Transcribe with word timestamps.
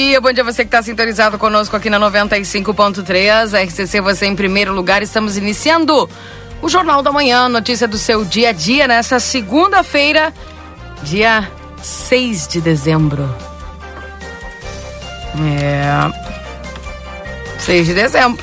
dia. 0.00 0.20
Bom 0.20 0.32
dia 0.32 0.42
você 0.42 0.64
que 0.64 0.68
está 0.68 0.82
sintonizado 0.82 1.38
conosco 1.38 1.76
aqui 1.76 1.90
na 1.90 2.00
95.3. 2.00 3.52
RCC, 3.66 4.00
você 4.00 4.26
em 4.26 4.34
primeiro 4.34 4.72
lugar. 4.72 5.02
Estamos 5.02 5.36
iniciando 5.36 6.08
o 6.62 6.68
Jornal 6.70 7.02
da 7.02 7.12
Manhã, 7.12 7.48
notícia 7.48 7.86
do 7.86 7.98
seu 7.98 8.24
dia 8.24 8.48
a 8.48 8.52
dia 8.52 8.88
nessa 8.88 9.20
segunda-feira, 9.20 10.32
dia 11.02 11.50
6 11.82 12.48
de 12.48 12.60
dezembro. 12.62 13.28
É. 15.62 16.10
6 17.58 17.86
de 17.86 17.94
dezembro. 17.94 18.42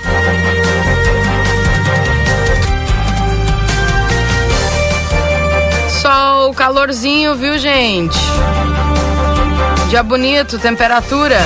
Sol, 6.01 6.53
calorzinho, 6.53 7.35
viu, 7.35 7.57
gente? 7.57 8.17
Dia 9.90 10.04
bonito, 10.04 10.59
temperatura. 10.59 11.38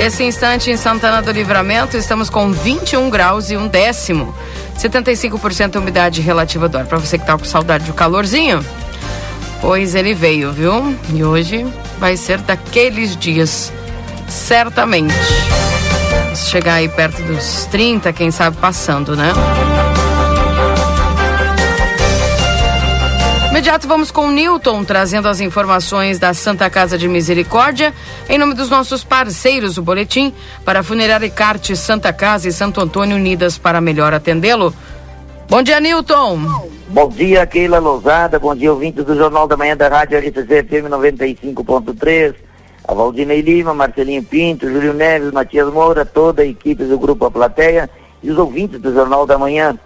Esse 0.00 0.24
instante 0.24 0.70
em 0.70 0.78
Santana 0.78 1.20
do 1.20 1.30
Livramento, 1.30 1.94
estamos 1.96 2.30
com 2.30 2.50
21 2.50 3.10
graus 3.10 3.50
e 3.50 3.56
um 3.56 3.68
décimo. 3.68 4.34
75% 4.78 5.76
umidade 5.76 6.22
relativa 6.22 6.70
do 6.70 6.78
ar. 6.78 6.86
Para 6.86 6.96
você 6.96 7.18
que 7.18 7.26
tá 7.26 7.36
com 7.36 7.44
saudade 7.44 7.84
do 7.84 7.92
calorzinho, 7.92 8.64
pois 9.60 9.94
ele 9.94 10.14
veio, 10.14 10.50
viu? 10.52 10.96
E 11.12 11.22
hoje 11.22 11.66
vai 11.98 12.16
ser 12.16 12.38
daqueles 12.38 13.14
dias, 13.14 13.70
certamente. 14.26 15.14
Se 16.34 16.50
chegar 16.50 16.74
aí 16.74 16.88
perto 16.88 17.22
dos 17.22 17.66
30, 17.70 18.10
quem 18.14 18.30
sabe 18.30 18.56
passando, 18.56 19.14
né? 19.14 19.32
Imediato 23.56 23.88
vamos 23.88 24.10
com 24.10 24.26
o 24.26 24.30
Newton 24.30 24.84
trazendo 24.84 25.28
as 25.28 25.40
informações 25.40 26.18
da 26.18 26.34
Santa 26.34 26.68
Casa 26.68 26.98
de 26.98 27.08
Misericórdia 27.08 27.94
em 28.28 28.36
nome 28.36 28.52
dos 28.52 28.68
nossos 28.68 29.02
parceiros, 29.02 29.78
o 29.78 29.82
boletim 29.82 30.30
para 30.62 30.82
Funerária 30.82 31.30
Carte 31.30 31.74
Santa 31.74 32.12
Casa 32.12 32.50
e 32.50 32.52
Santo 32.52 32.82
Antônio 32.82 33.16
Unidas 33.16 33.56
para 33.56 33.80
melhor 33.80 34.12
atendê-lo. 34.12 34.74
Bom 35.48 35.62
dia, 35.62 35.80
Newton. 35.80 36.38
Bom 36.88 37.08
dia, 37.08 37.46
Keila 37.46 37.78
Lousada. 37.78 38.38
Bom 38.38 38.54
dia, 38.54 38.70
ouvintes 38.70 39.06
do 39.06 39.16
Jornal 39.16 39.48
da 39.48 39.56
Manhã 39.56 39.74
da 39.74 39.88
Rádio 39.88 40.18
RCC 40.18 40.62
FM 40.62 40.90
95.3. 40.90 42.34
A 42.86 42.92
Valdinei 42.92 43.40
Lima, 43.40 43.72
Marcelinho 43.72 44.22
Pinto, 44.22 44.70
Júlio 44.70 44.92
Neves, 44.92 45.32
Matias 45.32 45.72
Moura, 45.72 46.04
toda 46.04 46.42
a 46.42 46.46
equipe 46.46 46.84
do 46.84 46.98
Grupo 46.98 47.24
A 47.24 47.30
Plateia 47.30 47.88
e 48.22 48.30
os 48.30 48.36
ouvintes 48.36 48.78
do 48.78 48.92
Jornal 48.92 49.24
da 49.24 49.38
Manhã. 49.38 49.78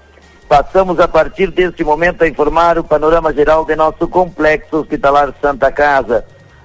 Passamos 0.51 0.99
a 0.99 1.07
partir 1.07 1.49
deste 1.53 1.85
momento 1.85 2.25
a 2.25 2.29
informar 2.29 2.77
o 2.77 2.83
panorama 2.83 3.33
geral 3.33 3.65
de 3.65 3.77
nosso 3.77 4.09
complexo 4.09 4.79
hospitalar 4.79 5.33
Santa 5.41 5.71
Casa. 5.71 6.25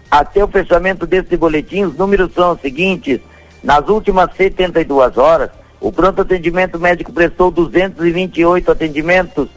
Até 0.10 0.44
o 0.44 0.48
fechamento 0.48 1.06
deste 1.06 1.38
boletim, 1.38 1.84
os 1.84 1.96
números 1.96 2.34
são 2.34 2.54
os 2.54 2.62
seguintes. 2.62 3.20
Nas 3.64 3.88
últimas 3.88 4.36
72 4.36 5.20
horas, 5.20 5.52
o 5.80 5.92
pronto 5.92 6.24
atendimento 6.24 6.80
médico 6.80 7.14
prestou 7.14 7.52
228 7.52 8.72
atendimentos, 8.72 9.50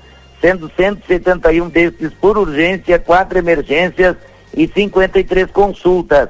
sendo 0.43 0.71
171 0.77 1.71
destes 1.71 2.13
por 2.13 2.37
urgência, 2.37 2.99
quatro 2.99 3.39
emergências 3.39 4.15
e 4.55 4.69
53 4.69 5.51
consultas. 5.51 6.29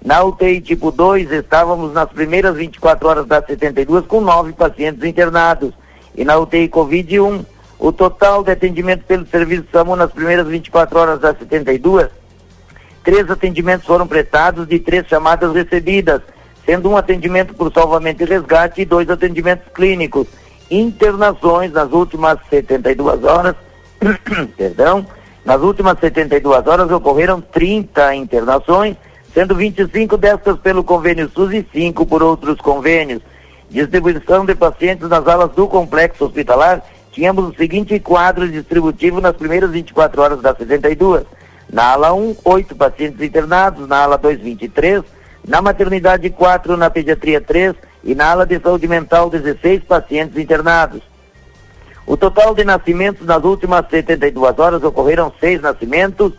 Na 0.00 0.22
UTI 0.22 0.60
tipo 0.60 0.92
2, 0.92 1.32
estávamos 1.32 1.92
nas 1.92 2.10
primeiras 2.10 2.54
24 2.54 3.08
horas 3.08 3.26
das 3.26 3.44
72 3.44 4.06
com 4.06 4.20
nove 4.20 4.52
pacientes 4.52 5.02
internados 5.02 5.74
e 6.20 6.24
na 6.24 6.36
UTI 6.36 6.68
Covid-1, 6.68 7.46
o 7.78 7.90
total 7.90 8.44
de 8.44 8.50
atendimento 8.52 9.04
pelo 9.06 9.26
serviço 9.26 9.64
SAMU 9.72 9.96
nas 9.96 10.12
primeiras 10.12 10.46
24 10.46 10.98
horas 10.98 11.18
das 11.18 11.38
72, 11.38 12.10
três 13.02 13.30
atendimentos 13.30 13.86
foram 13.86 14.06
prestados 14.06 14.68
de 14.68 14.78
três 14.78 15.06
chamadas 15.06 15.54
recebidas, 15.54 16.20
sendo 16.66 16.90
um 16.90 16.96
atendimento 16.98 17.54
por 17.54 17.72
salvamento 17.72 18.22
e 18.22 18.26
resgate 18.26 18.82
e 18.82 18.84
dois 18.84 19.08
atendimentos 19.08 19.66
clínicos. 19.72 20.26
Internações 20.70 21.72
nas 21.72 21.90
últimas 21.90 22.38
72 22.50 23.24
horas, 23.24 23.56
perdão, 24.58 25.06
nas 25.42 25.62
últimas 25.62 25.98
72 26.00 26.66
horas 26.66 26.90
ocorreram 26.90 27.40
30 27.40 28.14
internações, 28.14 28.94
sendo 29.32 29.54
25 29.54 30.18
destas 30.18 30.58
pelo 30.58 30.84
convênio 30.84 31.30
SUS 31.34 31.54
e 31.54 31.66
5 31.72 32.04
por 32.04 32.22
outros 32.22 32.60
convênios 32.60 33.22
distribuição 33.70 34.44
de 34.44 34.54
pacientes 34.54 35.08
nas 35.08 35.26
alas 35.26 35.52
do 35.52 35.68
complexo 35.68 36.24
hospitalar, 36.24 36.82
tínhamos 37.12 37.48
o 37.48 37.56
seguinte 37.56 37.98
quadro 38.00 38.48
distributivo 38.48 39.20
nas 39.20 39.36
primeiras 39.36 39.70
24 39.70 40.20
horas 40.20 40.40
das 40.40 40.58
72. 40.58 41.24
Na 41.72 41.92
ala 41.92 42.12
1, 42.12 42.36
8 42.44 42.74
pacientes 42.74 43.20
internados, 43.20 43.86
na 43.86 44.02
ala 44.02 44.18
2, 44.18 44.40
23, 44.40 45.02
na 45.46 45.62
maternidade 45.62 46.28
4, 46.28 46.76
na 46.76 46.90
pediatria 46.90 47.40
3 47.40 47.74
e 48.02 48.14
na 48.14 48.32
ala 48.32 48.44
de 48.44 48.58
saúde 48.58 48.88
mental 48.88 49.30
16 49.30 49.84
pacientes 49.84 50.36
internados. 50.36 51.00
O 52.04 52.16
total 52.16 52.56
de 52.56 52.64
nascimentos 52.64 53.24
nas 53.24 53.44
últimas 53.44 53.88
72 53.88 54.58
horas 54.58 54.82
ocorreram 54.82 55.32
seis 55.38 55.62
nascimentos, 55.62 56.32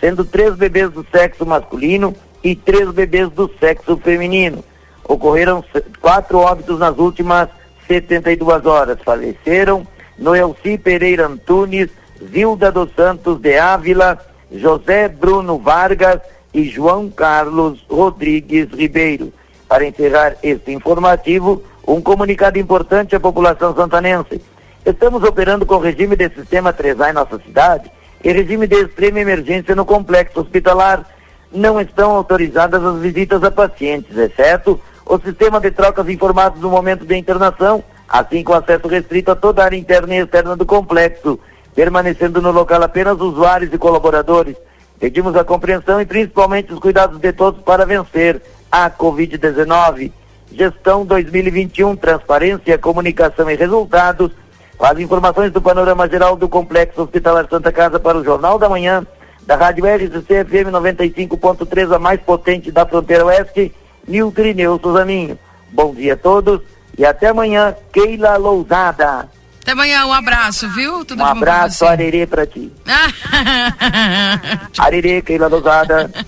sendo 0.00 0.24
três 0.24 0.54
bebês 0.54 0.90
do 0.90 1.04
sexo 1.12 1.44
masculino 1.44 2.16
e 2.42 2.56
três 2.56 2.90
bebês 2.90 3.28
do 3.28 3.50
sexo 3.60 3.98
feminino 3.98 4.64
ocorreram 5.10 5.64
quatro 6.00 6.38
óbitos 6.38 6.78
nas 6.78 6.96
últimas 6.96 7.48
72 7.88 8.64
horas. 8.64 8.98
Faleceram 9.04 9.84
Noelci 10.16 10.78
Pereira 10.78 11.26
Antunes, 11.26 11.88
Zilda 12.32 12.70
dos 12.70 12.94
Santos 12.94 13.40
de 13.40 13.58
Ávila, 13.58 14.18
José 14.52 15.08
Bruno 15.08 15.58
Vargas 15.58 16.20
e 16.54 16.64
João 16.64 17.10
Carlos 17.10 17.84
Rodrigues 17.90 18.68
Ribeiro. 18.72 19.32
Para 19.68 19.84
encerrar 19.84 20.36
este 20.42 20.72
informativo, 20.72 21.62
um 21.86 22.00
comunicado 22.00 22.58
importante 22.58 23.16
à 23.16 23.20
população 23.20 23.74
santanense. 23.74 24.40
Estamos 24.86 25.24
operando 25.24 25.66
com 25.66 25.78
regime 25.78 26.14
de 26.14 26.28
sistema 26.30 26.72
3A 26.72 27.10
em 27.10 27.14
nossa 27.14 27.38
cidade 27.40 27.90
e 28.22 28.32
regime 28.32 28.66
de 28.68 28.76
extrema 28.76 29.20
emergência 29.20 29.74
no 29.74 29.84
complexo 29.84 30.40
hospitalar. 30.40 31.04
Não 31.52 31.80
estão 31.80 32.12
autorizadas 32.12 32.84
as 32.84 33.00
visitas 33.00 33.42
a 33.42 33.50
pacientes, 33.50 34.16
exceto 34.16 34.80
o 35.06 35.18
sistema 35.18 35.60
de 35.60 35.70
trocas 35.70 36.08
informados 36.08 36.60
no 36.60 36.70
momento 36.70 37.04
de 37.04 37.16
internação, 37.16 37.82
assim 38.08 38.42
com 38.42 38.54
acesso 38.54 38.88
restrito 38.88 39.30
a 39.30 39.36
toda 39.36 39.62
a 39.62 39.64
área 39.66 39.76
interna 39.76 40.14
e 40.14 40.18
externa 40.18 40.56
do 40.56 40.66
complexo, 40.66 41.38
permanecendo 41.74 42.40
no 42.42 42.50
local 42.50 42.82
apenas 42.82 43.20
usuários 43.20 43.72
e 43.72 43.78
colaboradores. 43.78 44.56
Pedimos 44.98 45.34
a 45.36 45.44
compreensão 45.44 46.00
e 46.00 46.06
principalmente 46.06 46.72
os 46.72 46.78
cuidados 46.78 47.18
de 47.18 47.32
todos 47.32 47.62
para 47.62 47.86
vencer 47.86 48.42
a 48.70 48.90
Covid-19. 48.90 50.12
Gestão 50.52 51.06
2021, 51.06 51.96
transparência, 51.96 52.76
comunicação 52.76 53.50
e 53.50 53.56
resultados. 53.56 54.30
As 54.78 54.98
informações 54.98 55.52
do 55.52 55.60
panorama 55.60 56.08
geral 56.08 56.36
do 56.36 56.48
Complexo 56.48 57.02
Hospitalar 57.02 57.46
Santa 57.48 57.70
Casa 57.70 57.98
para 58.00 58.18
o 58.18 58.24
Jornal 58.24 58.58
da 58.58 58.68
Manhã, 58.68 59.06
da 59.46 59.56
Rádio 59.56 59.84
RCC 59.86 60.44
FM 60.44 60.70
95.3, 60.70 61.94
a 61.94 61.98
mais 61.98 62.20
potente 62.20 62.70
da 62.70 62.86
fronteira 62.86 63.24
oeste 63.26 63.74
Nilton 64.06 64.40
Irineu 64.40 64.80
Suzaninho. 64.82 65.38
Bom 65.72 65.94
dia 65.94 66.14
a 66.14 66.16
todos 66.16 66.60
e 66.98 67.04
até 67.04 67.28
amanhã, 67.28 67.74
Keila 67.92 68.36
Lousada. 68.36 69.28
Até 69.62 69.72
amanhã, 69.72 70.06
um 70.06 70.12
abraço, 70.12 70.68
viu? 70.70 71.04
Tudo 71.04 71.22
um 71.22 71.26
abraço, 71.26 71.84
Arerê, 71.86 72.26
pra 72.26 72.46
ti. 72.46 72.72
Arerê, 74.78 75.22
Keila 75.22 75.48
Lousada. 75.48 76.10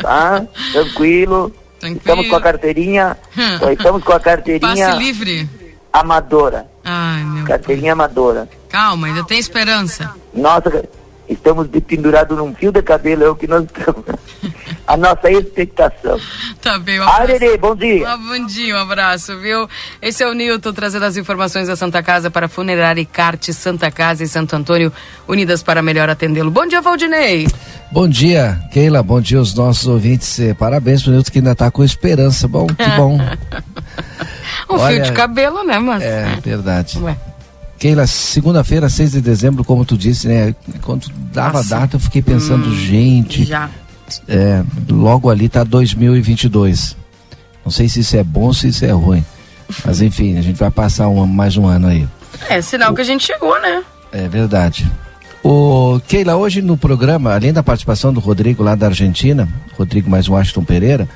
Tá? 0.00 0.42
Tranquilo. 0.72 1.54
Tranquilo. 1.78 1.98
Estamos 1.98 2.28
com 2.28 2.36
a 2.36 2.40
carteirinha. 2.40 3.18
estamos 3.70 4.02
com 4.02 4.12
a 4.14 4.18
carteirinha. 4.20 4.86
Passe 4.88 4.98
livre. 4.98 5.46
Amadora. 5.92 6.66
Ai, 6.84 7.22
meu 7.22 7.44
Carteirinha 7.44 7.92
amadora. 7.92 8.48
Calma, 8.68 9.08
ainda 9.08 9.24
tem 9.24 9.38
esperança. 9.38 10.14
Nossa, 10.32 10.88
estamos 11.28 11.68
pendurados 11.86 12.36
num 12.36 12.54
fio 12.54 12.72
de 12.72 12.82
cabelo, 12.82 13.24
é 13.24 13.28
o 13.28 13.36
que 13.36 13.46
nós 13.46 13.64
estamos. 13.64 14.04
a 14.90 14.96
nossa 14.96 15.30
expectação. 15.30 16.18
Tá 16.60 16.76
bem, 16.76 16.98
um 16.98 17.04
Arerê, 17.04 17.56
bom 17.56 17.76
dia. 17.76 18.12
Um 18.16 18.26
bom 18.26 18.46
dia, 18.46 18.74
um 18.74 18.78
abraço, 18.78 19.38
viu? 19.38 19.68
Esse 20.02 20.24
é 20.24 20.28
o 20.28 20.34
Nilton 20.34 20.72
trazendo 20.72 21.04
as 21.04 21.16
informações 21.16 21.68
da 21.68 21.76
Santa 21.76 22.02
Casa 22.02 22.28
para 22.28 22.48
Funerária 22.48 23.00
e 23.00 23.06
Carte 23.06 23.54
Santa 23.54 23.88
Casa 23.88 24.24
e 24.24 24.28
Santo 24.28 24.56
Antônio, 24.56 24.92
unidas 25.28 25.62
para 25.62 25.80
melhor 25.80 26.10
atendê-lo. 26.10 26.50
Bom 26.50 26.66
dia, 26.66 26.80
Valdinei. 26.82 27.46
Bom 27.92 28.08
dia, 28.08 28.60
Keila, 28.72 29.00
bom 29.00 29.20
dia 29.20 29.38
aos 29.38 29.54
nossos 29.54 29.86
ouvintes. 29.86 30.40
Eh, 30.40 30.54
parabéns 30.54 31.04
pro 31.04 31.12
Nilton 31.12 31.30
que 31.30 31.38
ainda 31.38 31.52
está 31.52 31.70
com 31.70 31.84
esperança. 31.84 32.48
Bom, 32.48 32.66
que 32.66 32.88
bom. 32.96 33.16
um 34.68 34.74
Olha, 34.74 34.96
fio 34.96 35.04
de 35.04 35.12
cabelo, 35.12 35.62
né, 35.62 35.78
mas... 35.78 36.02
É, 36.02 36.36
verdade. 36.42 36.98
Ué. 36.98 37.16
Keila, 37.78 38.08
segunda-feira, 38.08 38.88
6 38.88 39.12
de 39.12 39.20
dezembro, 39.20 39.64
como 39.64 39.84
tu 39.84 39.96
disse, 39.96 40.26
né? 40.26 40.54
Quando 40.82 41.06
dava 41.32 41.58
Nossa. 41.58 41.76
data, 41.76 41.96
eu 41.96 42.00
fiquei 42.00 42.20
pensando, 42.20 42.68
hum, 42.68 42.74
gente. 42.74 43.44
Já. 43.44 43.70
É, 44.28 44.62
logo 44.88 45.30
ali 45.30 45.48
tá 45.48 45.64
2022. 45.64 46.96
Não 47.64 47.70
sei 47.70 47.88
se 47.88 48.00
isso 48.00 48.16
é 48.16 48.24
bom 48.24 48.46
ou 48.46 48.54
se 48.54 48.68
isso 48.68 48.84
é 48.84 48.90
ruim. 48.90 49.24
Mas 49.84 50.00
enfim, 50.00 50.36
a 50.38 50.42
gente 50.42 50.58
vai 50.58 50.70
passar 50.70 51.08
um, 51.08 51.26
mais 51.26 51.56
um 51.56 51.66
ano 51.66 51.88
aí. 51.88 52.08
É 52.48 52.60
sinal 52.60 52.92
o, 52.92 52.94
que 52.94 53.00
a 53.00 53.04
gente 53.04 53.24
chegou, 53.24 53.60
né? 53.60 53.82
É 54.12 54.28
verdade. 54.28 54.90
O 55.42 56.00
Keila, 56.06 56.36
hoje 56.36 56.60
no 56.60 56.76
programa, 56.76 57.32
além 57.34 57.52
da 57.52 57.62
participação 57.62 58.12
do 58.12 58.20
Rodrigo 58.20 58.62
lá 58.62 58.74
da 58.74 58.86
Argentina, 58.86 59.48
Rodrigo 59.78 60.10
mais 60.10 60.28
Washington 60.28 60.64
Pereira, 60.64 61.08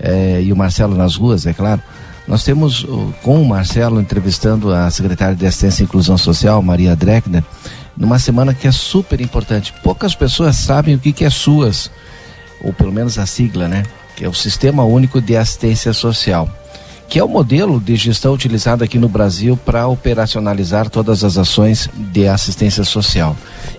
eh, 0.00 0.42
e 0.42 0.52
o 0.52 0.56
Marcelo 0.56 0.96
nas 0.96 1.14
ruas, 1.14 1.46
é 1.46 1.52
claro, 1.52 1.80
nós 2.26 2.44
temos 2.44 2.86
com 3.22 3.40
o 3.40 3.48
Marcelo 3.48 4.00
entrevistando 4.00 4.72
a 4.72 4.90
secretária 4.90 5.34
de 5.34 5.46
Assistência 5.46 5.82
e 5.82 5.84
Inclusão 5.84 6.18
Social, 6.18 6.60
Maria 6.60 6.94
Dreckner, 6.94 7.42
numa 7.96 8.18
semana 8.18 8.52
que 8.52 8.66
é 8.66 8.72
super 8.72 9.20
importante. 9.20 9.72
Poucas 9.82 10.14
pessoas 10.14 10.56
sabem 10.56 10.94
o 10.94 10.98
que, 10.98 11.12
que 11.12 11.24
é 11.24 11.30
SUAS, 11.30 11.90
ou 12.60 12.72
pelo 12.72 12.92
menos 12.92 13.18
a 13.18 13.26
sigla, 13.26 13.68
né? 13.68 13.84
Que 14.16 14.24
é 14.24 14.28
o 14.28 14.34
Sistema 14.34 14.84
Único 14.84 15.20
de 15.20 15.36
Assistência 15.36 15.92
Social 15.92 16.48
que 17.08 17.18
é 17.18 17.24
o 17.24 17.28
modelo 17.28 17.80
de 17.80 17.96
gestão 17.96 18.34
utilizado 18.34 18.84
aqui 18.84 18.98
no 18.98 19.08
Brasil 19.08 19.56
para 19.56 19.88
operacionalizar 19.88 20.90
todas 20.90 21.24
as 21.24 21.38
ações 21.38 21.88
de 21.94 22.28
assistência 22.28 22.84
social. 22.84 23.34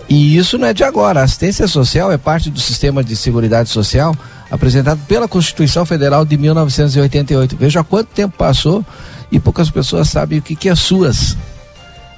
E 0.08 0.36
isso 0.36 0.58
não 0.58 0.66
é 0.66 0.74
de 0.74 0.82
agora. 0.82 1.20
A 1.20 1.24
assistência 1.24 1.68
social 1.68 2.10
é 2.10 2.18
parte 2.18 2.50
do 2.50 2.58
sistema 2.58 3.04
de 3.04 3.14
seguridade 3.14 3.68
social 3.68 4.16
apresentado 4.50 5.00
pela 5.06 5.28
Constituição 5.28 5.86
Federal 5.86 6.24
de 6.24 6.36
1988. 6.36 7.56
Veja 7.56 7.84
quanto 7.84 8.08
tempo 8.08 8.36
passou 8.36 8.84
e 9.30 9.38
poucas 9.38 9.70
pessoas 9.70 10.08
sabem 10.08 10.40
o 10.40 10.42
que, 10.42 10.56
que 10.56 10.68
é 10.68 10.74
SUAS. 10.74 11.36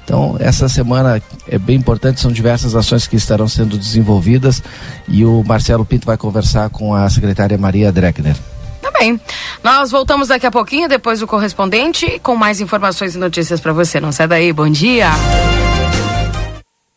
Então, 0.03 0.35
essa 0.39 0.67
semana 0.67 1.21
é 1.47 1.57
bem 1.57 1.77
importante, 1.77 2.19
são 2.19 2.31
diversas 2.31 2.75
ações 2.75 3.07
que 3.07 3.15
estarão 3.15 3.47
sendo 3.47 3.77
desenvolvidas 3.77 4.61
e 5.07 5.23
o 5.23 5.43
Marcelo 5.45 5.85
Pinto 5.85 6.05
vai 6.05 6.17
conversar 6.17 6.69
com 6.69 6.93
a 6.93 7.09
secretária 7.09 7.57
Maria 7.57 7.91
Dreckner. 7.91 8.35
Tá 8.81 8.91
bem. 8.91 9.19
Nós 9.63 9.91
voltamos 9.91 10.27
daqui 10.27 10.45
a 10.45 10.51
pouquinho, 10.51 10.89
depois 10.89 11.21
do 11.21 11.27
correspondente, 11.27 12.19
com 12.21 12.35
mais 12.35 12.59
informações 12.59 13.15
e 13.15 13.17
notícias 13.17 13.61
para 13.61 13.71
você. 13.71 14.01
Não 14.01 14.11
sai 14.11 14.27
daí, 14.27 14.51
bom 14.51 14.69
dia. 14.69 15.09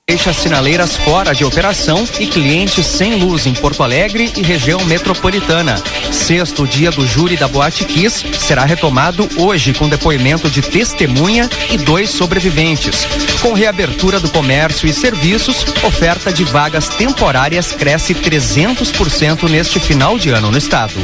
Deixa 0.08 0.32
sinaleiras 0.32 0.96
fora 0.96 1.34
de 1.34 1.44
operação 1.44 2.06
e 2.20 2.28
clientes 2.28 2.86
sem 2.86 3.16
luz 3.16 3.44
em 3.44 3.52
Porto 3.52 3.82
Alegre 3.82 4.32
e 4.36 4.40
região 4.40 4.84
metropolitana. 4.84 5.82
Sexto 6.12 6.64
dia 6.64 6.92
do 6.92 7.04
júri 7.04 7.36
da 7.36 7.48
Boate 7.48 7.84
Kiss 7.84 8.24
será 8.38 8.64
retomado 8.64 9.28
hoje 9.36 9.74
com 9.74 9.88
depoimento 9.88 10.48
de 10.48 10.62
testemunha 10.62 11.50
e 11.72 11.76
dois 11.76 12.10
sobreviventes. 12.10 13.04
Com 13.42 13.52
reabertura 13.52 14.20
do 14.20 14.30
comércio 14.30 14.88
e 14.88 14.92
serviços, 14.92 15.66
oferta 15.82 16.32
de 16.32 16.44
vagas 16.44 16.86
temporárias 16.86 17.72
cresce 17.72 18.14
300% 18.14 19.50
neste 19.50 19.80
final 19.80 20.16
de 20.16 20.30
ano 20.30 20.52
no 20.52 20.56
estado. 20.56 20.94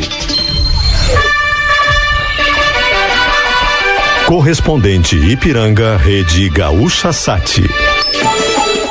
Correspondente 4.26 5.16
Ipiranga, 5.16 5.96
Rede 5.96 6.48
Gaúcha 6.48 7.12
Sati. 7.12 7.68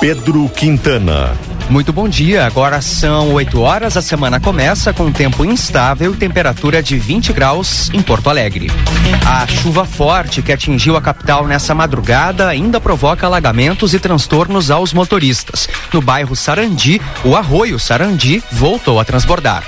Pedro 0.01 0.50
Quintana. 0.50 1.38
Muito 1.69 1.94
bom 1.94 2.09
dia, 2.09 2.44
agora 2.44 2.81
são 2.81 3.33
8 3.33 3.62
horas, 3.62 3.95
a 3.95 4.01
semana 4.01 4.39
começa 4.39 4.92
com 4.92 5.12
tempo 5.12 5.45
instável 5.45 6.12
e 6.12 6.18
temperatura 6.18 6.81
de 6.81 6.98
20 6.98 7.31
graus 7.31 7.88
em 7.94 8.01
Porto 8.01 8.27
Alegre. 8.27 8.71
A 9.24 9.45
chuva 9.45 9.86
forte 9.86 10.42
que 10.42 10.51
atingiu 10.51 10.98
a 10.98 11.01
capital 11.03 11.45
nessa 11.45 11.75
madrugada 11.75 12.48
ainda 12.48 12.81
provoca 12.81 13.27
alagamentos 13.27 13.94
e 13.94 14.00
transtornos 14.00 14.71
aos 14.71 14.92
motoristas. 14.92 15.69
No 15.94 16.01
bairro 16.01 16.36
Sarandi, 16.36 17.00
o 17.24 17.36
arroio 17.36 17.77
Sarandi 17.77 18.44
voltou 18.51 19.00
a 19.00 19.06
transbordar. 19.06 19.63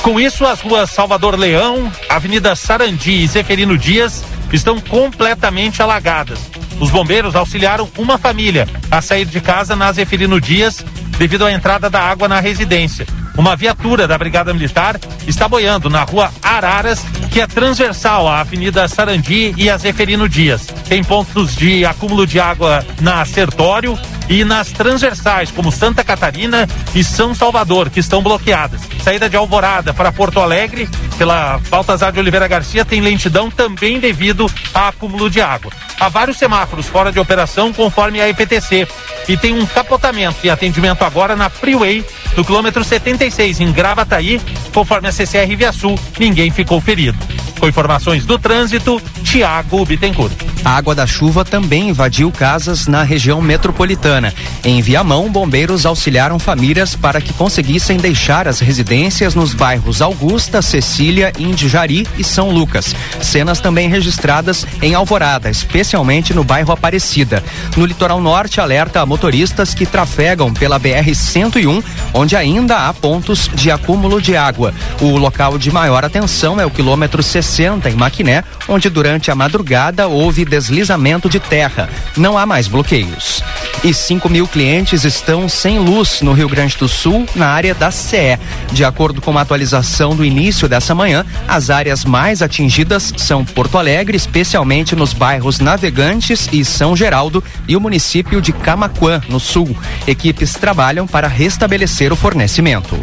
Com 0.00 0.18
isso, 0.18 0.46
as 0.46 0.62
ruas 0.62 0.88
Salvador 0.88 1.38
Leão, 1.38 1.92
Avenida 2.08 2.56
Sarandi 2.56 3.22
e 3.22 3.26
Zeferino 3.26 3.76
Dias 3.76 4.24
estão 4.54 4.80
completamente 4.80 5.82
alagadas. 5.82 6.38
Os 6.80 6.90
bombeiros 6.90 7.34
auxiliaram 7.34 7.88
uma 7.98 8.16
família 8.18 8.68
a 8.90 9.00
sair 9.00 9.24
de 9.24 9.40
casa 9.40 9.76
na 9.76 9.92
Zeferino 9.92 10.40
Dias 10.40 10.84
devido 11.18 11.44
à 11.44 11.52
entrada 11.52 11.88
da 11.88 12.00
água 12.00 12.28
na 12.28 12.40
residência. 12.40 13.06
Uma 13.36 13.56
viatura 13.56 14.06
da 14.06 14.16
Brigada 14.16 14.54
Militar 14.54 14.98
está 15.26 15.48
boiando 15.48 15.90
na 15.90 16.04
rua 16.04 16.32
Araras, 16.42 17.04
que 17.32 17.40
é 17.40 17.46
transversal 17.46 18.28
à 18.28 18.40
Avenida 18.40 18.86
Sarandi 18.86 19.52
e 19.56 19.68
a 19.68 19.76
Zeferino 19.76 20.28
Dias. 20.28 20.66
Tem 20.88 21.02
pontos 21.02 21.56
de 21.56 21.84
acúmulo 21.84 22.26
de 22.26 22.38
água 22.38 22.84
na 23.00 23.24
Sertório 23.24 23.98
e 24.28 24.44
nas 24.44 24.68
transversais, 24.70 25.50
como 25.50 25.70
Santa 25.70 26.02
Catarina 26.02 26.68
e 26.94 27.02
São 27.04 27.34
Salvador, 27.34 27.90
que 27.90 28.00
estão 28.00 28.22
bloqueadas. 28.22 28.80
Saída 29.02 29.28
de 29.28 29.36
Alvorada 29.36 29.92
para 29.92 30.12
Porto 30.12 30.40
Alegre, 30.40 30.88
pela 31.18 31.60
Baltazar 31.68 32.12
de 32.12 32.18
Oliveira 32.18 32.48
Garcia, 32.48 32.84
tem 32.84 33.00
lentidão 33.00 33.50
também 33.50 34.00
devido 34.00 34.50
a 34.72 34.88
acúmulo 34.88 35.28
de 35.28 35.40
água. 35.40 35.72
Há 35.98 36.08
vários 36.08 36.38
semáforos 36.38 36.86
fora 36.86 37.12
de 37.12 37.20
operação, 37.20 37.72
conforme 37.72 38.20
a 38.20 38.28
EPTC. 38.28 38.86
E 39.28 39.36
tem 39.36 39.52
um 39.52 39.64
capotamento 39.64 40.38
e 40.44 40.50
atendimento 40.50 41.02
agora 41.02 41.34
na 41.34 41.48
Freeway, 41.48 42.04
no 42.36 42.44
quilômetro 42.44 42.84
76, 42.84 43.60
em 43.60 43.72
Gravataí, 43.72 44.40
conforme 44.72 45.08
a 45.08 45.12
CCR 45.12 45.56
Via 45.56 45.72
Sul, 45.72 45.98
ninguém 46.18 46.50
ficou 46.50 46.80
ferido. 46.80 47.18
Com 47.58 47.68
informações 47.68 48.26
do 48.26 48.38
trânsito, 48.38 49.00
Tiago 49.22 49.84
Bittencourt. 49.84 50.53
A 50.64 50.70
água 50.70 50.94
da 50.94 51.06
chuva 51.06 51.44
também 51.44 51.90
invadiu 51.90 52.32
casas 52.32 52.86
na 52.86 53.02
região 53.02 53.42
metropolitana. 53.42 54.32
Em 54.64 54.80
Viamão, 54.80 55.30
bombeiros 55.30 55.84
auxiliaram 55.84 56.38
famílias 56.38 56.96
para 56.96 57.20
que 57.20 57.34
conseguissem 57.34 57.98
deixar 57.98 58.48
as 58.48 58.60
residências 58.60 59.34
nos 59.34 59.52
bairros 59.52 60.00
Augusta, 60.00 60.62
Cecília, 60.62 61.34
Indijari 61.38 62.06
e 62.16 62.24
São 62.24 62.50
Lucas. 62.50 62.94
Cenas 63.20 63.60
também 63.60 63.90
registradas 63.90 64.66
em 64.80 64.94
Alvorada, 64.94 65.50
especialmente 65.50 66.32
no 66.32 66.42
bairro 66.42 66.72
Aparecida. 66.72 67.44
No 67.76 67.84
litoral 67.84 68.20
norte, 68.22 68.58
alerta 68.58 69.02
a 69.02 69.06
motoristas 69.06 69.74
que 69.74 69.84
trafegam 69.84 70.54
pela 70.54 70.80
BR-101, 70.80 71.84
onde 72.14 72.36
ainda 72.36 72.88
há 72.88 72.94
pontos 72.94 73.50
de 73.54 73.70
acúmulo 73.70 74.20
de 74.20 74.34
água. 74.34 74.72
O 74.98 75.18
local 75.18 75.58
de 75.58 75.70
maior 75.70 76.06
atenção 76.06 76.58
é 76.58 76.64
o 76.64 76.70
quilômetro 76.70 77.22
60 77.22 77.90
em 77.90 77.94
Maquiné, 77.94 78.42
onde 78.66 78.88
durante 78.88 79.30
a 79.30 79.34
madrugada 79.34 80.08
houve 80.08 80.53
deslizamento 80.54 81.28
de 81.28 81.40
terra. 81.40 81.90
Não 82.16 82.38
há 82.38 82.46
mais 82.46 82.68
bloqueios. 82.68 83.42
E 83.82 83.92
5 83.92 84.30
mil 84.30 84.46
clientes 84.46 85.04
estão 85.04 85.48
sem 85.48 85.80
luz 85.80 86.20
no 86.22 86.32
Rio 86.32 86.48
Grande 86.48 86.76
do 86.76 86.86
Sul, 86.86 87.26
na 87.34 87.48
área 87.48 87.74
da 87.74 87.90
CE. 87.90 88.38
De 88.70 88.84
acordo 88.84 89.20
com 89.20 89.36
a 89.36 89.40
atualização 89.40 90.14
do 90.14 90.24
início 90.24 90.68
dessa 90.68 90.94
manhã, 90.94 91.26
as 91.48 91.70
áreas 91.70 92.04
mais 92.04 92.40
atingidas 92.40 93.12
são 93.16 93.44
Porto 93.44 93.78
Alegre, 93.78 94.16
especialmente 94.16 94.94
nos 94.94 95.12
bairros 95.12 95.58
Navegantes 95.58 96.48
e 96.52 96.64
São 96.64 96.94
Geraldo, 96.94 97.42
e 97.66 97.74
o 97.74 97.80
município 97.80 98.40
de 98.40 98.52
Camaquã, 98.52 99.20
no 99.28 99.40
sul. 99.40 99.76
Equipes 100.06 100.54
trabalham 100.54 101.04
para 101.04 101.26
restabelecer 101.26 102.12
o 102.12 102.16
fornecimento. 102.16 102.96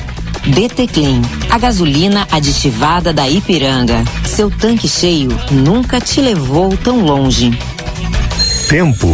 DT 0.47 0.87
Clean, 0.87 1.21
a 1.49 1.57
gasolina 1.57 2.27
aditivada 2.31 3.13
da 3.13 3.29
Ipiranga. 3.29 4.03
Seu 4.25 4.49
tanque 4.49 4.87
cheio 4.87 5.29
nunca 5.51 5.99
te 5.99 6.19
levou 6.19 6.75
tão 6.77 7.05
longe. 7.05 7.51
Tempo. 8.67 9.07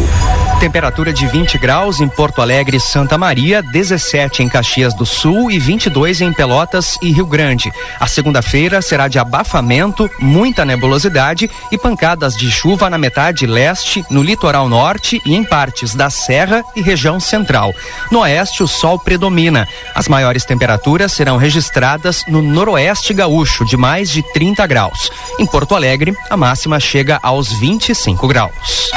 Temperatura 0.59 1.13
de 1.13 1.27
20 1.27 1.55
graus 1.59 2.01
em 2.01 2.09
Porto 2.09 2.41
Alegre 2.41 2.79
Santa 2.79 3.15
Maria, 3.15 3.61
17 3.61 4.41
em 4.41 4.49
Caxias 4.49 4.91
do 4.95 5.05
Sul 5.05 5.51
e 5.51 5.59
22 5.59 6.19
em 6.21 6.33
Pelotas 6.33 6.97
e 6.99 7.11
Rio 7.11 7.27
Grande. 7.27 7.71
A 7.99 8.07
segunda-feira 8.07 8.81
será 8.81 9.07
de 9.07 9.19
abafamento, 9.19 10.09
muita 10.19 10.65
nebulosidade 10.65 11.47
e 11.71 11.77
pancadas 11.77 12.35
de 12.35 12.49
chuva 12.49 12.89
na 12.89 12.97
metade 12.97 13.45
leste, 13.45 14.03
no 14.09 14.23
litoral 14.23 14.67
norte 14.67 15.21
e 15.23 15.35
em 15.35 15.43
partes 15.43 15.93
da 15.93 16.09
Serra 16.09 16.63
e 16.75 16.81
região 16.81 17.19
central. 17.19 17.71
No 18.11 18.21
oeste, 18.21 18.63
o 18.63 18.67
sol 18.67 18.97
predomina. 18.97 19.67
As 19.93 20.07
maiores 20.07 20.43
temperaturas 20.43 21.11
serão 21.11 21.37
registradas 21.37 22.23
no 22.27 22.41
noroeste 22.41 23.13
gaúcho, 23.13 23.63
de 23.63 23.77
mais 23.77 24.09
de 24.09 24.23
30 24.33 24.65
graus. 24.65 25.11
Em 25.37 25.45
Porto 25.45 25.75
Alegre, 25.75 26.15
a 26.31 26.35
máxima 26.35 26.79
chega 26.79 27.19
aos 27.21 27.51
25 27.53 28.27
graus. 28.27 28.89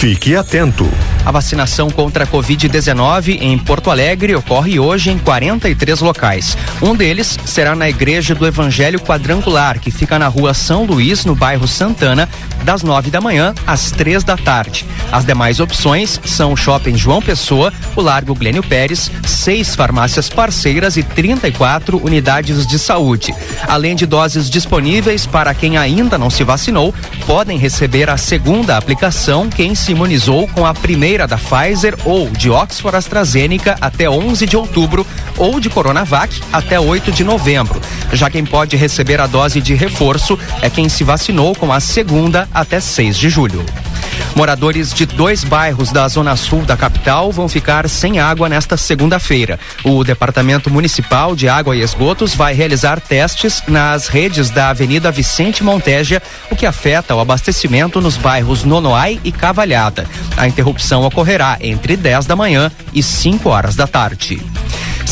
Fique 0.06 0.36
atento. 0.36 1.15
A 1.26 1.32
vacinação 1.32 1.90
contra 1.90 2.22
a 2.22 2.26
Covid-19 2.26 3.38
em 3.40 3.58
Porto 3.58 3.90
Alegre 3.90 4.36
ocorre 4.36 4.78
hoje 4.78 5.10
em 5.10 5.18
43 5.18 5.98
locais. 5.98 6.56
Um 6.80 6.94
deles 6.94 7.36
será 7.44 7.74
na 7.74 7.88
Igreja 7.88 8.32
do 8.32 8.46
Evangelho 8.46 9.00
Quadrangular, 9.00 9.80
que 9.80 9.90
fica 9.90 10.20
na 10.20 10.28
rua 10.28 10.54
São 10.54 10.84
Luís, 10.84 11.24
no 11.24 11.34
bairro 11.34 11.66
Santana, 11.66 12.28
das 12.62 12.84
nove 12.84 13.10
da 13.10 13.20
manhã 13.20 13.52
às 13.66 13.90
três 13.90 14.22
da 14.22 14.36
tarde. 14.36 14.86
As 15.10 15.24
demais 15.24 15.58
opções 15.58 16.20
são 16.24 16.52
o 16.52 16.56
Shopping 16.56 16.96
João 16.96 17.20
Pessoa, 17.20 17.72
o 17.96 18.00
Largo 18.00 18.32
Glênio 18.32 18.62
Pérez, 18.62 19.10
seis 19.26 19.74
farmácias 19.74 20.28
parceiras 20.28 20.96
e 20.96 21.02
34 21.02 22.00
unidades 22.04 22.64
de 22.68 22.78
saúde. 22.78 23.34
Além 23.66 23.96
de 23.96 24.06
doses 24.06 24.48
disponíveis 24.48 25.26
para 25.26 25.52
quem 25.54 25.76
ainda 25.76 26.16
não 26.16 26.30
se 26.30 26.44
vacinou, 26.44 26.94
podem 27.26 27.58
receber 27.58 28.08
a 28.08 28.16
segunda 28.16 28.76
aplicação 28.76 29.50
quem 29.50 29.74
se 29.74 29.90
imunizou 29.90 30.46
com 30.48 30.64
a 30.64 30.72
primeira 30.72 31.15
da 31.24 31.38
Pfizer 31.38 31.96
ou 32.04 32.28
de 32.28 32.50
Oxford 32.50 32.96
AstraZeneca 32.96 33.78
até 33.80 34.10
11 34.10 34.44
de 34.44 34.56
outubro 34.56 35.06
ou 35.38 35.60
de 35.60 35.70
Coronavac 35.70 36.42
até 36.52 36.80
8 36.80 37.12
de 37.12 37.22
novembro. 37.22 37.80
Já 38.12 38.28
quem 38.28 38.44
pode 38.44 38.76
receber 38.76 39.20
a 39.20 39.28
dose 39.28 39.60
de 39.60 39.74
reforço 39.74 40.36
é 40.60 40.68
quem 40.68 40.88
se 40.88 41.04
vacinou 41.04 41.54
com 41.54 41.72
a 41.72 41.78
segunda 41.78 42.48
até 42.52 42.80
6 42.80 43.16
de 43.16 43.30
julho. 43.30 43.64
Moradores 44.34 44.92
de 44.92 45.06
dois 45.06 45.44
bairros 45.44 45.90
da 45.90 46.06
zona 46.08 46.36
sul 46.36 46.62
da 46.62 46.76
capital 46.76 47.32
vão 47.32 47.48
ficar 47.48 47.88
sem 47.88 48.18
água 48.18 48.48
nesta 48.48 48.76
segunda-feira. 48.76 49.58
O 49.84 50.04
Departamento 50.04 50.70
Municipal 50.70 51.34
de 51.34 51.48
Água 51.48 51.76
e 51.76 51.80
Esgotos 51.80 52.34
vai 52.34 52.52
realizar 52.52 53.00
testes 53.00 53.62
nas 53.66 54.08
redes 54.08 54.50
da 54.50 54.70
Avenida 54.70 55.10
Vicente 55.10 55.64
Monteja, 55.64 56.22
o 56.50 56.56
que 56.56 56.66
afeta 56.66 57.14
o 57.14 57.20
abastecimento 57.20 58.00
nos 58.00 58.16
bairros 58.16 58.64
Nonoai 58.64 59.20
e 59.24 59.32
Cavalhada. 59.32 60.06
A 60.36 60.46
interrupção 60.46 61.02
ocorrerá 61.02 61.56
entre 61.60 61.96
10 61.96 62.26
da 62.26 62.36
manhã 62.36 62.70
e 62.92 63.02
5 63.02 63.48
horas 63.48 63.74
da 63.74 63.86
tarde 63.86 64.40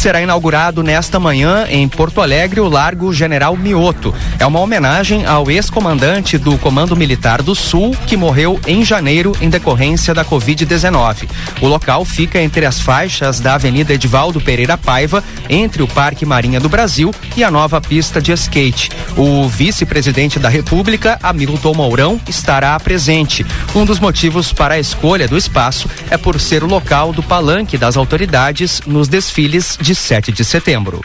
será 0.05 0.21
inaugurado 0.21 0.83
nesta 0.83 1.19
manhã 1.19 1.67
em 1.67 1.89
Porto 1.89 2.21
Alegre 2.21 2.61
o 2.61 2.69
Largo 2.69 3.11
General 3.11 3.57
Mioto. 3.57 4.15
É 4.39 4.45
uma 4.45 4.61
homenagem 4.61 5.25
ao 5.25 5.51
ex-comandante 5.51 6.37
do 6.37 6.59
Comando 6.59 6.95
Militar 6.95 7.41
do 7.41 7.55
Sul 7.55 7.97
que 8.07 8.17
morreu 8.17 8.61
em 8.67 8.74
janeiro 8.83 9.37
em 9.41 9.51
decorrência 9.51 10.15
da 10.15 10.25
Covid-19. 10.25 11.29
O 11.61 11.69
local 11.69 12.05
fica 12.05 12.41
entre 12.41 12.65
as 12.65 12.81
faixas 12.81 13.41
da 13.41 13.55
Avenida 13.55 13.93
Edivaldo 13.93 14.41
Pereira 14.41 14.79
Paiva, 14.79 15.23
entre 15.49 15.83
o 15.83 15.87
Parque 15.87 16.25
Marinha 16.25 16.59
do 16.59 16.69
Brasil 16.69 17.13
e 17.37 17.45
a 17.45 17.51
nova 17.51 17.81
pista 17.81 18.23
de 18.23 18.33
skate. 18.33 18.91
O 19.17 19.47
vice-presidente 19.49 20.39
da 20.39 20.49
República, 20.49 21.19
Hamilton 21.23 21.75
Mourão, 21.75 22.21
estará 22.29 22.79
presente. 22.81 23.45
Um 23.75 23.85
dos 23.85 24.01
motivos 24.01 24.53
para 24.53 24.75
a 24.75 24.79
escolha 24.79 25.29
do 25.29 25.37
espaço 25.37 25.89
é 26.11 26.17
por 26.17 26.41
ser 26.41 26.65
o 26.65 26.67
local 26.67 27.13
do 27.13 27.23
palanque 27.23 27.77
das 27.77 27.97
autoridades 27.97 28.81
nos 28.87 29.09
desfiles 29.09 29.79
de 29.81 29.95
7 29.95 30.33
de 30.33 30.45
setembro. 30.45 31.03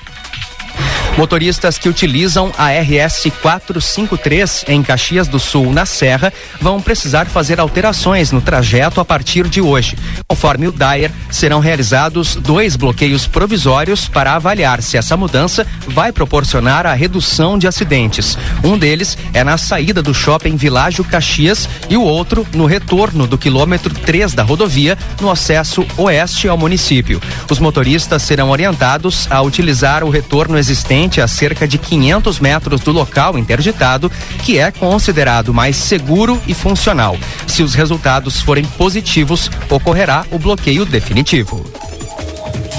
Motoristas 1.20 1.78
que 1.78 1.90
utilizam 1.90 2.50
a 2.58 2.70
RS 2.70 3.28
453 3.42 4.64
em 4.70 4.82
Caxias 4.82 5.28
do 5.28 5.38
Sul, 5.38 5.74
na 5.74 5.86
Serra, 5.86 6.32
vão 6.62 6.80
precisar 6.80 7.26
fazer 7.26 7.60
alterações 7.60 8.32
no 8.32 8.40
trajeto 8.40 9.02
a 9.02 9.06
partir 9.06 9.50
de 9.50 9.60
hoje. 9.60 9.98
Conforme 10.30 10.70
o 10.70 10.72
Dyer, 10.72 11.12
serão 11.30 11.60
realizados 11.60 12.38
dois 12.38 12.78
bloqueios 12.78 13.28
provisórios 13.28 14.08
para 14.08 14.34
avaliar 14.34 14.82
se 14.82 14.96
essa 14.96 15.18
mudança 15.18 15.68
vai 15.90 16.14
proporcionar 16.14 16.86
a 16.86 16.94
redução 16.94 17.60
de 17.60 17.68
acidentes. 17.68 18.38
Um 18.64 18.78
deles 18.78 19.18
é 19.34 19.44
na 19.44 19.58
saída 19.58 20.02
do 20.02 20.14
shopping 20.14 20.56
Világio 20.56 21.04
Caxias 21.04 21.68
e 21.90 21.98
o 21.98 22.02
outro 22.02 22.48
no 22.54 22.66
retorno 22.66 23.28
do 23.28 23.38
quilômetro 23.38 23.94
3 23.94 24.32
da 24.32 24.44
rodovia, 24.44 24.98
no 25.20 25.30
acesso 25.30 25.86
oeste 25.98 26.48
ao 26.48 26.58
município. 26.58 27.22
Os 27.52 27.60
motoristas 27.60 28.22
serão 28.22 28.52
orientados 28.52 29.28
a 29.30 29.42
utilizar 29.42 30.02
o 30.06 30.10
retorno 30.10 30.58
existente 30.58 31.09
a 31.18 31.28
cerca 31.28 31.68
de 31.68 31.78
500 31.78 32.40
metros 32.40 32.82
do 32.82 32.92
local 32.92 33.38
interditado, 33.38 34.12
que 34.44 34.60
é 34.60 34.70
considerado 34.70 35.54
mais 35.54 35.78
seguro 35.78 36.40
e 36.46 36.54
funcional. 36.54 37.18
Se 37.48 37.64
os 37.64 37.74
resultados 37.74 38.42
forem 38.42 38.66
positivos, 38.66 39.50
ocorrerá 39.70 40.26
o 40.30 40.38
bloqueio 40.38 40.86
definitivo. 40.86 41.66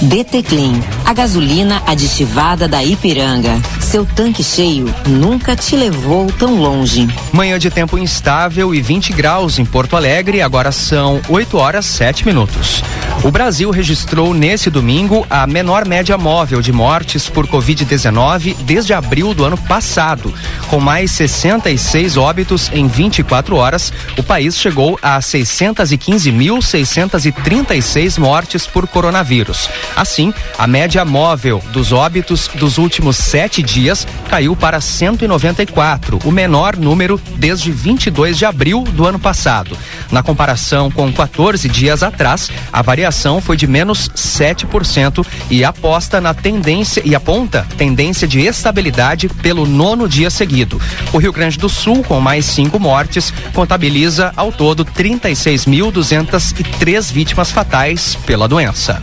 DT 0.02 0.42
Clean, 0.44 0.80
a 1.04 1.12
gasolina 1.12 1.82
aditivada 1.86 2.66
da 2.66 2.82
Ipiranga. 2.82 3.60
Seu 3.90 4.06
tanque 4.06 4.44
cheio 4.44 4.86
nunca 5.04 5.56
te 5.56 5.74
levou 5.74 6.30
tão 6.30 6.54
longe. 6.54 7.08
Manhã 7.32 7.58
de 7.58 7.68
tempo 7.68 7.98
instável 7.98 8.72
e 8.72 8.80
20 8.80 9.12
graus 9.12 9.58
em 9.58 9.64
Porto 9.64 9.96
Alegre, 9.96 10.40
agora 10.40 10.70
são 10.70 11.20
8 11.28 11.58
horas 11.58 11.86
7 11.86 12.24
minutos. 12.24 12.84
O 13.24 13.32
Brasil 13.32 13.68
registrou 13.70 14.32
nesse 14.32 14.70
domingo 14.70 15.26
a 15.28 15.44
menor 15.44 15.84
média 15.84 16.16
móvel 16.16 16.62
de 16.62 16.72
mortes 16.72 17.28
por 17.28 17.48
Covid-19 17.48 18.54
desde 18.60 18.94
abril 18.94 19.34
do 19.34 19.44
ano 19.44 19.58
passado. 19.58 20.32
Com 20.68 20.78
mais 20.78 21.10
66 21.10 22.16
óbitos 22.16 22.70
em 22.72 22.86
24 22.86 23.56
horas, 23.56 23.92
o 24.16 24.22
país 24.22 24.56
chegou 24.56 24.96
a 25.02 25.18
615.636 25.18 28.18
mortes 28.18 28.68
por 28.68 28.86
coronavírus. 28.86 29.68
Assim, 29.96 30.32
a 30.56 30.68
média 30.68 31.04
móvel 31.04 31.60
dos 31.72 31.92
óbitos 31.92 32.48
dos 32.54 32.78
últimos 32.78 33.16
sete 33.16 33.62
dias 33.62 33.79
caiu 34.28 34.54
para 34.54 34.80
194, 34.80 36.20
o 36.24 36.30
menor 36.30 36.76
número 36.76 37.20
desde 37.36 37.72
22 37.72 38.38
de 38.38 38.44
abril 38.44 38.84
do 38.84 39.04
ano 39.06 39.18
passado. 39.18 39.76
Na 40.10 40.22
comparação 40.22 40.90
com 40.90 41.10
14 41.12 41.68
dias 41.68 42.02
atrás, 42.02 42.50
a 42.72 42.80
variação 42.82 43.40
foi 43.40 43.56
de 43.56 43.66
menos 43.66 44.08
7% 44.10 45.26
e 45.50 45.64
aposta 45.64 46.20
na 46.20 46.34
tendência 46.34 47.02
e 47.04 47.14
aponta 47.14 47.66
tendência 47.76 48.28
de 48.28 48.40
estabilidade 48.40 49.28
pelo 49.28 49.66
nono 49.66 50.08
dia 50.08 50.30
seguido. 50.30 50.80
O 51.12 51.18
Rio 51.18 51.32
Grande 51.32 51.58
do 51.58 51.68
Sul, 51.68 52.02
com 52.02 52.20
mais 52.20 52.44
cinco 52.44 52.78
mortes, 52.78 53.32
contabiliza 53.52 54.32
ao 54.36 54.52
todo 54.52 54.84
36.203 54.84 57.12
vítimas 57.12 57.50
fatais 57.50 58.16
pela 58.26 58.48
doença. 58.48 59.00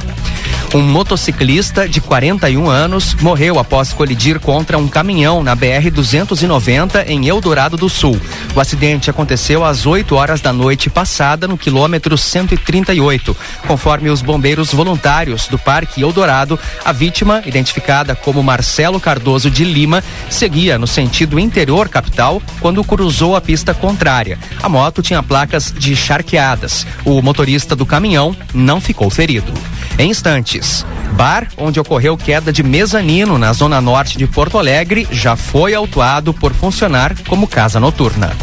Um 0.73 0.81
motociclista 0.81 1.87
de 1.87 2.01
41 2.01 2.69
anos 2.69 3.15
morreu 3.15 3.57
após 3.57 3.93
colidir 3.93 4.37
contra 4.39 4.66
um 4.75 4.87
caminhão 4.87 5.43
na 5.43 5.55
BR-290 5.55 7.05
em 7.07 7.27
Eldorado 7.27 7.77
do 7.77 7.87
Sul. 7.87 8.19
O 8.55 8.59
acidente 8.59 9.09
aconteceu 9.09 9.63
às 9.63 9.85
8 9.85 10.15
horas 10.15 10.41
da 10.41 10.51
noite 10.51 10.89
passada 10.89 11.47
no 11.47 11.57
quilômetro 11.57 12.17
138. 12.17 13.37
Conforme 13.67 14.09
os 14.09 14.23
bombeiros 14.23 14.73
voluntários 14.73 15.47
do 15.47 15.59
Parque 15.59 16.01
Eldorado, 16.01 16.59
a 16.83 16.91
vítima, 16.91 17.43
identificada 17.45 18.15
como 18.15 18.43
Marcelo 18.43 18.99
Cardoso 18.99 19.49
de 19.49 19.63
Lima, 19.63 20.03
seguia 20.29 20.77
no 20.77 20.87
sentido 20.87 21.39
interior 21.39 21.87
capital 21.87 22.41
quando 22.59 22.83
cruzou 22.83 23.35
a 23.35 23.41
pista 23.41 23.73
contrária. 23.73 24.39
A 24.61 24.67
moto 24.67 25.01
tinha 25.01 25.21
placas 25.21 25.71
de 25.71 25.95
charqueadas. 25.95 26.85
O 27.05 27.21
motorista 27.21 27.75
do 27.75 27.85
caminhão 27.85 28.35
não 28.53 28.81
ficou 28.81 29.09
ferido. 29.09 29.53
Em 29.99 30.09
instantes, 30.09 30.85
bar 31.13 31.47
onde 31.57 31.79
ocorreu 31.79 32.17
queda 32.17 32.51
de 32.51 32.63
mezanino 32.63 33.37
na 33.37 33.53
zona 33.53 33.79
norte 33.79 34.17
de 34.17 34.27
Porto 34.27 34.56
Alegre 34.59 35.07
já 35.11 35.35
foi 35.35 35.73
autuado 35.73 36.33
por 36.33 36.53
funcionar 36.53 37.15
como 37.27 37.47
casa 37.47 37.79
noturna. 37.79 38.35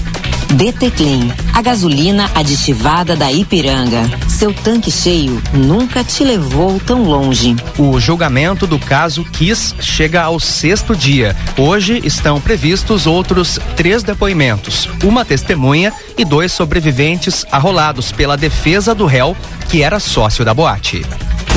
DT 0.54 0.90
Clean, 0.92 1.34
a 1.52 1.60
gasolina 1.60 2.30
aditivada 2.34 3.16
da 3.16 3.32
Ipiranga. 3.32 4.02
Seu 4.28 4.52
tanque 4.52 4.90
cheio 4.90 5.42
nunca 5.52 6.04
te 6.04 6.22
levou 6.22 6.78
tão 6.78 7.02
longe. 7.02 7.56
O 7.76 7.98
julgamento 7.98 8.66
do 8.66 8.78
caso 8.78 9.24
Kiss 9.24 9.74
chega 9.80 10.22
ao 10.22 10.38
sexto 10.38 10.94
dia. 10.94 11.34
Hoje 11.58 12.00
estão 12.04 12.40
previstos 12.40 13.06
outros 13.06 13.58
três 13.76 14.02
depoimentos: 14.02 14.88
uma 15.02 15.24
testemunha 15.24 15.92
e 16.16 16.24
dois 16.24 16.52
sobreviventes 16.52 17.44
arrolados 17.50 18.12
pela 18.12 18.36
defesa 18.36 18.94
do 18.94 19.06
réu, 19.06 19.36
que 19.68 19.82
era 19.82 19.98
sócio 19.98 20.44
da 20.44 20.54
boate. 20.54 21.02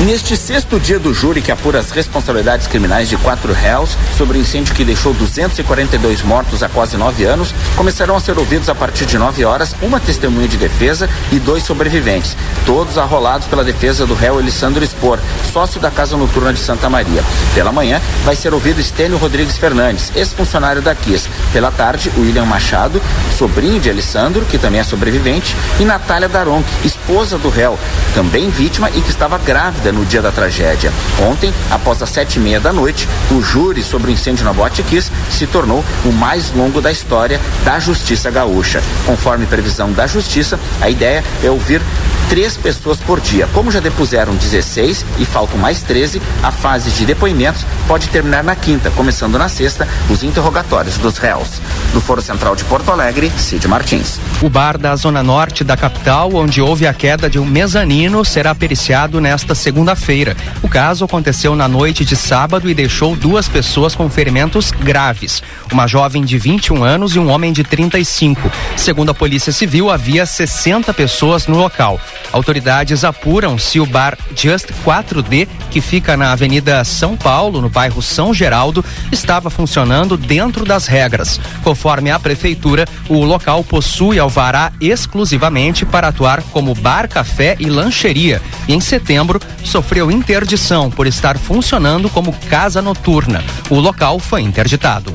Neste 0.06 0.36
sexto 0.36 0.78
dia 0.78 0.96
do 0.96 1.12
júri 1.12 1.42
que 1.42 1.50
apura 1.50 1.80
as 1.80 1.90
responsabilidades 1.90 2.68
criminais 2.68 3.08
de 3.08 3.16
quatro 3.16 3.52
réus 3.52 3.96
sobre 4.16 4.38
o 4.38 4.40
incêndio 4.40 4.72
que 4.72 4.84
deixou 4.84 5.12
242 5.12 6.22
mortos 6.22 6.62
há 6.62 6.68
quase 6.68 6.96
nove 6.96 7.24
anos, 7.24 7.52
começarão 7.76 8.14
a 8.14 8.20
ser 8.20 8.38
ouvidos 8.38 8.68
a 8.68 8.76
partir 8.76 9.06
de 9.06 9.18
nove 9.18 9.44
horas 9.44 9.74
uma 9.82 9.98
testemunha 9.98 10.46
de 10.46 10.56
defesa 10.56 11.10
e 11.32 11.40
dois 11.40 11.64
sobreviventes, 11.64 12.36
todos 12.64 12.96
arrolados 12.96 13.48
pela 13.48 13.64
defesa 13.64 14.06
do 14.06 14.14
réu 14.14 14.38
Elisandro 14.38 14.86
Spor, 14.86 15.18
sócio 15.52 15.80
da 15.80 15.90
Casa 15.90 16.16
Noturna 16.16 16.52
de 16.52 16.60
Santa 16.60 16.88
Maria. 16.88 17.24
Pela 17.52 17.72
manhã, 17.72 18.00
vai 18.24 18.36
ser 18.36 18.54
ouvido 18.54 18.80
Estênio 18.80 19.18
Rodrigues 19.18 19.58
Fernandes, 19.58 20.12
ex-funcionário 20.14 20.80
da 20.80 20.94
KIS. 20.94 21.28
Pela 21.52 21.72
tarde, 21.72 22.12
William 22.16 22.44
Machado, 22.44 23.02
sobrinho 23.36 23.80
de 23.80 23.88
Elisandro, 23.88 24.46
que 24.46 24.58
também 24.58 24.80
é 24.80 24.84
sobrevivente, 24.84 25.56
e 25.80 25.84
Natália 25.84 26.28
Daronc, 26.28 26.64
esposa 26.84 27.36
do 27.36 27.48
réu, 27.48 27.76
também 28.14 28.48
vítima 28.48 28.88
e 28.90 29.00
que 29.00 29.10
estava 29.10 29.36
grávida 29.38 29.87
no 29.92 30.04
dia 30.04 30.22
da 30.22 30.30
tragédia. 30.30 30.92
Ontem, 31.20 31.52
após 31.70 32.02
as 32.02 32.10
sete 32.10 32.36
e 32.36 32.40
meia 32.40 32.60
da 32.60 32.72
noite, 32.72 33.08
o 33.30 33.42
júri 33.42 33.82
sobre 33.82 34.10
o 34.10 34.14
incêndio 34.14 34.44
na 34.44 34.52
Boate 34.52 34.82
Kiss 34.82 35.10
se 35.30 35.46
tornou 35.46 35.84
o 36.04 36.12
mais 36.12 36.52
longo 36.52 36.80
da 36.80 36.90
história 36.90 37.40
da 37.64 37.78
Justiça 37.78 38.30
Gaúcha. 38.30 38.82
Conforme 39.06 39.46
previsão 39.46 39.92
da 39.92 40.06
Justiça, 40.06 40.58
a 40.80 40.88
ideia 40.88 41.24
é 41.42 41.50
ouvir 41.50 41.80
três 42.28 42.56
pessoas 42.56 42.98
por 42.98 43.20
dia. 43.20 43.48
Como 43.52 43.70
já 43.70 43.80
depuseram 43.80 44.34
16 44.34 45.04
e 45.18 45.24
faltam 45.24 45.58
mais 45.58 45.82
13, 45.82 46.20
a 46.42 46.52
fase 46.52 46.90
de 46.90 47.06
depoimentos 47.06 47.64
pode 47.86 48.08
terminar 48.08 48.44
na 48.44 48.54
quinta, 48.54 48.90
começando 48.90 49.38
na 49.38 49.48
sexta 49.48 49.88
os 50.10 50.22
interrogatórios 50.22 50.98
dos 50.98 51.16
réus. 51.16 51.60
Do 51.92 52.00
Foro 52.00 52.20
Central 52.20 52.54
de 52.54 52.64
Porto 52.64 52.90
Alegre, 52.90 53.32
Cid 53.36 53.66
Martins. 53.66 54.20
O 54.42 54.48
bar 54.48 54.76
da 54.76 54.94
zona 54.94 55.22
norte 55.22 55.64
da 55.64 55.76
capital, 55.76 56.30
onde 56.34 56.60
houve 56.60 56.86
a 56.86 56.92
queda 56.92 57.30
de 57.30 57.38
um 57.38 57.46
mezanino, 57.46 58.24
será 58.24 58.54
periciado 58.54 59.20
nesta 59.20 59.54
segunda-feira. 59.78 60.36
O 60.60 60.68
caso 60.68 61.04
aconteceu 61.04 61.54
na 61.54 61.68
noite 61.68 62.04
de 62.04 62.16
sábado 62.16 62.68
e 62.68 62.74
deixou 62.74 63.14
duas 63.14 63.48
pessoas 63.48 63.94
com 63.94 64.10
ferimentos 64.10 64.72
graves. 64.72 65.40
Uma 65.72 65.86
jovem 65.86 66.24
de 66.24 66.36
21 66.36 66.82
anos 66.82 67.14
e 67.14 67.18
um 67.18 67.30
homem 67.30 67.52
de 67.52 67.62
35. 67.62 68.50
Segundo 68.76 69.10
a 69.10 69.14
Polícia 69.14 69.52
Civil, 69.52 69.88
havia 69.88 70.26
60 70.26 70.92
pessoas 70.92 71.46
no 71.46 71.56
local. 71.56 72.00
Autoridades 72.32 73.04
apuram 73.04 73.56
se 73.56 73.78
o 73.78 73.86
bar 73.86 74.18
Just 74.34 74.66
4D, 74.84 75.46
que 75.70 75.80
fica 75.80 76.16
na 76.16 76.32
Avenida 76.32 76.84
São 76.84 77.16
Paulo, 77.16 77.60
no 77.60 77.68
bairro 77.68 78.02
São 78.02 78.32
Geraldo, 78.32 78.84
estava 79.12 79.50
funcionando 79.50 80.16
dentro 80.16 80.64
das 80.64 80.86
regras. 80.86 81.40
Conforme 81.62 82.10
a 82.10 82.18
prefeitura, 82.18 82.86
o 83.08 83.24
local 83.24 83.62
possui 83.62 84.18
alvará 84.18 84.72
exclusivamente 84.80 85.84
para 85.84 86.08
atuar 86.08 86.42
como 86.52 86.74
bar, 86.74 87.08
café 87.08 87.56
e 87.58 87.66
lancheria. 87.66 88.40
E 88.66 88.74
em 88.74 88.80
setembro 88.80 89.40
sofreu 89.64 90.10
interdição 90.10 90.90
por 90.90 91.06
estar 91.06 91.38
funcionando 91.38 92.08
como 92.08 92.32
casa 92.48 92.82
noturna. 92.82 93.42
O 93.70 93.78
local 93.78 94.18
foi 94.18 94.42
interditado. 94.42 95.12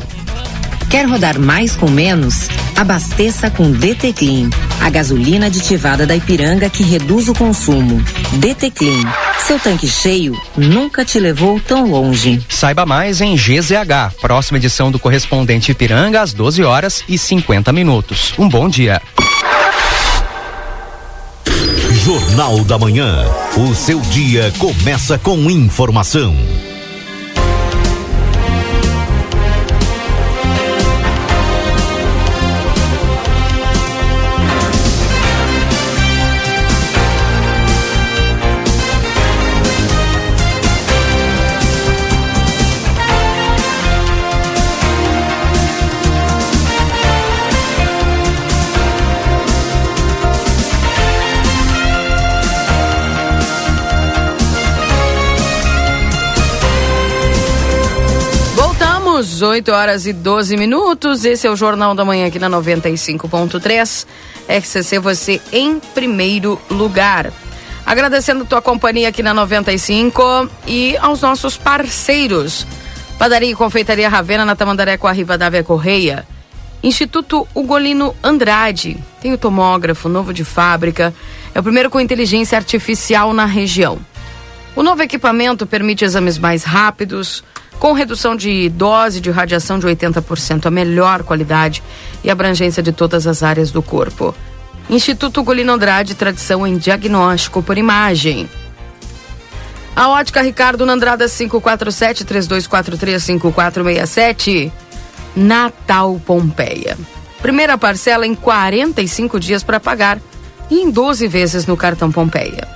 Quer 0.94 1.08
rodar 1.08 1.40
mais 1.40 1.76
com 1.76 1.90
menos? 1.90 2.48
Abasteça 2.76 3.50
com 3.50 3.72
DT 3.72 4.14
Clean, 4.14 4.48
a 4.80 4.92
gasolina 4.92 5.48
aditivada 5.48 6.06
da 6.06 6.16
Ipiranga 6.16 6.70
que 6.70 6.84
reduz 6.84 7.28
o 7.28 7.34
consumo. 7.34 8.00
DT 8.34 8.70
Clean, 8.70 9.14
seu 9.40 9.58
tanque 9.58 9.88
cheio 9.88 10.40
nunca 10.56 11.04
te 11.04 11.20
levou 11.20 11.60
tão 11.60 11.90
longe. 11.90 12.40
Saiba 12.48 12.86
mais 12.86 13.22
em 13.22 13.36
GZH, 13.36 14.22
próxima 14.22 14.60
edição 14.60 14.92
do 14.92 15.00
correspondente 15.00 15.72
Ipiranga 15.72 16.22
às 16.22 16.32
12 16.32 16.64
horas 16.64 17.04
e 17.10 17.18
50 17.18 17.74
minutos. 17.74 18.32
Um 18.38 18.48
bom 18.48 18.70
dia. 18.70 19.02
Jornal 22.06 22.64
da 22.66 22.78
Manhã. 22.78 23.26
O 23.58 23.74
seu 23.74 24.00
dia 24.00 24.54
começa 24.60 25.18
com 25.18 25.50
informação. 25.50 26.36
Voltamos, 59.44 59.50
8 59.50 59.72
horas 59.72 60.06
e 60.06 60.14
12 60.14 60.56
minutos. 60.56 61.25
Esse 61.25 61.46
é 61.46 61.50
o 61.50 61.56
Jornal 61.56 61.94
da 61.94 62.06
Manhã 62.06 62.27
aqui 62.27 62.40
na 62.40 62.50
95.3. 62.50 64.08
RCC, 64.48 65.00
você 65.00 65.42
em 65.51 65.79
primeiro 65.79 66.60
lugar. 66.70 67.32
Agradecendo 67.86 68.46
tua 68.46 68.62
companhia 68.62 69.10
aqui 69.10 69.22
na 69.22 69.34
95 69.34 70.50
e 70.66 70.96
aos 70.98 71.22
nossos 71.22 71.58
parceiros. 71.58 72.66
Padaria 73.20 73.51
e 73.51 73.56
Confeitaria 73.56 74.08
Ravena 74.08 74.46
na 74.46 74.56
Tamandaré 74.56 74.98
com 74.98 75.08
a 75.08 75.12
Rivadavia 75.12 75.64
Correia. 75.64 76.25
Instituto 76.82 77.48
Ugolino 77.53 78.16
Andrade. 78.24 78.98
Tem 79.22 79.34
o 79.34 79.38
tomógrafo 79.38 80.08
novo 80.08 80.34
de 80.34 80.46
fábrica. 80.46 81.14
É 81.53 81.60
o 81.60 81.64
primeiro 81.64 81.90
com 81.90 82.00
inteligência 82.00 82.58
artificial 82.58 83.34
na 83.34 83.46
região. 83.46 84.00
O 84.75 84.82
novo 84.82 85.03
equipamento 85.03 85.68
permite 85.68 86.03
exames 86.03 86.38
mais 86.38 86.64
rápidos, 86.64 87.44
com 87.79 87.94
redução 87.94 88.36
de 88.36 88.70
dose 88.70 89.20
de 89.20 89.29
radiação 89.29 89.77
de 89.77 89.88
80%, 89.88 90.66
a 90.66 90.72
melhor 90.72 91.24
qualidade 91.24 91.83
e 92.24 92.29
abrangência 92.29 92.81
de 92.81 92.92
todas 92.92 93.27
as 93.27 93.44
áreas 93.44 93.72
do 93.72 93.81
corpo. 93.81 94.33
Instituto 94.90 95.44
Golino 95.44 95.74
Andrade, 95.74 96.16
tradição 96.16 96.66
em 96.66 96.77
diagnóstico 96.77 97.62
por 97.64 97.77
imagem. 97.77 98.50
A 99.96 100.09
ótica 100.09 100.42
Ricardo 100.42 100.86
Nandrada 100.86 101.27
547 101.27 102.25
3243 102.25 103.24
5467. 103.24 104.72
Natal 105.36 106.20
Pompeia. 106.25 106.98
Primeira 107.42 107.77
parcela 107.77 108.25
em 108.25 108.36
45 108.36 109.40
dias 109.40 109.64
para 109.64 109.79
pagar 109.79 110.20
e 110.70 110.79
em 110.79 110.90
12 110.90 111.27
vezes 111.27 111.66
no 111.66 111.75
cartão 111.75 112.12
Pompeia. 112.12 112.68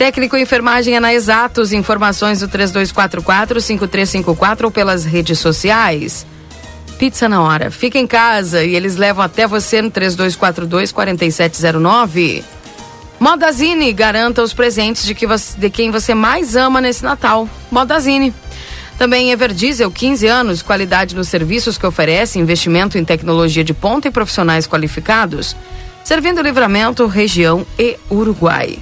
Técnico 0.00 0.34
em 0.34 0.42
enfermagem 0.44 0.96
é 0.96 1.00
na 1.00 1.12
Exatos. 1.12 1.74
Informações 1.74 2.40
do 2.40 2.48
3244-5354 2.48 4.64
ou 4.64 4.70
pelas 4.70 5.04
redes 5.04 5.38
sociais. 5.38 6.24
Pizza 6.98 7.28
na 7.28 7.42
hora. 7.42 7.70
Fica 7.70 7.98
em 7.98 8.06
casa 8.06 8.64
e 8.64 8.74
eles 8.74 8.96
levam 8.96 9.22
até 9.22 9.46
você 9.46 9.82
no 9.82 9.90
3242-4709. 9.90 12.42
Modazine 13.20 13.92
garanta 13.92 14.42
os 14.42 14.54
presentes 14.54 15.04
de, 15.04 15.14
que 15.14 15.26
você, 15.26 15.60
de 15.60 15.68
quem 15.68 15.90
você 15.90 16.14
mais 16.14 16.56
ama 16.56 16.80
nesse 16.80 17.04
Natal. 17.04 17.46
Modazine. 17.70 18.32
Também 18.96 19.32
Everdiesel, 19.32 19.90
15 19.90 20.26
anos, 20.26 20.62
qualidade 20.62 21.14
nos 21.14 21.28
serviços 21.28 21.76
que 21.76 21.86
oferece, 21.86 22.38
investimento 22.38 22.96
em 22.96 23.04
tecnologia 23.04 23.62
de 23.62 23.74
ponta 23.74 24.08
e 24.08 24.10
profissionais 24.10 24.66
qualificados, 24.66 25.54
servindo 26.02 26.40
livramento, 26.40 27.06
região 27.06 27.66
e 27.78 27.98
Uruguai. 28.10 28.78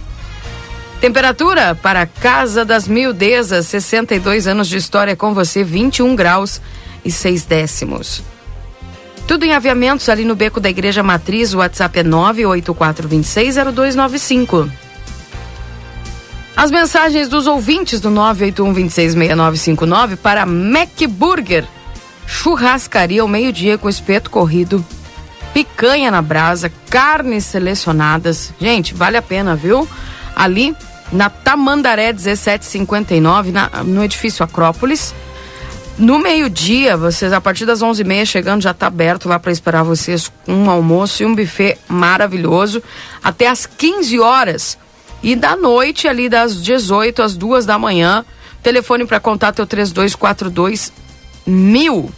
Temperatura 1.01 1.77
para 1.77 2.07
Casa 2.07 2.65
das 2.65 2.89
Mildezas, 2.89 3.67
62 3.67 4.49
anos 4.49 4.69
de 4.69 4.77
história 4.77 5.15
com 5.15 5.33
você, 5.33 5.63
21 5.63 6.17
graus 6.17 6.61
e 7.05 7.11
6 7.11 7.45
décimos. 7.45 8.21
Tudo 9.27 9.45
em 9.45 9.53
aviamentos 9.53 10.09
ali 10.09 10.25
no 10.25 10.35
beco 10.35 10.59
da 10.59 10.69
Igreja 10.69 11.01
Matriz, 11.03 11.55
o 11.55 11.59
WhatsApp 11.59 12.01
é 12.01 12.05
984260295. 12.05 14.69
As 16.57 16.73
mensagens 16.73 17.29
dos 17.29 17.47
ouvintes 17.47 18.01
do 18.01 18.11
981266959 18.11 20.17
para 20.17 20.45
Mac 20.45 21.01
Burger. 21.09 21.65
Churrascaria 22.27 23.23
ao 23.23 23.29
meio-dia 23.29 23.79
com 23.79 23.89
espeto 23.89 24.31
corrido, 24.31 24.85
picanha 25.55 26.11
na 26.11 26.21
brasa, 26.21 26.73
carnes 26.91 27.45
selecionadas. 27.45 28.53
Gente, 28.61 28.93
vale 28.93 29.17
a 29.17 29.23
pena, 29.23 29.55
viu? 29.55 29.89
Ali 30.35 30.75
na 31.13 31.31
Tamandaré 31.31 32.13
1759, 32.13 33.51
na, 33.51 33.71
no 33.85 34.05
edifício 34.05 34.45
Acrópolis. 34.45 35.15
No 35.99 36.19
meio-dia, 36.19 36.97
vocês, 36.97 37.33
a 37.33 37.41
partir 37.41 37.67
das 37.67 37.81
11h30, 37.81 38.25
chegando, 38.25 38.63
já 38.63 38.71
está 38.71 38.87
aberto 38.87 39.29
lá 39.29 39.39
para 39.39 39.51
esperar 39.51 39.83
vocês 39.83 40.31
um 40.47 40.71
almoço 40.71 41.23
e 41.23 41.27
um 41.27 41.35
buffet 41.35 41.77
maravilhoso. 41.89 42.83
Até 43.23 43.49
às 43.49 43.67
15 43.67 44.21
horas. 44.21 44.79
E 45.23 45.35
da 45.35 45.57
noite, 45.57 46.07
ali 46.07 46.29
das 46.29 46.63
18 46.63 47.21
às 47.21 47.37
2 47.37 47.67
da 47.67 47.77
manhã, 47.77 48.25
telefone 48.63 49.05
para 49.07 49.19
contato 49.19 49.59
é 49.59 49.63
o 49.65 49.67
3242 49.67 50.93
mil. 51.45 52.13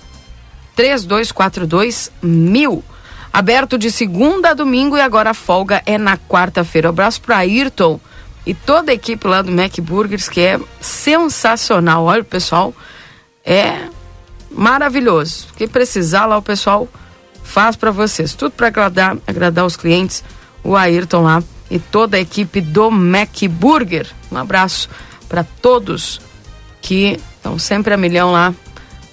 3242 0.76 2.12
mil. 2.22 2.84
Aberto 3.32 3.78
de 3.78 3.90
segunda 3.90 4.50
a 4.50 4.54
domingo 4.54 4.96
e 4.96 5.00
agora 5.00 5.30
a 5.30 5.34
folga 5.34 5.82
é 5.86 5.96
na 5.96 6.18
quarta-feira. 6.18 6.90
Abraço 6.90 7.22
para 7.22 7.38
Ayrton 7.38 7.98
e 8.46 8.54
toda 8.54 8.90
a 8.90 8.94
equipe 8.94 9.26
lá 9.26 9.42
do 9.42 9.52
Mac 9.52 9.78
Burgers, 9.80 10.28
que 10.28 10.40
é 10.40 10.60
sensacional. 10.80 12.04
Olha, 12.04 12.22
o 12.22 12.24
pessoal 12.24 12.74
é 13.44 13.88
maravilhoso. 14.50 15.48
O 15.52 15.54
que 15.54 15.66
precisar 15.68 16.26
lá, 16.26 16.38
o 16.38 16.42
pessoal 16.42 16.88
faz 17.42 17.76
para 17.76 17.90
vocês. 17.90 18.34
Tudo 18.34 18.52
para 18.52 18.68
agradar, 18.68 19.16
agradar 19.26 19.66
os 19.66 19.76
clientes. 19.76 20.24
O 20.62 20.76
Ayrton 20.76 21.22
lá 21.22 21.42
e 21.70 21.78
toda 21.78 22.16
a 22.16 22.20
equipe 22.20 22.60
do 22.60 22.90
Mac 22.90 23.42
Burger. 23.48 24.06
Um 24.30 24.36
abraço 24.36 24.88
para 25.28 25.44
todos 25.44 26.20
que 26.82 27.18
estão 27.36 27.58
sempre 27.58 27.94
a 27.94 27.96
milhão 27.96 28.32
lá, 28.32 28.52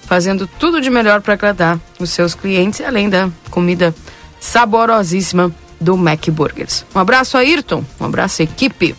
fazendo 0.02 0.46
tudo 0.58 0.80
de 0.80 0.90
melhor 0.90 1.20
para 1.22 1.34
agradar 1.34 1.78
os 1.98 2.10
seus 2.10 2.34
clientes, 2.34 2.80
além 2.80 3.08
da 3.08 3.30
comida 3.50 3.94
saborosíssima 4.40 5.54
do 5.80 5.96
Mac 5.96 6.28
Burgers. 6.30 6.84
Um 6.94 6.98
abraço, 6.98 7.36
Ayrton. 7.36 7.84
Um 8.00 8.06
abraço, 8.06 8.42
equipe. 8.42 8.94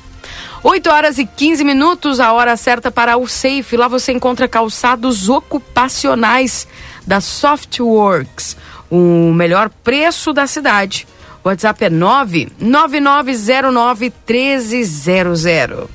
8 0.61 0.89
horas 0.89 1.17
e 1.17 1.25
15 1.25 1.63
minutos, 1.63 2.19
a 2.19 2.33
hora 2.33 2.57
certa 2.57 2.91
para 2.91 3.17
o 3.17 3.25
Safe. 3.27 3.77
Lá 3.77 3.87
você 3.87 4.11
encontra 4.11 4.47
calçados 4.47 5.29
ocupacionais 5.29 6.67
da 7.07 7.21
Softworks, 7.21 8.57
o 8.89 9.31
melhor 9.33 9.69
preço 9.83 10.33
da 10.33 10.47
cidade. 10.47 11.07
O 11.43 11.47
WhatsApp 11.47 11.85
é 11.85 11.89
99909 11.89 14.11
1300. 14.27 15.87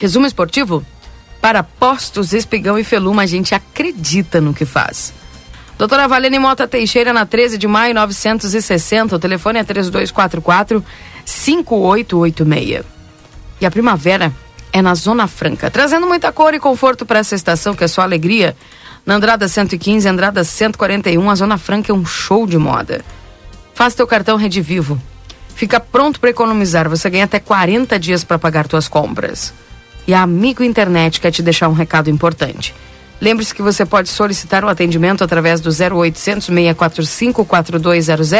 Resumo 0.00 0.26
esportivo? 0.26 0.84
Para 1.40 1.62
postos, 1.62 2.32
espigão 2.32 2.76
e 2.78 2.84
feluma, 2.84 3.22
a 3.22 3.26
gente 3.26 3.54
acredita 3.54 4.40
no 4.40 4.52
que 4.52 4.64
faz. 4.64 5.14
Doutora 5.78 6.08
Valene 6.08 6.38
Mota 6.38 6.66
Teixeira, 6.66 7.12
na 7.12 7.26
13 7.26 7.58
de 7.58 7.68
maio, 7.68 7.94
960. 7.94 9.14
O 9.14 9.18
telefone 9.18 9.60
é 9.60 9.64
3244 9.64 10.84
5886. 11.24 12.93
E 13.64 13.66
a 13.66 13.70
primavera 13.70 14.30
é 14.70 14.82
na 14.82 14.94
Zona 14.94 15.26
Franca, 15.26 15.70
trazendo 15.70 16.06
muita 16.06 16.30
cor 16.30 16.52
e 16.52 16.60
conforto 16.60 17.06
para 17.06 17.20
essa 17.20 17.34
estação 17.34 17.74
que 17.74 17.82
é 17.82 17.88
só 17.88 18.02
alegria. 18.02 18.54
Na 19.06 19.14
Andrada 19.14 19.48
115, 19.48 20.06
Andrada 20.06 20.44
141, 20.44 21.30
a 21.30 21.34
Zona 21.34 21.56
Franca 21.56 21.90
é 21.90 21.94
um 21.94 22.04
show 22.04 22.46
de 22.46 22.58
moda. 22.58 23.02
Faz 23.72 23.94
teu 23.94 24.06
cartão 24.06 24.36
Rede 24.36 24.60
Vivo. 24.60 25.00
Fica 25.56 25.80
pronto 25.80 26.20
para 26.20 26.28
economizar. 26.28 26.90
Você 26.90 27.08
ganha 27.08 27.24
até 27.24 27.40
40 27.40 27.98
dias 27.98 28.22
para 28.22 28.38
pagar 28.38 28.68
tuas 28.68 28.86
compras. 28.86 29.54
E 30.06 30.12
a 30.12 30.20
Amigo 30.20 30.62
Internet 30.62 31.18
quer 31.18 31.30
te 31.30 31.42
deixar 31.42 31.70
um 31.70 31.72
recado 31.72 32.10
importante. 32.10 32.74
Lembre-se 33.18 33.54
que 33.54 33.62
você 33.62 33.86
pode 33.86 34.10
solicitar 34.10 34.62
o 34.62 34.68
atendimento 34.68 35.24
através 35.24 35.58
do 35.62 35.70
0800 35.70 36.48
645 36.48 37.46
4200. 37.46 38.30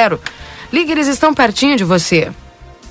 Ligue, 0.71 0.93
eles 0.93 1.07
estão 1.09 1.33
pertinho 1.33 1.79
de 1.79 1.85
você. 1.85 2.31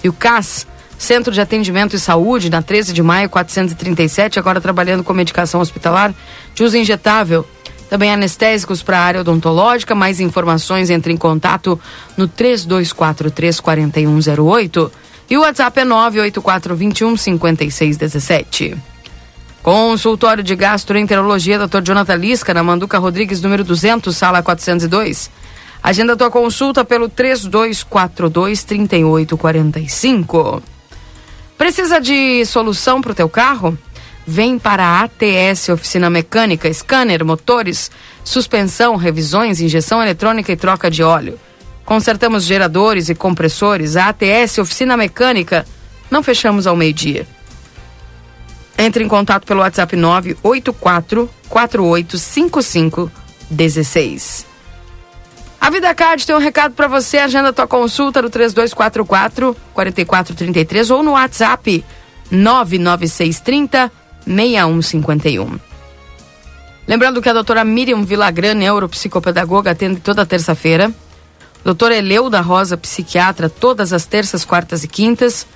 E 0.03 0.09
o 0.09 0.13
CAS 0.13 0.65
Centro 1.03 1.33
de 1.33 1.41
Atendimento 1.41 1.97
e 1.97 1.99
Saúde, 1.99 2.49
na 2.49 2.61
13 2.61 2.93
de 2.93 3.03
maio, 3.03 3.29
437, 3.29 4.39
agora 4.39 4.61
trabalhando 4.61 5.03
com 5.03 5.13
medicação 5.13 5.59
hospitalar 5.59 6.15
de 6.55 6.63
uso 6.63 6.77
injetável. 6.77 7.45
Também 7.89 8.09
anestésicos 8.11 8.81
para 8.81 8.97
a 8.97 9.01
área 9.01 9.19
odontológica. 9.19 9.93
Mais 9.93 10.21
informações, 10.21 10.89
entre 10.89 11.11
em 11.11 11.17
contato 11.17 11.77
no 12.17 12.29
3243-4108. 12.29 14.89
E 15.29 15.37
o 15.37 15.41
WhatsApp 15.41 15.81
é 15.81 15.85
98421 15.85 17.17
5617. 17.17 18.77
Consultório 19.61 20.41
de 20.41 20.55
Gastroenterologia, 20.55 21.59
Dr. 21.59 21.81
Jonathan 21.83 22.15
Lisca, 22.15 22.53
na 22.53 22.63
Manduca 22.63 22.97
Rodrigues, 22.97 23.41
número 23.41 23.65
200, 23.65 24.15
sala 24.15 24.41
402. 24.41 25.29
Agenda 25.83 26.15
tua 26.15 26.31
consulta 26.31 26.85
pelo 26.85 27.09
3242 27.09 28.63
3845. 28.63 30.63
Precisa 31.57 31.99
de 31.99 32.45
solução 32.45 33.01
para 33.01 33.11
o 33.11 33.15
teu 33.15 33.29
carro? 33.29 33.77
Vem 34.25 34.57
para 34.57 34.83
a 34.83 35.01
ATS 35.01 35.69
Oficina 35.69 36.09
Mecânica, 36.09 36.71
scanner, 36.73 37.25
motores, 37.25 37.91
suspensão, 38.23 38.95
revisões, 38.95 39.59
injeção 39.59 40.01
eletrônica 40.01 40.51
e 40.51 40.55
troca 40.55 40.89
de 40.89 41.03
óleo. 41.03 41.39
Consertamos 41.85 42.45
geradores 42.45 43.09
e 43.09 43.15
compressores. 43.15 43.97
A 43.97 44.09
ATS 44.09 44.57
Oficina 44.57 44.95
Mecânica. 44.95 45.65
Não 46.09 46.23
fechamos 46.23 46.65
ao 46.65 46.75
meio-dia. 46.75 47.27
Entre 48.77 49.03
em 49.03 49.07
contato 49.07 49.45
pelo 49.45 49.59
WhatsApp 49.59 49.95
984 49.95 51.29
4855 51.49 53.11
16. 53.49 54.52
A 55.63 55.69
Vida 55.69 55.95
Card 55.95 56.27
tem 56.27 56.35
um 56.35 56.39
recado 56.39 56.73
para 56.73 56.89
você. 56.89 57.17
Agenda 57.17 57.53
tua 57.53 57.65
consulta 57.65 58.21
no 58.21 58.29
3244 58.29 59.55
4433 59.73 60.91
ou 60.91 61.01
no 61.01 61.11
WhatsApp 61.11 61.85
99630 62.29 63.89
6151. 64.27 65.57
Lembrando 66.85 67.21
que 67.21 67.29
a 67.29 67.33
doutora 67.33 67.63
Miriam 67.63 68.03
Vilagran, 68.03 68.55
neuropsicopedagoga, 68.55 69.71
atende 69.71 70.01
toda 70.01 70.25
terça-feira. 70.25 70.93
Doutor 71.63 71.93
Eleu 71.93 72.29
da 72.29 72.41
Rosa, 72.41 72.75
psiquiatra, 72.75 73.47
todas 73.47 73.93
as 73.93 74.05
terças, 74.05 74.43
quartas 74.43 74.83
e 74.83 74.87
quintas. 74.89 75.47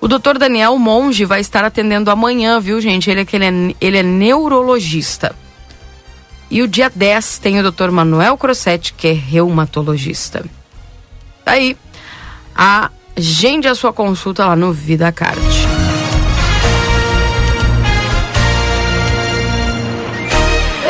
O 0.00 0.06
doutor 0.06 0.38
Daniel 0.38 0.78
Monge 0.78 1.24
vai 1.24 1.40
estar 1.40 1.64
atendendo 1.64 2.08
amanhã, 2.08 2.60
viu, 2.60 2.80
gente? 2.80 3.10
Ele 3.10 3.22
é, 3.22 3.26
ele 3.32 3.44
é, 3.44 3.74
ele 3.80 3.98
é 3.98 4.02
neurologista. 4.04 5.34
E 6.52 6.60
o 6.60 6.68
dia 6.68 6.92
10 6.94 7.38
tem 7.38 7.58
o 7.58 7.72
Dr. 7.72 7.90
Manuel 7.90 8.36
Crossetti, 8.36 8.92
que 8.92 9.08
é 9.08 9.12
reumatologista. 9.14 10.44
Aí, 11.46 11.74
agende 12.54 13.68
a 13.68 13.74
sua 13.74 13.90
consulta 13.90 14.44
lá 14.44 14.54
no 14.54 14.70
Vida 14.70 15.10
Card. 15.10 15.40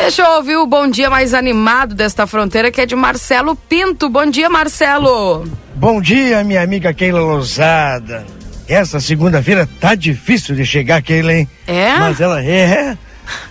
Deixa 0.01 0.21
eu 0.21 0.31
ouvir 0.31 0.57
o 0.57 0.67
bom 0.67 0.89
dia 0.89 1.09
mais 1.09 1.33
animado 1.33 1.95
desta 1.95 2.27
fronteira, 2.27 2.69
que 2.69 2.81
é 2.81 2.85
de 2.85 2.93
Marcelo 2.93 3.55
Pinto. 3.55 4.09
Bom 4.09 4.25
dia, 4.25 4.49
Marcelo. 4.49 5.45
Bom 5.75 6.01
dia, 6.01 6.43
minha 6.43 6.61
amiga 6.61 6.93
Keila 6.93 7.21
Lousada. 7.21 8.25
Essa 8.67 8.99
segunda-feira 8.99 9.65
tá 9.79 9.95
difícil 9.95 10.55
de 10.57 10.65
chegar, 10.65 11.01
Keila, 11.01 11.31
hein? 11.31 11.47
É? 11.65 11.95
Mas 11.99 12.19
ela 12.19 12.43
é. 12.43 12.97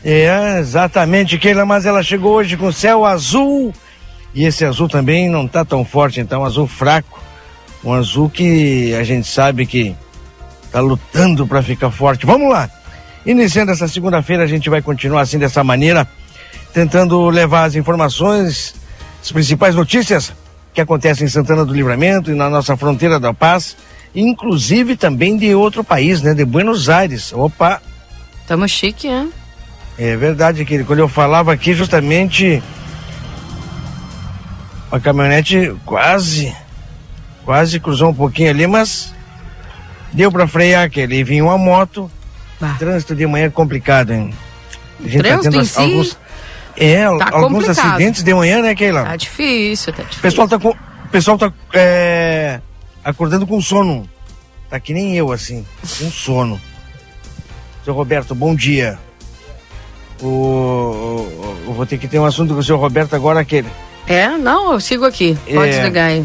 É, 0.04 0.58
exatamente, 0.58 1.38
Keila, 1.38 1.64
mas 1.64 1.86
ela 1.86 2.02
chegou 2.02 2.34
hoje 2.34 2.56
com 2.56 2.72
céu 2.72 3.04
azul. 3.04 3.72
E 4.34 4.44
esse 4.44 4.64
azul 4.64 4.88
também 4.88 5.28
não 5.28 5.46
tá 5.46 5.64
tão 5.64 5.84
forte, 5.84 6.20
então, 6.20 6.44
azul 6.44 6.66
fraco. 6.66 7.20
Um 7.84 7.92
azul 7.92 8.30
que 8.30 8.94
a 8.94 9.04
gente 9.04 9.26
sabe 9.26 9.66
que 9.66 9.94
tá 10.70 10.80
lutando 10.80 11.46
para 11.46 11.62
ficar 11.62 11.90
forte. 11.90 12.24
Vamos 12.24 12.50
lá. 12.50 12.70
Iniciando 13.26 13.72
essa 13.72 13.86
segunda-feira, 13.86 14.42
a 14.42 14.46
gente 14.46 14.70
vai 14.70 14.80
continuar 14.80 15.22
assim 15.22 15.38
dessa 15.38 15.62
maneira, 15.62 16.08
tentando 16.72 17.28
levar 17.28 17.64
as 17.64 17.74
informações, 17.74 18.74
as 19.22 19.30
principais 19.30 19.74
notícias 19.74 20.32
que 20.72 20.80
acontecem 20.80 21.26
em 21.26 21.30
Santana 21.30 21.64
do 21.64 21.74
Livramento 21.74 22.30
e 22.30 22.34
na 22.34 22.48
nossa 22.48 22.76
fronteira 22.76 23.20
da 23.20 23.34
paz, 23.34 23.76
inclusive 24.14 24.96
também 24.96 25.36
de 25.36 25.54
outro 25.54 25.84
país, 25.84 26.22
né, 26.22 26.34
de 26.34 26.44
Buenos 26.44 26.88
Aires. 26.88 27.32
Opa, 27.32 27.80
Tamo 28.46 28.68
chique, 28.68 29.08
né? 29.08 29.28
É 30.04 30.16
verdade 30.16 30.64
que 30.64 30.82
quando 30.84 30.98
eu 31.00 31.08
falava 31.08 31.52
aqui 31.52 31.74
justamente 31.74 32.62
a 34.90 34.98
caminhonete 35.00 35.74
quase 35.84 36.54
quase 37.44 37.80
cruzou 37.80 38.10
um 38.10 38.14
pouquinho 38.14 38.50
ali, 38.50 38.66
mas 38.66 39.14
deu 40.12 40.30
para 40.30 40.46
frear 40.46 40.88
que 40.90 41.00
ali 41.00 41.24
vinha 41.24 41.44
uma 41.44 41.58
moto. 41.58 42.10
Bah. 42.60 42.76
Trânsito 42.78 43.14
de 43.14 43.26
manhã 43.26 43.46
é 43.46 43.50
complicado, 43.50 44.12
hein? 44.12 44.32
A 45.04 45.08
gente 45.08 45.22
Trânsito 45.22 45.56
em 45.56 45.60
as- 45.60 45.68
si 45.70 45.80
alguns 45.80 46.18
é, 46.76 47.04
tá 47.18 47.28
alguns 47.32 47.64
complicado. 47.66 47.86
acidentes 47.88 48.22
de 48.22 48.34
manhã, 48.34 48.62
né, 48.62 48.74
Keila? 48.74 49.02
Tá 49.04 49.16
difícil, 49.16 49.92
tá 49.92 50.02
O 50.02 50.04
difícil. 50.04 50.22
pessoal 50.22 50.48
tá 50.48 50.58
com 50.58 50.68
o 50.70 51.08
pessoal 51.10 51.36
tá 51.38 51.52
é, 51.74 52.60
acordando 53.04 53.46
com 53.46 53.60
sono. 53.60 54.08
Tá 54.70 54.78
que 54.80 54.94
nem 54.94 55.14
eu 55.16 55.32
assim, 55.32 55.66
com 55.82 56.10
sono. 56.10 56.60
Seu 57.84 57.92
Roberto, 57.92 58.34
bom 58.34 58.54
dia. 58.54 58.98
O, 60.22 60.26
o- 60.26 61.56
eu 61.66 61.72
vou 61.72 61.84
ter 61.86 61.98
que 61.98 62.06
ter 62.08 62.18
um 62.18 62.24
assunto 62.24 62.54
com 62.54 62.60
o 62.60 62.62
seu 62.62 62.76
Roberto 62.76 63.14
agora 63.14 63.40
aquele. 63.40 63.68
É, 64.06 64.28
não, 64.28 64.72
eu 64.72 64.80
sigo 64.80 65.04
aqui. 65.04 65.36
Pode 65.52 65.70
É. 65.72 65.76
desligar 65.76 66.08
aí. 66.08 66.24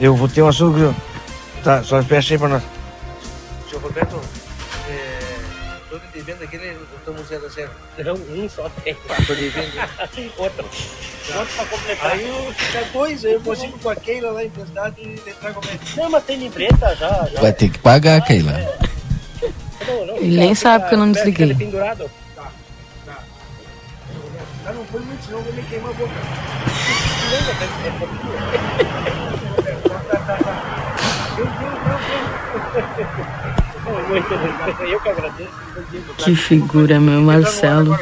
Eu 0.00 0.14
vou 0.16 0.28
ter 0.28 0.42
um 0.42 0.48
assunto 0.48 0.78
com 0.78 0.84
o. 0.90 0.94
Tá, 1.62 1.82
só 1.82 2.02
fecha 2.02 2.34
aí 2.34 2.38
pra 2.38 2.48
nós. 2.48 2.62
Seu 3.70 3.78
Roberto, 3.80 4.18
é, 4.90 5.18
tô 5.90 5.96
lhe 5.96 6.02
devendo 6.14 6.42
aquele, 6.42 6.76
estamos 6.98 7.26
0 7.28 7.46
a 7.46 7.48
0 7.48 7.70
Não, 8.04 8.14
um 8.14 8.48
só 8.48 8.68
tem. 8.82 8.94
Tô 9.26 9.34
devendo. 9.34 9.72
Outro. 10.38 10.64
Outro 11.36 11.54
pra 11.56 11.64
completar. 11.66 12.10
Aí 12.12 12.28
eu 12.28 12.52
ficar 12.54 12.82
dois, 12.92 13.24
eu 13.24 13.40
consigo 13.40 13.78
com 13.78 13.88
a 13.90 13.96
Keila 13.96 14.30
lá 14.32 14.44
emprestado 14.44 14.94
e 14.98 15.04
a 15.04 15.50
minha. 15.50 15.80
Não, 15.96 16.10
mas 16.10 16.24
tem 16.24 16.38
libreta 16.38 16.94
já. 16.96 17.28
já. 17.32 17.40
Vai 17.40 17.52
ter 17.52 17.68
que 17.70 17.78
pagar, 17.78 18.20
Keila. 18.22 18.52
Não, 19.86 20.06
não, 20.06 20.16
Ele 20.16 20.36
nem 20.38 20.54
sabe 20.54 20.88
que 20.88 20.94
eu 20.94 20.98
não 20.98 21.14
fica 21.14 21.24
desliguei. 21.24 21.54
pendurado. 21.54 22.10
Ah, 24.66 24.72
não 24.72 24.84
foi 24.86 25.00
muito, 25.00 25.30
eu 25.30 25.42
vou 25.42 25.52
me 25.52 25.62
queimar 25.62 25.90
a 25.90 25.94
boca. 25.94 26.12
Eu 34.88 35.00
que 35.00 35.08
agradeço. 35.08 35.50
Que 36.18 36.36
figura, 36.36 37.00
meu 37.00 37.20
Marcelo. 37.22 37.98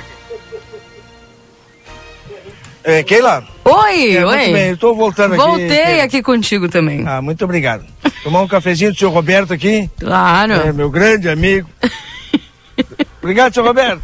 É, 2.84 3.02
Keila? 3.02 3.44
Oi, 3.64 4.16
É, 4.16 4.26
oi. 4.26 4.36
Muito 4.36 4.52
bem, 4.52 4.68
eu 4.70 4.76
tô 4.76 4.94
voltando 4.94 5.34
aqui. 5.34 5.42
Voltei 5.42 6.00
aqui 6.00 6.22
contigo 6.22 6.68
também. 6.68 7.06
Ah, 7.06 7.22
muito 7.22 7.44
obrigado. 7.44 7.84
Tomar 8.24 8.42
um 8.42 8.48
cafezinho 8.48 8.92
do 8.92 8.98
seu 8.98 9.10
Roberto 9.10 9.52
aqui. 9.52 9.88
Claro. 10.00 10.52
É, 10.54 10.72
meu 10.72 10.90
grande 10.90 11.28
amigo. 11.28 11.68
obrigado, 13.22 13.54
seu 13.54 13.64
Roberto. 13.64 14.02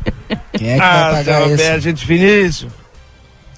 Quem 0.59 0.71
é 0.71 0.75
que 0.77 0.81
ah, 0.83 1.11
vai 1.13 1.25
seu 1.25 1.33
pagar 1.33 1.49
Roberto, 1.49 1.61
esse? 1.77 1.81
gente 1.81 2.07
finíssimo. 2.07 2.71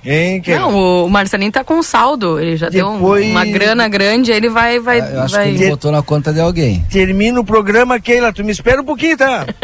Hein, 0.04 0.40
Keila? 0.40 0.60
Não, 0.60 1.04
o 1.04 1.10
Marcelinho 1.10 1.52
tá 1.52 1.62
com 1.62 1.82
saldo. 1.82 2.40
Ele 2.40 2.56
já 2.56 2.68
deu 2.70 2.90
Depois- 2.92 3.26
uma 3.26 3.44
grana 3.44 3.86
grande, 3.88 4.30
aí 4.32 4.38
ele 4.38 4.48
vai. 4.48 4.78
vai, 4.78 5.00
Ah, 5.00 5.10
Eu 5.12 5.20
acho 5.22 5.34
vai... 5.34 5.44
que 5.52 5.62
ele 5.62 5.70
botou 5.70 5.92
na 5.92 6.02
conta 6.02 6.32
de 6.32 6.40
alguém. 6.40 6.82
Termina 6.90 7.38
o 7.38 7.44
programa, 7.44 8.00
Keila. 8.00 8.32
Tu 8.32 8.42
me 8.42 8.50
espera 8.52 8.80
um 8.80 8.84
pouquinho, 8.84 9.16
tá? 9.16 9.46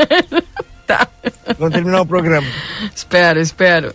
Tá. 0.87 1.05
Vamos 1.59 1.75
terminar 1.75 2.03
o 2.03 2.07
programa. 2.07 2.46
Espero, 2.94 3.40
espero. 3.40 3.92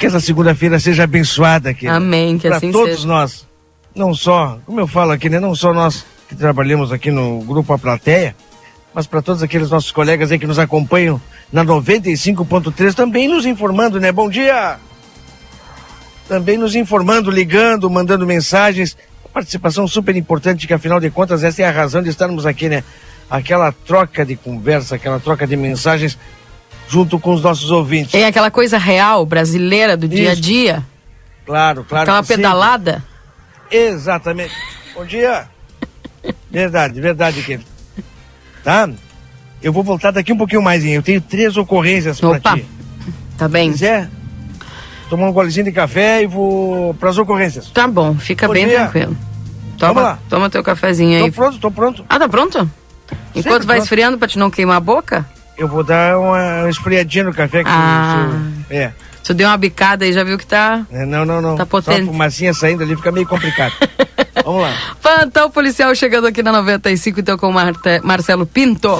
Que 0.00 0.06
essa 0.06 0.18
segunda-feira 0.18 0.80
seja 0.80 1.04
abençoada, 1.04 1.72
Keila. 1.74 1.94
Amém, 1.96 2.38
que 2.38 2.48
Pra 2.48 2.56
assim 2.56 2.72
todos 2.72 2.96
seja. 2.96 3.06
nós. 3.06 3.46
Não 3.94 4.12
só, 4.14 4.58
como 4.66 4.80
eu 4.80 4.86
falo 4.88 5.12
aqui, 5.12 5.28
né? 5.28 5.38
Não 5.38 5.54
só 5.54 5.72
nós 5.72 6.04
que 6.28 6.34
trabalhamos 6.34 6.90
aqui 6.92 7.10
no 7.12 7.40
Grupo 7.42 7.72
A 7.72 7.78
Plateia, 7.78 8.34
mas 8.94 9.06
para 9.06 9.22
todos 9.22 9.42
aqueles 9.42 9.70
nossos 9.70 9.92
colegas 9.92 10.32
aí 10.32 10.38
que 10.38 10.46
nos 10.46 10.58
acompanham 10.58 11.20
na 11.52 11.64
95.3, 11.64 12.94
também 12.94 13.28
nos 13.28 13.46
informando, 13.46 14.00
né? 14.00 14.10
Bom 14.12 14.28
dia! 14.28 14.78
Também 16.28 16.58
nos 16.58 16.74
informando, 16.74 17.30
ligando, 17.30 17.88
mandando 17.88 18.26
mensagens. 18.26 18.96
Participação 19.32 19.86
super 19.86 20.16
importante, 20.16 20.66
que 20.66 20.74
afinal 20.74 21.00
de 21.00 21.10
contas 21.10 21.44
essa 21.44 21.62
é 21.62 21.66
a 21.66 21.70
razão 21.70 22.02
de 22.02 22.10
estarmos 22.10 22.44
aqui, 22.44 22.68
né? 22.68 22.82
Aquela 23.30 23.72
troca 23.72 24.24
de 24.24 24.36
conversa, 24.36 24.96
aquela 24.96 25.20
troca 25.20 25.46
de 25.46 25.56
mensagens 25.56 26.18
junto 26.88 27.18
com 27.18 27.32
os 27.32 27.42
nossos 27.42 27.70
ouvintes. 27.70 28.14
É 28.14 28.26
aquela 28.26 28.50
coisa 28.50 28.78
real, 28.78 29.24
brasileira, 29.24 29.96
do 29.96 30.08
dia 30.08 30.30
a 30.30 30.32
Isso. 30.32 30.42
dia. 30.42 30.84
Claro, 31.44 31.84
claro. 31.84 32.02
aquela 32.02 32.22
pedalada. 32.22 33.04
Exatamente. 33.70 34.54
Bom 34.94 35.04
dia. 35.04 35.46
Verdade, 36.50 37.00
verdade, 37.00 37.42
querido. 37.42 37.77
Tá? 38.68 38.86
Eu 39.62 39.72
vou 39.72 39.82
voltar 39.82 40.10
daqui 40.10 40.30
um 40.30 40.36
pouquinho 40.36 40.60
mais, 40.60 40.84
hein? 40.84 40.92
Eu 40.92 41.02
tenho 41.02 41.22
três 41.22 41.56
ocorrências 41.56 42.20
pra 42.20 42.28
Opa. 42.32 42.54
ti. 42.54 42.66
Tá 43.38 43.48
bem? 43.48 43.68
Se 43.72 43.78
quiser, 43.78 44.10
tomar 45.08 45.26
um 45.26 45.32
golezinho 45.32 45.64
de 45.64 45.72
café 45.72 46.22
e 46.22 46.26
vou 46.26 46.92
pras 46.92 47.16
ocorrências. 47.16 47.70
Tá 47.70 47.88
bom, 47.88 48.14
fica 48.16 48.46
bem 48.46 48.68
tranquilo. 48.68 49.16
Vamos 49.16 49.78
Toma, 49.78 50.00
lá. 50.02 50.18
toma 50.28 50.50
teu 50.50 50.62
cafezinho 50.62 51.18
Tô 51.18 51.24
aí. 51.24 51.30
pronto, 51.30 51.58
tô 51.58 51.70
pronto. 51.70 52.04
Ah, 52.10 52.18
tá 52.18 52.28
pronto? 52.28 52.70
Enquanto 53.34 53.64
vai 53.64 53.76
pronto. 53.76 53.84
esfriando 53.84 54.18
pra 54.18 54.28
te 54.28 54.38
não 54.38 54.50
queimar 54.50 54.76
a 54.76 54.80
boca? 54.80 55.24
Eu 55.56 55.66
vou 55.66 55.82
dar 55.82 56.18
uma 56.18 56.68
esfriadinha 56.68 57.24
no 57.24 57.32
café. 57.32 57.64
Que 57.64 57.70
Ah. 57.72 58.28
se- 58.68 58.74
é. 58.74 58.92
Tu 59.24 59.34
deu 59.34 59.48
uma 59.48 59.56
bicada 59.56 60.04
aí, 60.04 60.12
já 60.12 60.24
viu 60.24 60.38
que 60.38 60.46
tá. 60.46 60.86
É, 60.90 61.04
Não, 61.04 61.24
não, 61.24 61.40
não. 61.42 61.52
Tá 61.56 61.64
Só 61.64 61.66
potente. 61.66 62.02
a 62.02 62.06
fumacinha 62.06 62.54
saindo 62.54 62.82
ali 62.82 62.96
fica 62.96 63.12
meio 63.12 63.26
complicado. 63.26 63.74
Vamos 64.44 64.62
lá. 64.62 64.74
Plantão 65.02 65.50
policial 65.50 65.94
chegando 65.94 66.26
aqui 66.26 66.42
na 66.42 66.52
95, 66.52 67.20
então 67.20 67.36
com 67.36 67.48
o 67.48 67.52
Marte- 67.52 68.00
Marcelo 68.02 68.46
Pinto. 68.46 68.98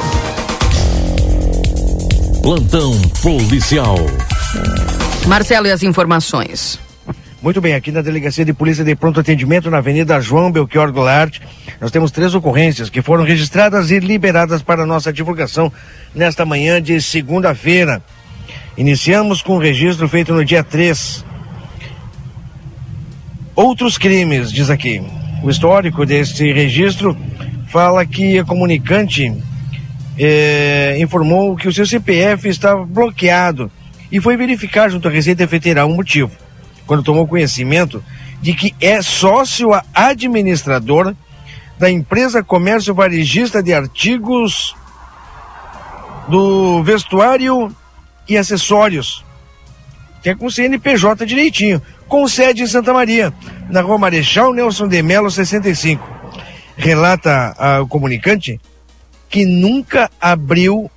Plantão 2.42 2.92
policial. 3.22 3.96
Marcelo 5.26 5.66
e 5.66 5.70
as 5.70 5.82
informações. 5.82 6.78
Muito 7.40 7.60
bem, 7.60 7.74
aqui 7.74 7.92
na 7.92 8.00
Delegacia 8.02 8.44
de 8.44 8.52
Polícia 8.52 8.84
de 8.84 8.96
Pronto 8.96 9.20
Atendimento, 9.20 9.70
na 9.70 9.78
Avenida 9.78 10.20
João 10.20 10.50
Belchior 10.50 10.90
Goulart, 10.92 11.38
nós 11.80 11.90
temos 11.92 12.10
três 12.10 12.34
ocorrências 12.34 12.90
que 12.90 13.00
foram 13.00 13.22
registradas 13.22 13.90
e 13.92 13.98
liberadas 14.00 14.60
para 14.60 14.84
nossa 14.84 15.12
divulgação 15.12 15.72
nesta 16.14 16.44
manhã 16.44 16.82
de 16.82 17.00
segunda-feira. 17.00 18.02
Iniciamos 18.78 19.42
com 19.42 19.56
o 19.56 19.58
registro 19.58 20.08
feito 20.08 20.32
no 20.32 20.44
dia 20.44 20.62
3. 20.62 21.24
Outros 23.56 23.98
crimes, 23.98 24.52
diz 24.52 24.70
aqui. 24.70 25.02
O 25.42 25.50
histórico 25.50 26.06
deste 26.06 26.52
registro 26.52 27.18
fala 27.66 28.06
que 28.06 28.38
a 28.38 28.44
comunicante 28.44 29.34
eh, 30.16 30.96
informou 31.00 31.56
que 31.56 31.66
o 31.66 31.72
seu 31.72 31.84
CPF 31.84 32.48
estava 32.48 32.86
bloqueado 32.86 33.68
e 34.12 34.20
foi 34.20 34.36
verificar 34.36 34.88
junto 34.88 35.08
à 35.08 35.10
Receita 35.10 35.48
Federal 35.48 35.90
o 35.90 35.96
motivo 35.96 36.30
quando 36.86 37.02
tomou 37.02 37.26
conhecimento 37.26 38.00
de 38.40 38.54
que 38.54 38.72
é 38.80 39.02
sócio 39.02 39.70
administrador 39.92 41.16
da 41.80 41.90
empresa 41.90 42.44
Comércio 42.44 42.94
Varejista 42.94 43.60
de 43.60 43.74
Artigos 43.74 44.76
do 46.28 46.80
Vestuário 46.84 47.74
e 48.28 48.36
Acessórios, 48.36 49.24
que 50.22 50.30
é 50.30 50.34
com 50.34 50.50
CNPJ 50.50 51.24
direitinho, 51.24 51.80
com 52.06 52.26
sede 52.28 52.62
em 52.62 52.66
Santa 52.66 52.92
Maria, 52.92 53.32
na 53.70 53.80
rua 53.80 53.98
Marechal 53.98 54.52
Nelson 54.52 54.88
de 54.88 55.02
Melo 55.02 55.30
65. 55.30 56.16
Relata 56.76 57.54
ah, 57.58 57.80
o 57.80 57.88
comunicante 57.88 58.60
que 59.28 59.44
nunca 59.44 60.10
abriu, 60.20 60.90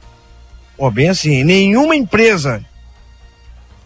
ó, 0.78 0.89
bem 0.89 1.10
assim, 1.10 1.44
nenhuma 1.44 1.96
empresa 1.96 2.63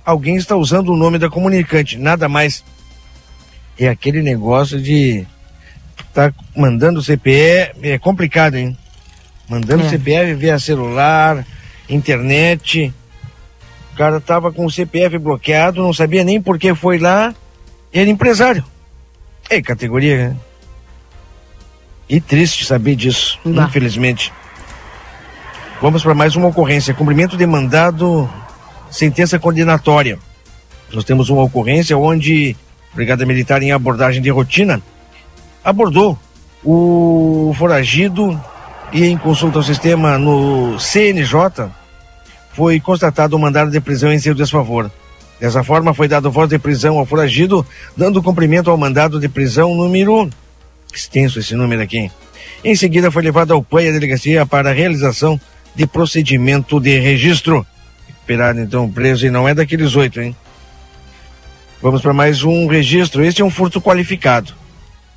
alguém 0.05 0.35
está 0.35 0.55
usando 0.55 0.89
o 0.89 0.97
nome 0.97 1.17
da 1.17 1.29
comunicante, 1.29 1.97
nada 1.97 2.29
mais. 2.29 2.63
É 3.77 3.89
aquele 3.89 4.21
negócio 4.21 4.79
de 4.79 5.25
tá 6.13 6.31
mandando 6.55 7.03
CPE, 7.03 7.73
é 7.81 7.97
complicado, 7.99 8.55
hein? 8.55 8.77
Mandando 9.49 9.83
É. 9.83 9.89
CPF 9.89 10.33
via 10.35 10.57
celular, 10.59 11.45
internet. 11.89 12.93
O 13.95 13.97
cara 13.97 14.19
tava 14.19 14.51
com 14.51 14.65
o 14.65 14.69
CPF 14.69 15.17
bloqueado, 15.17 15.81
não 15.81 15.93
sabia 15.93 16.21
nem 16.21 16.41
por 16.41 16.59
que 16.59 16.75
foi 16.75 16.99
lá, 16.99 17.33
era 17.93 18.09
empresário. 18.09 18.61
É 19.49 19.61
categoria, 19.61 20.31
né? 20.31 20.35
E 22.09 22.19
triste 22.19 22.65
saber 22.65 22.97
disso, 22.97 23.39
infelizmente. 23.45 24.33
Vamos 25.81 26.03
para 26.03 26.13
mais 26.13 26.35
uma 26.35 26.49
ocorrência. 26.49 26.93
Cumprimento 26.93 27.37
de 27.37 27.47
mandado, 27.47 28.29
sentença 28.91 29.39
condenatória. 29.39 30.19
Nós 30.91 31.05
temos 31.05 31.29
uma 31.29 31.43
ocorrência 31.43 31.97
onde 31.97 32.53
a 32.91 32.95
Brigada 32.97 33.25
Militar, 33.25 33.63
em 33.63 33.71
abordagem 33.71 34.21
de 34.21 34.29
rotina, 34.29 34.81
abordou 35.63 36.19
o 36.65 37.55
foragido 37.57 38.37
e, 38.91 39.05
em 39.05 39.17
consulta 39.17 39.59
ao 39.59 39.63
sistema 39.63 40.17
no 40.17 40.77
CNJ, 40.81 41.71
foi 42.55 42.79
constatado 42.79 43.35
um 43.35 43.39
mandado 43.39 43.69
de 43.69 43.81
prisão 43.81 44.13
em 44.13 44.19
seu 44.19 44.33
desfavor. 44.33 44.89
Dessa 45.39 45.63
forma, 45.63 45.93
foi 45.93 46.07
dado 46.07 46.31
voz 46.31 46.49
de 46.49 46.57
prisão 46.57 46.97
ao 46.97 47.05
foragido, 47.05 47.65
dando 47.97 48.23
cumprimento 48.23 48.71
ao 48.71 48.77
mandado 48.77 49.19
de 49.19 49.27
prisão 49.27 49.75
número. 49.75 50.29
Extenso 50.93 51.39
esse 51.39 51.53
número 51.53 51.81
aqui. 51.81 52.09
Em 52.63 52.73
seguida, 52.73 53.11
foi 53.11 53.21
levado 53.21 53.51
ao 53.51 53.61
PAI 53.61 53.89
a 53.89 53.91
delegacia 53.91 54.45
para 54.45 54.69
a 54.69 54.73
realização 54.73 55.39
de 55.75 55.85
procedimento 55.85 56.79
de 56.79 56.97
registro. 56.97 57.65
Recuperado, 58.07 58.61
então, 58.61 58.89
preso, 58.89 59.27
e 59.27 59.29
não 59.29 59.47
é 59.47 59.53
daqueles 59.53 59.95
oito, 59.97 60.21
hein? 60.21 60.33
Vamos 61.81 62.01
para 62.01 62.13
mais 62.13 62.43
um 62.43 62.67
registro. 62.67 63.23
Este 63.23 63.41
é 63.41 63.45
um 63.45 63.51
furto 63.51 63.81
qualificado. 63.81 64.53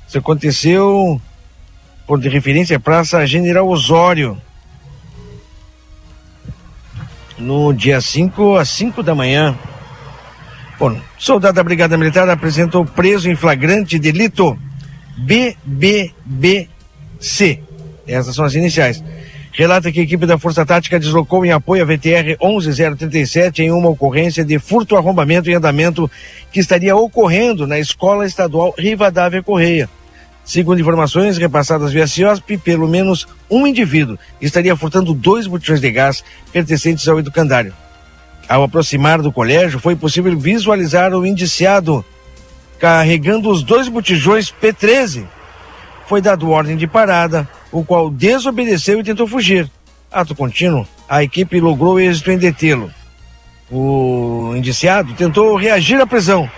Isso 0.05 0.17
aconteceu 0.17 1.21
por 2.05 2.19
de 2.19 2.27
referência 2.27 2.75
à 2.75 2.79
Praça 2.79 3.25
General 3.25 3.65
Osório. 3.67 4.39
No 7.39 7.73
dia 7.73 8.01
5 8.01 8.57
às 8.57 8.69
5 8.69 9.01
da 9.01 9.15
manhã. 9.15 9.57
Bom, 10.77 10.99
soldado 11.17 11.55
da 11.55 11.63
Brigada 11.63 11.97
Militar 11.97 12.29
apresentou 12.29 12.85
preso 12.85 13.29
em 13.29 13.35
flagrante 13.35 13.97
delito 13.97 14.57
BBBC. 15.17 16.69
Essas 18.07 18.35
são 18.35 18.45
as 18.45 18.55
iniciais. 18.55 19.03
Relata 19.51 19.91
que 19.91 19.99
a 19.99 20.03
equipe 20.03 20.25
da 20.25 20.37
Força 20.37 20.65
Tática 20.65 20.99
deslocou 20.99 21.45
em 21.45 21.51
apoio 21.51 21.83
à 21.83 21.85
VTR 21.85 22.37
11037 22.39 23.63
em 23.63 23.71
uma 23.71 23.89
ocorrência 23.89 24.45
de 24.45 24.59
furto, 24.59 24.95
arrombamento 24.95 25.49
e 25.49 25.53
andamento 25.53 26.09
que 26.51 26.59
estaria 26.59 26.95
ocorrendo 26.95 27.65
na 27.65 27.79
Escola 27.79 28.25
Estadual 28.25 28.73
Rivadavia 28.77 29.43
Correia. 29.43 29.89
Segundo 30.43 30.81
informações 30.81 31.37
repassadas 31.37 31.91
via 31.91 32.07
CIOSP, 32.07 32.57
pelo 32.57 32.87
menos 32.87 33.27
um 33.49 33.67
indivíduo 33.67 34.17
estaria 34.41 34.75
furtando 34.75 35.13
dois 35.13 35.45
botijões 35.45 35.79
de 35.79 35.91
gás 35.91 36.23
pertencentes 36.51 37.07
ao 37.07 37.19
educandário. 37.19 37.73
Ao 38.47 38.63
aproximar 38.63 39.21
do 39.21 39.31
colégio, 39.31 39.79
foi 39.79 39.95
possível 39.95 40.37
visualizar 40.39 41.13
o 41.13 41.25
indiciado 41.25 42.03
carregando 42.79 43.49
os 43.49 43.61
dois 43.61 43.87
botijões 43.87 44.51
P13. 44.51 45.25
Foi 46.07 46.21
dado 46.21 46.49
ordem 46.49 46.75
de 46.75 46.87
parada, 46.87 47.47
o 47.71 47.83
qual 47.83 48.09
desobedeceu 48.09 48.99
e 48.99 49.03
tentou 49.03 49.27
fugir. 49.27 49.69
Ato 50.11 50.33
contínuo, 50.33 50.87
a 51.07 51.21
equipe 51.23 51.59
logrou 51.59 51.99
êxito 51.99 52.31
em 52.31 52.37
detê-lo. 52.39 52.91
O 53.69 54.53
indiciado 54.55 55.13
tentou 55.13 55.55
reagir 55.55 56.01
à 56.01 56.07
prisão, 56.07 56.49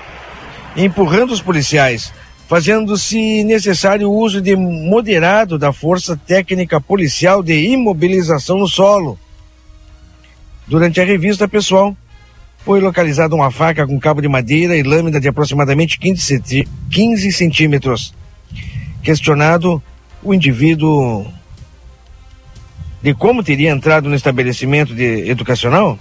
empurrando 0.78 1.32
os 1.32 1.42
policiais. 1.42 2.14
Fazendo-se 2.52 3.46
necessário 3.46 4.10
o 4.10 4.14
uso 4.14 4.42
de 4.42 4.58
moderado 4.58 5.58
da 5.58 5.72
força 5.72 6.18
técnica 6.18 6.82
policial 6.82 7.42
de 7.42 7.54
imobilização 7.54 8.58
no 8.58 8.68
solo. 8.68 9.18
Durante 10.68 11.00
a 11.00 11.06
revista 11.06 11.48
pessoal, 11.48 11.96
foi 12.66 12.82
localizada 12.82 13.34
uma 13.34 13.52
faca 13.52 13.88
com 13.88 13.98
cabo 13.98 14.22
de 14.22 14.28
madeira 14.28 14.76
e 14.76 14.84
lâmina 14.84 15.18
de 15.18 15.30
aproximadamente 15.30 15.98
15, 15.98 16.22
centi 16.22 16.68
15 16.92 17.32
centímetros. 17.32 18.14
Questionado, 19.02 19.82
o 20.22 20.34
indivíduo 20.34 21.26
de 23.02 23.14
como 23.14 23.44
teria 23.44 23.72
entrado 23.72 24.10
no 24.10 24.16
estabelecimento 24.16 24.94
educacional, 25.00 25.98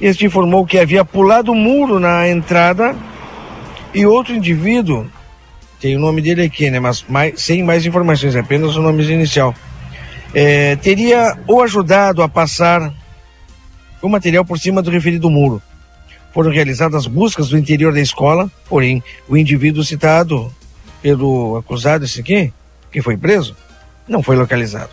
este 0.00 0.24
informou 0.24 0.64
que 0.64 0.78
havia 0.78 1.04
pulado 1.04 1.50
o 1.50 1.56
muro 1.56 1.98
na 1.98 2.28
entrada 2.28 2.94
e 3.92 4.06
outro 4.06 4.36
indivíduo, 4.36 5.08
tem 5.84 5.96
o 5.96 6.00
nome 6.00 6.22
dele 6.22 6.44
aqui, 6.44 6.70
né, 6.70 6.80
mas 6.80 7.04
mais, 7.06 7.42
sem 7.42 7.62
mais 7.62 7.84
informações, 7.84 8.34
apenas 8.34 8.74
o 8.74 8.80
nome 8.80 9.04
inicial, 9.04 9.54
é, 10.32 10.76
teria 10.76 11.36
o 11.46 11.60
ajudado 11.60 12.22
a 12.22 12.28
passar 12.28 12.90
o 14.00 14.08
material 14.08 14.46
por 14.46 14.58
cima 14.58 14.80
do 14.80 14.90
referido 14.90 15.28
muro. 15.28 15.60
Foram 16.32 16.50
realizadas 16.50 17.06
buscas 17.06 17.50
no 17.50 17.58
interior 17.58 17.92
da 17.92 18.00
escola, 18.00 18.50
porém, 18.66 19.02
o 19.28 19.36
indivíduo 19.36 19.84
citado 19.84 20.50
pelo 21.02 21.58
acusado, 21.58 22.06
esse 22.06 22.20
aqui, 22.20 22.50
que 22.90 23.02
foi 23.02 23.18
preso, 23.18 23.54
não 24.08 24.22
foi 24.22 24.36
localizado. 24.36 24.90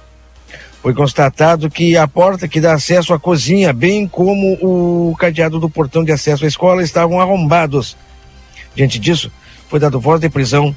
Foi 0.81 0.93
constatado 0.93 1.69
que 1.69 1.95
a 1.95 2.05
porta 2.05 2.49
que 2.49 2.59
dá 2.59 2.73
acesso 2.73 3.13
à 3.13 3.19
cozinha, 3.19 3.71
bem 3.71 4.05
como 4.05 4.57
o 4.61 5.15
cadeado 5.15 5.57
do 5.57 5.69
portão 5.69 6.03
de 6.03 6.11
acesso 6.11 6.43
à 6.43 6.49
escola, 6.49 6.83
estavam 6.83 7.21
arrombados. 7.21 7.95
Diante 8.75 8.99
disso, 8.99 9.31
foi 9.71 9.79
dado 9.79 10.01
voz 10.01 10.19
de 10.19 10.27
prisão, 10.27 10.75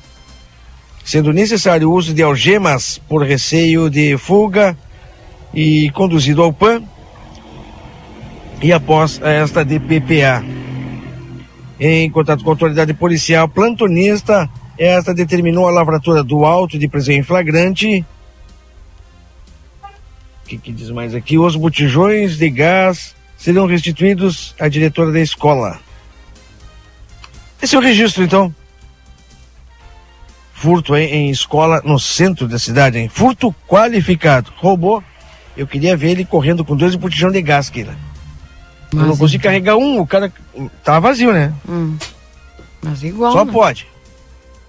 sendo 1.04 1.32
necessário 1.32 1.90
o 1.90 1.92
uso 1.92 2.14
de 2.14 2.22
algemas 2.22 2.96
por 3.08 3.26
receio 3.26 3.90
de 3.90 4.16
fuga 4.16 4.78
e 5.52 5.90
conduzido 5.90 6.40
ao 6.44 6.52
PAN 6.52 6.80
e 8.62 8.72
após 8.72 9.20
esta 9.20 9.64
DPPA. 9.64 10.44
Em 11.80 12.08
contato 12.08 12.44
com 12.44 12.50
a 12.50 12.52
autoridade 12.52 12.94
policial 12.94 13.48
plantonista, 13.48 14.48
esta 14.78 15.12
determinou 15.12 15.66
a 15.66 15.72
lavratura 15.72 16.22
do 16.22 16.44
auto 16.44 16.78
de 16.78 16.86
prisão 16.86 17.16
em 17.16 17.22
flagrante. 17.24 18.06
O 20.44 20.46
que, 20.46 20.56
que 20.56 20.70
diz 20.70 20.88
mais 20.90 21.16
aqui? 21.16 21.36
Os 21.36 21.56
botijões 21.56 22.38
de 22.38 22.48
gás 22.48 23.16
serão 23.36 23.66
restituídos 23.66 24.54
à 24.60 24.68
diretora 24.68 25.10
da 25.10 25.20
escola. 25.20 25.80
Esse 27.60 27.74
é 27.74 27.78
o 27.78 27.82
registro, 27.82 28.22
então. 28.22 28.54
Furto 30.54 30.96
hein, 30.96 31.12
em 31.12 31.30
escola 31.30 31.82
no 31.84 31.98
centro 31.98 32.46
da 32.48 32.58
cidade, 32.58 32.96
hein? 32.96 33.08
Furto 33.08 33.54
qualificado. 33.68 34.52
Roubou. 34.56 35.02
Eu 35.56 35.66
queria 35.66 35.96
ver 35.96 36.12
ele 36.12 36.24
correndo 36.24 36.64
com 36.64 36.76
dois 36.76 36.94
botijões 36.94 37.32
de 37.32 37.42
gás, 37.42 37.68
Keila. 37.68 37.94
Eu 38.92 39.06
não 39.06 39.16
consegui 39.16 39.42
carregar 39.42 39.76
um, 39.76 40.00
o 40.00 40.06
cara 40.06 40.32
tava 40.82 41.08
vazio, 41.08 41.32
né? 41.32 41.52
Hum. 41.68 41.96
Mas 42.80 43.02
igual. 43.02 43.32
Só 43.32 43.44
né? 43.44 43.52
pode. 43.52 43.86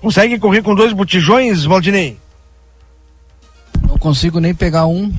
Consegue 0.01 0.39
correr 0.39 0.61
com 0.61 0.75
dois 0.75 0.91
botijões, 0.91 1.63
Valdinei? 1.63 2.17
Não 3.87 3.97
consigo 3.97 4.39
nem 4.39 4.53
pegar 4.53 4.87
um. 4.87 5.13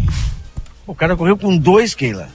O 0.87 0.95
cara 0.95 1.17
correu 1.17 1.37
com 1.37 1.57
dois, 1.57 1.95
Keila. 1.95 2.29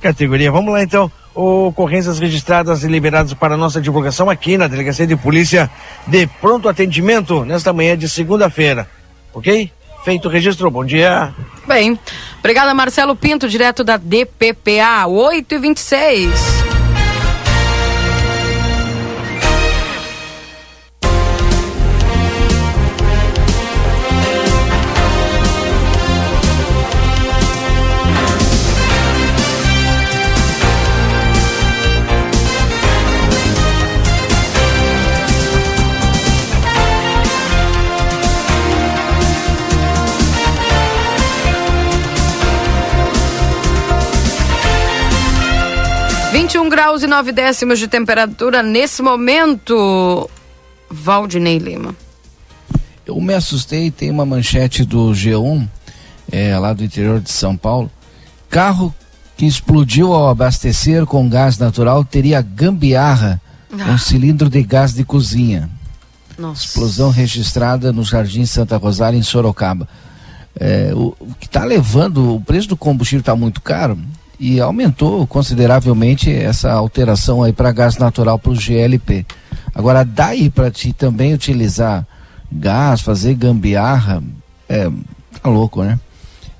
Categoria. 0.00 0.52
Vamos 0.52 0.72
lá 0.72 0.82
então. 0.82 1.10
Ocorrências 1.34 2.18
registradas 2.18 2.84
e 2.84 2.88
liberadas 2.88 3.34
para 3.34 3.56
nossa 3.56 3.80
divulgação 3.80 4.30
aqui 4.30 4.56
na 4.56 4.68
Delegacia 4.68 5.06
de 5.06 5.16
Polícia 5.16 5.68
de 6.06 6.26
Pronto 6.26 6.68
Atendimento 6.68 7.44
nesta 7.44 7.72
manhã 7.72 7.98
de 7.98 8.08
segunda-feira. 8.08 8.88
Ok? 9.32 9.70
Feito 10.04 10.28
o 10.28 10.30
registro. 10.30 10.70
Bom 10.70 10.84
dia. 10.84 11.34
Bem, 11.66 11.98
obrigada 12.38 12.72
Marcelo 12.74 13.16
Pinto, 13.16 13.48
direto 13.48 13.82
da 13.82 13.96
DPPA, 13.96 15.06
8 15.08 15.54
e 15.54 15.58
26 15.58 16.63
21 46.54 46.68
graus 46.68 47.02
e 47.02 47.08
9 47.08 47.32
décimos 47.32 47.80
de 47.80 47.88
temperatura 47.88 48.62
nesse 48.62 49.02
momento. 49.02 50.30
Valdinei 50.88 51.58
Lima. 51.58 51.96
Eu 53.04 53.20
me 53.20 53.34
assustei, 53.34 53.90
tem 53.90 54.08
uma 54.08 54.24
manchete 54.24 54.84
do 54.84 55.10
G1, 55.10 55.68
é, 56.30 56.56
lá 56.56 56.72
do 56.72 56.84
interior 56.84 57.20
de 57.20 57.32
São 57.32 57.56
Paulo. 57.56 57.90
Carro 58.48 58.94
que 59.36 59.44
explodiu 59.44 60.12
ao 60.12 60.28
abastecer 60.28 61.04
com 61.06 61.28
gás 61.28 61.58
natural 61.58 62.04
teria 62.04 62.40
gambiarra 62.40 63.40
Ah. 63.72 63.98
cilindro 63.98 64.48
de 64.48 64.62
gás 64.62 64.94
de 64.94 65.04
cozinha. 65.04 65.68
Nossa. 66.38 66.66
Explosão 66.66 67.10
registrada 67.10 67.92
no 67.92 68.04
Jardim 68.04 68.46
Santa 68.46 68.76
Rosália, 68.76 69.18
em 69.18 69.24
Sorocaba. 69.24 69.88
É, 70.54 70.92
o, 70.94 71.16
o 71.18 71.34
que 71.40 71.46
está 71.46 71.64
levando, 71.64 72.36
o 72.36 72.40
preço 72.40 72.68
do 72.68 72.76
combustível 72.76 73.22
está 73.22 73.34
muito 73.34 73.60
caro 73.60 73.98
e 74.38 74.60
aumentou 74.60 75.26
consideravelmente 75.26 76.32
essa 76.32 76.72
alteração 76.72 77.42
aí 77.42 77.52
para 77.52 77.72
gás 77.72 77.96
natural 77.96 78.38
para 78.38 78.52
o 78.52 78.56
GLP. 78.56 79.24
Agora, 79.74 80.04
daí 80.04 80.50
para 80.50 80.70
ti 80.70 80.92
também 80.92 81.34
utilizar 81.34 82.06
gás, 82.50 83.00
fazer 83.00 83.34
gambiarra, 83.34 84.22
é, 84.68 84.90
tá 85.42 85.48
louco, 85.48 85.82
né? 85.82 85.98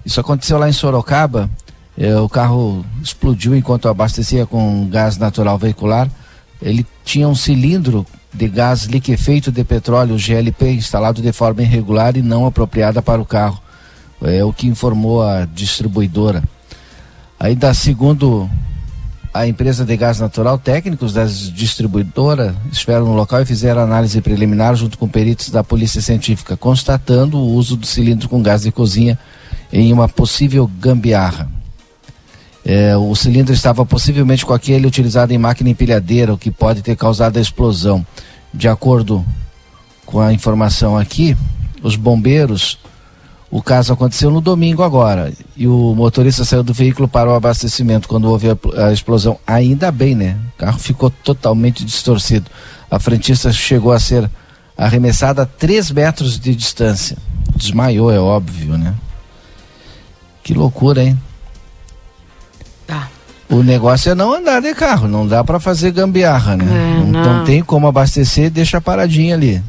Isso 0.05 0.21
aconteceu 0.21 0.59
lá 0.59 0.69
em 0.69 0.73
Sorocaba, 0.73 1.49
é, 1.97 2.17
o 2.17 2.29
carro 2.29 2.85
explodiu 3.03 3.57
enquanto 3.57 3.89
abastecia 3.89 4.45
com 4.47 4.87
gás 4.89 5.17
natural 5.17 5.57
veicular. 5.57 6.11
Ele 6.61 6.85
tinha 7.05 7.29
um 7.29 7.35
cilindro 7.35 8.05
de 8.33 8.49
gás 8.49 8.85
liquefeito 8.85 9.53
de 9.53 9.63
petróleo 9.63 10.19
GLP 10.19 10.73
instalado 10.73 11.23
de 11.23 11.33
forma 11.33 11.63
irregular 11.63 12.17
e 12.17 12.23
não 12.23 12.47
apropriada 12.47 13.01
para 13.01 13.21
o 13.21 13.25
carro. 13.25 13.63
É 14.23 14.43
o 14.43 14.53
que 14.53 14.67
informou 14.67 15.23
a 15.23 15.45
distribuidora. 15.45 16.43
Ainda 17.39 17.75
segundo 17.75 18.49
a 19.35 19.49
empresa 19.49 19.85
de 19.85 19.97
gás 19.97 20.21
natural, 20.21 20.57
técnicos 20.59 21.13
da 21.13 21.25
distribuidora 21.25 22.55
estiveram 22.71 23.07
no 23.07 23.15
local 23.15 23.43
e 23.43 23.45
fizeram 23.45 23.83
análise 23.83 24.21
preliminar 24.21 24.77
junto 24.77 24.97
com 24.97 25.09
peritos 25.09 25.51
da 25.51 25.65
Polícia 25.65 26.01
Científica, 26.01 26.57
constatando 26.57 27.37
o 27.37 27.53
uso 27.55 27.77
do 27.77 27.85
cilindro 27.85 28.29
com 28.29 28.41
gás 28.41 28.63
de 28.63 28.71
cozinha 28.71 29.19
em 29.73 29.93
uma 29.93 30.09
possível 30.09 30.71
gambiarra. 30.79 31.51
É, 32.65 32.97
o 32.97 33.15
cilindro 33.17 33.53
estava 33.53 33.85
possivelmente 33.85 34.47
com 34.47 34.55
aquele 34.55 34.87
utilizado 34.87 35.33
em 35.33 35.39
máquina 35.39 35.69
empilhadeira, 35.69 36.33
o 36.33 36.39
que 36.39 36.51
pode 36.51 36.81
ter 36.81 36.97
causado 36.97 37.37
a 37.37 37.41
explosão. 37.41 38.07
De 38.53 38.69
acordo 38.69 39.25
com 40.07 40.21
a 40.21 40.33
informação 40.33 40.97
aqui, 40.97 41.37
os 41.83 41.97
bombeiros, 41.97 42.79
o 43.51 43.63
caso 43.63 43.93
aconteceu 43.93 44.31
no 44.31 44.41
domingo 44.41 44.83
agora, 44.83 45.33
e 45.57 45.69
o 45.69 45.95
motorista 45.95 46.45
saiu 46.45 46.63
do 46.63 46.75
veículo 46.75 47.07
para 47.07 47.31
o 47.31 47.35
abastecimento 47.35 48.09
quando 48.09 48.29
houve 48.29 48.49
a, 48.51 48.87
a 48.87 48.93
explosão. 48.93 49.39
Ainda 49.47 49.93
bem, 49.93 50.15
né? 50.15 50.37
O 50.55 50.59
carro 50.59 50.79
ficou 50.79 51.11
totalmente 51.11 51.85
distorcido. 51.85 52.51
A 52.91 52.99
frentista 52.99 53.53
chegou 53.53 53.93
a 53.93 54.01
ser 54.01 54.29
arremessada 54.77 55.43
a 55.43 55.47
3 55.47 55.93
metros 55.93 56.39
de 56.39 56.55
distância. 56.55 57.17
Desmaiou, 57.57 58.11
é 58.11 58.19
óbvio, 58.19 58.77
né? 58.77 58.95
Que 60.43 60.53
loucura, 60.53 61.03
hein? 61.03 61.19
Tá. 62.87 63.09
O 63.49 63.63
negócio 63.63 64.11
é 64.11 64.15
não 64.15 64.35
andar 64.35 64.61
de 64.61 64.75
carro, 64.75 65.07
não 65.07 65.27
dá 65.27 65.45
para 65.45 65.61
fazer 65.61 65.93
gambiarra, 65.93 66.57
né? 66.57 66.65
É, 66.65 66.99
não, 66.99 67.07
não. 67.07 67.39
não 67.39 67.45
tem 67.45 67.63
como 67.63 67.87
abastecer, 67.87 68.51
deixa 68.51 68.81
paradinha 68.81 69.35
ali. 69.35 69.63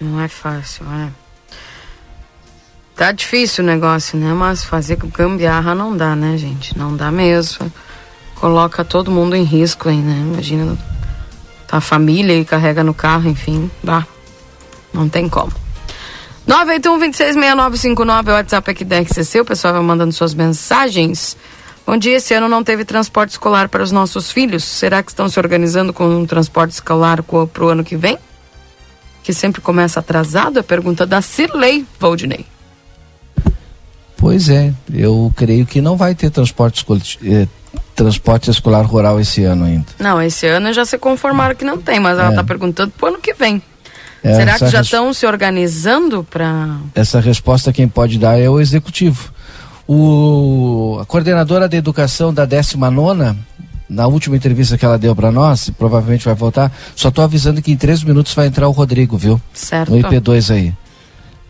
Não 0.00 0.20
é 0.20 0.28
fácil, 0.28 0.84
é. 0.90 1.25
Tá 2.96 3.12
difícil 3.12 3.62
o 3.62 3.66
negócio, 3.66 4.18
né? 4.18 4.32
Mas 4.32 4.64
fazer 4.64 4.96
gambiarra 4.96 5.74
não 5.74 5.96
dá, 5.96 6.16
né, 6.16 6.36
gente? 6.38 6.76
Não 6.76 6.96
dá 6.96 7.10
mesmo. 7.10 7.70
Coloca 8.36 8.84
todo 8.84 9.10
mundo 9.10 9.36
em 9.36 9.42
risco 9.42 9.88
aí, 9.88 9.98
né? 9.98 10.18
Imagina 10.32 10.76
tá 11.66 11.78
a 11.78 11.80
família 11.80 12.34
e 12.38 12.44
carrega 12.44 12.82
no 12.82 12.94
carro, 12.94 13.28
enfim, 13.28 13.70
dá. 13.82 14.06
Não 14.92 15.08
tem 15.08 15.28
como. 15.28 15.52
981-266959 16.48 18.28
é 18.28 18.30
o 18.30 18.34
WhatsApp 18.34 18.70
aqui 18.70 18.84
da 18.84 19.04
XCC. 19.04 19.40
O 19.40 19.44
pessoal 19.44 19.74
vai 19.74 19.82
mandando 19.82 20.12
suas 20.12 20.32
mensagens. 20.32 21.36
Bom 21.86 21.96
dia, 21.96 22.16
esse 22.16 22.32
ano 22.34 22.48
não 22.48 22.64
teve 22.64 22.84
transporte 22.84 23.30
escolar 23.30 23.68
para 23.68 23.82
os 23.82 23.92
nossos 23.92 24.30
filhos. 24.30 24.64
Será 24.64 25.02
que 25.02 25.10
estão 25.10 25.28
se 25.28 25.38
organizando 25.38 25.92
com 25.92 26.08
um 26.08 26.24
transporte 26.24 26.72
escolar 26.72 27.22
para 27.22 27.64
o 27.64 27.68
ano 27.68 27.84
que 27.84 27.96
vem? 27.96 28.18
que 29.26 29.32
sempre 29.32 29.60
começa 29.60 29.98
atrasado? 29.98 30.60
É 30.60 30.62
pergunta 30.62 31.04
da 31.04 31.20
Cirlei 31.20 31.84
Valdinei. 31.98 32.46
Pois 34.16 34.48
é, 34.48 34.72
eu 34.92 35.32
creio 35.36 35.66
que 35.66 35.80
não 35.80 35.96
vai 35.96 36.14
ter 36.14 36.30
transporte, 36.30 36.84
eh, 37.24 37.46
transporte 37.94 38.50
escolar 38.50 38.82
rural 38.86 39.20
esse 39.20 39.44
ano 39.44 39.64
ainda. 39.64 39.86
Não, 39.98 40.20
esse 40.22 40.46
ano 40.46 40.72
já 40.72 40.84
se 40.84 40.96
conformaram 40.98 41.54
que 41.54 41.64
não 41.64 41.78
tem, 41.78 42.00
mas 42.00 42.18
ela 42.18 42.28
É. 42.28 42.30
está 42.30 42.42
perguntando 42.44 42.92
pro 42.96 43.08
ano 43.08 43.18
que 43.18 43.34
vem. 43.34 43.60
É, 44.24 44.34
Será 44.34 44.58
que 44.58 44.68
já 44.68 44.80
estão 44.80 45.12
se 45.12 45.26
organizando 45.26 46.24
para. 46.24 46.78
Essa 46.94 47.20
resposta 47.20 47.72
quem 47.72 47.86
pode 47.86 48.18
dar 48.18 48.38
é 48.40 48.48
o 48.48 48.58
executivo. 48.58 49.30
O, 49.86 50.98
a 51.00 51.04
coordenadora 51.06 51.68
de 51.68 51.76
educação 51.76 52.34
da 52.34 52.44
19 52.44 53.36
na 53.88 54.06
última 54.08 54.34
entrevista 54.36 54.76
que 54.76 54.84
ela 54.84 54.98
deu 54.98 55.14
para 55.14 55.30
nós, 55.30 55.70
provavelmente 55.78 56.24
vai 56.24 56.34
voltar, 56.34 56.72
só 56.96 57.08
estou 57.08 57.22
avisando 57.22 57.62
que 57.62 57.70
em 57.70 57.76
três 57.76 58.02
minutos 58.02 58.34
vai 58.34 58.48
entrar 58.48 58.66
o 58.66 58.72
Rodrigo, 58.72 59.16
viu? 59.16 59.40
Certo. 59.52 59.90
No 59.92 59.98
IP2 59.98 60.52
aí. 60.52 60.74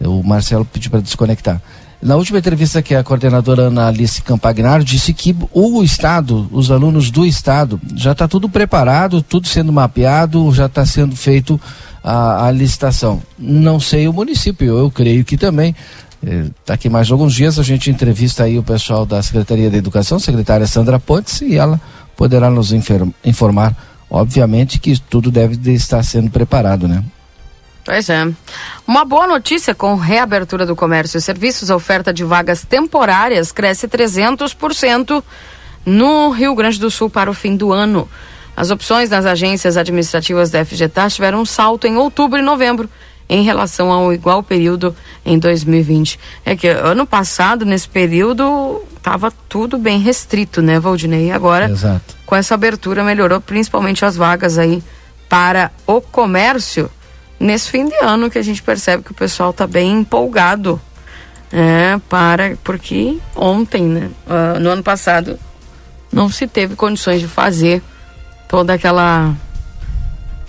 O 0.01 0.23
Marcelo 0.23 0.65
pediu 0.67 0.91
para 0.91 1.01
desconectar. 1.01 1.63
Na 2.01 2.15
última 2.17 2.39
entrevista 2.39 2.83
que 2.83 2.95
a 2.95 3.03
coordenadora 3.03 3.63
Ana 3.63 3.89
Alice 3.89 4.21
Campagnaro 4.23 4.85
disse 4.85 5.13
que 5.15 5.35
o 5.53 5.83
Estado, 5.83 6.49
os 6.53 6.71
alunos 6.71 7.11
do 7.11 7.25
Estado, 7.25 7.81
já 7.95 8.13
está 8.13 8.29
tudo 8.29 8.49
preparado, 8.49 9.23
tudo 9.23 9.49
sendo 9.49 9.73
mapeado, 9.73 10.53
já 10.53 10.67
está 10.67 10.85
sendo 10.85 11.17
feito 11.17 11.61
a, 12.05 12.47
a 12.47 12.51
licitação. 12.51 13.23
Não 13.39 13.81
sei 13.81 14.07
o 14.07 14.13
município, 14.13 14.79
eu 14.79 14.91
creio 14.91 15.25
que 15.25 15.37
também. 15.37 15.75
Eh, 16.25 16.45
Daqui 16.67 16.89
mais 16.89 17.11
alguns 17.11 17.35
dias 17.35 17.59
a 17.59 17.63
gente 17.63 17.91
entrevista 17.91 18.45
aí 18.45 18.59
o 18.59 18.63
pessoal 18.63 19.07
da 19.07 19.23
Secretaria 19.23 19.71
de 19.71 19.77
Educação, 19.77 20.19
secretária 20.19 20.67
Sandra 20.67 21.01
Pontes, 21.01 21.41
e 21.41 21.57
ela 21.57 21.81
poderá 22.17 22.51
nos 22.51 22.73
informar, 23.25 23.75
obviamente, 24.11 24.79
que 24.79 24.99
tudo 24.99 25.31
deve 25.31 25.57
de 25.57 25.73
estar 25.73 26.03
sendo 26.03 26.31
preparado, 26.31 26.87
né? 26.87 27.03
Pois 27.87 28.11
é. 28.11 28.29
Uma 28.85 29.05
boa 29.05 29.29
notícia 29.29 29.73
com 29.73 29.95
reabertura 29.95 30.67
do 30.67 30.75
comércio 30.75 31.19
e 31.19 31.21
serviços, 31.21 31.71
a 31.71 31.77
oferta 31.77 32.13
de 32.13 32.25
vagas 32.25 32.65
temporárias 32.65 33.53
cresce 33.53 33.87
300% 33.87 35.23
no 35.87 36.31
Rio 36.31 36.53
Grande 36.57 36.81
do 36.81 36.91
Sul 36.91 37.09
para 37.09 37.31
o 37.31 37.35
fim 37.35 37.57
do 37.57 37.73
ano. 37.73 38.09
As 38.57 38.73
opções 38.73 39.09
das 39.09 39.25
agências 39.25 39.77
administrativas 39.77 40.51
da 40.51 40.65
FGTAS 40.65 41.15
tiveram 41.15 41.41
um 41.41 41.47
salto 41.47 41.87
em 41.87 41.97
outubro 41.97 42.41
e 42.41 42.43
novembro 42.43 42.91
em 43.29 43.45
relação 43.45 43.93
ao 43.93 44.13
igual 44.13 44.43
período 44.43 44.95
em 45.25 45.39
2020. 45.39 46.19
É 46.45 46.57
que 46.57 46.67
ano 46.67 47.07
passado, 47.07 47.65
nesse 47.65 47.89
período, 47.89 48.83
estava 48.97 49.33
tudo 49.49 49.79
bem 49.79 50.01
restrito, 50.01 50.61
né, 50.61 50.81
Valdinei? 50.81 51.29
E 51.29 51.31
agora, 51.31 51.71
Exato. 51.71 52.17
com 52.27 52.35
essa 52.35 52.55
abertura, 52.55 53.05
melhorou 53.05 53.41
principalmente 53.41 54.05
as 54.05 54.17
vagas 54.17 54.59
aí 54.59 54.83
para 55.29 55.71
o 55.87 56.01
comércio 56.01 56.91
nesse 57.39 57.71
fim 57.71 57.89
de 57.89 57.95
ano 57.97 58.31
que 58.31 58.39
a 58.39 58.43
gente 58.43 58.63
percebe 58.63 59.03
que 59.03 59.13
o 59.13 59.15
pessoal 59.15 59.51
está 59.51 59.67
bem 59.67 60.01
empolgado 60.01 60.81
é, 61.53 61.99
para 62.09 62.57
porque 62.65 63.19
ontem 63.35 63.85
né 63.85 64.11
ah, 64.29 64.59
no 64.59 64.71
ano 64.71 64.83
passado 64.83 65.39
não 66.13 66.29
se 66.29 66.47
teve 66.47 66.75
condições 66.75 67.21
de 67.21 67.29
fazer 67.29 67.83
toda 68.49 68.75
aquela 68.75 69.35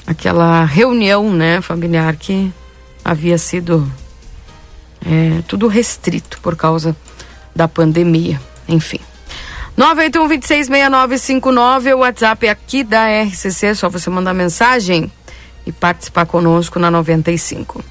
aquela 0.05 0.65
reunião 0.65 1.31
né 1.31 1.61
familiar 1.61 2.15
que 2.15 2.51
havia 3.03 3.37
sido 3.37 3.89
é, 5.05 5.41
tudo 5.47 5.67
restrito 5.67 6.39
por 6.41 6.55
causa 6.55 6.95
da 7.55 7.67
pandemia 7.67 8.39
enfim. 8.67 8.99
981-266959, 9.77 11.95
o 11.95 11.99
WhatsApp 11.99 12.47
é 12.47 12.49
aqui 12.49 12.83
da 12.83 13.05
RCC, 13.23 13.67
é 13.67 13.75
só 13.75 13.87
você 13.89 14.09
mandar 14.09 14.33
mensagem 14.33 15.11
e 15.67 15.71
participar 15.71 16.25
conosco 16.25 16.79
na 16.79 16.89
95. 16.89 17.83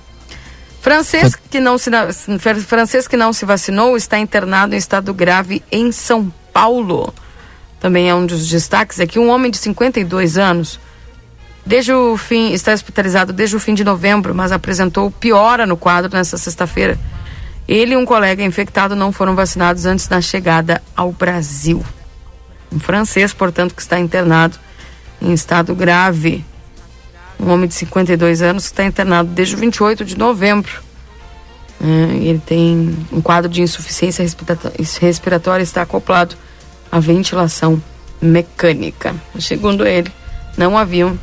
Francês 0.81 1.35
que 1.35 1.61
não 1.61 1.77
se, 1.77 1.91
francês 2.67 3.07
que 3.07 3.17
não 3.17 3.33
se 3.33 3.45
vacinou 3.45 3.97
está 3.97 4.19
internado 4.19 4.75
em 4.75 4.79
estado 4.79 5.13
grave 5.13 5.63
em 5.71 5.93
São 5.93 6.33
Paulo. 6.53 7.13
Também 7.81 8.09
é 8.09 8.15
um 8.15 8.25
dos 8.25 8.49
destaques 8.49 8.99
aqui. 8.99 9.19
Um 9.19 9.29
homem 9.29 9.51
de 9.51 9.59
52 9.59 10.39
anos, 10.39 10.81
desde 11.67 11.93
o 11.93 12.17
fim, 12.17 12.53
está 12.53 12.73
hospitalizado 12.73 13.33
desde 13.33 13.57
o 13.57 13.61
fim 13.61 13.75
de 13.75 13.85
novembro, 13.85 14.35
mas 14.35 14.53
apresentou 14.53 15.11
piora 15.11 15.67
no 15.67 15.77
quadro 15.77 16.11
nesta 16.17 16.39
sexta-feira. 16.39 16.99
Ele 17.69 17.95
e 17.95 17.97
um 17.97 18.07
colega 18.07 18.45
infectado 18.45 18.95
não 18.95 19.11
foram 19.11 19.35
vacinados 19.35 19.87
antes 19.87 20.07
da 20.07 20.21
chegada 20.21 20.81
ao 20.97 21.11
Brasil. 21.13 21.85
Um 22.73 22.79
francês, 22.79 23.33
portanto, 23.33 23.75
que 23.75 23.83
está 23.83 23.99
internado 23.99 24.57
em 25.21 25.33
estado 25.33 25.75
grave. 25.75 26.45
Um 27.39 27.51
homem 27.51 27.69
de 27.69 27.75
52 27.75 28.43
anos 28.43 28.65
que 28.65 28.73
está 28.73 28.85
internado 28.85 29.29
desde 29.31 29.55
o 29.55 29.59
28 29.59 30.05
de 30.05 30.17
novembro. 30.17 30.83
É, 31.81 32.17
ele 32.17 32.41
tem 32.45 32.97
um 33.13 33.21
quadro 33.21 33.51
de 33.51 33.61
insuficiência 33.61 34.25
respiratória, 35.01 35.63
está 35.63 35.83
acoplado 35.83 36.35
à 36.91 36.99
ventilação 36.99 37.81
mecânica. 38.21 39.15
Segundo 39.39 39.87
ele, 39.87 40.11
não 40.57 40.77
haviam 40.77 41.19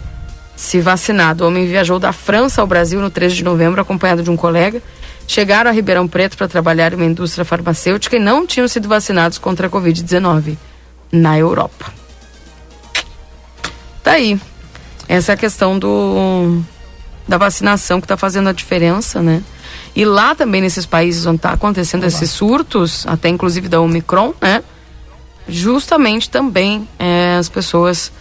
se 0.55 0.79
vacinado. 0.79 1.43
O 1.43 1.47
homem 1.47 1.65
viajou 1.65 1.99
da 1.99 2.13
França 2.13 2.61
ao 2.61 2.67
Brasil 2.67 3.01
no 3.01 3.09
13 3.09 3.35
de 3.35 3.43
novembro, 3.43 3.81
acompanhado 3.81 4.21
de 4.21 4.29
um 4.29 4.37
colega. 4.37 4.81
Chegaram 5.27 5.69
a 5.69 5.73
Ribeirão 5.73 6.07
Preto 6.07 6.37
para 6.37 6.47
trabalhar 6.47 6.93
em 6.93 6.97
uma 6.97 7.05
indústria 7.05 7.45
farmacêutica 7.45 8.15
e 8.15 8.19
não 8.19 8.45
tinham 8.45 8.67
sido 8.67 8.87
vacinados 8.87 9.37
contra 9.37 9.67
a 9.67 9.69
Covid-19 9.69 10.57
na 11.11 11.37
Europa. 11.37 11.91
Tá 14.03 14.11
aí. 14.11 14.39
Essa 15.07 15.31
é 15.31 15.35
a 15.35 15.37
questão 15.37 15.77
do 15.77 16.61
da 17.27 17.37
vacinação 17.37 18.01
que 18.01 18.05
está 18.05 18.17
fazendo 18.17 18.49
a 18.49 18.51
diferença, 18.51 19.21
né? 19.21 19.41
E 19.95 20.05
lá 20.05 20.35
também 20.35 20.61
nesses 20.61 20.85
países 20.85 21.25
onde 21.25 21.37
está 21.37 21.51
acontecendo 21.51 22.03
esses 22.05 22.29
surtos, 22.29 23.05
até 23.07 23.29
inclusive 23.29 23.67
da 23.67 23.79
Omicron, 23.79 24.33
né? 24.41 24.63
Justamente 25.47 26.29
também 26.29 26.87
é, 26.97 27.35
as 27.37 27.49
pessoas 27.49 28.11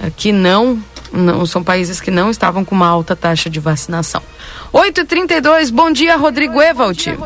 é, 0.00 0.10
que 0.14 0.32
não, 0.32 0.78
não 1.12 1.46
são 1.46 1.62
países 1.62 2.00
que 2.00 2.10
não 2.10 2.30
estavam 2.30 2.64
com 2.64 2.74
uma 2.74 2.86
alta 2.86 3.14
taxa 3.14 3.48
de 3.48 3.60
vacinação. 3.60 4.22
8h32, 4.72 5.70
bom 5.70 5.90
dia, 5.90 6.16
Rodrigo 6.16 6.60
Evald. 6.60 7.16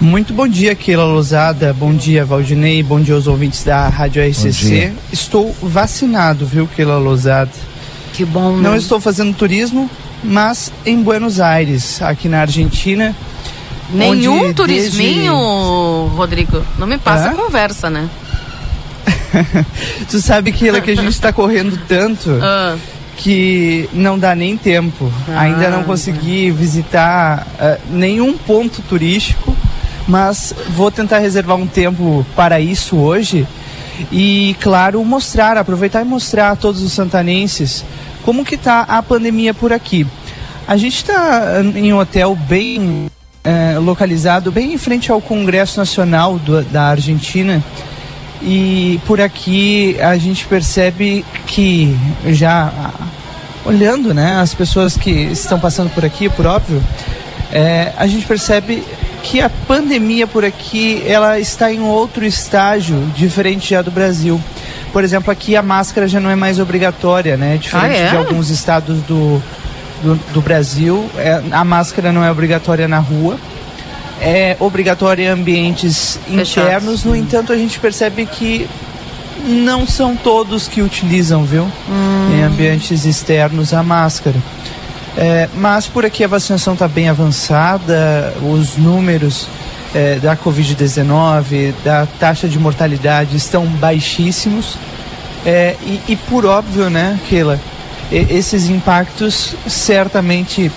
Muito 0.00 0.34
bom 0.34 0.48
dia, 0.48 0.74
Keila 0.74 1.04
Lousada. 1.04 1.72
Bom 1.72 1.94
dia, 1.94 2.24
Valdinei. 2.24 2.82
Bom 2.82 3.00
dia 3.00 3.14
aos 3.14 3.26
ouvintes 3.26 3.62
da 3.62 3.88
Rádio 3.88 4.22
RCC. 4.22 4.92
Estou 5.12 5.54
vacinado, 5.62 6.44
viu, 6.44 6.66
Keila 6.66 6.98
Lousada? 6.98 7.71
Que 8.12 8.24
bom, 8.24 8.56
né? 8.56 8.62
Não 8.62 8.76
estou 8.76 9.00
fazendo 9.00 9.34
turismo, 9.34 9.90
mas 10.22 10.72
em 10.84 11.02
Buenos 11.02 11.40
Aires, 11.40 12.00
aqui 12.02 12.28
na 12.28 12.40
Argentina. 12.40 13.14
Nenhum 13.90 14.52
turisminho, 14.52 15.34
Rodrigo. 16.14 16.64
Não 16.78 16.86
me 16.86 16.98
passa 16.98 17.30
Hã? 17.30 17.34
conversa, 17.34 17.90
né? 17.90 18.08
Tu 20.10 20.20
sabe, 20.20 20.52
Keila, 20.52 20.80
que 20.80 20.90
a 20.90 20.96
gente 20.96 21.08
está 21.08 21.32
correndo 21.32 21.78
tanto 21.88 22.30
Ah, 22.42 22.76
que 23.16 23.88
não 23.92 24.18
dá 24.18 24.34
nem 24.34 24.56
tempo. 24.56 25.10
Ainda 25.36 25.70
não 25.70 25.84
consegui 25.84 26.50
visitar 26.50 27.46
ah, 27.58 27.78
nenhum 27.90 28.36
ponto 28.36 28.82
turístico, 28.82 29.54
mas 30.06 30.54
vou 30.70 30.90
tentar 30.90 31.18
reservar 31.18 31.56
um 31.56 31.66
tempo 31.66 32.26
para 32.34 32.60
isso 32.60 32.96
hoje 32.96 33.46
e, 34.10 34.56
claro, 34.60 35.04
mostrar, 35.04 35.56
aproveitar 35.56 36.02
e 36.02 36.04
mostrar 36.04 36.50
a 36.50 36.56
todos 36.56 36.82
os 36.82 36.92
santanenses 36.92 37.84
como 38.24 38.44
que 38.44 38.56
tá 38.56 38.80
a 38.88 39.02
pandemia 39.02 39.52
por 39.52 39.72
aqui. 39.72 40.06
A 40.66 40.76
gente 40.76 40.96
está 40.96 41.60
em 41.74 41.92
um 41.92 41.98
hotel 41.98 42.36
bem 42.48 43.10
eh, 43.44 43.76
localizado, 43.78 44.52
bem 44.52 44.72
em 44.72 44.78
frente 44.78 45.10
ao 45.10 45.20
Congresso 45.20 45.78
Nacional 45.78 46.38
do- 46.38 46.62
da 46.62 46.84
Argentina. 46.84 47.62
E 48.40 49.00
por 49.06 49.20
aqui 49.20 49.96
a 50.00 50.16
gente 50.16 50.46
percebe 50.46 51.24
que 51.46 51.96
já 52.26 52.72
olhando, 53.64 54.12
né, 54.12 54.36
as 54.40 54.52
pessoas 54.54 54.96
que 54.96 55.10
estão 55.10 55.58
passando 55.58 55.90
por 55.90 56.04
aqui, 56.04 56.28
por 56.28 56.46
óbvio, 56.46 56.82
é, 57.52 57.92
a 57.96 58.06
gente 58.06 58.26
percebe 58.26 58.82
que 59.22 59.40
a 59.40 59.48
pandemia 59.48 60.26
por 60.26 60.44
aqui 60.44 61.02
ela 61.06 61.38
está 61.38 61.72
em 61.72 61.80
outro 61.80 62.24
estágio 62.24 62.96
diferente 63.14 63.70
já 63.70 63.82
do 63.82 63.90
Brasil. 63.90 64.40
Por 64.92 65.04
exemplo, 65.04 65.30
aqui 65.30 65.56
a 65.56 65.62
máscara 65.62 66.06
já 66.06 66.20
não 66.20 66.28
é 66.28 66.36
mais 66.36 66.58
obrigatória, 66.58 67.36
né? 67.36 67.56
Diferente 67.56 67.96
Ah, 67.96 68.06
é? 68.06 68.10
de 68.10 68.16
alguns 68.16 68.50
estados 68.50 69.00
do, 69.02 69.42
do, 70.02 70.14
do 70.34 70.40
Brasil, 70.42 71.08
é, 71.16 71.40
a 71.50 71.64
máscara 71.64 72.12
não 72.12 72.22
é 72.24 72.30
obrigatória 72.30 72.86
na 72.88 72.98
rua 72.98 73.38
é 74.20 74.56
obrigatória 74.60 75.24
em 75.24 75.28
ambientes 75.28 76.18
Fechados. 76.28 76.48
internos, 76.50 77.04
no 77.04 77.16
entanto 77.16 77.52
a 77.52 77.56
gente 77.56 77.80
percebe 77.80 78.24
que 78.24 78.68
não 79.44 79.84
são 79.84 80.14
todos 80.14 80.68
que 80.68 80.80
utilizam, 80.80 81.44
viu? 81.44 81.66
Em 82.32 82.42
ambientes 82.44 83.04
externos 83.04 83.74
a 83.74 83.82
máscara. 83.82 84.36
É, 85.16 85.48
mas 85.54 85.86
por 85.86 86.04
aqui 86.04 86.24
a 86.24 86.28
vacinação 86.28 86.72
está 86.72 86.88
bem 86.88 87.08
avançada, 87.08 88.32
os 88.42 88.76
números 88.76 89.46
é, 89.94 90.16
da 90.16 90.36
Covid-19, 90.36 91.74
da 91.84 92.06
taxa 92.18 92.48
de 92.48 92.58
mortalidade 92.58 93.36
estão 93.36 93.66
baixíssimos. 93.66 94.78
É, 95.44 95.76
e, 95.82 96.00
e 96.08 96.16
por 96.16 96.46
óbvio, 96.46 96.88
né, 96.88 97.18
Keila, 97.28 97.60
esses 98.10 98.68
impactos 98.68 99.54
certamente 99.66 100.70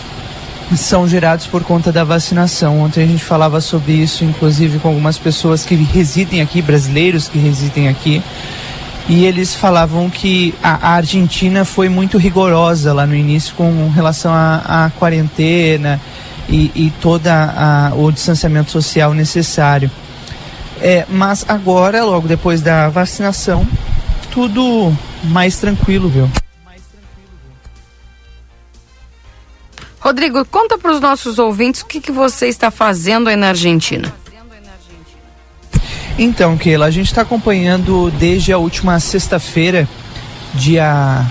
são 0.76 1.08
gerados 1.08 1.46
por 1.46 1.64
conta 1.64 1.92
da 1.92 2.04
vacinação. 2.04 2.80
Ontem 2.80 3.04
a 3.04 3.08
gente 3.08 3.24
falava 3.24 3.62
sobre 3.62 3.94
isso, 3.94 4.24
inclusive 4.24 4.80
com 4.80 4.88
algumas 4.88 5.18
pessoas 5.18 5.64
que 5.64 5.76
residem 5.76 6.42
aqui, 6.42 6.62
brasileiros 6.62 7.28
que 7.28 7.38
residem 7.38 7.88
aqui, 7.88 8.24
e 9.08 9.26
eles 9.26 9.54
falavam 9.54 10.10
que 10.10 10.54
a, 10.64 10.90
a 10.90 10.96
Argentina 10.96 11.64
foi 11.64 11.90
muito 11.90 12.18
rigorosa 12.18 12.94
lá 12.94 13.06
no 13.06 13.16
início 13.16 13.54
com 13.56 13.90
relação 13.90 14.34
à 14.34 14.92
quarentena 14.98 16.02
e, 16.50 16.72
e 16.76 16.94
todo 17.02 17.28
o 17.98 18.12
distanciamento 18.12 18.72
social 18.72 19.14
necessário. 19.14 19.92
É, 20.82 21.06
mas 21.10 21.46
agora, 21.48 22.04
logo 22.04 22.28
depois 22.28 22.62
da 22.62 22.90
vacinação, 22.90 23.66
tudo 24.32 24.96
mais 25.24 25.58
tranquilo, 25.58 26.10
viu? 26.10 26.30
Rodrigo, 30.00 30.46
conta 30.46 30.78
para 30.78 30.92
os 30.92 31.00
nossos 31.00 31.40
ouvintes 31.40 31.82
o 31.82 31.86
que, 31.86 32.00
que 32.00 32.12
você 32.12 32.48
está 32.48 32.70
fazendo 32.70 33.28
aí 33.28 33.36
na 33.36 33.50
Argentina. 33.50 34.14
Então, 36.18 36.58
Keila, 36.58 36.86
a 36.86 36.92
gente 36.92 37.08
está 37.08 37.22
acompanhando 37.22 38.12
desde 38.12 38.54
a 38.54 38.58
última 38.58 39.00
sexta-feira, 39.00 39.88
dia. 40.54 41.26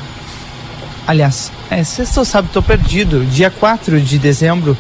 Aliás, 1.07 1.51
é 1.71 1.83
sexta 1.85 2.21
ou 2.21 2.27
sábado, 2.27 2.49
estou 2.49 2.63
perdido. 2.63 3.25
Dia 3.27 3.51
4 3.51 4.01
de 4.01 4.19
dezembro 4.19 4.77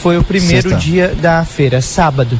foi 0.00 0.16
o 0.16 0.24
primeiro 0.24 0.70
sexta. 0.70 0.84
dia 0.84 1.08
da 1.08 1.44
feira, 1.44 1.80
sábado. 1.80 2.38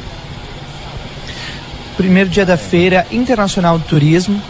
Primeiro 1.96 2.30
dia 2.30 2.46
da 2.46 2.56
Feira 2.56 3.04
Internacional 3.10 3.78
do 3.78 3.84
Turismo, 3.84 4.40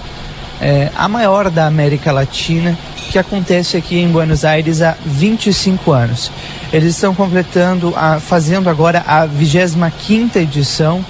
é, 0.60 0.90
a 0.94 1.08
maior 1.08 1.50
da 1.50 1.66
América 1.66 2.12
Latina 2.12 2.76
que 3.10 3.18
acontece 3.18 3.76
aqui 3.76 3.98
em 3.98 4.08
Buenos 4.08 4.44
Aires 4.44 4.82
há 4.82 4.94
25 5.04 5.92
anos. 5.92 6.30
Eles 6.72 6.94
estão 6.94 7.14
completando, 7.14 7.94
a, 7.96 8.20
fazendo 8.20 8.68
agora 8.68 9.02
a 9.06 9.24
25 9.24 10.38
edição, 10.38 11.04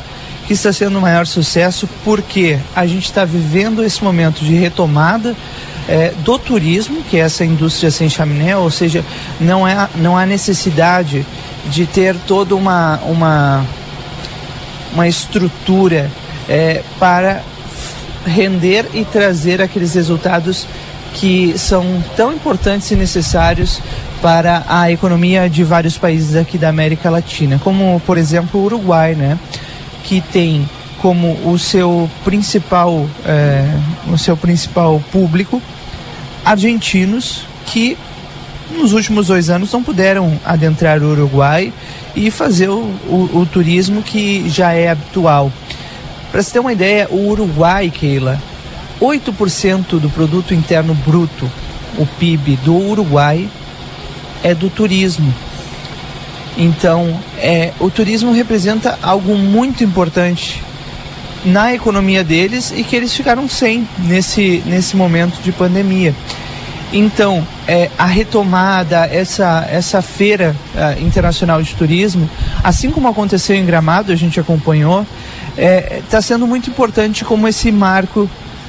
que 0.48 0.54
está 0.54 0.72
sendo 0.72 0.98
o 0.98 1.02
maior 1.02 1.26
sucesso 1.26 1.86
porque 2.02 2.58
a 2.74 2.86
gente 2.86 3.04
está 3.04 3.22
vivendo 3.22 3.84
esse 3.84 4.02
momento 4.02 4.42
de 4.42 4.54
retomada 4.54 5.36
é, 5.86 6.14
do 6.24 6.38
turismo, 6.38 7.02
que 7.02 7.18
é 7.18 7.20
essa 7.20 7.44
indústria 7.44 7.90
sem 7.90 8.08
chaminé, 8.08 8.56
ou 8.56 8.70
seja, 8.70 9.04
não, 9.38 9.68
é, 9.68 9.86
não 9.96 10.16
há 10.16 10.24
necessidade 10.24 11.26
de 11.66 11.84
ter 11.84 12.16
toda 12.26 12.56
uma, 12.56 12.96
uma, 13.04 13.62
uma 14.94 15.06
estrutura 15.06 16.10
é, 16.48 16.82
para 16.98 17.42
render 18.24 18.86
e 18.94 19.04
trazer 19.04 19.60
aqueles 19.60 19.92
resultados 19.92 20.66
que 21.12 21.58
são 21.58 22.02
tão 22.16 22.32
importantes 22.32 22.90
e 22.90 22.96
necessários 22.96 23.82
para 24.22 24.64
a 24.66 24.90
economia 24.90 25.48
de 25.48 25.62
vários 25.62 25.98
países 25.98 26.34
aqui 26.36 26.56
da 26.56 26.70
América 26.70 27.10
Latina, 27.10 27.60
como 27.62 28.00
por 28.06 28.16
exemplo 28.16 28.60
o 28.60 28.64
Uruguai, 28.64 29.14
né, 29.14 29.38
que 30.08 30.22
tem 30.22 30.66
como 31.02 31.38
o 31.44 31.58
seu 31.58 32.10
principal 32.24 33.06
é, 33.26 33.68
o 34.10 34.16
seu 34.16 34.36
principal 34.36 35.00
público 35.12 35.60
argentinos 36.44 37.46
que 37.66 37.96
nos 38.70 38.94
últimos 38.94 39.26
dois 39.26 39.50
anos 39.50 39.70
não 39.70 39.82
puderam 39.82 40.40
adentrar 40.44 41.02
o 41.02 41.10
Uruguai 41.10 41.72
e 42.16 42.30
fazer 42.30 42.70
o, 42.70 42.80
o, 43.06 43.30
o 43.34 43.46
turismo 43.46 44.02
que 44.02 44.48
já 44.48 44.72
é 44.72 44.88
habitual. 44.88 45.52
Para 46.32 46.42
você 46.42 46.52
ter 46.52 46.58
uma 46.58 46.72
ideia, 46.72 47.06
o 47.10 47.28
Uruguai, 47.28 47.90
Keila, 47.90 48.40
8% 49.00 49.98
do 50.00 50.10
produto 50.10 50.52
interno 50.52 50.94
bruto, 50.94 51.50
o 51.96 52.06
PIB 52.06 52.56
do 52.64 52.76
Uruguai, 52.76 53.48
é 54.42 54.54
do 54.54 54.68
turismo. 54.68 55.32
Então, 56.58 57.16
é, 57.38 57.72
o 57.78 57.88
turismo 57.88 58.32
representa 58.32 58.98
algo 59.00 59.36
muito 59.36 59.84
importante 59.84 60.60
na 61.44 61.72
economia 61.72 62.24
deles 62.24 62.74
e 62.76 62.82
que 62.82 62.96
eles 62.96 63.14
ficaram 63.14 63.48
sem 63.48 63.86
nesse, 63.96 64.60
nesse 64.66 64.96
momento 64.96 65.40
de 65.40 65.52
pandemia. 65.52 66.12
Então, 66.92 67.46
é, 67.66 67.90
a 67.96 68.06
retomada, 68.06 69.06
essa, 69.06 69.66
essa 69.70 70.02
feira 70.02 70.56
uh, 70.74 71.00
internacional 71.02 71.62
de 71.62 71.74
turismo, 71.74 72.28
assim 72.64 72.90
como 72.90 73.06
aconteceu 73.06 73.54
em 73.54 73.64
Gramado, 73.64 74.10
a 74.10 74.16
gente 74.16 74.40
acompanhou, 74.40 75.06
está 75.50 75.62
é, 75.62 76.02
tá 76.10 76.22
sendo 76.22 76.46
muito 76.46 76.70
importante 76.70 77.24
como 77.24 77.46
esse 77.46 77.70
marco 77.70 78.28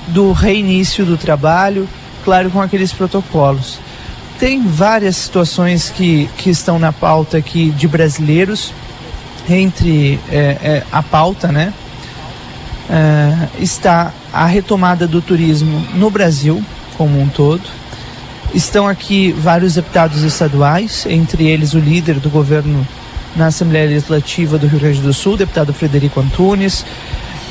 do 0.10 0.32
reinício 0.34 1.06
do 1.06 1.18
trabalho, 1.18 1.88
claro, 2.24 2.52
com 2.52 2.62
aqueles 2.62 2.92
protocolos. 2.92 3.80
Tem 4.40 4.66
várias 4.66 5.18
situações 5.18 5.90
que, 5.90 6.30
que 6.38 6.50
estão 6.50 6.80
na 6.80 6.94
pauta 6.94 7.38
aqui 7.38 7.72
de 7.72 7.90
brasileiros, 7.90 8.74
entre 9.50 10.18
é, 10.32 10.38
é, 10.64 10.84
a 10.90 11.04
pauta, 11.04 11.52
né? 11.52 11.74
É, 12.90 13.62
está 13.62 14.14
a 14.32 14.46
retomada 14.46 15.06
do 15.06 15.22
turismo 15.22 15.86
no 15.94 16.10
Brasil 16.10 16.64
como 16.98 17.20
um 17.20 17.28
todo. 17.28 17.64
Estão 18.54 18.88
aqui 18.88 19.34
vários 19.34 19.76
deputados 19.76 20.24
estaduais, 20.24 21.06
entre 21.06 21.46
eles 21.46 21.74
o 21.74 21.80
líder 21.80 22.22
do 22.22 22.30
governo 22.30 22.88
na 23.36 23.48
Assembleia 23.48 23.90
Legislativa 23.90 24.58
do 24.58 24.68
Rio 24.68 24.80
Grande 24.80 25.02
do 25.02 25.14
Sul, 25.14 25.36
deputado 25.36 25.74
Frederico 25.74 26.22
Antunes, 26.22 26.86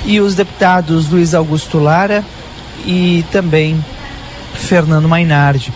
e 0.07 0.21
os 0.21 0.35
deputados 0.35 1.11
Luiz 1.11 1.35
Augusto 1.35 1.79
Lara, 1.79 2.25
e 2.87 3.25
também 3.31 3.85
Fernando 4.55 5.07
Mainardi. 5.07 5.71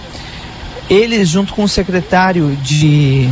Eles, 0.90 1.28
junto 1.28 1.54
com 1.54 1.64
o 1.64 1.68
secretário 1.68 2.56
de 2.62 3.28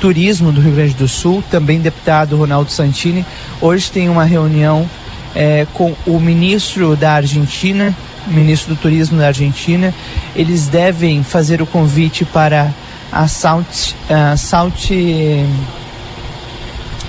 Turismo 0.00 0.52
do 0.52 0.60
Rio 0.60 0.72
Grande 0.72 0.94
do 0.94 1.08
Sul, 1.08 1.42
também 1.50 1.80
deputado 1.80 2.36
Ronaldo 2.36 2.70
Santini, 2.70 3.24
hoje 3.60 3.90
tem 3.90 4.08
uma 4.08 4.24
reunião 4.24 4.88
é, 5.34 5.66
com 5.72 5.94
o 6.06 6.18
ministro 6.20 6.96
da 6.96 7.12
Argentina, 7.12 7.94
ministro 8.26 8.74
do 8.74 8.80
Turismo 8.80 9.18
da 9.18 9.28
Argentina. 9.28 9.94
Eles 10.34 10.68
devem 10.68 11.22
fazer 11.22 11.62
o 11.62 11.66
convite 11.66 12.24
para 12.24 12.72
a 13.10 13.28
Salt, 13.28 13.94
Salt 14.36 14.90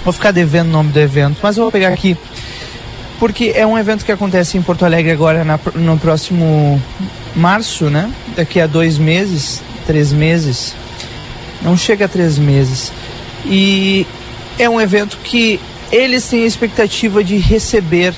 Vou 0.04 0.12
ficar 0.12 0.32
devendo 0.32 0.68
o 0.68 0.72
nome 0.72 0.92
do 0.92 1.00
evento, 1.00 1.38
mas 1.42 1.56
eu 1.56 1.64
vou 1.64 1.72
pegar 1.72 1.88
aqui 1.88 2.18
porque 3.20 3.54
é 3.56 3.66
um 3.66 3.78
evento 3.78 4.06
que 4.06 4.12
acontece 4.12 4.58
em 4.58 4.62
Porto 4.62 4.86
Alegre 4.86 5.12
agora 5.12 5.44
na, 5.44 5.60
no 5.76 5.98
próximo 5.98 6.82
março, 7.36 7.90
né? 7.90 8.12
Daqui 8.36 8.60
a 8.60 8.68
dois 8.68 8.98
meses, 8.98 9.62
três 9.86 10.12
meses. 10.12 10.76
Não 11.62 11.78
chega 11.78 12.06
a 12.06 12.08
três 12.08 12.38
meses. 12.38 12.92
E 13.46 14.06
é 14.58 14.70
um 14.70 14.80
evento 14.80 15.18
que 15.24 15.60
eles 15.92 16.28
têm 16.28 16.44
a 16.44 16.48
expectativa 16.48 17.24
de 17.24 17.38
receber 17.38 18.14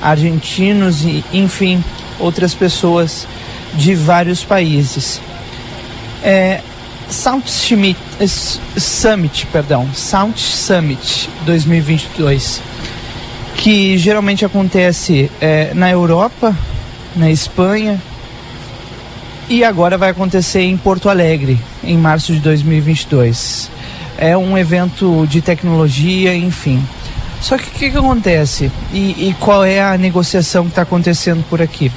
argentinos 0.00 1.04
e, 1.04 1.24
enfim, 1.32 1.82
outras 2.18 2.54
pessoas 2.54 3.26
de 3.74 3.94
vários 3.94 4.44
países. 4.44 5.20
É, 6.22 6.60
South 7.08 7.46
Summit, 7.46 7.98
Summit, 8.76 9.46
perdão, 9.46 9.88
South 9.94 10.36
Summit 10.36 11.28
2022 11.44 12.62
que 13.56 13.96
geralmente 13.98 14.44
acontece 14.44 15.30
é, 15.40 15.72
na 15.74 15.90
Europa, 15.90 16.56
na 17.14 17.30
Espanha, 17.30 18.00
e 19.48 19.64
agora 19.64 19.98
vai 19.98 20.10
acontecer 20.10 20.62
em 20.62 20.76
Porto 20.76 21.08
Alegre, 21.08 21.58
em 21.84 21.98
março 21.98 22.32
de 22.32 22.40
2022. 22.40 23.70
É 24.16 24.36
um 24.36 24.56
evento 24.56 25.26
de 25.26 25.42
tecnologia, 25.42 26.34
enfim. 26.34 26.82
Só 27.40 27.58
que 27.58 27.64
o 27.64 27.70
que, 27.72 27.90
que, 27.90 27.98
acontece? 27.98 28.70
E, 28.92 29.28
e 29.28 29.36
qual 29.38 29.64
é 29.64 29.80
a 29.80 29.98
negociação 29.98 30.64
que 30.64 30.70
está 30.70 30.82
acontecendo 30.82 31.44
por 31.50 31.60
aqui? 31.60 31.90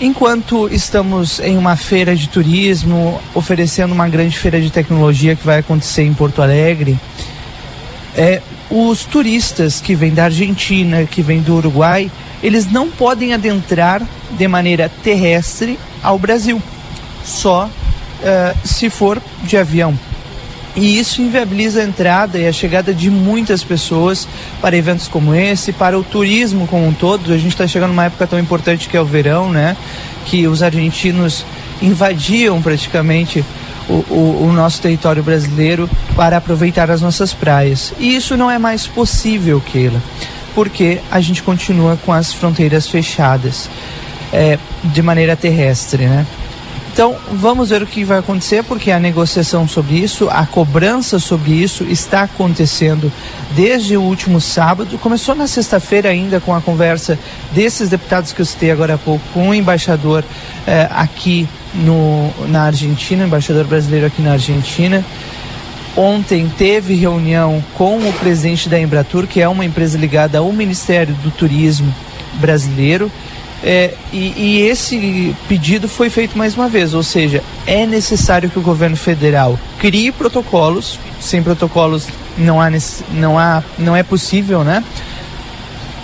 Enquanto 0.00 0.68
estamos 0.72 1.38
em 1.38 1.56
uma 1.56 1.76
feira 1.76 2.16
de 2.16 2.28
turismo, 2.28 3.20
oferecendo 3.34 3.92
uma 3.92 4.08
grande 4.08 4.36
feira 4.36 4.60
de 4.60 4.70
tecnologia 4.70 5.36
que 5.36 5.46
vai 5.46 5.58
acontecer 5.58 6.02
em 6.02 6.14
Porto 6.14 6.42
Alegre, 6.42 6.98
é, 8.16 8.40
os 8.70 9.04
turistas 9.04 9.80
que 9.80 9.94
vêm 9.94 10.12
da 10.12 10.24
Argentina, 10.24 11.04
que 11.04 11.22
vêm 11.22 11.40
do 11.40 11.56
Uruguai, 11.56 12.10
eles 12.42 12.70
não 12.70 12.90
podem 12.90 13.32
adentrar 13.32 14.02
de 14.30 14.48
maneira 14.48 14.90
terrestre 15.02 15.78
ao 16.02 16.18
Brasil, 16.18 16.60
só 17.24 17.66
uh, 17.66 18.68
se 18.68 18.90
for 18.90 19.20
de 19.42 19.56
avião. 19.56 19.98
E 20.76 20.98
isso 20.98 21.22
inviabiliza 21.22 21.80
a 21.80 21.84
entrada 21.84 22.36
e 22.36 22.48
a 22.48 22.52
chegada 22.52 22.92
de 22.92 23.08
muitas 23.08 23.62
pessoas 23.62 24.26
para 24.60 24.76
eventos 24.76 25.06
como 25.06 25.32
esse, 25.32 25.72
para 25.72 25.96
o 25.96 26.02
turismo 26.02 26.66
como 26.66 26.84
um 26.84 26.92
todo. 26.92 27.32
A 27.32 27.38
gente 27.38 27.52
está 27.52 27.66
chegando 27.66 27.90
numa 27.90 28.06
época 28.06 28.26
tão 28.26 28.40
importante 28.40 28.88
que 28.88 28.96
é 28.96 29.00
o 29.00 29.04
verão, 29.04 29.50
né? 29.50 29.76
Que 30.26 30.48
os 30.48 30.64
argentinos 30.64 31.46
invadiam 31.80 32.60
praticamente 32.60 33.44
o, 33.88 33.92
o, 33.92 34.46
o, 34.48 34.52
nosso 34.52 34.80
território 34.80 35.22
brasileiro 35.22 35.88
para 36.16 36.36
aproveitar 36.36 36.90
as 36.90 37.00
nossas 37.00 37.32
praias. 37.32 37.92
E 37.98 38.14
isso 38.14 38.36
não 38.36 38.50
é 38.50 38.58
mais 38.58 38.86
possível, 38.86 39.60
Keila, 39.60 40.02
porque 40.54 41.00
a 41.10 41.20
gente 41.20 41.42
continua 41.42 41.98
com 42.04 42.12
as 42.12 42.32
fronteiras 42.32 42.88
fechadas 42.88 43.68
é, 44.32 44.58
de 44.84 45.02
maneira 45.02 45.36
terrestre, 45.36 46.06
né? 46.06 46.26
Então, 46.94 47.16
vamos 47.32 47.70
ver 47.70 47.82
o 47.82 47.88
que 47.88 48.04
vai 48.04 48.20
acontecer, 48.20 48.62
porque 48.62 48.92
a 48.92 49.00
negociação 49.00 49.66
sobre 49.66 49.96
isso, 49.96 50.28
a 50.30 50.46
cobrança 50.46 51.18
sobre 51.18 51.50
isso 51.50 51.82
está 51.82 52.22
acontecendo 52.22 53.12
desde 53.50 53.96
o 53.96 54.00
último 54.00 54.40
sábado. 54.40 54.96
Começou 54.98 55.34
na 55.34 55.48
sexta-feira 55.48 56.10
ainda 56.10 56.38
com 56.38 56.54
a 56.54 56.60
conversa 56.60 57.18
desses 57.50 57.88
deputados 57.88 58.32
que 58.32 58.40
eu 58.40 58.46
citei 58.46 58.70
agora 58.70 58.94
há 58.94 58.98
pouco 58.98 59.24
com 59.34 59.48
o 59.48 59.54
embaixador 59.54 60.22
eh, 60.68 60.88
aqui 60.92 61.48
no, 61.74 62.32
na 62.48 62.62
Argentina, 62.62 63.24
embaixador 63.24 63.64
brasileiro 63.64 64.06
aqui 64.06 64.22
na 64.22 64.32
Argentina. 64.32 65.04
Ontem 65.96 66.50
teve 66.58 66.94
reunião 66.94 67.62
com 67.74 67.98
o 67.98 68.12
presidente 68.14 68.68
da 68.68 68.80
Embratur, 68.80 69.26
que 69.26 69.40
é 69.40 69.48
uma 69.48 69.64
empresa 69.64 69.96
ligada 69.96 70.38
ao 70.38 70.52
Ministério 70.52 71.14
do 71.14 71.30
Turismo 71.30 71.94
brasileiro. 72.34 73.10
É, 73.62 73.94
e, 74.12 74.34
e, 74.36 74.60
esse 74.62 75.34
pedido 75.48 75.88
foi 75.88 76.10
feito 76.10 76.36
mais 76.36 76.54
uma 76.54 76.68
vez, 76.68 76.92
ou 76.92 77.02
seja, 77.02 77.42
é 77.66 77.86
necessário 77.86 78.50
que 78.50 78.58
o 78.58 78.62
governo 78.62 78.96
federal 78.96 79.58
crie 79.78 80.12
protocolos. 80.12 80.98
Sem 81.18 81.42
protocolos 81.42 82.08
não 82.36 82.60
há, 82.60 82.68
não 83.12 83.38
há, 83.38 83.62
não 83.78 83.96
é 83.96 84.02
possível, 84.02 84.62
né? 84.64 84.84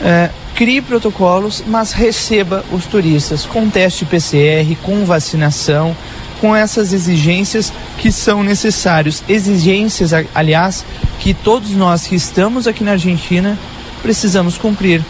É, 0.02 0.30
crie 0.54 0.80
protocolos, 0.80 1.62
mas 1.66 1.92
receba 1.92 2.64
os 2.72 2.86
turistas 2.86 3.46
com 3.46 3.68
teste 3.68 4.04
PCR, 4.04 4.76
com 4.82 5.04
vacinação, 5.04 5.96
com 6.40 6.56
essas 6.56 6.92
exigências 6.92 7.72
que 7.98 8.10
são 8.10 8.42
necessários. 8.42 9.22
Exigências, 9.28 10.12
aliás, 10.34 10.84
que 11.18 11.34
todos 11.34 11.70
nós 11.72 12.06
que 12.06 12.14
estamos 12.14 12.66
aqui 12.66 12.82
na 12.82 12.92
Argentina 12.92 13.58
precisamos 14.02 14.56
cumprir, 14.56 15.04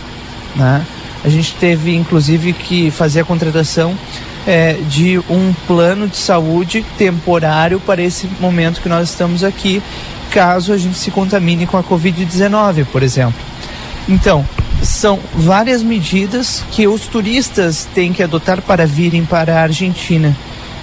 né? 0.57 0.85
A 1.23 1.29
gente 1.29 1.55
teve, 1.55 1.95
inclusive, 1.95 2.53
que 2.53 2.91
fazer 2.91 3.21
a 3.21 3.25
contratação 3.25 3.97
é, 4.47 4.73
de 4.89 5.19
um 5.29 5.53
plano 5.67 6.09
de 6.09 6.17
saúde 6.17 6.85
temporário 6.97 7.79
para 7.79 8.03
esse 8.03 8.27
momento 8.41 8.81
que 8.81 8.89
nós 8.89 9.11
estamos 9.11 9.45
aqui, 9.45 9.83
caso 10.31 10.73
a 10.73 10.79
gente 10.79 10.97
se 10.97 11.11
contamine 11.11 11.67
com 11.67 11.77
a 11.77 11.85
Covid-19, 11.85 12.87
por 12.87 13.03
exemplo. 13.03 13.41
Então, 14.09 14.47
são 14.83 15.19
várias 15.35 15.83
medidas 15.83 16.65
que 16.71 16.87
os 16.87 17.07
turistas 17.07 17.87
têm 17.95 18.13
que 18.13 18.23
adotar 18.23 18.63
para 18.63 18.87
virem 18.87 19.25
para 19.25 19.57
a 19.57 19.63
Argentina. 19.63 20.37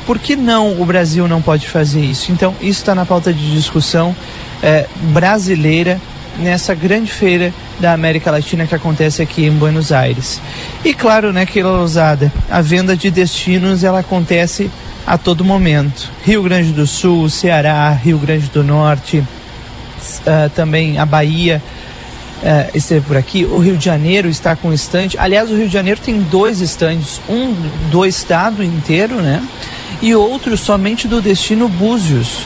Por 0.05 0.19
que 0.19 0.35
não 0.35 0.79
o 0.79 0.85
Brasil 0.85 1.27
não 1.27 1.41
pode 1.41 1.67
fazer 1.67 2.01
isso? 2.01 2.31
Então, 2.31 2.55
isso 2.61 2.79
está 2.79 2.95
na 2.95 3.05
pauta 3.05 3.33
de 3.33 3.51
discussão 3.51 4.15
é, 4.63 4.87
brasileira 5.11 5.99
nessa 6.39 6.73
grande 6.73 7.11
feira 7.11 7.53
da 7.79 7.93
América 7.93 8.31
Latina 8.31 8.65
que 8.65 8.75
acontece 8.75 9.21
aqui 9.21 9.45
em 9.45 9.51
Buenos 9.51 9.91
Aires. 9.91 10.41
E 10.83 10.93
claro, 10.93 11.33
né, 11.33 11.45
que 11.45 11.61
ousada, 11.63 12.31
a 12.49 12.61
venda 12.61 12.95
de 12.95 13.11
destinos 13.11 13.83
ela 13.83 13.99
acontece 13.99 14.69
a 15.05 15.17
todo 15.17 15.43
momento. 15.43 16.09
Rio 16.23 16.43
Grande 16.43 16.71
do 16.71 16.85
Sul, 16.85 17.29
Ceará, 17.29 17.89
Rio 17.91 18.17
Grande 18.17 18.47
do 18.49 18.63
Norte, 18.63 19.17
uh, 19.19 20.49
também 20.55 20.99
a 20.99 21.05
Bahia 21.05 21.61
uh, 22.43 22.77
esteve 22.77 23.05
por 23.05 23.17
aqui. 23.17 23.45
O 23.45 23.57
Rio 23.57 23.77
de 23.77 23.85
Janeiro 23.85 24.29
está 24.29 24.55
com 24.55 24.73
estande. 24.73 25.17
Aliás, 25.17 25.49
o 25.51 25.55
Rio 25.55 25.67
de 25.67 25.73
Janeiro 25.73 25.99
tem 25.99 26.21
dois 26.21 26.61
estandes, 26.61 27.21
um 27.29 27.53
do 27.89 28.05
estado 28.05 28.63
inteiro, 28.63 29.15
né? 29.21 29.45
E 30.01 30.13
outro 30.15 30.55
somente 30.57 31.07
do 31.07 31.21
destino 31.21 31.67
Búzios, 31.67 32.45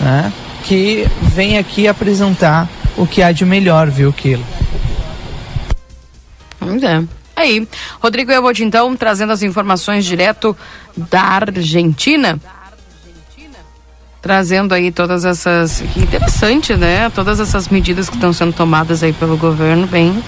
né? 0.00 0.32
Que 0.64 1.06
vem 1.22 1.58
aqui 1.58 1.88
apresentar 1.88 2.68
o 2.96 3.06
que 3.06 3.22
há 3.22 3.32
de 3.32 3.44
melhor, 3.44 3.90
viu, 3.90 4.12
Kilo? 4.12 4.44
É. 6.82 7.04
Aí, 7.36 7.66
Rodrigo 8.00 8.30
Evold, 8.30 8.62
então, 8.62 8.96
trazendo 8.96 9.32
as 9.32 9.42
informações 9.42 10.04
direto 10.04 10.56
da 10.96 11.20
Argentina. 11.20 12.40
Trazendo 14.24 14.72
aí 14.72 14.90
todas 14.90 15.26
essas. 15.26 15.84
Que 15.92 16.00
interessante, 16.00 16.74
né? 16.74 17.10
Todas 17.14 17.40
essas 17.40 17.68
medidas 17.68 18.08
que 18.08 18.14
estão 18.14 18.32
sendo 18.32 18.54
tomadas 18.54 19.02
aí 19.02 19.12
pelo 19.12 19.36
governo, 19.36 19.86
bem 19.86 20.18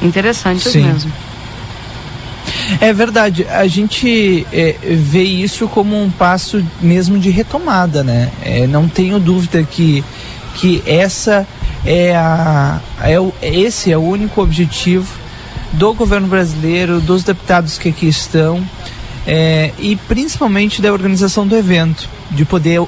interessantes 0.00 0.72
Sim. 0.72 0.84
mesmo. 0.84 1.12
É 2.80 2.94
verdade, 2.94 3.46
a 3.50 3.66
gente 3.66 4.46
é, 4.50 4.74
vê 4.82 5.22
isso 5.22 5.68
como 5.68 6.02
um 6.02 6.10
passo 6.10 6.64
mesmo 6.80 7.18
de 7.18 7.28
retomada, 7.28 8.02
né? 8.02 8.30
É, 8.42 8.66
não 8.66 8.88
tenho 8.88 9.20
dúvida 9.20 9.62
que, 9.62 10.02
que 10.54 10.82
essa 10.86 11.46
é 11.84 12.16
a, 12.16 12.80
é 13.02 13.20
o, 13.20 13.34
esse 13.42 13.92
é 13.92 13.98
o 13.98 14.00
único 14.00 14.40
objetivo 14.40 15.12
do 15.72 15.92
governo 15.92 16.26
brasileiro, 16.26 17.02
dos 17.02 17.22
deputados 17.22 17.76
que 17.76 17.90
aqui 17.90 18.08
estão 18.08 18.66
é, 19.26 19.70
e 19.78 19.96
principalmente 19.96 20.82
da 20.82 20.92
organização 20.92 21.46
do 21.46 21.56
evento, 21.56 22.08
de 22.30 22.44
poder 22.44 22.80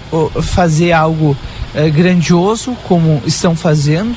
fazer 0.42 0.92
algo 0.92 1.36
é, 1.74 1.88
grandioso 1.90 2.76
como 2.84 3.22
estão 3.26 3.54
fazendo, 3.54 4.16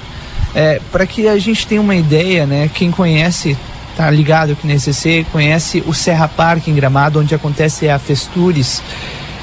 é, 0.55 0.81
para 0.91 1.05
que 1.05 1.27
a 1.27 1.37
gente 1.37 1.67
tenha 1.67 1.81
uma 1.81 1.95
ideia, 1.95 2.45
né? 2.45 2.69
Quem 2.73 2.89
conhece, 2.89 3.57
tá 3.95 4.09
ligado 4.09 4.53
aqui 4.53 4.65
na 4.65 4.73
ECC, 4.73 5.25
conhece 5.31 5.83
o 5.85 5.93
Serra 5.93 6.27
Park 6.27 6.67
em 6.67 6.73
Gramado, 6.73 7.19
onde 7.19 7.35
acontece 7.35 7.89
a 7.89 7.99
Festures. 7.99 8.81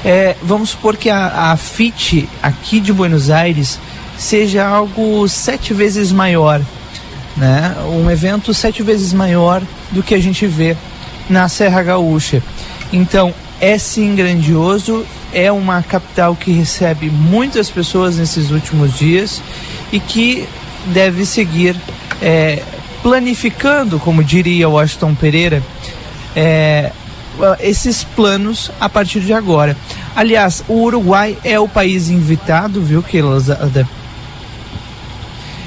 É, 0.03 0.35
vamos 0.41 0.71
supor 0.71 0.97
que 0.97 1.09
a, 1.09 1.51
a 1.51 1.57
FIT 1.57 2.27
aqui 2.41 2.79
de 2.79 2.91
Buenos 2.91 3.29
Aires 3.29 3.79
seja 4.17 4.67
algo 4.67 5.27
sete 5.27 5.73
vezes 5.73 6.11
maior 6.11 6.61
né? 7.35 7.75
Um 7.89 8.09
evento 8.09 8.53
sete 8.53 8.81
vezes 8.81 9.13
maior 9.13 9.61
do 9.91 10.01
que 10.01 10.15
a 10.15 10.19
gente 10.19 10.47
vê 10.47 10.75
na 11.29 11.49
Serra 11.49 11.83
Gaúcha. 11.83 12.41
Então, 12.91 13.33
é 13.59 13.77
sim 13.77 14.15
grandioso, 14.15 15.05
é 15.33 15.51
uma 15.51 15.81
capital 15.81 16.35
que 16.35 16.51
recebe 16.51 17.09
muitas 17.09 17.69
pessoas 17.69 18.17
nesses 18.17 18.51
últimos 18.51 18.97
dias 18.97 19.41
e 19.91 19.99
que 19.99 20.47
deve 20.87 21.25
seguir 21.25 21.75
é, 22.21 22.61
planificando, 23.01 23.99
como 23.99 24.23
diria 24.23 24.69
Washington 24.69 25.15
Pereira, 25.15 25.63
é, 26.35 26.91
esses 27.59 28.03
planos 28.03 28.71
a 28.79 28.87
partir 28.87 29.19
de 29.19 29.33
agora. 29.33 29.75
Aliás, 30.15 30.63
o 30.67 30.81
Uruguai 30.81 31.37
é 31.43 31.59
o 31.59 31.67
país 31.67 32.09
invitado, 32.09 32.81
viu, 32.81 33.03
que 33.03 33.17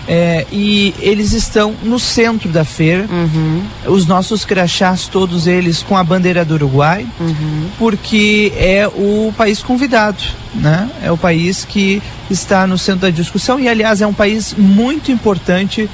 é, 0.09 0.47
e 0.51 0.95
eles 1.01 1.33
estão 1.35 1.75
no 1.83 1.99
centro 1.99 2.49
da 2.49 2.65
feira. 2.65 3.07
Uhum. 3.11 3.63
Os 3.87 4.07
nossos 4.07 4.45
crachás, 4.45 5.07
todos 5.07 5.47
eles 5.47 5.83
com 5.83 5.97
a 5.97 6.03
bandeira 6.03 6.45
do 6.47 6.55
Uruguai, 6.55 7.07
uhum. 7.21 7.69
porque 7.79 8.51
é 8.57 8.89
o 8.89 9.33
país 9.37 9.63
convidado, 9.63 10.23
né? 10.55 10.89
É 11.03 11.13
o 11.13 11.19
país 11.19 11.65
que 11.65 12.03
está 12.31 12.67
no 12.67 12.79
centro 12.79 13.03
da 13.03 13.11
discussão 13.11 13.61
e, 13.61 13.69
aliás, 13.69 14.01
é 14.01 14.07
um 14.07 14.15
país 14.15 14.55
muito 14.57 15.13
importante 15.13 15.89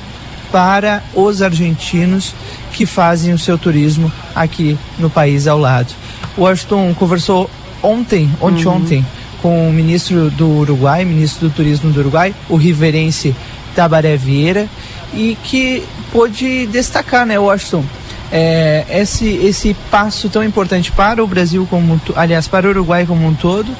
para 0.53 1.03
os 1.13 1.43
argentinos 1.43 2.33
que 2.73 2.87
fazem 2.87 3.35
o 3.35 3.39
seu 3.39 3.59
turismo 3.59 4.13
aqui 4.33 4.79
no 4.97 5.11
país 5.11 5.49
ao 5.49 5.59
lado. 5.59 5.93
O 6.37 6.43
Washington 6.43 6.95
conversou 6.95 7.51
ontem, 7.83 8.31
ontem, 8.41 8.67
uhum. 8.67 8.77
ontem, 8.77 9.07
com 9.43 9.69
o 9.69 9.73
ministro 9.73 10.31
do 10.31 10.49
Uruguai, 10.49 11.05
ministro 11.05 11.49
do 11.49 11.55
Turismo 11.55 11.91
do 11.91 12.01
Uruguai, 12.01 12.35
o 12.49 12.57
riverense 12.57 13.35
Tabaré 13.75 14.17
Vieira 14.17 14.69
e 15.13 15.37
que 15.43 15.85
pôde 16.13 16.67
destacar, 16.67 17.27
né, 17.27 17.39
Washington, 17.39 17.85
é, 18.33 18.85
esse, 18.91 19.29
esse 19.29 19.75
passo 19.91 20.29
tão 20.29 20.43
importante 20.43 20.91
para 20.91 21.23
o 21.23 21.27
Brasil 21.27 21.67
como 21.69 22.01
aliás 22.17 22.49
para 22.49 22.67
o 22.67 22.71
Uruguai 22.71 23.07
como 23.07 23.27
um 23.27 23.35
todo 23.35 23.71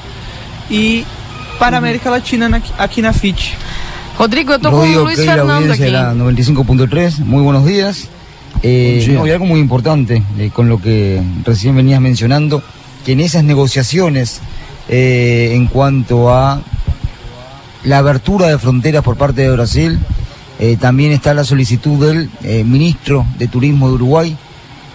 e 0.69 1.05
para 1.59 1.77
a 1.77 1.79
uhum. 1.79 1.85
América 1.85 2.09
Latina 2.09 2.47
na, 2.47 2.61
aqui 2.77 3.01
na 3.01 3.13
FIT. 3.13 3.57
Rodrigo, 4.17 4.51
eu 4.53 4.57
estou 4.57 4.71
com 4.71 4.77
o 4.77 5.03
Luis 5.03 5.19
Fernando 5.19 5.71
aquí. 5.71 5.89
La 5.89 6.13
95.3, 6.13 7.19
muy 7.19 7.43
buenos 7.43 7.65
días. 7.65 8.07
Eh, 8.63 9.05
no, 9.13 9.27
y 9.27 9.31
algo 9.31 9.45
muy 9.45 9.59
importante 9.59 10.23
eh, 10.39 10.49
con 10.53 10.69
lo 10.69 10.81
que 10.81 11.21
recién 11.43 11.75
venías 11.75 11.99
mencionando, 11.99 12.63
que 13.05 13.11
en 13.11 13.19
esas 13.19 13.43
negociaciones 13.43 14.39
eh, 14.87 15.51
en 15.53 15.67
cuanto 15.67 16.33
a 16.33 16.61
la 17.85 17.99
abertura 17.99 18.47
de 18.47 18.57
fronteras 18.57 19.03
por 19.03 19.15
parte 19.15 19.41
de 19.41 19.51
Brasil. 19.51 19.99
Eh, 20.59 20.77
también 20.79 21.11
está 21.11 21.33
la 21.33 21.43
solicitud 21.43 22.05
del 22.05 22.29
eh, 22.43 22.63
ministro 22.63 23.25
de 23.37 23.47
Turismo 23.47 23.89
de 23.89 23.95
Uruguay, 23.95 24.37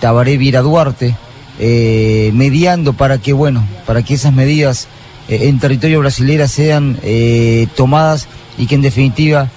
Tabaré 0.01 0.37
Viera 0.37 0.61
Duarte, 0.61 1.15
eh, 1.59 2.31
mediando 2.35 2.95
para 2.95 3.19
que, 3.19 3.33
bueno, 3.33 3.65
para 3.87 4.03
que 4.03 4.15
esas 4.15 4.33
medidas 4.33 4.89
en 5.29 5.61
territorio 5.61 6.01
brasileño 6.01 6.49
sean 6.49 6.99
tomadas 7.77 8.27
y 8.59 8.67
que 8.67 8.75
en 8.75 8.83
definitiva 8.83 9.49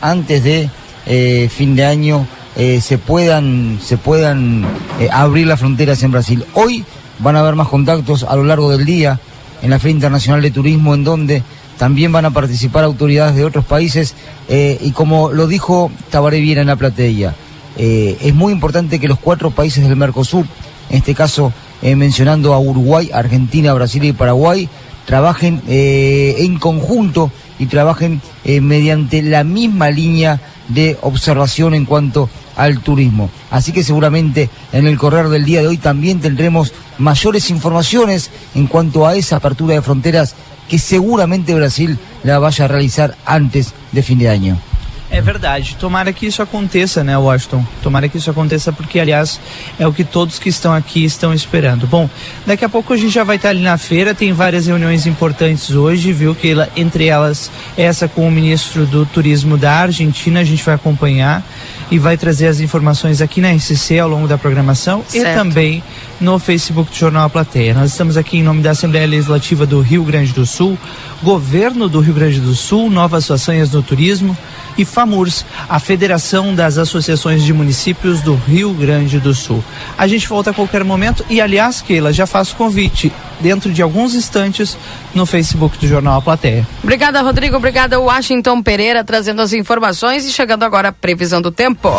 antes 0.00 0.42
de 0.42 1.48
fin 1.48 1.76
de 1.76 1.84
año 1.84 2.26
se 2.56 2.98
puedan, 2.98 3.78
se 3.80 3.96
puedan 3.96 4.66
abrir 5.12 5.46
las 5.46 5.60
fronteras 5.60 6.02
en 6.02 6.10
Brasil. 6.10 6.44
Hoy 6.54 6.84
van 7.20 7.36
a 7.36 7.40
haber 7.40 7.54
más 7.54 7.68
contactos 7.68 8.24
a 8.24 8.34
lo 8.34 8.42
largo 8.42 8.72
del 8.72 8.84
día 8.84 9.20
en 9.62 9.70
la 9.70 9.78
Feria 9.78 9.94
Internacional 9.94 10.42
de 10.42 10.50
Turismo 10.50 10.94
en 10.94 11.04
donde 11.04 11.44
también 11.80 12.12
van 12.12 12.26
a 12.26 12.30
participar 12.30 12.84
autoridades 12.84 13.34
de 13.36 13.42
otros 13.46 13.64
países 13.64 14.14
eh, 14.50 14.76
y 14.82 14.90
como 14.90 15.32
lo 15.32 15.46
dijo 15.46 15.90
Tabaré 16.10 16.38
bien 16.38 16.58
en 16.58 16.66
la 16.66 16.76
platea, 16.76 17.34
eh, 17.78 18.18
es 18.20 18.34
muy 18.34 18.52
importante 18.52 19.00
que 19.00 19.08
los 19.08 19.18
cuatro 19.18 19.50
países 19.50 19.88
del 19.88 19.96
Mercosur, 19.96 20.44
en 20.90 20.98
este 20.98 21.14
caso 21.14 21.54
eh, 21.80 21.96
mencionando 21.96 22.52
a 22.52 22.58
Uruguay, 22.58 23.08
Argentina, 23.14 23.72
Brasil 23.72 24.04
y 24.04 24.12
Paraguay, 24.12 24.68
trabajen 25.06 25.62
en 25.66 26.58
conjunto 26.58 27.32
y 27.58 27.64
trabajen 27.64 28.20
mediante 28.44 29.22
la 29.22 29.42
misma 29.42 29.90
línea 29.90 30.38
de 30.68 30.98
observación 31.00 31.72
en 31.72 31.86
cuanto 31.86 32.28
al 32.56 32.80
turismo. 32.80 33.30
Así 33.50 33.72
que 33.72 33.82
seguramente 33.82 34.50
en 34.72 34.86
el 34.86 34.98
correr 34.98 35.30
del 35.30 35.46
día 35.46 35.62
de 35.62 35.68
hoy 35.68 35.78
también 35.78 36.20
tendremos 36.20 36.74
mayores 36.98 37.48
informaciones 37.48 38.30
en 38.54 38.66
cuanto 38.66 39.06
a 39.06 39.16
esa 39.16 39.36
apertura 39.36 39.74
de 39.74 39.82
fronteras 39.82 40.34
que 40.70 40.78
seguramente 40.78 41.54
Brasil 41.54 41.98
la 42.22 42.38
vaya 42.38 42.64
a 42.64 42.68
realizar 42.68 43.16
antes 43.26 43.74
de 43.90 44.02
fin 44.02 44.20
de 44.20 44.28
año. 44.28 44.69
É 45.10 45.20
verdade. 45.20 45.76
Tomara 45.76 46.12
que 46.12 46.26
isso 46.26 46.40
aconteça, 46.40 47.02
né, 47.02 47.18
Washington? 47.18 47.64
Tomara 47.82 48.08
que 48.08 48.16
isso 48.16 48.30
aconteça, 48.30 48.72
porque, 48.72 48.98
aliás, 49.00 49.40
é 49.78 49.86
o 49.86 49.92
que 49.92 50.04
todos 50.04 50.38
que 50.38 50.48
estão 50.48 50.72
aqui 50.72 51.04
estão 51.04 51.34
esperando. 51.34 51.86
Bom, 51.86 52.08
daqui 52.46 52.64
a 52.64 52.68
pouco 52.68 52.92
a 52.92 52.96
gente 52.96 53.10
já 53.12 53.24
vai 53.24 53.36
estar 53.36 53.48
ali 53.48 53.60
na 53.60 53.76
feira, 53.76 54.14
tem 54.14 54.32
várias 54.32 54.66
reuniões 54.66 55.06
importantes 55.06 55.70
hoje, 55.70 56.12
viu? 56.12 56.34
Que 56.34 56.54
entre 56.76 57.06
elas, 57.06 57.50
essa 57.76 58.06
com 58.06 58.26
o 58.26 58.30
ministro 58.30 58.86
do 58.86 59.04
Turismo 59.04 59.56
da 59.56 59.72
Argentina, 59.72 60.40
a 60.40 60.44
gente 60.44 60.64
vai 60.64 60.76
acompanhar 60.76 61.42
e 61.90 61.98
vai 61.98 62.16
trazer 62.16 62.46
as 62.46 62.60
informações 62.60 63.20
aqui 63.20 63.40
na 63.40 63.50
RCC 63.50 63.98
ao 63.98 64.08
longo 64.08 64.28
da 64.28 64.38
programação 64.38 65.02
certo. 65.08 65.26
e 65.26 65.34
também 65.34 65.82
no 66.20 66.38
Facebook 66.38 66.90
do 66.90 66.96
Jornal 66.96 67.24
A 67.24 67.30
Plateia. 67.30 67.74
Nós 67.74 67.90
estamos 67.90 68.16
aqui 68.16 68.38
em 68.38 68.42
nome 68.44 68.62
da 68.62 68.70
Assembleia 68.70 69.06
Legislativa 69.06 69.66
do 69.66 69.80
Rio 69.80 70.04
Grande 70.04 70.32
do 70.32 70.46
Sul, 70.46 70.78
Governo 71.20 71.88
do 71.88 71.98
Rio 71.98 72.14
Grande 72.14 72.38
do 72.38 72.54
Sul, 72.54 72.88
Novas 72.88 73.26
Façanhas 73.26 73.72
no 73.72 73.82
Turismo 73.82 74.36
e 74.76 74.84
FAMURS, 74.84 75.44
a 75.68 75.78
Federação 75.78 76.54
das 76.54 76.78
Associações 76.78 77.42
de 77.42 77.52
Municípios 77.52 78.20
do 78.20 78.34
Rio 78.34 78.72
Grande 78.72 79.18
do 79.18 79.34
Sul. 79.34 79.62
A 79.96 80.06
gente 80.06 80.28
volta 80.28 80.50
a 80.50 80.54
qualquer 80.54 80.84
momento 80.84 81.24
e, 81.28 81.40
aliás, 81.40 81.80
Keila, 81.80 82.12
já 82.12 82.26
faço 82.26 82.56
convite 82.56 83.12
dentro 83.40 83.72
de 83.72 83.82
alguns 83.82 84.14
instantes 84.14 84.76
no 85.14 85.26
Facebook 85.26 85.78
do 85.78 85.86
Jornal 85.86 86.18
A 86.18 86.22
Plateia. 86.22 86.66
Obrigada, 86.82 87.20
Rodrigo. 87.22 87.56
Obrigada, 87.56 87.98
Washington 87.98 88.62
Pereira, 88.62 89.02
trazendo 89.02 89.42
as 89.42 89.52
informações 89.52 90.26
e 90.26 90.32
chegando 90.32 90.62
agora 90.62 90.88
a 90.88 90.92
previsão 90.92 91.40
do 91.40 91.50
tempo. 91.50 91.90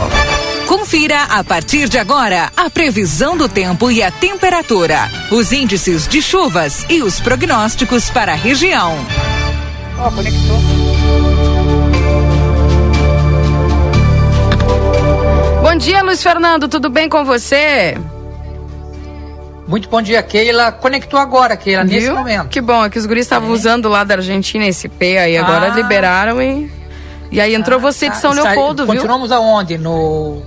Confira 0.68 1.24
a 1.24 1.44
partir 1.44 1.90
de 1.90 1.98
agora 1.98 2.50
a 2.56 2.70
previsão 2.70 3.36
do 3.36 3.50
tempo 3.50 3.92
e 3.92 4.02
a 4.02 4.10
temperatura, 4.10 5.10
os 5.30 5.52
índices 5.52 6.08
de 6.08 6.22
chuvas 6.22 6.86
e 6.90 7.02
os 7.02 7.20
prognósticos 7.20 8.10
para 8.10 8.32
a 8.32 8.36
região. 8.36 8.96
Ó, 10.00 10.08
oh, 10.08 10.12
conectou. 10.12 10.71
Bom 15.62 15.76
dia, 15.76 16.02
Luiz 16.02 16.24
Fernando, 16.24 16.68
tudo 16.68 16.90
bem 16.90 17.08
com 17.08 17.24
você? 17.24 17.96
Muito 19.68 19.88
bom 19.88 20.02
dia, 20.02 20.22
Keila. 20.24 20.72
Conectou 20.72 21.20
agora, 21.20 21.56
Keila, 21.56 21.86
Viu? 21.86 21.94
nesse 21.94 22.10
momento. 22.12 22.50
Que 22.50 22.60
bom, 22.60 22.84
é 22.84 22.90
que 22.90 22.98
os 22.98 23.06
guris 23.06 23.26
estavam 23.26 23.50
é. 23.50 23.52
usando 23.52 23.88
lá 23.88 24.04
da 24.04 24.16
Argentina 24.16 24.66
esse 24.66 24.90
P 24.90 25.20
aí, 25.20 25.38
agora 25.38 25.72
ah. 25.72 25.76
liberaram 25.76 26.42
e. 26.42 26.70
E 27.32 27.40
aí 27.40 27.54
entrou 27.54 27.78
ah, 27.78 27.82
você 27.82 28.10
de 28.10 28.18
São 28.18 28.36
tá. 28.36 28.42
Leopoldo, 28.42 28.86
viu? 28.86 28.96
Continuamos 28.96 29.32
aonde? 29.32 29.78
No. 29.78 30.42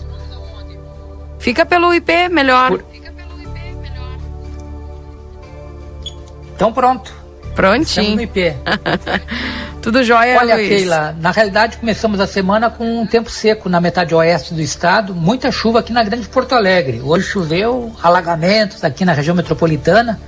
Fica 1.39 1.65
pelo 1.65 1.95
IP 1.95 2.29
melhor. 2.29 2.71
Por... 2.71 2.85
Então 6.55 6.73
pronto. 6.73 7.24
Prontinho. 7.55 7.83
Estamos 7.85 8.15
no 8.17 8.23
IP. 8.23 8.57
Tudo 9.81 10.03
jóia, 10.03 10.39
Olha, 10.39 10.55
Luiz. 10.55 10.69
Keila, 10.69 11.15
na 11.21 11.31
realidade 11.31 11.77
começamos 11.77 12.19
a 12.19 12.27
semana 12.27 12.71
com 12.71 13.03
um 13.03 13.07
tempo 13.07 13.31
seco 13.31 13.69
na 13.69 13.83
metade 13.83 14.15
oeste 14.15 14.55
do 14.55 14.63
estado, 14.63 15.15
muita 15.15 15.53
chuva 15.53 15.81
aqui 15.81 15.93
na 15.93 16.03
Grande 16.03 16.27
Porto 16.27 16.55
Alegre. 16.55 17.03
Hoje 17.03 17.27
choveu, 17.27 17.93
alagamentos 18.03 18.83
aqui 18.83 19.05
na 19.05 19.13
região 19.13 19.37
metropolitana. 19.37 20.19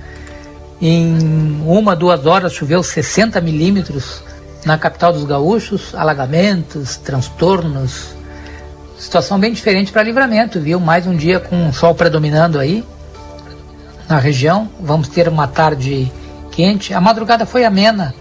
Em 0.79 1.59
uma, 1.65 1.95
duas 1.95 2.23
horas 2.27 2.53
choveu 2.53 2.83
60 2.83 3.41
milímetros 3.41 4.21
na 4.63 4.77
capital 4.77 5.11
dos 5.11 5.23
gaúchos, 5.23 5.95
alagamentos, 5.95 6.97
transtornos. 6.97 8.09
Situação 8.99 9.39
bem 9.39 9.51
diferente 9.51 9.91
para 9.91 10.03
livramento, 10.03 10.59
viu? 10.59 10.79
Mais 10.79 11.07
um 11.07 11.15
dia 11.15 11.39
com 11.39 11.67
o 11.67 11.73
sol 11.73 11.95
predominando 11.95 12.59
aí 12.59 12.83
na 14.07 14.19
região. 14.19 14.69
Vamos 14.79 15.07
ter 15.07 15.27
uma 15.27 15.47
tarde 15.47 16.11
quente. 16.57 16.91
A 16.91 16.99
madrugada 16.99 17.45
foi 17.45 17.63
amena 17.63 18.13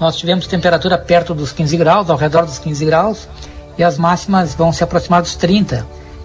nós 0.00 0.16
tivemos 0.16 0.46
temperatura 0.46 0.96
perto 0.96 1.34
dos 1.34 1.50
15 1.50 1.76
graus, 1.76 2.08
ao 2.08 2.16
redor 2.16 2.46
dos 2.46 2.58
15 2.58 2.84
graus, 2.84 3.28
e 3.76 3.82
as 3.82 3.98
máximas 3.98 4.54
vão 4.54 4.72
se 4.72 4.84
aproximar 4.84 5.22
dos 5.22 5.34
30, 5.34 5.84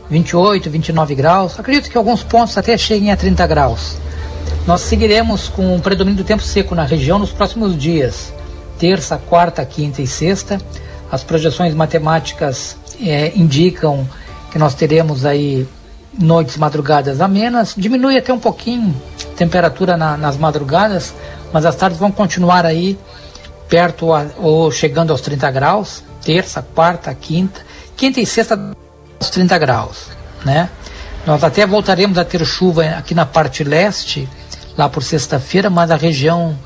28, 0.09 0.69
29 0.69 1.15
graus. 1.15 1.59
Acredito 1.59 1.89
que 1.89 1.97
alguns 1.97 2.21
pontos 2.23 2.55
até 2.55 2.77
cheguem 2.77 3.11
a 3.11 3.17
30 3.17 3.47
graus. 3.47 3.97
Nós 4.67 4.81
seguiremos 4.81 5.49
com 5.49 5.75
o 5.75 5.81
predomínio 5.81 6.23
do 6.23 6.27
tempo 6.27 6.43
seco 6.43 6.75
na 6.75 6.83
região 6.83 7.17
nos 7.17 7.31
próximos 7.31 7.75
dias, 7.75 8.31
terça, 8.77 9.17
quarta, 9.17 9.65
quinta 9.65 10.03
e 10.03 10.07
sexta. 10.07 10.59
As 11.11 11.23
projeções 11.23 11.73
matemáticas 11.73 12.77
é, 13.01 13.31
indicam 13.35 14.07
que 14.51 14.59
nós 14.59 14.75
teremos 14.75 15.25
aí 15.25 15.67
noites 16.17 16.57
madrugadas 16.57 17.19
amenas, 17.19 17.73
diminui 17.75 18.17
até 18.17 18.31
um 18.31 18.39
pouquinho 18.39 18.95
a 19.31 19.35
temperatura 19.35 19.97
na, 19.97 20.15
nas 20.15 20.37
madrugadas, 20.37 21.13
mas 21.53 21.65
as 21.65 21.75
tardes 21.75 21.99
vão 21.99 22.11
continuar 22.11 22.65
aí 22.65 22.97
perto 23.69 24.11
a, 24.11 24.25
ou 24.39 24.71
chegando 24.71 25.11
aos 25.11 25.21
30 25.21 25.51
graus, 25.51 26.03
terça, 26.21 26.61
quarta, 26.61 27.13
quinta, 27.13 27.61
quinta 27.95 28.19
e 28.19 28.25
sexta 28.25 28.59
aos 29.19 29.29
30 29.29 29.57
graus, 29.59 30.07
né? 30.43 30.69
Nós 31.25 31.43
até 31.43 31.65
voltaremos 31.65 32.17
a 32.17 32.25
ter 32.25 32.43
chuva 32.45 32.83
aqui 32.85 33.15
na 33.15 33.25
parte 33.25 33.63
leste, 33.63 34.27
lá 34.77 34.89
por 34.89 35.01
sexta-feira, 35.01 35.69
mas 35.69 35.89
a 35.91 35.95
região 35.95 36.57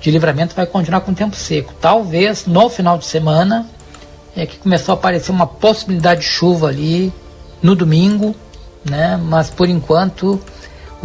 de 0.00 0.10
livramento 0.10 0.54
vai 0.54 0.66
continuar 0.66 1.00
com 1.00 1.12
tempo 1.12 1.34
seco. 1.34 1.72
Talvez 1.80 2.46
no 2.46 2.68
final 2.68 2.98
de 2.98 3.06
semana 3.06 3.66
é 4.36 4.46
que 4.46 4.58
começou 4.58 4.92
a 4.92 4.96
aparecer 4.96 5.32
uma 5.32 5.46
possibilidade 5.46 6.20
de 6.20 6.26
chuva 6.26 6.68
ali 6.68 7.12
no 7.62 7.74
domingo, 7.74 8.36
né? 8.84 9.18
Mas 9.20 9.50
por 9.50 9.68
enquanto 9.68 10.40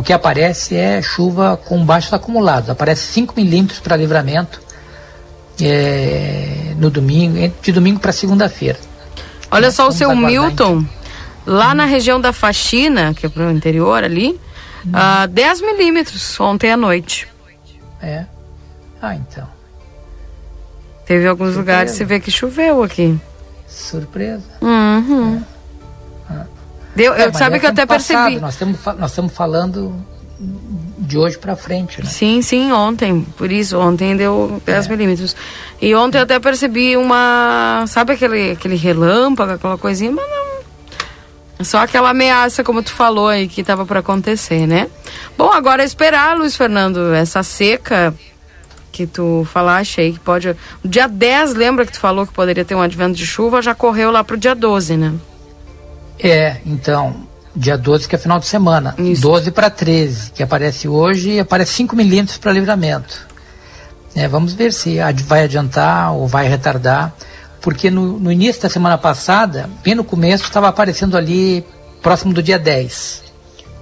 o 0.02 0.04
que 0.04 0.12
aparece 0.12 0.76
é 0.76 1.00
chuva 1.00 1.56
com 1.56 1.86
baixos 1.86 2.12
acumulados. 2.12 2.72
Aparece 2.72 3.04
5 3.14 3.36
milímetros 3.38 3.80
para 3.80 3.96
livramento 3.96 4.60
é, 5.62 6.74
no 6.76 6.90
domingo, 6.90 7.54
de 7.62 7.72
domingo 7.72 8.00
para 8.00 8.12
segunda-feira. 8.12 8.80
Olha 9.52 9.70
só 9.70 9.88
o 9.88 9.92
seu 9.92 10.16
Milton, 10.16 10.84
lá 11.46 11.70
hum. 11.70 11.76
na 11.76 11.86
região 11.86 12.20
da 12.20 12.34
Faxina, 12.34 13.14
que 13.14 13.28
é 13.28 13.30
para 13.30 13.46
o 13.46 13.52
interior 13.52 14.04
ali, 14.04 14.40
hum. 14.84 14.90
uh, 14.90 15.28
10 15.28 15.62
milímetros 15.62 16.40
ontem 16.40 16.72
à 16.72 16.78
noite. 16.78 17.28
É. 18.02 18.26
Ah, 19.00 19.14
então. 19.14 19.48
Teve 21.06 21.28
alguns 21.28 21.54
Surpresa. 21.54 21.60
lugares, 21.60 21.92
você 21.92 22.04
vê 22.04 22.20
que 22.20 22.32
choveu 22.32 22.82
aqui. 22.82 23.20
Surpresa. 23.68 24.42
Uhum. 24.62 25.38
É. 25.38 25.61
Deu, 26.96 27.14
é, 27.14 27.28
eu, 27.28 27.34
sabe 27.34 27.58
é 27.58 27.60
que 27.60 27.66
eu 27.66 27.70
até 27.70 27.86
passado. 27.86 28.24
percebi. 28.26 28.42
Nós 28.42 28.54
estamos, 28.54 28.80
nós 29.00 29.12
estamos 29.12 29.34
falando 29.34 29.96
de 30.98 31.18
hoje 31.18 31.38
para 31.38 31.56
frente, 31.56 32.02
né? 32.02 32.10
Sim, 32.10 32.42
sim, 32.42 32.72
ontem. 32.72 33.26
Por 33.38 33.52
isso, 33.52 33.78
ontem 33.78 34.16
deu 34.16 34.62
10 34.66 34.86
é. 34.86 34.90
milímetros. 34.90 35.36
E 35.82 35.94
ontem 35.96 36.18
eu 36.18 36.24
até 36.24 36.40
percebi 36.40 36.96
uma. 36.98 37.86
Sabe 37.88 38.14
aquele, 38.14 38.52
aquele 38.52 38.76
relâmpago, 38.76 39.54
aquela 39.54 39.78
coisinha? 39.78 40.12
Mas 40.12 40.26
não. 40.30 40.52
Só 41.64 41.80
aquela 41.80 42.10
ameaça, 42.10 42.64
como 42.64 42.82
tu 42.82 42.92
falou 42.92 43.28
aí, 43.28 43.48
que 43.48 43.62
estava 43.62 43.86
para 43.86 44.00
acontecer, 44.00 44.66
né? 44.66 44.88
Bom, 45.38 45.52
agora 45.52 45.84
é 45.84 45.86
esperar, 45.86 46.36
Luiz 46.36 46.56
Fernando, 46.56 47.14
essa 47.14 47.44
seca 47.44 48.14
que 48.92 49.06
tu 49.06 49.48
falaste 49.52 50.02
aí, 50.02 50.14
que 50.14 50.20
pode. 50.20 50.56
Dia 50.84 51.08
10, 51.08 51.54
lembra 51.54 51.86
que 51.86 51.92
tu 51.92 52.00
falou 52.00 52.26
que 52.26 52.34
poderia 52.34 52.66
ter 52.66 52.74
um 52.74 52.82
advento 52.82 53.14
de 53.14 53.28
chuva, 53.28 53.62
já 53.62 53.76
correu 53.76 54.12
lá 54.12 54.24
pro 54.24 54.38
dia 54.38 54.56
12, 54.56 54.98
né? 54.98 55.14
É, 56.24 56.58
então 56.66 57.16
dia 57.56 57.78
12, 57.78 58.08
que 58.08 58.16
é 58.16 58.18
final 58.18 58.40
de 58.40 58.46
semana. 58.46 58.96
Isso. 58.98 59.22
12 59.22 59.52
para 59.52 59.70
13, 59.70 60.32
que 60.32 60.44
aparece 60.44 60.88
hoje, 60.88 61.40
aparece 61.40 61.74
5 61.74 61.96
milímetros 61.96 62.38
para 62.38 62.52
livramento. 62.52 63.28
É, 64.16 64.28
vamos 64.28 64.54
ver 64.54 64.74
se 64.74 64.98
vai 65.26 65.44
adiantar 65.44 66.14
ou 66.14 66.28
vai 66.28 66.48
retardar, 66.48 67.14
porque 67.62 67.90
no, 67.90 68.20
no 68.20 68.32
início 68.32 68.62
da 68.62 68.70
semana 68.70 68.98
passada, 68.98 69.70
bem 69.84 69.96
no 69.96 70.04
começo, 70.04 70.44
estava 70.44 70.68
aparecendo 70.68 71.18
ali 71.18 71.66
próximo 72.02 72.34
do 72.34 72.42
dia 72.42 72.60
10. 72.60 73.22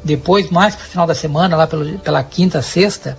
Depois, 0.04 0.50
mais 0.50 0.76
para 0.76 0.86
o 0.86 0.90
final 0.90 1.08
da 1.08 1.16
semana, 1.16 1.56
lá 1.56 1.68
pelo, 1.68 2.00
pela 2.00 2.24
quinta, 2.24 2.62
sexta, 2.62 3.18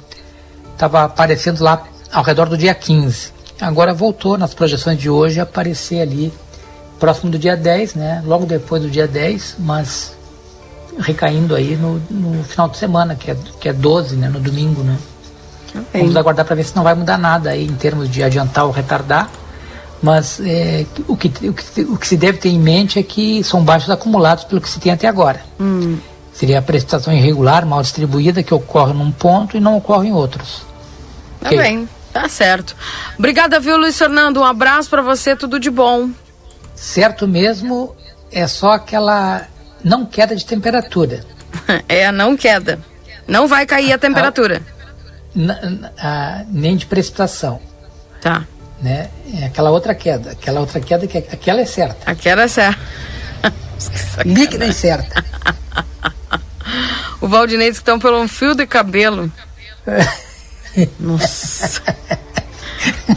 estava 0.73 1.05
aparecendo 1.05 1.62
lá 1.62 1.85
ao 2.12 2.23
redor 2.23 2.49
do 2.49 2.57
dia 2.57 2.75
15. 2.75 3.33
Agora 3.61 3.93
voltou 3.93 4.39
nas 4.39 4.55
projeções 4.55 4.99
de 4.99 5.11
hoje 5.11 5.39
a 5.41 5.43
aparecer 5.43 6.01
ali 6.01 6.33
próximo 7.01 7.30
do 7.30 7.38
dia 7.38 7.57
10, 7.57 7.94
né? 7.94 8.22
Logo 8.24 8.46
depois 8.46 8.82
do 8.82 8.90
dia 8.90 9.09
10, 9.09 9.57
mas 9.59 10.14
recaindo 10.98 11.55
aí 11.55 11.76
no, 11.76 12.01
no 12.11 12.44
final 12.44 12.68
de 12.68 12.76
semana, 12.76 13.14
que 13.14 13.30
é, 13.30 13.36
que 13.59 13.68
é 13.68 13.72
12, 13.72 14.16
né, 14.16 14.28
no 14.28 14.38
domingo, 14.38 14.82
né? 14.82 14.96
Okay. 15.74 16.01
Vamos 16.03 16.16
aguardar 16.16 16.44
para 16.44 16.57
ver 16.57 16.64
se 16.64 16.76
não 16.76 16.82
vai 16.82 16.94
mudar 16.94 17.16
nada 17.16 17.51
aí 17.51 17.64
em 17.64 17.74
termos 17.74 18.11
de 18.11 18.22
adiantar 18.22 18.66
ou 18.66 18.70
retardar. 18.70 19.30
Mas 20.03 20.40
é, 20.40 20.86
o, 21.07 21.16
que, 21.16 21.28
o, 21.46 21.53
que, 21.53 21.80
o 21.82 21.96
que 21.96 22.07
se 22.07 22.16
deve 22.16 22.38
ter 22.38 22.48
em 22.48 22.59
mente 22.59 22.98
é 22.98 23.03
que 23.03 23.44
são 23.44 23.62
baixos 23.62 23.90
acumulados 23.90 24.44
pelo 24.44 24.61
que 24.61 24.68
se 24.68 24.80
tem 24.80 24.92
até 24.92 25.07
agora. 25.07 25.40
Hum. 25.61 25.98
Seria 26.32 26.59
a 26.59 26.62
precipitação 26.62 27.12
irregular, 27.12 27.66
mal 27.66 27.82
distribuída, 27.82 28.42
que 28.42 28.55
ocorre 28.55 28.94
num 28.94 29.12
ponto 29.12 29.57
e 29.57 29.61
não 29.61 29.76
ocorre 29.76 30.09
em 30.09 30.12
outros. 30.12 30.62
Tá 31.40 31.48
okay. 31.48 31.59
bem, 31.59 31.88
tá 32.12 32.28
certo. 32.28 32.74
Obrigada, 33.18 33.61
viu, 33.61 33.76
Luiz 33.76 33.96
Fernando? 33.98 34.40
Um 34.40 34.44
abraço 34.44 34.88
para 34.88 35.03
você, 35.03 35.36
tudo 35.36 35.61
de 35.61 35.70
bom. 35.70 36.11
Certo 36.81 37.28
mesmo, 37.28 37.95
é 38.33 38.47
só 38.47 38.72
aquela 38.72 39.47
não 39.85 40.07
queda 40.07 40.35
de 40.35 40.47
temperatura. 40.47 41.22
é 41.87 42.07
a 42.07 42.11
não 42.11 42.35
queda. 42.35 42.81
Não 43.28 43.47
vai 43.47 43.66
cair 43.66 43.93
a 43.93 43.99
temperatura. 43.99 44.62
A, 45.99 46.39
a, 46.39 46.45
nem 46.49 46.78
de 46.78 46.87
precipitação. 46.87 47.61
Tá. 48.22 48.47
Né? 48.81 49.11
É 49.35 49.45
aquela 49.45 49.70
outra 49.70 49.95
queda. 49.95 50.31
Aquela 50.31 50.61
outra 50.61 50.81
queda 50.81 51.07
que 51.07 51.18
aquela 51.18 51.61
é 51.61 51.66
certa. 51.66 52.11
Aquela 52.11 52.45
é 52.45 52.49
certa. 52.49 52.81
Líquida 54.24 54.64
é 54.64 54.72
certa. 54.72 55.22
o 57.20 57.28
Valdinei 57.28 57.68
que 57.68 57.76
estão 57.76 57.99
pelo 57.99 58.18
um 58.18 58.26
fio 58.26 58.55
de 58.55 58.66
cabelo. 58.66 59.31
Nossa. 60.99 61.95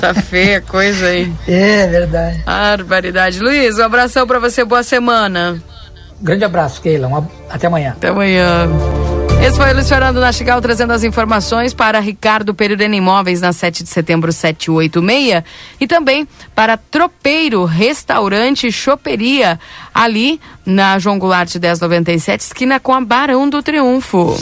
Tá 0.04 0.14
feia 0.14 0.58
a 0.58 0.62
coisa 0.62 1.06
aí. 1.08 1.32
É 1.48 1.88
verdade. 1.88 2.44
Barbaridade. 2.46 3.40
Luiz, 3.40 3.78
um 3.78 3.84
abração 3.84 4.28
para 4.28 4.38
você, 4.38 4.66
boa 4.66 4.84
semana. 4.84 5.64
Grande 6.22 6.44
abraço, 6.44 6.82
Keila. 6.82 7.08
Um, 7.08 7.26
até 7.50 7.68
amanhã. 7.68 7.92
Até 7.92 8.10
amanhã. 8.10 8.68
Esse 9.42 9.58
foi 9.58 9.72
o 9.72 9.74
Luiz 9.74 9.88
Fernando 9.88 10.20
Nastigal 10.20 10.62
trazendo 10.62 10.92
as 10.92 11.04
informações 11.04 11.74
para 11.74 12.00
Ricardo 12.00 12.54
Pereira 12.54 12.84
Imóveis 12.84 13.40
na 13.40 13.54
7 13.54 13.84
de 13.84 13.90
setembro 13.90 14.32
786 14.32 15.44
e 15.80 15.88
também 15.88 16.28
para 16.56 16.78
Tropeiro 16.78 17.66
Restaurante 17.66 18.72
Choperia 18.72 19.60
ali 19.94 20.40
na 20.66 20.98
João 20.98 21.20
Goulart 21.20 21.54
1097 21.56 22.42
esquina 22.42 22.80
com 22.80 22.94
a 22.94 23.02
Barão 23.02 23.50
do 23.50 23.62
Triunfo. 23.62 24.38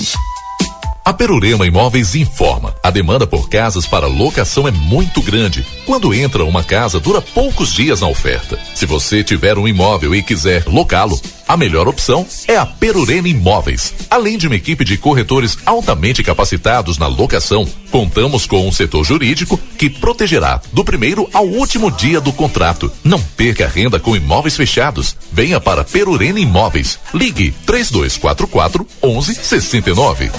A 1.04 1.12
Perurema 1.12 1.66
Imóveis 1.66 2.14
informa: 2.14 2.76
a 2.84 2.92
demanda 2.92 3.26
por 3.26 3.50
casas 3.50 3.88
para 3.88 4.06
locação 4.06 4.68
é 4.68 4.72
muito 4.72 5.22
grande. 5.22 5.66
Quando 5.86 6.14
entra 6.14 6.46
uma 6.46 6.64
casa, 6.64 7.00
dura 7.00 7.20
poucos 7.20 7.74
dias 7.74 8.02
na 8.02 8.08
oferta. 8.08 8.60
Se 8.76 8.86
você 8.86 9.24
tiver 9.24 9.58
um 9.58 9.68
imóvel 9.68 10.14
e 10.14 10.22
quiser 10.22 10.66
locá-lo, 10.68 11.20
a 11.52 11.58
melhor 11.58 11.86
opção 11.86 12.26
é 12.48 12.56
a 12.56 12.66
Perurena 12.66 13.28
Imóveis. 13.28 13.94
Além 14.10 14.38
de 14.38 14.48
uma 14.48 14.56
equipe 14.56 14.86
de 14.86 14.98
corretores 14.98 15.58
altamente 15.66 16.24
capacitados 16.24 16.98
na 16.98 17.08
locação, 17.08 17.68
contamos 17.92 18.46
com 18.46 18.66
um 18.66 18.72
setor 18.72 19.04
jurídico 19.04 19.60
que 19.78 19.90
protegerá 19.90 20.62
do 20.72 20.86
primeiro 20.86 21.30
ao 21.34 21.46
último 21.46 21.92
dia 21.92 22.22
do 22.22 22.32
contrato. 22.32 22.90
Não 23.04 23.22
perca 23.22 23.66
a 23.66 23.68
renda 23.68 24.00
com 24.00 24.16
imóveis 24.16 24.56
fechados. 24.56 25.18
Venha 25.30 25.60
para 25.60 25.84
Perurena 25.84 26.40
Imóveis. 26.40 26.98
Ligue 27.14 27.52
3244 27.66 28.88
1169. 29.04 30.32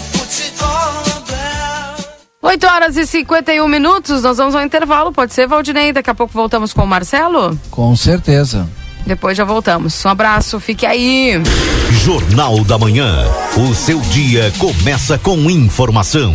8 2.41 2.67
horas 2.67 2.97
e 2.97 3.07
51 3.07 3.69
minutos, 3.69 4.23
nós 4.23 4.39
vamos 4.39 4.55
ao 4.55 4.63
intervalo, 4.63 5.13
pode 5.13 5.35
ser, 5.35 5.47
Valdinei? 5.47 5.93
Daqui 5.93 6.09
a 6.09 6.15
pouco 6.15 6.33
voltamos 6.33 6.73
com 6.73 6.83
o 6.83 6.87
Marcelo? 6.87 7.57
Com 7.71 7.95
certeza. 7.95 8.67
Depois 9.07 9.36
já 9.36 9.44
voltamos. 9.44 10.05
Um 10.05 10.09
abraço, 10.09 10.61
fique 10.61 10.86
aí. 10.86 11.34
Jornal 12.05 12.64
da 12.64 12.78
Manhã. 12.78 13.24
O 13.57 13.74
seu 13.74 14.00
dia 14.00 14.53
começa 14.59 15.18
com 15.18 15.50
informação. 15.50 16.34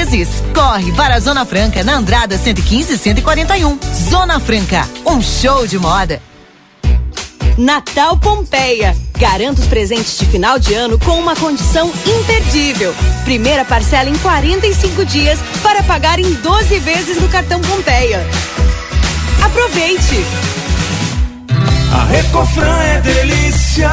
vezes. 0.05 0.29
Corre 0.53 0.91
para 0.93 1.15
a 1.15 1.19
Zona 1.19 1.45
Franca 1.45 1.83
na 1.83 1.95
Andrada 1.95 2.37
115 2.37 2.93
e 2.93 2.97
141. 2.97 3.77
Zona 4.09 4.39
Franca, 4.39 4.87
um 5.05 5.21
show 5.21 5.67
de 5.67 5.77
moda. 5.77 6.21
Natal 7.57 8.17
Pompeia. 8.17 8.95
Garanta 9.17 9.61
os 9.61 9.67
presentes 9.67 10.17
de 10.17 10.25
final 10.25 10.57
de 10.57 10.73
ano 10.73 10.97
com 10.97 11.19
uma 11.19 11.35
condição 11.35 11.91
imperdível. 12.07 12.95
Primeira 13.23 13.63
parcela 13.63 14.09
em 14.09 14.17
45 14.17 15.05
dias 15.05 15.39
para 15.61 15.83
pagar 15.83 16.17
em 16.17 16.33
12 16.33 16.79
vezes 16.79 17.21
no 17.21 17.29
cartão 17.29 17.61
Pompeia. 17.61 18.25
Aproveite! 19.43 20.25
A 21.93 22.05
Recofran 22.05 22.79
é 22.83 23.01
delícia. 23.01 23.91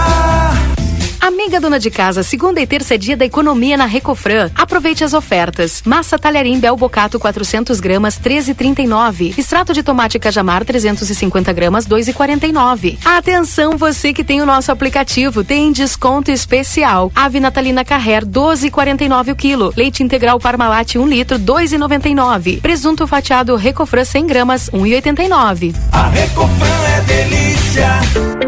Amiga 1.20 1.60
dona 1.60 1.78
de 1.78 1.90
casa, 1.90 2.22
segunda 2.22 2.60
e 2.60 2.66
terça 2.66 2.94
é 2.94 2.98
dia 2.98 3.16
da 3.16 3.24
economia 3.24 3.76
na 3.76 3.86
Recofran. 3.86 4.50
Aproveite 4.54 5.02
as 5.02 5.12
ofertas. 5.12 5.82
Massa 5.84 6.18
talharim 6.18 6.60
Bel 6.60 6.76
Bocato 6.76 7.18
400 7.18 7.80
gramas 7.80 8.18
13,39. 8.18 9.36
Extrato 9.36 9.72
de 9.72 9.82
tomate 9.82 10.18
cajamar 10.18 10.64
350 10.64 11.52
gramas 11.52 11.86
2,49. 11.86 12.98
Atenção 13.04 13.76
você 13.76 14.12
que 14.12 14.22
tem 14.22 14.40
o 14.40 14.46
nosso 14.46 14.70
aplicativo, 14.70 15.42
tem 15.42 15.72
desconto 15.72 16.30
especial. 16.30 17.10
Ave 17.14 17.40
natalina 17.40 17.84
Carrer 17.84 18.24
12,49 18.24 19.32
o 19.32 19.36
quilo. 19.36 19.72
Leite 19.76 20.02
integral 20.02 20.38
Parmalat 20.38 20.96
1 20.96 21.06
litro 21.06 21.38
2,99. 21.38 22.60
Presunto 22.60 23.06
fatiado 23.06 23.56
Recofran 23.56 24.04
100 24.04 24.26
gramas 24.26 24.70
1,89. 24.70 25.74
A 25.92 26.08
Recofran 26.08 26.66
é 26.96 27.00
delícia. 27.02 28.47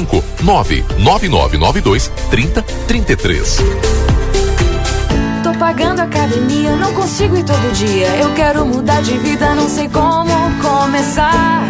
cinco 0.00 0.24
nove 0.42 0.84
nove 0.98 1.28
nove 1.28 1.58
nove 1.58 1.80
dois 1.80 2.10
trinta 2.30 2.62
trinta 2.86 3.12
e 3.12 3.16
três. 3.16 3.58
Tô 5.42 5.52
pagando 5.54 6.00
academia, 6.00 6.74
não 6.76 6.92
consigo 6.94 7.36
ir 7.36 7.44
todo 7.44 7.72
dia. 7.74 8.06
Eu 8.16 8.32
quero 8.34 8.64
mudar 8.64 9.02
de 9.02 9.16
vida, 9.18 9.54
não 9.54 9.68
sei 9.68 9.88
como 9.88 10.32
começar. 10.62 11.62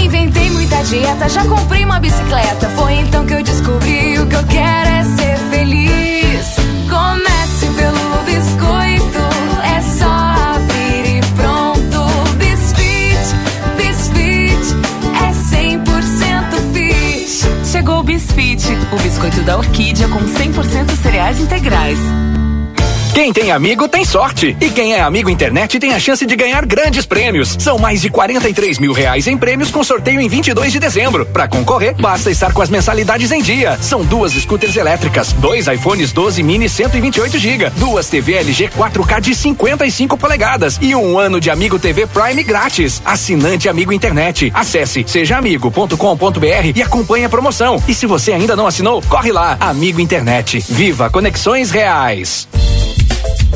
Inventei 0.00 0.50
muita 0.50 0.76
dieta, 0.84 1.28
já 1.28 1.44
comprei 1.44 1.84
uma 1.84 1.98
bicicleta. 1.98 2.68
Foi 2.76 2.94
então 2.94 3.26
que 3.26 3.34
eu 3.34 3.42
descobri 3.42 4.18
o 4.18 4.26
que 4.26 4.36
eu 4.36 4.44
quero 4.44 4.88
é 4.88 5.04
ser 5.04 5.36
feliz. 5.50 6.56
Comece 6.88 7.55
Bisfit, 18.06 18.62
o 18.92 19.02
biscoito 19.02 19.42
da 19.42 19.58
orquídea 19.58 20.06
com 20.08 20.20
100% 20.20 21.02
cereais 21.02 21.40
integrais. 21.40 21.98
Quem 23.16 23.32
tem 23.32 23.50
amigo 23.50 23.88
tem 23.88 24.04
sorte. 24.04 24.54
E 24.60 24.68
quem 24.68 24.92
é 24.92 25.00
amigo 25.00 25.30
internet 25.30 25.78
tem 25.78 25.94
a 25.94 25.98
chance 25.98 26.26
de 26.26 26.36
ganhar 26.36 26.66
grandes 26.66 27.06
prêmios. 27.06 27.56
São 27.58 27.78
mais 27.78 28.02
de 28.02 28.10
43 28.10 28.78
mil 28.78 28.92
reais 28.92 29.26
em 29.26 29.38
prêmios 29.38 29.70
com 29.70 29.82
sorteio 29.82 30.20
em 30.20 30.28
22 30.28 30.70
de 30.70 30.78
dezembro. 30.78 31.24
Para 31.24 31.48
concorrer, 31.48 31.94
basta 31.94 32.30
estar 32.30 32.52
com 32.52 32.60
as 32.60 32.68
mensalidades 32.68 33.32
em 33.32 33.40
dia. 33.40 33.78
São 33.80 34.04
duas 34.04 34.32
scooters 34.32 34.76
elétricas, 34.76 35.32
dois 35.32 35.66
iPhones 35.66 36.12
12 36.12 36.42
mini 36.42 36.68
128 36.68 37.38
GB, 37.38 37.70
duas 37.76 38.06
TV 38.06 38.34
LG 38.34 38.68
4K 38.76 39.20
de 39.22 39.34
55 39.34 40.18
polegadas 40.18 40.78
e 40.82 40.94
um 40.94 41.18
ano 41.18 41.40
de 41.40 41.48
Amigo 41.48 41.78
TV 41.78 42.06
Prime 42.06 42.42
grátis. 42.42 43.00
Assinante 43.02 43.66
Amigo 43.66 43.94
Internet. 43.94 44.52
Acesse 44.54 45.06
sejaamigo.com.br 45.08 46.72
e 46.74 46.82
acompanhe 46.82 47.24
a 47.24 47.30
promoção. 47.30 47.82
E 47.88 47.94
se 47.94 48.04
você 48.04 48.32
ainda 48.32 48.54
não 48.54 48.66
assinou, 48.66 49.00
corre 49.08 49.32
lá. 49.32 49.56
Amigo 49.58 50.02
Internet. 50.02 50.62
Viva 50.68 51.08
conexões 51.08 51.70
reais. 51.70 52.46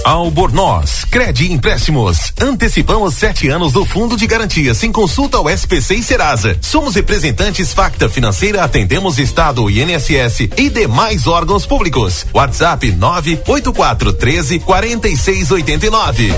Albornoz, 0.05 1.05
Crede 1.05 1.53
Empréstimos. 1.53 2.33
Antecipamos 2.41 3.15
sete 3.15 3.49
anos 3.49 3.73
do 3.73 3.85
Fundo 3.85 4.17
de 4.17 4.27
Garantia 4.27 4.75
sem 4.75 4.91
consulta 4.91 5.37
ao 5.37 5.49
SPC 5.49 5.97
e 5.97 6.03
Serasa. 6.03 6.57
Somos 6.61 6.95
representantes 6.95 7.73
Facta 7.73 8.09
Financeira, 8.09 8.65
atendemos 8.65 9.19
Estado, 9.19 9.69
INSS 9.71 10.49
e 10.57 10.71
demais 10.71 11.27
órgãos 11.27 11.67
públicos. 11.67 12.27
WhatsApp 12.33 12.93
984 12.93 14.13
13 14.13 14.59
4689. 14.61 16.33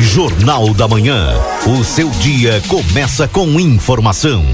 Jornal 0.00 0.74
da 0.74 0.88
Manhã. 0.88 1.32
O 1.66 1.84
seu 1.84 2.10
dia 2.10 2.62
começa 2.68 3.28
com 3.28 3.60
informação. 3.60 4.44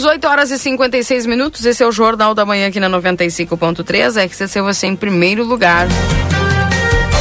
Voltamos 0.00 0.04
8 0.04 0.28
horas 0.28 0.50
e 0.50 0.58
56 0.58 1.26
minutos. 1.26 1.66
Esse 1.66 1.82
é 1.82 1.86
o 1.86 1.92
Jornal 1.92 2.34
da 2.34 2.46
Manhã 2.46 2.68
aqui 2.68 2.80
na 2.80 2.88
95.3. 2.88 4.26
RCC 4.26 4.62
você 4.62 4.86
em 4.86 4.96
primeiro 4.96 5.44
lugar. 5.44 5.86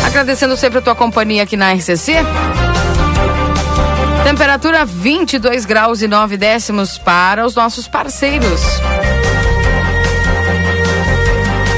Agradecendo 0.06 0.56
sempre 0.56 0.80
a 0.80 0.82
tua 0.82 0.96
companhia 0.96 1.44
aqui 1.44 1.58
na 1.58 1.74
RCC. 1.74 2.14
Temperatura 4.24 4.86
22 4.86 5.66
graus 5.66 6.02
e 6.02 6.08
9 6.08 6.38
décimos 6.38 6.98
para 6.98 7.46
os 7.46 7.54
nossos 7.54 7.86
parceiros. 7.86 8.62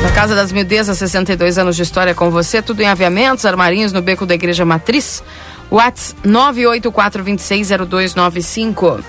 Na 0.04 0.12
Casa 0.12 0.36
das 0.36 0.52
Mildezas, 0.52 1.00
62 1.00 1.58
anos 1.58 1.76
de 1.76 1.82
história 1.82 2.14
com 2.14 2.30
você, 2.30 2.62
tudo 2.62 2.82
em 2.82 2.88
aviamentos, 2.88 3.44
armarinhos 3.46 3.92
no 3.92 4.04
beco 4.04 4.28
da 4.28 4.36
Igreja 4.36 4.66
Matriz. 4.66 5.24
Whats 5.72 6.16
984260295. 6.24 9.04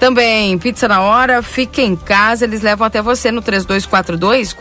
Também, 0.00 0.58
pizza 0.58 0.88
na 0.88 1.00
hora, 1.00 1.44
fique 1.44 1.80
em 1.80 1.94
casa, 1.94 2.44
eles 2.44 2.60
levam 2.60 2.88
até 2.88 3.00
você 3.00 3.30
no 3.30 3.40
3242 3.40 4.52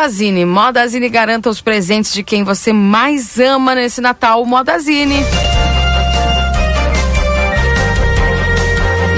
Modazine. 0.00 0.46
Modazine 0.46 1.08
garanta 1.10 1.50
os 1.50 1.60
presentes 1.60 2.14
de 2.14 2.22
quem 2.22 2.42
você 2.42 2.72
mais 2.72 3.38
ama 3.38 3.74
nesse 3.74 4.00
Natal. 4.00 4.42
Modazine. 4.46 5.16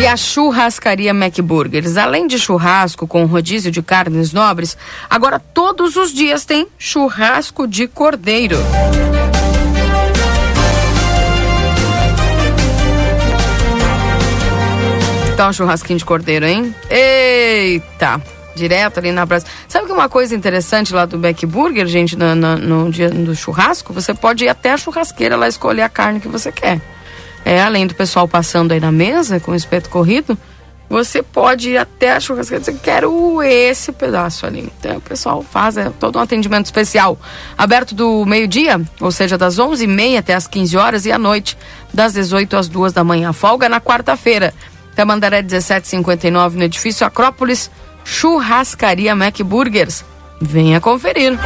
E 0.00 0.04
a 0.04 0.16
churrascaria 0.16 1.12
McBurgers. 1.12 1.96
Além 1.96 2.26
de 2.26 2.36
churrasco 2.36 3.06
com 3.06 3.24
rodízio 3.26 3.70
de 3.70 3.80
carnes 3.80 4.32
nobres, 4.32 4.76
agora 5.08 5.38
todos 5.38 5.94
os 5.94 6.12
dias 6.12 6.44
tem 6.44 6.66
churrasco 6.76 7.68
de 7.68 7.86
cordeiro. 7.86 8.58
Então, 15.32 15.48
um 15.48 15.52
churrasquinho 15.52 16.00
de 16.00 16.04
cordeiro, 16.04 16.44
hein? 16.44 16.74
Eita! 16.90 18.20
Direto 18.54 18.98
ali 18.98 19.12
na 19.12 19.24
brasa. 19.24 19.46
Sabe 19.68 19.86
que 19.86 19.92
uma 19.92 20.08
coisa 20.08 20.34
interessante 20.34 20.92
lá 20.92 21.04
do 21.04 21.18
Beck 21.18 21.44
Burger, 21.46 21.86
gente, 21.86 22.16
no, 22.16 22.34
no, 22.34 22.56
no, 22.56 22.90
dia 22.90 23.10
do 23.10 23.34
churrasco, 23.34 23.92
você 23.92 24.14
pode 24.14 24.44
ir 24.44 24.48
até 24.48 24.72
a 24.72 24.76
churrasqueira 24.76 25.36
lá 25.36 25.48
escolher 25.48 25.82
a 25.82 25.88
carne 25.88 26.20
que 26.20 26.28
você 26.28 26.50
quer. 26.52 26.80
É, 27.44 27.60
além 27.62 27.86
do 27.86 27.94
pessoal 27.94 28.28
passando 28.28 28.72
aí 28.72 28.80
na 28.80 28.92
mesa 28.92 29.40
com 29.40 29.52
o 29.52 29.54
espeto 29.54 29.90
corrido, 29.90 30.38
você 30.92 31.22
pode 31.22 31.70
ir 31.70 31.78
até 31.78 32.12
a 32.12 32.20
churrasqueira 32.20 32.62
e 32.62 32.66
dizer, 32.66 32.78
quero 32.82 33.42
esse 33.42 33.92
pedaço 33.92 34.44
ali. 34.44 34.70
Então 34.78 34.98
o 34.98 35.00
pessoal 35.00 35.42
faz 35.42 35.78
é, 35.78 35.90
todo 35.98 36.18
um 36.18 36.20
atendimento 36.20 36.66
especial. 36.66 37.18
Aberto 37.56 37.94
do 37.94 38.26
meio-dia, 38.26 38.78
ou 39.00 39.10
seja, 39.10 39.38
das 39.38 39.56
11h30 39.56 40.18
até 40.18 40.34
as 40.34 40.46
15 40.46 40.76
horas 40.76 41.06
e 41.06 41.10
à 41.10 41.18
noite, 41.18 41.56
das 41.94 42.12
18 42.12 42.56
às 42.58 42.68
2 42.68 42.92
da 42.92 43.02
manhã. 43.02 43.32
Folga 43.32 43.70
na 43.70 43.80
quarta-feira. 43.80 44.52
Tamandaré 44.94 45.40
1759 45.40 46.58
no 46.58 46.64
edifício 46.64 47.06
Acrópolis, 47.06 47.70
Churrascaria 48.04 49.14
Mac 49.14 49.40
Burgers. 49.40 50.04
Venha 50.40 50.80
conferir. 50.80 51.38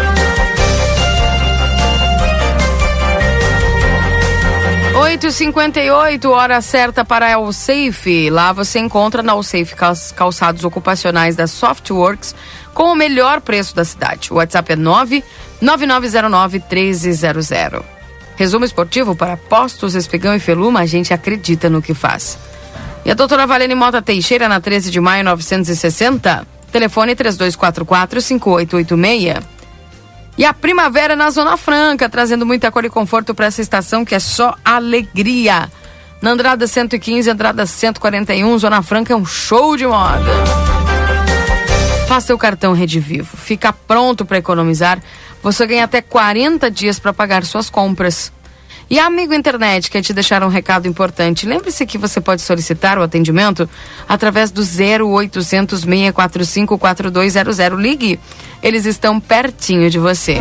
Oito 4.98 5.30
cinquenta 5.30 5.80
e 5.80 5.90
oito, 5.90 6.30
hora 6.30 6.60
certa 6.60 7.04
para 7.04 7.36
a 7.36 7.52
Safe. 7.52 8.30
Lá 8.30 8.52
você 8.52 8.78
encontra 8.78 9.22
na 9.22 9.40
Safe 9.42 9.74
calçados 10.14 10.64
ocupacionais 10.64 11.36
da 11.36 11.46
Softworks 11.46 12.34
com 12.74 12.92
o 12.92 12.94
melhor 12.94 13.40
preço 13.40 13.74
da 13.74 13.84
cidade. 13.84 14.32
O 14.32 14.36
WhatsApp 14.36 14.72
é 14.72 14.76
nove 14.76 15.24
nove. 15.60 15.86
Resumo 18.36 18.64
esportivo 18.64 19.16
para 19.16 19.36
Postos, 19.36 19.94
Espigão 19.94 20.34
e 20.34 20.38
Feluma, 20.38 20.80
a 20.80 20.86
gente 20.86 21.14
acredita 21.14 21.70
no 21.70 21.80
que 21.80 21.94
faz. 21.94 22.38
E 23.06 23.10
a 23.12 23.14
doutora 23.14 23.46
Valene 23.46 23.76
Mota 23.76 24.02
Teixeira, 24.02 24.48
na 24.48 24.60
13 24.60 24.90
de 24.90 25.00
maio 25.00 25.22
960. 25.22 26.44
Telefone 26.72 27.14
3244-5886. 27.14 29.44
E 30.36 30.44
a 30.44 30.52
primavera 30.52 31.14
na 31.14 31.30
Zona 31.30 31.56
Franca, 31.56 32.08
trazendo 32.08 32.44
muita 32.44 32.72
cor 32.72 32.84
e 32.84 32.90
conforto 32.90 33.32
para 33.32 33.46
essa 33.46 33.62
estação 33.62 34.04
que 34.04 34.12
é 34.12 34.18
só 34.18 34.56
alegria. 34.64 35.70
Na 36.20 36.32
Andrada 36.32 36.66
115, 36.66 37.30
Andrada 37.30 37.64
141, 37.64 38.58
Zona 38.58 38.82
Franca 38.82 39.12
é 39.12 39.16
um 39.16 39.24
show 39.24 39.76
de 39.76 39.86
moda. 39.86 40.32
Faça 42.08 42.34
o 42.34 42.38
cartão 42.38 42.72
Rede 42.72 42.98
Vivo. 42.98 43.36
Fica 43.36 43.72
pronto 43.72 44.24
para 44.24 44.38
economizar. 44.38 44.98
Você 45.44 45.64
ganha 45.64 45.84
até 45.84 46.02
40 46.02 46.68
dias 46.72 46.98
para 46.98 47.12
pagar 47.12 47.44
suas 47.44 47.70
compras. 47.70 48.32
E 48.88 49.00
Amigo 49.00 49.34
Internet, 49.34 49.90
quer 49.90 50.00
te 50.00 50.12
deixar 50.12 50.44
um 50.44 50.48
recado 50.48 50.86
importante. 50.86 51.44
Lembre-se 51.44 51.84
que 51.84 51.98
você 51.98 52.20
pode 52.20 52.40
solicitar 52.40 52.98
o 52.98 53.02
atendimento 53.02 53.68
através 54.08 54.52
do 54.52 54.62
0800 54.62 55.80
645 55.80 56.78
4200. 56.78 57.58
Ligue, 57.80 58.20
eles 58.62 58.86
estão 58.86 59.18
pertinho 59.18 59.90
de 59.90 59.98
você. 59.98 60.40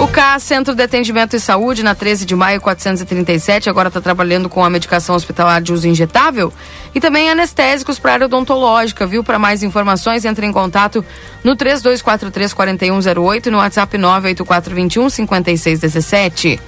O 0.00 0.08
CAS, 0.08 0.42
Centro 0.42 0.74
de 0.74 0.82
Atendimento 0.82 1.36
e 1.36 1.40
Saúde, 1.40 1.82
na 1.82 1.94
13 1.94 2.26
de 2.26 2.36
maio 2.36 2.60
437, 2.60 3.70
agora 3.70 3.88
está 3.88 3.98
trabalhando 3.98 4.46
com 4.46 4.62
a 4.62 4.68
medicação 4.68 5.14
hospitalar 5.14 5.62
de 5.62 5.72
uso 5.72 5.88
injetável 5.88 6.52
e 6.94 7.00
também 7.00 7.30
anestésicos 7.30 7.98
para 7.98 8.12
área 8.12 8.26
odontológica, 8.26 9.06
viu? 9.06 9.24
Para 9.24 9.38
mais 9.38 9.62
informações, 9.62 10.26
entre 10.26 10.44
em 10.44 10.52
contato 10.52 11.02
no 11.42 11.56
3243-4108 11.56 13.46
e 13.46 13.50
no 13.50 13.56
WhatsApp 13.56 13.96
98421-5617. 13.96 16.60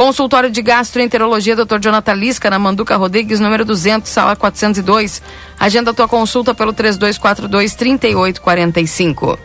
Consultório 0.00 0.48
de 0.50 0.62
Gastroenterologia, 0.62 1.54
Dr. 1.54 1.78
Jonathan 1.78 2.14
Lisca, 2.14 2.48
na 2.48 2.58
Manduca 2.58 2.96
Rodrigues, 2.96 3.38
número 3.38 3.66
200, 3.66 4.10
sala 4.10 4.34
402. 4.34 5.20
Agenda 5.58 5.92
tua 5.92 6.08
consulta 6.08 6.54
pelo 6.54 6.72
3242-3845. 6.72 9.38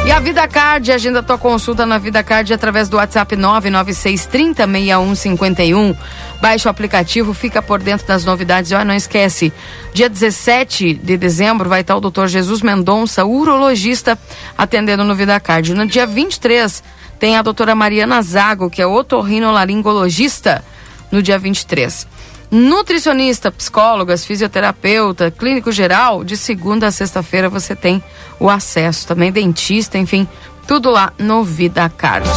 E 0.04 0.10
a 0.10 0.18
Vida 0.18 0.48
Card, 0.48 0.90
agenda 0.90 1.22
tua 1.22 1.38
consulta 1.38 1.86
na 1.86 1.96
Vida 1.96 2.24
Card 2.24 2.52
através 2.52 2.88
do 2.88 2.96
WhatsApp 2.96 3.36
996306151. 3.36 5.96
Baixe 6.40 6.66
o 6.66 6.70
aplicativo, 6.70 7.32
fica 7.32 7.62
por 7.62 7.80
dentro 7.80 8.04
das 8.04 8.24
novidades. 8.24 8.72
Olha, 8.72 8.84
não 8.84 8.96
esquece, 8.96 9.52
dia 9.94 10.08
17 10.08 10.94
de 10.94 11.16
dezembro 11.16 11.68
vai 11.68 11.82
estar 11.82 11.96
o 11.96 12.00
Dr. 12.00 12.26
Jesus 12.26 12.62
Mendonça, 12.62 13.24
urologista, 13.24 14.18
atendendo 14.58 15.04
no 15.04 15.14
Vida 15.14 15.38
Card. 15.38 15.72
No 15.72 15.86
dia 15.86 16.04
23 16.04 16.82
tem 17.20 17.36
a 17.36 17.42
doutora 17.42 17.76
Mariana 17.76 18.20
Zago, 18.22 18.68
que 18.68 18.82
é 18.82 18.86
otorrinolaringologista, 18.86 20.64
no 21.12 21.22
dia 21.22 21.38
23. 21.38 22.08
Nutricionista, 22.52 23.50
psicólogas, 23.50 24.26
fisioterapeuta, 24.26 25.30
clínico 25.30 25.72
geral, 25.72 26.22
de 26.22 26.36
segunda 26.36 26.88
a 26.88 26.90
sexta-feira 26.90 27.48
você 27.48 27.74
tem 27.74 28.04
o 28.38 28.50
acesso. 28.50 29.06
Também 29.06 29.32
dentista, 29.32 29.96
enfim, 29.96 30.28
tudo 30.68 30.90
lá 30.90 31.14
no 31.18 31.42
Vida 31.42 31.88
Card. 31.88 32.28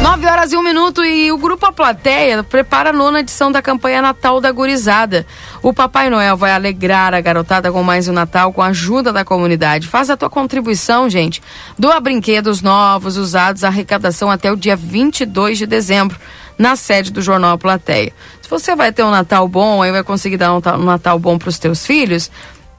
9 0.00 0.26
horas 0.26 0.52
e 0.52 0.56
um 0.56 0.62
minuto 0.62 1.04
e 1.04 1.30
o 1.30 1.36
Grupo 1.36 1.66
A 1.66 1.72
Plateia 1.72 2.42
prepara 2.42 2.88
a 2.88 2.92
nona 2.94 3.20
edição 3.20 3.52
da 3.52 3.60
campanha 3.60 4.00
Natal 4.00 4.40
da 4.40 4.50
Gurizada. 4.50 5.26
O 5.62 5.74
Papai 5.74 6.08
Noel 6.08 6.34
vai 6.34 6.52
alegrar 6.52 7.12
a 7.12 7.20
garotada 7.20 7.70
com 7.70 7.82
mais 7.82 8.08
um 8.08 8.12
Natal 8.14 8.54
com 8.54 8.62
a 8.62 8.68
ajuda 8.68 9.12
da 9.12 9.22
comunidade. 9.22 9.86
Faz 9.86 10.08
a 10.08 10.16
tua 10.16 10.30
contribuição, 10.30 11.10
gente. 11.10 11.42
Doa 11.78 12.00
brinquedos 12.00 12.62
novos, 12.62 13.18
usados, 13.18 13.64
arrecadação 13.64 14.30
até 14.30 14.50
o 14.50 14.56
dia 14.56 14.76
22 14.76 15.58
de 15.58 15.66
dezembro 15.66 16.18
na 16.60 16.76
sede 16.76 17.10
do 17.10 17.22
Jornal 17.22 17.56
Plateia. 17.56 18.12
Se 18.42 18.50
você 18.50 18.76
vai 18.76 18.92
ter 18.92 19.02
um 19.02 19.10
Natal 19.10 19.48
bom, 19.48 19.80
aí 19.80 19.90
vai 19.90 20.04
conseguir 20.04 20.36
dar 20.36 20.52
um, 20.52 20.60
um 20.78 20.84
Natal 20.84 21.18
bom 21.18 21.38
para 21.38 21.48
os 21.48 21.58
teus 21.58 21.86
filhos, 21.86 22.30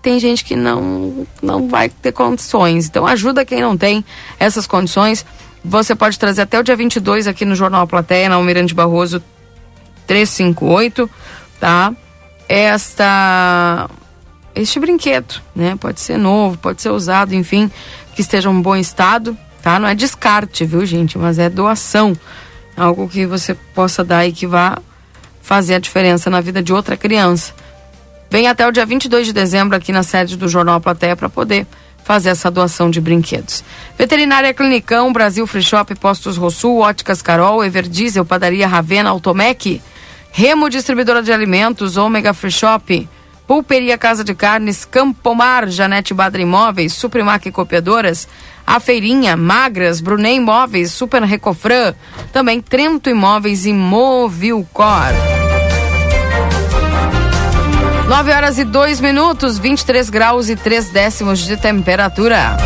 tem 0.04 0.20
gente 0.20 0.46
que 0.46 0.56
não, 0.56 1.26
não 1.42 1.68
vai 1.68 1.90
ter 1.90 2.12
condições. 2.12 2.86
Então 2.86 3.08
ajuda 3.08 3.44
quem 3.44 3.60
não 3.60 3.76
tem 3.76 4.06
essas 4.40 4.68
condições. 4.68 5.26
Você 5.66 5.96
pode 5.96 6.20
trazer 6.20 6.44
até 6.44 6.60
o 6.60 6.64
dia 6.64 6.76
22 6.76 7.26
aqui 7.26 7.44
no 7.44 7.56
Jornal 7.56 7.88
Plateia, 7.88 8.30
na 8.30 8.36
Almirante 8.36 8.76
Barroso 8.76 9.20
358, 10.06 11.10
tá? 11.60 11.92
Esta 12.48 13.90
este 14.54 14.80
brinquedo, 14.80 15.42
né? 15.56 15.76
Pode 15.80 16.02
ser 16.02 16.20
novo, 16.20 16.56
pode 16.56 16.84
ser 16.84 16.92
usado, 16.92 17.34
enfim, 17.34 17.72
que 18.14 18.22
esteja 18.22 18.48
em 18.48 18.54
um 18.54 18.62
bom 18.62 18.76
estado, 18.76 19.36
tá? 19.64 19.80
Não 19.80 19.88
é 19.88 19.96
descarte, 19.96 20.66
viu, 20.66 20.86
gente? 20.86 21.18
Mas 21.18 21.40
é 21.40 21.50
doação 21.50 22.16
algo 22.76 23.08
que 23.08 23.26
você 23.26 23.54
possa 23.54 24.04
dar 24.04 24.26
e 24.26 24.32
que 24.32 24.48
vá 24.48 24.78
fazer 25.42 25.76
a 25.76 25.80
diferença 25.80 26.30
na 26.30 26.42
vida 26.42 26.62
de 26.62 26.74
outra 26.74 26.96
criança. 26.96 27.54
Vem 28.30 28.48
até 28.48 28.66
o 28.68 28.72
dia 28.72 28.86
22 28.86 29.28
de 29.28 29.34
dezembro 29.34 29.76
aqui 29.76 29.92
na 29.92 30.04
sede 30.04 30.38
do 30.38 30.48
Jornal 30.48 30.80
Plateia 30.80 31.16
para 31.16 31.28
poder 31.28 31.68
fazer 32.04 32.30
essa 32.30 32.50
doação 32.50 32.90
de 32.90 33.02
brinquedos. 33.02 33.64
Veterinária 33.98 34.54
Clinicão, 34.54 35.12
Brasil 35.12 35.46
Free 35.46 35.62
Shop, 35.62 35.94
Postos 35.96 36.38
Rosul, 36.38 36.80
Óticas 36.80 37.22
Carol, 37.22 37.64
Everdiesel, 37.64 38.26
Padaria 38.26 38.68
Ravena, 38.68 39.10
Automec, 39.10 39.82
Remo 40.32 40.70
Distribuidora 40.70 41.22
de 41.22 41.32
Alimentos, 41.32 41.98
Ômega 41.98 42.34
Free 42.34 42.52
Shop, 42.52 43.10
Pulperia 43.46 43.98
Casa 43.98 44.24
de 44.24 44.34
Carnes, 44.34 44.86
Campomar, 44.86 45.68
Janete 45.68 46.14
Badra 46.14 46.42
Imóveis, 46.42 46.94
Suprimac 46.94 47.52
Copiadoras, 47.52 48.28
A 48.66 48.80
Feirinha, 48.80 49.36
Magras, 49.36 50.00
Brunet 50.00 50.36
Imóveis, 50.36 50.92
Super 50.92 51.24
Recofran, 51.24 51.94
também 52.32 52.62
Trento 52.62 53.10
Imóveis 53.10 53.66
e 53.66 53.74
Movilcor. 53.74 55.12
9 58.08 58.32
horas 58.34 58.58
e 58.58 58.66
2 58.66 59.00
minutos, 59.00 59.58
23 59.58 60.10
graus 60.10 60.50
e 60.50 60.56
3 60.56 60.90
décimos 60.90 61.40
de 61.40 61.56
temperatura. 61.56 62.58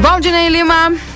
Valdinei 0.00 0.48
Lima. 0.48 1.13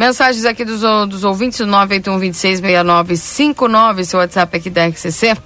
Mensagens 0.00 0.46
aqui 0.46 0.64
dos, 0.64 0.80
dos 1.10 1.24
ouvintes, 1.24 1.60
981-266959, 1.60 4.04
seu 4.04 4.18
WhatsApp 4.18 4.56
aqui 4.56 4.70
da 4.70 4.86
RCC. 4.86 5.36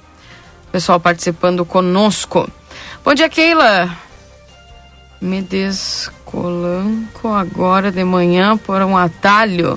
Pessoal 0.70 1.00
participando 1.00 1.64
conosco. 1.64 2.48
Bom 3.04 3.14
dia, 3.14 3.28
Keila. 3.28 3.90
Me 5.20 5.42
descolanco 5.42 7.30
agora 7.30 7.90
de 7.90 8.04
manhã 8.04 8.56
por 8.56 8.80
um 8.82 8.96
atalho. 8.96 9.76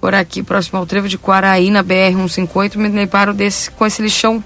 Por 0.00 0.14
aqui, 0.14 0.44
próximo 0.44 0.78
ao 0.78 0.86
trevo 0.86 1.08
de 1.08 1.18
Quaraí, 1.18 1.72
na 1.72 1.82
BR-158, 1.82 2.76
me 2.76 2.88
deparo 2.88 3.34
desse, 3.34 3.68
com 3.72 3.84
esse 3.84 4.00
lixão 4.00 4.44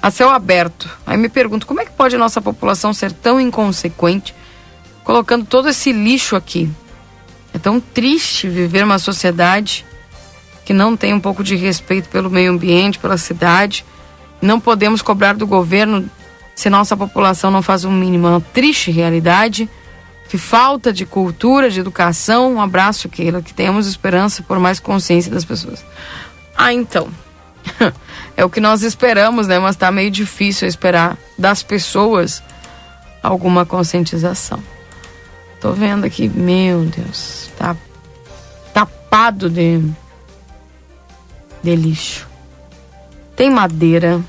a 0.00 0.10
céu 0.10 0.30
aberto. 0.30 0.88
Aí 1.06 1.18
me 1.18 1.28
pergunto, 1.28 1.66
como 1.66 1.82
é 1.82 1.84
que 1.84 1.92
pode 1.92 2.16
a 2.16 2.18
nossa 2.18 2.40
população 2.40 2.94
ser 2.94 3.12
tão 3.12 3.38
inconsequente, 3.38 4.34
colocando 5.04 5.44
todo 5.44 5.68
esse 5.68 5.92
lixo 5.92 6.34
aqui? 6.34 6.70
É 7.56 7.58
tão 7.58 7.80
triste 7.80 8.50
viver 8.50 8.84
uma 8.84 8.98
sociedade 8.98 9.82
que 10.66 10.74
não 10.74 10.94
tem 10.94 11.14
um 11.14 11.20
pouco 11.20 11.42
de 11.42 11.56
respeito 11.56 12.06
pelo 12.10 12.28
meio 12.28 12.52
ambiente, 12.52 12.98
pela 12.98 13.16
cidade. 13.16 13.82
Não 14.42 14.60
podemos 14.60 15.00
cobrar 15.00 15.32
do 15.32 15.46
governo 15.46 16.06
se 16.54 16.68
nossa 16.68 16.94
população 16.94 17.50
não 17.50 17.62
faz 17.62 17.86
o 17.86 17.88
um 17.88 17.92
mínimo. 17.92 18.26
É 18.26 18.30
uma 18.32 18.40
triste 18.52 18.90
realidade. 18.90 19.70
Que 20.28 20.36
falta 20.36 20.92
de 20.92 21.06
cultura, 21.06 21.70
de 21.70 21.80
educação. 21.80 22.56
Um 22.56 22.60
abraço, 22.60 23.08
Keila, 23.08 23.40
que 23.40 23.54
tenhamos 23.54 23.86
esperança 23.86 24.42
por 24.42 24.58
mais 24.58 24.78
consciência 24.78 25.32
das 25.32 25.46
pessoas. 25.46 25.82
Ah, 26.54 26.74
então. 26.74 27.08
é 28.36 28.44
o 28.44 28.50
que 28.50 28.60
nós 28.60 28.82
esperamos, 28.82 29.46
né? 29.46 29.58
Mas 29.58 29.76
tá 29.76 29.90
meio 29.90 30.10
difícil 30.10 30.68
esperar 30.68 31.16
das 31.38 31.62
pessoas 31.62 32.42
alguma 33.22 33.64
conscientização. 33.64 34.62
Tô 35.60 35.72
vendo 35.72 36.04
aqui, 36.04 36.28
meu 36.28 36.84
Deus, 36.84 37.50
tá 37.56 37.76
tapado 38.72 39.48
de, 39.48 39.80
de 41.62 41.74
lixo. 41.74 42.26
Tem 43.34 43.50
madeira, 43.50 44.22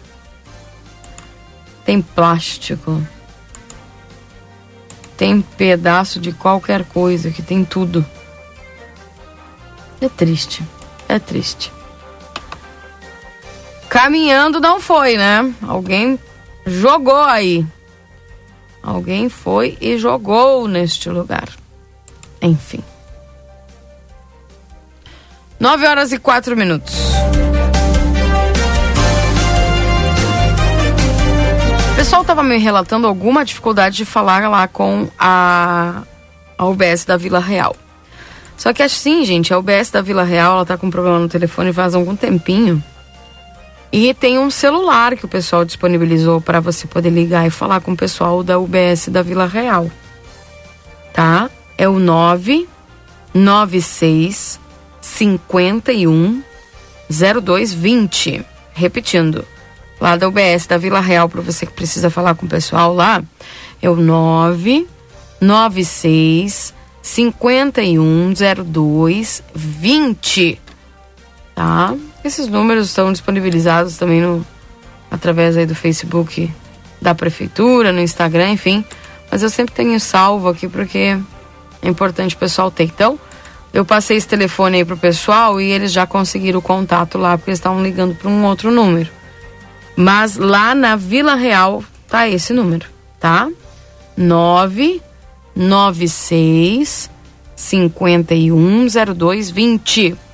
tem 1.85 2.01
plástico, 2.01 3.01
tem 5.17 5.41
pedaço 5.41 6.19
de 6.19 6.31
qualquer 6.31 6.85
coisa, 6.85 7.31
que 7.31 7.41
tem 7.41 7.65
tudo. 7.65 8.05
É 9.99 10.07
triste, 10.07 10.63
é 11.09 11.17
triste. 11.19 11.71
Caminhando 13.89 14.59
não 14.59 14.79
foi, 14.79 15.17
né? 15.17 15.53
Alguém 15.61 16.19
jogou 16.65 17.23
aí. 17.23 17.65
Alguém 18.87 19.27
foi 19.27 19.77
e 19.81 19.97
jogou 19.97 20.65
neste 20.65 21.09
lugar. 21.09 21.49
Enfim. 22.41 22.79
Nove 25.59 25.85
horas 25.85 26.13
e 26.13 26.17
quatro 26.17 26.55
minutos. 26.55 26.95
O 31.91 31.95
pessoal 31.97 32.21
estava 32.21 32.41
me 32.41 32.57
relatando 32.57 33.07
alguma 33.07 33.43
dificuldade 33.43 33.97
de 33.97 34.05
falar 34.05 34.49
lá 34.49 34.69
com 34.69 35.09
a, 35.19 36.03
a 36.57 36.65
UBS 36.65 37.03
da 37.03 37.17
Vila 37.17 37.39
Real. 37.39 37.75
Só 38.55 38.71
que 38.71 38.81
assim, 38.81 39.25
gente, 39.25 39.53
a 39.53 39.59
UBS 39.59 39.91
da 39.91 40.01
Vila 40.01 40.23
Real, 40.23 40.53
ela 40.53 40.65
tá 40.65 40.77
com 40.77 40.89
problema 40.89 41.19
no 41.19 41.27
telefone 41.27 41.73
faz 41.73 41.93
algum 41.93 42.15
tempinho. 42.15 42.81
E 43.91 44.13
tem 44.13 44.37
um 44.37 44.49
celular 44.49 45.15
que 45.15 45.25
o 45.25 45.29
pessoal 45.29 45.65
disponibilizou 45.65 46.41
para 46.41 46.59
você 46.59 46.85
poder 46.87 47.09
ligar 47.09 47.47
e 47.47 47.49
falar 47.49 47.79
com 47.81 47.93
o 47.93 47.97
pessoal 47.97 48.43
da 48.43 48.59
UBS 48.59 49.07
da 49.09 49.21
Vila 49.21 49.47
Real. 49.47 49.89
Tá? 51.13 51.49
É 51.77 51.87
o 51.87 51.99
996 51.99 54.59
51 55.01 56.43
0220. 57.09 58.43
Repetindo, 58.73 59.45
lá 59.99 60.15
da 60.17 60.27
UBS 60.27 60.67
da 60.67 60.77
Vila 60.77 60.99
Real, 60.99 61.29
para 61.29 61.41
você 61.41 61.65
que 61.65 61.71
precisa 61.71 62.09
falar 62.09 62.35
com 62.35 62.45
o 62.45 62.49
pessoal 62.49 62.93
lá, 62.93 63.23
é 63.81 63.89
o 63.89 63.95
996 63.95 66.73
5102 67.01 69.41
20. 69.55 70.61
Tá? 71.55 71.95
Esses 72.27 72.47
números 72.49 72.87
estão 72.87 73.13
disponibilizados 73.13 73.95
também 73.95 74.21
no 74.21 74.45
através 75.09 75.55
aí 75.55 75.65
do 75.65 75.73
Facebook 75.73 76.51
da 77.01 77.15
prefeitura, 77.15 77.93
no 77.93 78.01
Instagram, 78.01 78.49
enfim. 78.49 78.83
Mas 79.31 79.43
eu 79.43 79.49
sempre 79.49 79.73
tenho 79.73 79.97
salvo 79.97 80.49
aqui 80.49 80.67
porque 80.67 81.17
é 81.81 81.87
importante 81.87 82.35
o 82.35 82.37
pessoal 82.37 82.69
ter. 82.69 82.83
Então, 82.83 83.17
eu 83.73 83.85
passei 83.85 84.17
esse 84.17 84.27
telefone 84.27 84.79
aí 84.79 84.83
pro 84.83 84.97
pessoal 84.97 85.61
e 85.61 85.71
eles 85.71 85.93
já 85.93 86.05
conseguiram 86.05 86.59
o 86.59 86.61
contato 86.61 87.17
lá 87.17 87.37
porque 87.37 87.51
eles 87.51 87.59
estavam 87.59 87.81
ligando 87.81 88.13
para 88.13 88.27
um 88.27 88.43
outro 88.43 88.71
número. 88.71 89.09
Mas 89.95 90.35
lá 90.35 90.75
na 90.75 90.97
Vila 90.97 91.35
Real 91.35 91.81
tá 92.09 92.27
esse 92.27 92.51
número, 92.51 92.87
tá? 93.21 93.49
9 94.17 95.01
96 95.55 97.09
510220. 97.55 100.26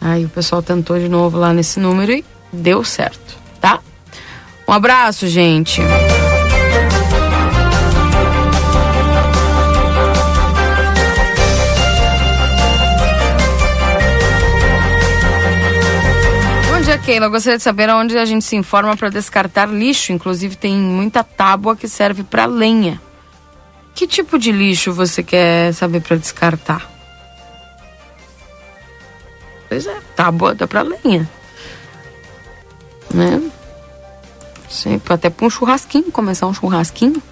Aí 0.00 0.24
o 0.24 0.28
pessoal 0.28 0.62
tentou 0.62 0.98
de 0.98 1.08
novo 1.08 1.38
lá 1.38 1.52
nesse 1.52 1.80
número 1.80 2.12
e 2.12 2.24
deu 2.52 2.84
certo, 2.84 3.36
tá? 3.60 3.80
Um 4.66 4.72
abraço, 4.72 5.26
gente. 5.26 5.80
Dia, 16.88 16.96
Keila. 16.96 17.26
Eu 17.26 17.30
gostaria 17.30 17.58
de 17.58 17.62
saber 17.62 17.90
onde 17.90 18.16
a 18.16 18.24
gente 18.24 18.46
se 18.46 18.56
informa 18.56 18.96
para 18.96 19.10
descartar 19.10 19.68
lixo. 19.68 20.10
Inclusive, 20.10 20.56
tem 20.56 20.74
muita 20.74 21.22
tábua 21.22 21.76
que 21.76 21.86
serve 21.86 22.22
para 22.24 22.46
lenha. 22.46 22.98
Que 23.94 24.06
tipo 24.06 24.38
de 24.38 24.50
lixo 24.50 24.90
você 24.90 25.22
quer 25.22 25.74
saber 25.74 26.00
para 26.00 26.16
descartar? 26.16 26.97
Pois 29.68 29.86
é, 29.86 29.96
tábua 30.16 30.54
dá 30.54 30.66
para 30.66 30.82
lenha. 30.82 31.28
Né? 33.12 33.50
Sempre, 34.68 35.14
até 35.14 35.30
para 35.30 35.46
um 35.46 35.50
churrasquinho, 35.50 36.10
começar 36.10 36.46
um 36.46 36.54
churrasquinho. 36.54 37.22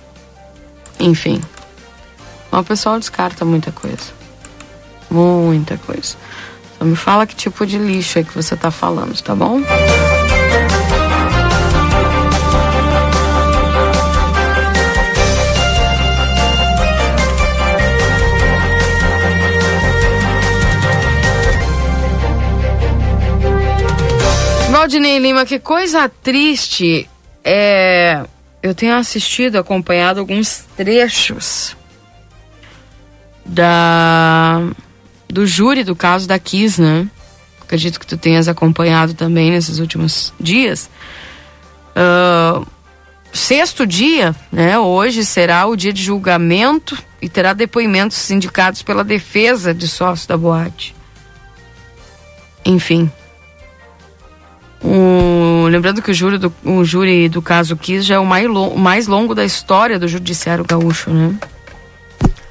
Enfim. 0.99 1.43
O 2.51 2.63
pessoal 2.65 2.99
descarta 2.99 3.45
muita 3.45 3.71
coisa. 3.73 4.13
Muita 5.11 5.77
coisa. 5.79 6.17
Só 6.79 6.85
me 6.85 6.97
fala 6.97 7.27
que 7.27 7.35
tipo 7.35 7.67
de 7.67 7.79
lixo 7.79 8.19
é 8.19 8.23
que 8.23 8.35
você 8.35 8.57
tá 8.57 8.71
falando, 8.71 9.21
tá 9.23 9.35
bom? 9.35 9.61
Valdinei 24.87 25.19
Lima, 25.19 25.45
que 25.45 25.59
coisa 25.59 26.09
triste. 26.09 27.11
É, 27.43 28.25
eu 28.63 28.73
tenho 28.73 28.95
assistido, 28.95 29.57
acompanhado 29.57 30.21
alguns 30.21 30.65
trechos 30.77 31.77
da 33.45 34.63
do 35.29 35.45
júri 35.45 35.83
do 35.83 35.97
caso 35.97 36.29
da 36.29 36.39
Kiss, 36.39 36.81
né? 36.81 37.09
Acredito 37.61 37.99
que 37.99 38.07
tu 38.07 38.17
tenhas 38.17 38.47
acompanhado 38.47 39.15
também 39.15 39.51
nesses 39.51 39.81
últimos 39.81 40.33
dias. 40.39 40.89
Uh, 41.97 42.65
sexto 43.33 43.85
dia, 43.85 44.37
né? 44.53 44.79
Hoje 44.79 45.25
será 45.25 45.67
o 45.67 45.75
dia 45.75 45.93
de 45.93 46.01
julgamento 46.01 46.97
e 47.21 47.29
terá 47.29 47.53
depoimentos 47.53 48.31
indicados 48.31 48.85
pela 48.85 49.03
defesa 49.03 49.75
de 49.75 49.89
sócio 49.89 50.29
da 50.29 50.37
boate. 50.37 50.95
Enfim, 52.65 53.11
o, 54.85 55.67
lembrando 55.69 56.03
que 56.03 56.11
o 56.11 56.15
júri, 56.15 56.39
do, 56.39 56.53
o 56.65 56.85
júri 56.85 57.29
do 57.29 57.41
caso 57.41 57.77
Kiss 57.77 58.03
já 58.03 58.17
é 58.17 58.19
o 58.19 58.27
mais, 58.27 58.47
mais 58.77 59.07
longo 59.07 59.35
da 59.35 59.45
história 59.45 59.99
do 59.99 60.07
judiciário 60.07 60.65
gaúcho, 60.65 61.11
né? 61.11 61.35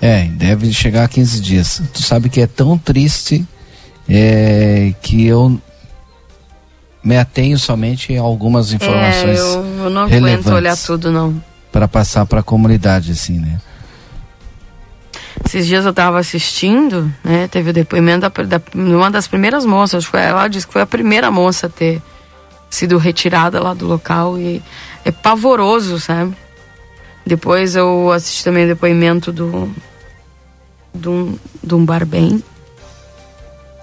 É, 0.02 0.26
deve 0.26 0.72
chegar 0.74 1.06
a 1.06 1.08
15 1.08 1.40
dias. 1.40 1.82
Tu 1.94 2.02
sabe 2.04 2.30
que 2.30 2.42
é 2.42 2.48
tão 2.48 2.78
triste 2.78 3.46
é, 4.08 4.94
que 5.02 5.26
eu 5.26 5.60
me 7.04 7.18
atenho 7.18 7.58
somente 7.58 8.16
a 8.16 8.22
algumas 8.22 8.74
informações. 8.74 9.40
É, 9.40 9.42
eu, 9.42 9.66
eu 9.86 9.90
não 9.90 10.04
aguento 10.04 10.48
olhar 10.48 10.76
tudo, 10.76 11.12
não. 11.12 11.42
Para 11.72 11.88
passar 11.88 12.26
para 12.26 12.40
a 12.40 12.44
comunidade, 12.44 13.12
assim, 13.12 13.40
né? 13.40 13.60
Esses 15.46 15.68
dias 15.68 15.86
eu 15.86 15.92
estava 15.92 16.20
assistindo, 16.20 17.12
né? 17.24 17.48
Teve 17.48 17.70
o 17.70 17.74
depoimento 17.74 18.22
da, 18.22 18.44
da, 18.58 18.62
uma 18.74 19.12
das 19.12 19.28
primeiras 19.28 19.66
moças. 19.66 20.08
Ela 20.14 20.48
disse 20.48 20.66
que 20.66 20.74
foi 20.74 20.82
a 20.82 20.88
primeira 20.88 21.30
moça 21.30 21.68
a 21.68 21.70
ter 21.70 22.02
sido 22.76 22.98
retirada 22.98 23.62
lá 23.62 23.74
do 23.74 23.88
local 23.88 24.38
e 24.38 24.62
é 25.04 25.12
pavoroso, 25.12 26.00
sabe? 26.00 26.36
Depois 27.26 27.76
eu 27.76 28.12
assisti 28.12 28.44
também 28.44 28.66
o 28.66 28.68
depoimento 28.68 29.32
do 29.32 29.74
de 30.94 31.10
um, 31.10 31.38
de 31.64 31.76
um 31.76 31.84
barbem 31.84 32.44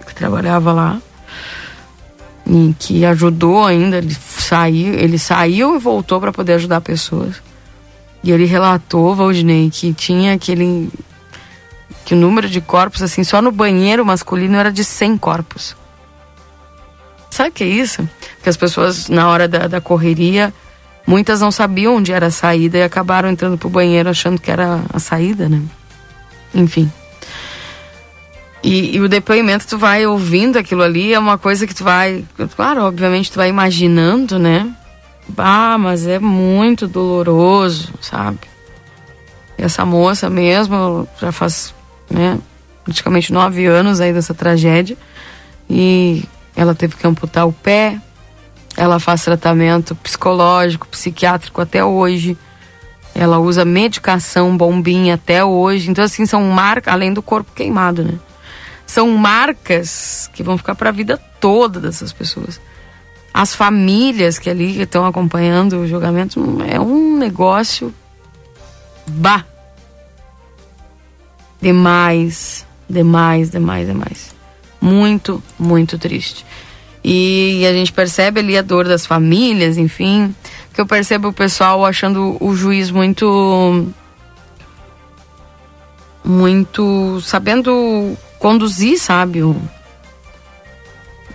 que 0.07 0.15
trabalhava 0.15 0.73
lá 0.73 1.01
e 2.47 2.75
que 2.79 3.05
ajudou 3.05 3.65
ainda, 3.65 3.99
ele 3.99 4.15
saiu, 4.15 4.95
ele 4.95 5.19
saiu 5.19 5.77
e 5.77 5.79
voltou 5.79 6.21
para 6.21 6.33
poder 6.33 6.55
ajudar 6.55 6.81
pessoas. 6.81 7.43
E 8.23 8.31
ele 8.31 8.45
relatou, 8.45 9.15
Valdinei, 9.15 9.71
que 9.71 9.93
tinha 9.93 10.35
aquele 10.35 10.91
que 12.05 12.15
o 12.15 12.17
número 12.17 12.49
de 12.49 12.61
corpos 12.61 13.03
assim, 13.03 13.23
só 13.23 13.41
no 13.41 13.53
banheiro 13.53 14.05
masculino 14.05 14.57
era 14.57 14.73
de 14.73 14.85
100 14.85 15.19
corpos. 15.19 15.77
Sabe 17.33 17.49
o 17.49 17.53
que 17.53 17.65
é 17.65 17.67
isso? 17.67 18.07
Que 18.43 18.51
as 18.51 18.59
pessoas, 18.59 19.09
na 19.09 19.27
hora 19.27 19.49
da, 19.49 19.67
da 19.67 19.81
correria, 19.81 20.53
muitas 21.07 21.41
não 21.41 21.51
sabiam 21.51 21.97
onde 21.97 22.13
era 22.13 22.27
a 22.27 22.31
saída 22.31 22.77
e 22.77 22.83
acabaram 22.83 23.31
entrando 23.31 23.57
pro 23.57 23.71
banheiro 23.71 24.11
achando 24.11 24.39
que 24.39 24.51
era 24.51 24.83
a 24.93 24.99
saída, 24.99 25.49
né? 25.49 25.63
Enfim. 26.55 26.93
E, 28.63 28.97
e, 28.97 29.01
o 29.01 29.09
depoimento, 29.09 29.67
tu 29.67 29.79
vai 29.79 30.05
ouvindo 30.05 30.59
aquilo 30.59 30.83
ali, 30.83 31.15
é 31.15 31.19
uma 31.19 31.39
coisa 31.39 31.67
que 31.67 31.75
tu 31.75 31.83
vai. 31.83 32.23
Claro, 32.55 32.83
obviamente, 32.83 33.33
tu 33.33 33.37
vai 33.37 33.49
imaginando, 33.49 34.39
né? 34.39 34.71
Ah, 35.39 35.79
mas 35.79 36.07
é 36.07 36.19
muito 36.19 36.87
doloroso, 36.87 37.95
sabe? 37.99 38.41
Essa 39.57 39.87
moça 39.87 40.29
mesmo 40.29 41.09
já 41.19 41.33
faz, 41.33 41.75
né, 42.11 42.39
praticamente 42.85 43.33
nove 43.33 43.65
anos 43.65 44.03
aí 44.03 44.13
dessa 44.13 44.35
tragédia. 44.35 44.99
E 45.71 46.25
ela 46.55 46.75
teve 46.75 46.97
que 46.97 47.07
amputar 47.07 47.47
o 47.47 47.53
pé, 47.53 47.99
ela 48.77 48.99
faz 48.99 49.23
tratamento 49.23 49.95
psicológico, 49.97 50.87
psiquiátrico 50.89 51.61
até 51.61 51.85
hoje. 51.85 52.37
Ela 53.15 53.39
usa 53.39 53.65
medicação, 53.65 54.57
bombinha 54.57 55.15
até 55.15 55.45
hoje. 55.45 55.91
Então, 55.91 56.05
assim, 56.05 56.25
são 56.25 56.43
marcas, 56.45 56.93
além 56.93 57.13
do 57.13 57.23
corpo 57.23 57.53
queimado, 57.55 58.03
né? 58.03 58.19
São 58.87 59.11
marcas 59.11 60.31
que 60.33 60.43
vão 60.43 60.57
ficar 60.57 60.75
para 60.75 60.89
a 60.89 60.93
vida 60.93 61.19
toda 61.41 61.79
dessas 61.81 62.13
pessoas. 62.13 62.61
As 63.33 63.55
famílias 63.55 64.39
que 64.39 64.51
ali 64.51 64.81
estão 64.81 65.07
acompanhando 65.07 65.79
o 65.79 65.87
julgamento 65.87 66.41
é 66.69 66.81
um 66.81 67.17
negócio. 67.17 67.95
Bah! 69.07 69.45
Demais, 71.61 72.67
demais, 72.89 73.51
demais, 73.51 73.87
demais 73.87 74.32
muito, 74.83 75.41
muito 75.57 75.97
triste. 75.97 76.45
E 77.05 77.65
a 77.67 77.73
gente 77.73 77.93
percebe 77.93 78.41
ali 78.41 78.59
a 78.59 78.63
dor 78.63 78.87
das 78.87 79.07
famílias, 79.07 79.79
enfim. 79.79 80.35
Que 80.75 80.81
eu 80.81 80.87
percebo 80.87 81.29
o 81.29 81.33
pessoal 81.33 81.87
achando 81.87 82.37
o 82.41 82.55
juiz 82.55 82.91
muito. 82.91 83.93
Muito. 86.25 87.21
sabendo 87.23 88.17
conduzir, 88.39 88.99
sabe? 88.99 89.43
O, 89.43 89.57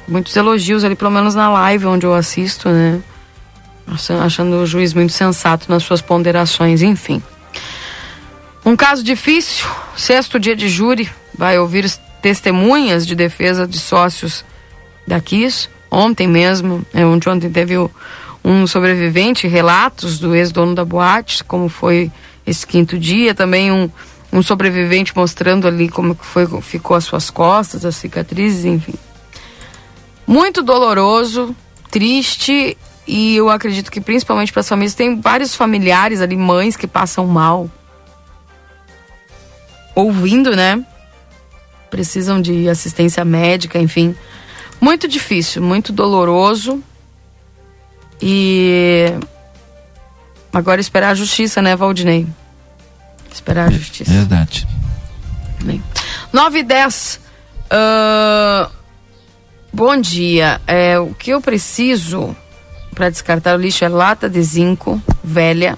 muitos 0.07 0.35
elogios 0.35 0.83
ali, 0.83 0.95
pelo 0.95 1.11
menos 1.11 1.33
na 1.33 1.49
live 1.49 1.85
onde 1.85 2.05
eu 2.05 2.13
assisto, 2.13 2.69
né? 2.69 3.01
Achando 4.21 4.57
o 4.57 4.65
juiz 4.65 4.93
muito 4.93 5.13
sensato 5.13 5.69
nas 5.69 5.83
suas 5.83 6.01
ponderações, 6.01 6.81
enfim. 6.81 7.21
Um 8.65 8.75
caso 8.75 9.01
difícil, 9.01 9.65
sexto 9.95 10.37
dia 10.37 10.55
de 10.55 10.67
júri, 10.67 11.09
vai 11.37 11.57
ouvir 11.57 11.89
testemunhas 12.27 13.07
de 13.07 13.15
defesa 13.15 13.65
de 13.65 13.79
sócios 13.79 14.43
da 15.07 15.21
Kiss. 15.21 15.69
Ontem 15.89 16.27
mesmo, 16.27 16.85
é, 16.93 17.05
ontem, 17.05 17.29
ontem 17.29 17.49
teve 17.49 17.77
o, 17.77 17.89
um 18.43 18.67
sobrevivente, 18.67 19.47
relatos 19.47 20.19
do 20.19 20.35
ex-dono 20.35 20.75
da 20.75 20.83
boate, 20.83 21.41
como 21.45 21.69
foi 21.69 22.11
esse 22.45 22.67
quinto 22.67 22.99
dia. 22.99 23.33
Também 23.33 23.71
um, 23.71 23.89
um 24.33 24.43
sobrevivente 24.43 25.15
mostrando 25.15 25.69
ali 25.69 25.87
como 25.87 26.15
foi, 26.15 26.45
ficou 26.61 26.97
as 26.97 27.05
suas 27.05 27.29
costas, 27.29 27.85
as 27.85 27.95
cicatrizes, 27.95 28.65
enfim. 28.65 28.95
Muito 30.27 30.61
doloroso, 30.61 31.55
triste 31.89 32.77
e 33.07 33.37
eu 33.37 33.49
acredito 33.49 33.89
que 33.89 34.01
principalmente 34.01 34.51
para 34.51 34.59
as 34.59 34.67
famílias 34.67 34.93
tem 34.93 35.21
vários 35.21 35.55
familiares 35.55 36.19
ali, 36.19 36.35
mães 36.35 36.75
que 36.75 36.87
passam 36.87 37.25
mal. 37.25 37.71
Ouvindo, 39.95 40.53
né? 40.57 40.85
Precisam 41.89 42.41
de 42.41 42.67
assistência 42.69 43.23
médica, 43.23 43.79
enfim. 43.79 44.15
Muito 44.79 45.07
difícil, 45.07 45.61
muito 45.61 45.91
doloroso. 45.91 46.83
E 48.21 49.13
agora 50.53 50.81
esperar 50.81 51.11
a 51.11 51.15
justiça, 51.15 51.61
né, 51.61 51.75
Valdinei? 51.75 52.27
Esperar 53.31 53.67
a 53.67 53.71
justiça. 53.71 54.11
Verdade. 54.11 54.67
Bem. 55.63 55.83
9 56.33 56.59
e 56.59 56.63
10. 56.63 57.19
Uh, 57.65 58.71
bom 59.71 59.99
dia. 59.99 60.61
É, 60.65 60.99
o 60.99 61.13
que 61.13 61.31
eu 61.31 61.41
preciso 61.41 62.35
para 62.93 63.09
descartar 63.09 63.55
o 63.55 63.61
lixo 63.61 63.85
é 63.85 63.89
lata 63.89 64.27
de 64.27 64.41
zinco 64.41 64.99
velha, 65.23 65.77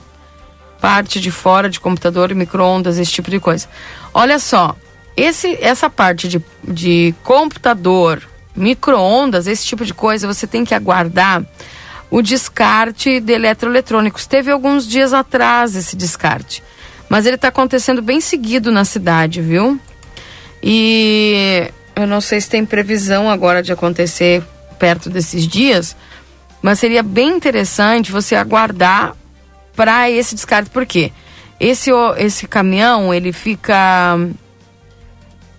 parte 0.80 1.19
de 1.19 1.31
fora 1.31 1.69
de 1.69 1.80
computador, 1.80 2.34
micro-ondas, 2.34 2.98
esse 2.98 3.11
tipo 3.11 3.30
de 3.30 3.41
coisa. 3.41 3.68
Olha 4.14 4.40
só, 4.40 4.76
esse, 5.20 5.58
essa 5.62 5.90
parte 5.90 6.28
de, 6.28 6.41
de 6.64 7.14
computador, 7.24 8.22
micro-ondas, 8.56 9.48
esse 9.48 9.66
tipo 9.66 9.86
de 9.86 9.94
coisa, 9.94 10.28
você 10.28 10.46
tem 10.48 10.64
que 10.64 10.74
aguardar 10.74 11.44
o 12.10 12.22
descarte 12.22 13.20
de 13.20 13.34
eletroeletrônicos. 13.34 14.26
Teve 14.26 14.52
alguns 14.52 14.88
dias 14.88 15.14
atrás 15.14 15.76
esse 15.76 15.96
descarte, 15.96 16.64
mas 17.08 17.26
ele 17.26 17.36
está 17.36 17.50
acontecendo 17.50 18.02
bem 18.02 18.20
seguido 18.20 18.72
na 18.72 18.86
cidade, 18.86 19.41
viu? 19.41 19.80
E 20.62 21.70
eu 21.96 22.08
não 22.08 22.22
sei 22.22 22.41
se 22.41 22.50
tem 22.50 22.66
previsão 22.66 23.30
agora 23.30 23.62
de 23.62 23.72
acontecer 23.72 24.44
perto 24.78 25.10
desses 25.10 25.48
dias, 25.48 25.96
mas 26.62 26.80
seria 26.80 27.04
bem 27.04 27.30
interessante 27.30 28.12
você 28.12 28.36
aguardar 28.36 29.16
para 29.76 30.10
esse 30.10 30.36
descarte. 30.36 30.70
Por 30.70 30.86
quê? 30.86 31.12
Esse, 31.60 31.91
esse 32.18 32.48
caminhão, 32.48 33.14
ele 33.14 33.32
fica 33.34 34.18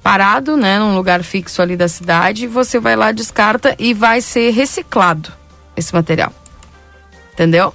parado, 0.02 0.56
né, 0.56 0.78
num 0.78 0.94
lugar 0.94 1.22
fixo 1.22 1.60
ali 1.60 1.77
da 1.77 1.89
cidade, 1.89 2.47
você 2.47 2.78
vai 2.81 2.97
lá, 2.97 3.12
descarta 3.12 3.74
e 3.78 3.93
vai 3.93 4.20
ser 4.20 4.51
reciclado 4.51 5.32
esse 5.77 5.94
material. 5.94 6.32
Entendeu? 7.32 7.74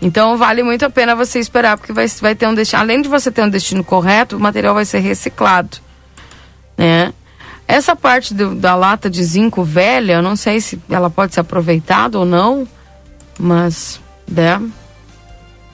Então 0.00 0.36
vale 0.36 0.62
muito 0.62 0.84
a 0.84 0.90
pena 0.90 1.14
você 1.14 1.38
esperar, 1.38 1.78
porque 1.78 1.92
vai, 1.92 2.06
vai 2.20 2.34
ter 2.34 2.46
um 2.48 2.54
destino. 2.54 2.82
Além 2.82 3.02
de 3.02 3.08
você 3.08 3.30
ter 3.30 3.42
um 3.42 3.48
destino 3.48 3.84
correto, 3.84 4.36
o 4.36 4.40
material 4.40 4.74
vai 4.74 4.84
ser 4.84 4.98
reciclado. 4.98 5.78
Né? 6.76 7.12
Essa 7.68 7.94
parte 7.94 8.34
do, 8.34 8.54
da 8.54 8.74
lata 8.74 9.08
de 9.08 9.22
zinco 9.22 9.62
velha, 9.62 10.14
eu 10.14 10.22
não 10.22 10.34
sei 10.34 10.60
se 10.60 10.80
ela 10.90 11.08
pode 11.08 11.34
ser 11.34 11.40
aproveitada 11.40 12.18
ou 12.18 12.24
não, 12.24 12.66
mas, 13.38 14.00
né? 14.28 14.60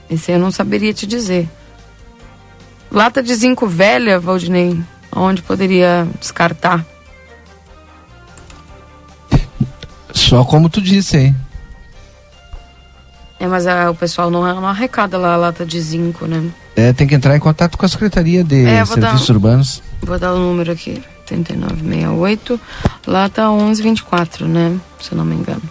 Esse 0.09 0.31
eu 0.31 0.39
não 0.39 0.51
saberia 0.51 0.93
te 0.93 1.05
dizer. 1.07 1.49
Lata 2.91 3.21
de 3.21 3.33
zinco 3.33 3.67
velha, 3.67 4.19
Valdinei, 4.19 4.79
onde 5.15 5.41
poderia 5.41 6.07
descartar? 6.19 6.85
Só 10.13 10.43
como 10.43 10.69
tu 10.69 10.81
disse, 10.81 11.17
hein? 11.17 11.35
É, 13.39 13.47
mas 13.47 13.65
a, 13.65 13.89
o 13.89 13.95
pessoal 13.95 14.29
não, 14.29 14.41
não 14.41 14.67
arrecada 14.67 15.17
lá 15.17 15.33
a 15.33 15.37
lata 15.37 15.65
de 15.65 15.79
zinco, 15.79 16.25
né? 16.25 16.51
É, 16.75 16.91
tem 16.91 17.07
que 17.07 17.15
entrar 17.15 17.35
em 17.35 17.39
contato 17.39 17.77
com 17.77 17.85
a 17.85 17.89
Secretaria 17.89 18.43
de 18.43 18.65
é, 18.65 18.85
Serviços 18.85 19.27
dar, 19.27 19.33
Urbanos. 19.33 19.83
Vou 20.01 20.19
dar 20.19 20.33
o 20.33 20.37
número 20.37 20.71
aqui. 20.71 21.01
8968, 21.31 22.59
lá 23.07 23.29
tá 23.29 23.49
1124, 23.49 24.47
né? 24.47 24.77
Se 24.99 25.11
eu 25.11 25.17
não 25.17 25.25
me 25.25 25.35
engano. 25.35 25.61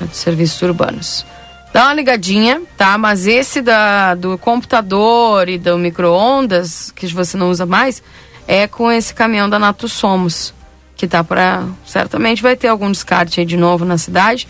É 0.00 0.04
de 0.06 0.16
serviços 0.16 0.60
urbanos. 0.62 1.26
Dá 1.72 1.84
uma 1.84 1.94
ligadinha, 1.94 2.62
tá? 2.76 2.96
Mas 2.98 3.26
esse 3.26 3.62
da, 3.62 4.14
do 4.14 4.36
computador 4.38 5.48
e 5.48 5.58
do 5.58 5.78
micro-ondas, 5.78 6.90
que 6.90 7.06
você 7.08 7.36
não 7.36 7.50
usa 7.50 7.64
mais, 7.64 8.02
é 8.46 8.66
com 8.66 8.90
esse 8.90 9.14
caminhão 9.14 9.48
da 9.48 9.58
Nato 9.58 9.88
Somos, 9.88 10.52
que 10.96 11.06
tá 11.06 11.22
para 11.22 11.64
Certamente 11.86 12.42
vai 12.42 12.56
ter 12.56 12.68
algum 12.68 12.90
descarte 12.90 13.40
aí 13.40 13.46
de 13.46 13.56
novo 13.56 13.84
na 13.84 13.98
cidade. 13.98 14.48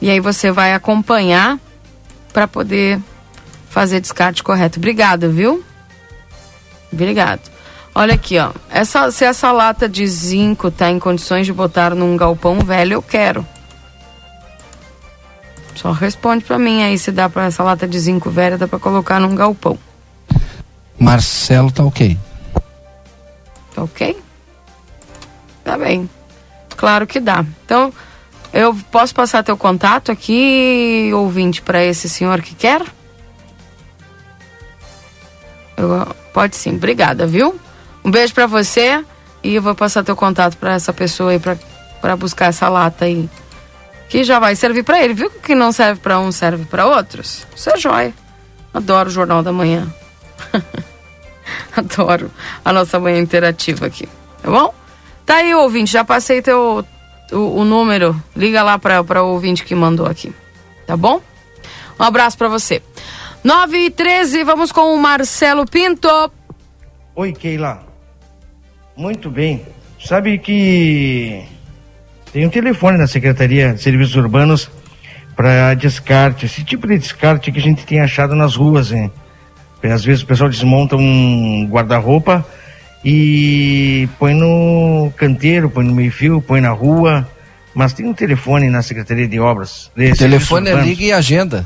E 0.00 0.10
aí 0.10 0.20
você 0.20 0.50
vai 0.50 0.72
acompanhar 0.74 1.58
para 2.32 2.46
poder 2.46 3.00
fazer 3.68 4.00
descarte 4.00 4.42
correto. 4.42 4.78
Obrigada, 4.78 5.28
viu? 5.28 5.64
Obrigado. 6.92 7.50
Olha 7.94 8.14
aqui, 8.14 8.38
ó. 8.38 8.52
Essa, 8.70 9.10
se 9.10 9.24
essa 9.24 9.50
lata 9.50 9.88
de 9.88 10.06
zinco 10.06 10.70
tá 10.70 10.90
em 10.90 10.98
condições 10.98 11.46
de 11.46 11.52
botar 11.52 11.94
num 11.94 12.16
galpão 12.16 12.60
velho, 12.60 12.94
eu 12.94 13.02
quero. 13.02 13.44
Só 15.74 15.92
responde 15.92 16.44
para 16.44 16.58
mim 16.58 16.82
aí 16.82 16.98
se 16.98 17.12
dá 17.12 17.28
para 17.28 17.46
essa 17.46 17.62
lata 17.62 17.86
de 17.86 17.98
zinco 17.98 18.30
velha, 18.30 18.58
dá 18.58 18.66
para 18.66 18.78
colocar 18.78 19.20
num 19.20 19.34
galpão. 19.34 19.78
Marcelo 20.98 21.70
tá 21.70 21.84
ok. 21.84 22.18
Tá 23.78 23.84
ok? 23.84 24.16
Tá 25.62 25.78
bem. 25.78 26.10
Claro 26.76 27.06
que 27.06 27.20
dá. 27.20 27.44
Então, 27.64 27.92
eu 28.52 28.74
posso 28.90 29.14
passar 29.14 29.44
teu 29.44 29.56
contato 29.56 30.10
aqui, 30.10 31.10
ouvinte, 31.14 31.62
para 31.62 31.84
esse 31.84 32.08
senhor 32.08 32.42
que 32.42 32.54
quer? 32.56 32.82
Eu, 35.76 36.06
pode 36.32 36.56
sim, 36.56 36.74
obrigada, 36.74 37.24
viu? 37.24 37.58
Um 38.04 38.10
beijo 38.10 38.34
para 38.34 38.46
você 38.46 39.04
e 39.44 39.54
eu 39.54 39.62
vou 39.62 39.76
passar 39.76 40.02
teu 40.02 40.16
contato 40.16 40.56
para 40.56 40.72
essa 40.72 40.92
pessoa 40.92 41.30
aí 41.30 41.40
para 42.00 42.16
buscar 42.16 42.46
essa 42.46 42.68
lata 42.68 43.04
aí. 43.04 43.30
Que 44.08 44.24
já 44.24 44.40
vai 44.40 44.56
servir 44.56 44.82
para 44.82 45.04
ele. 45.04 45.14
Viu 45.14 45.30
que 45.30 45.54
não 45.54 45.70
serve 45.70 46.00
para 46.00 46.18
um, 46.18 46.32
serve 46.32 46.64
para 46.64 46.86
outros? 46.86 47.46
Isso 47.54 47.70
é 47.70 47.76
joia. 47.76 48.14
Adoro 48.74 49.08
o 49.08 49.12
Jornal 49.12 49.42
da 49.42 49.52
Manhã. 49.52 49.86
Adoro 51.76 52.30
a 52.64 52.72
nossa 52.72 52.98
manhã 52.98 53.18
interativa 53.18 53.86
aqui. 53.86 54.08
Tá 54.42 54.50
bom? 54.50 54.74
Tá 55.24 55.36
aí, 55.36 55.54
ouvinte. 55.54 55.92
Já 55.92 56.04
passei 56.04 56.40
teu, 56.42 56.84
o, 57.32 57.60
o 57.60 57.64
número. 57.64 58.20
Liga 58.36 58.62
lá 58.62 58.78
para 58.78 59.22
o 59.22 59.32
ouvinte 59.32 59.64
que 59.64 59.74
mandou 59.74 60.06
aqui. 60.06 60.32
Tá 60.86 60.96
bom? 60.96 61.20
Um 61.98 62.04
abraço 62.04 62.38
para 62.38 62.48
você. 62.48 62.82
9 63.42 63.78
e 63.78 63.90
13, 63.90 64.44
vamos 64.44 64.72
com 64.72 64.94
o 64.94 64.98
Marcelo 64.98 65.64
Pinto. 65.66 66.08
Oi, 67.14 67.32
Keila. 67.32 67.86
Muito 68.96 69.30
bem. 69.30 69.64
Sabe 70.04 70.38
que 70.38 71.44
tem 72.32 72.46
um 72.46 72.50
telefone 72.50 72.98
na 72.98 73.06
Secretaria 73.06 73.74
de 73.74 73.82
Serviços 73.82 74.16
Urbanos 74.16 74.70
para 75.36 75.74
descarte, 75.74 76.46
esse 76.46 76.64
tipo 76.64 76.86
de 76.86 76.98
descarte 76.98 77.52
que 77.52 77.58
a 77.58 77.62
gente 77.62 77.86
tem 77.86 78.00
achado 78.00 78.34
nas 78.34 78.56
ruas, 78.56 78.92
hein? 78.92 79.10
Às 79.82 80.04
vezes 80.04 80.22
o 80.22 80.26
pessoal 80.26 80.50
desmonta 80.50 80.96
um 80.96 81.66
guarda-roupa 81.70 82.44
e 83.04 84.08
põe 84.18 84.34
no 84.34 85.12
canteiro, 85.16 85.70
põe 85.70 85.84
no 85.84 85.94
meio-fio, 85.94 86.42
põe 86.42 86.60
na 86.60 86.70
rua. 86.70 87.26
Mas 87.74 87.92
tem 87.92 88.06
um 88.06 88.14
telefone 88.14 88.68
na 88.68 88.82
Secretaria 88.82 89.28
de 89.28 89.38
Obras. 89.38 89.90
De 89.96 90.12
telefone 90.14 90.70
é 90.70 90.74
liga 90.74 91.04
e 91.04 91.12
agenda. 91.12 91.64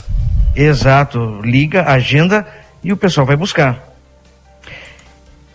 Exato, 0.55 1.41
liga, 1.43 1.85
agenda 1.85 2.47
e 2.85 2.93
o 2.93 2.97
pessoal 2.97 3.27
vai 3.27 3.37
buscar. 3.37 3.93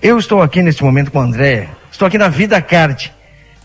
Eu 0.02 0.18
estou 0.18 0.42
aqui 0.42 0.62
neste 0.62 0.84
momento 0.84 1.12
com 1.12 1.20
o 1.20 1.22
André, 1.22 1.70
estou 1.92 2.08
aqui 2.08 2.18
na 2.18 2.30
Vida 2.30 2.62
Card, 2.62 3.12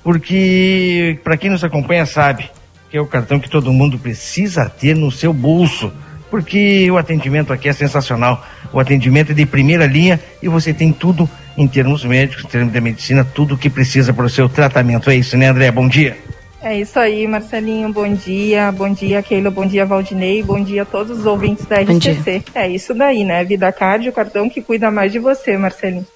porque 0.03 1.19
para 1.23 1.37
quem 1.37 1.51
nos 1.51 1.65
acompanha 1.65 2.05
sabe 2.05 2.51
que 2.91 2.99
é 2.99 3.01
o 3.01 3.07
cartão 3.07 3.41
que 3.41 3.49
todo 3.49 3.73
mundo 3.73 3.99
precisa 3.99 4.69
ter 4.69 4.95
no 4.95 5.11
seu 5.11 5.33
bolso, 5.33 5.91
porque 6.33 6.91
o 6.91 6.97
atendimento 6.97 7.53
aqui 7.53 7.69
é 7.69 7.75
sensacional, 7.75 8.43
o 8.73 8.81
atendimento 8.81 9.33
é 9.33 9.35
de 9.35 9.45
primeira 9.45 9.85
linha 9.85 10.19
e 10.43 10.49
você 10.49 10.73
tem 10.73 10.91
tudo 10.91 11.29
em 11.59 11.69
termos 11.69 12.07
médicos, 12.07 12.47
em 12.47 12.49
termos 12.49 12.73
de 12.73 12.81
medicina, 12.81 13.23
tudo 13.23 13.55
o 13.55 13.59
que 13.59 13.69
precisa 13.69 14.15
para 14.15 14.25
o 14.25 14.31
seu 14.31 14.49
tratamento. 14.49 15.11
É 15.11 15.15
isso, 15.15 15.37
né, 15.37 15.49
André? 15.49 15.71
Bom 15.71 15.87
dia. 15.87 16.17
É 16.63 16.81
isso 16.81 16.99
aí, 16.99 17.29
Marcelinho. 17.29 17.93
Bom 17.93 18.15
dia. 18.15 18.73
Bom 18.73 18.91
dia, 18.91 19.23
Keila. 19.23 19.51
Bom 19.51 19.67
dia, 19.67 19.85
Valdinei. 19.85 20.43
Bom 20.43 20.65
dia 20.65 20.83
a 20.83 20.87
todos 20.87 21.19
os 21.19 21.27
ouvintes 21.27 21.67
da 21.67 21.83
RCC. 21.83 22.43
É 22.55 22.67
isso 22.67 22.95
daí, 22.95 23.25
né? 23.25 23.45
Vida 23.45 23.71
Card, 23.71 24.09
o 24.09 24.13
cartão 24.13 24.49
que 24.49 24.63
cuida 24.63 24.91
mais 24.91 25.13
de 25.13 25.19
você, 25.19 25.59
Marcelinho. 25.59 26.07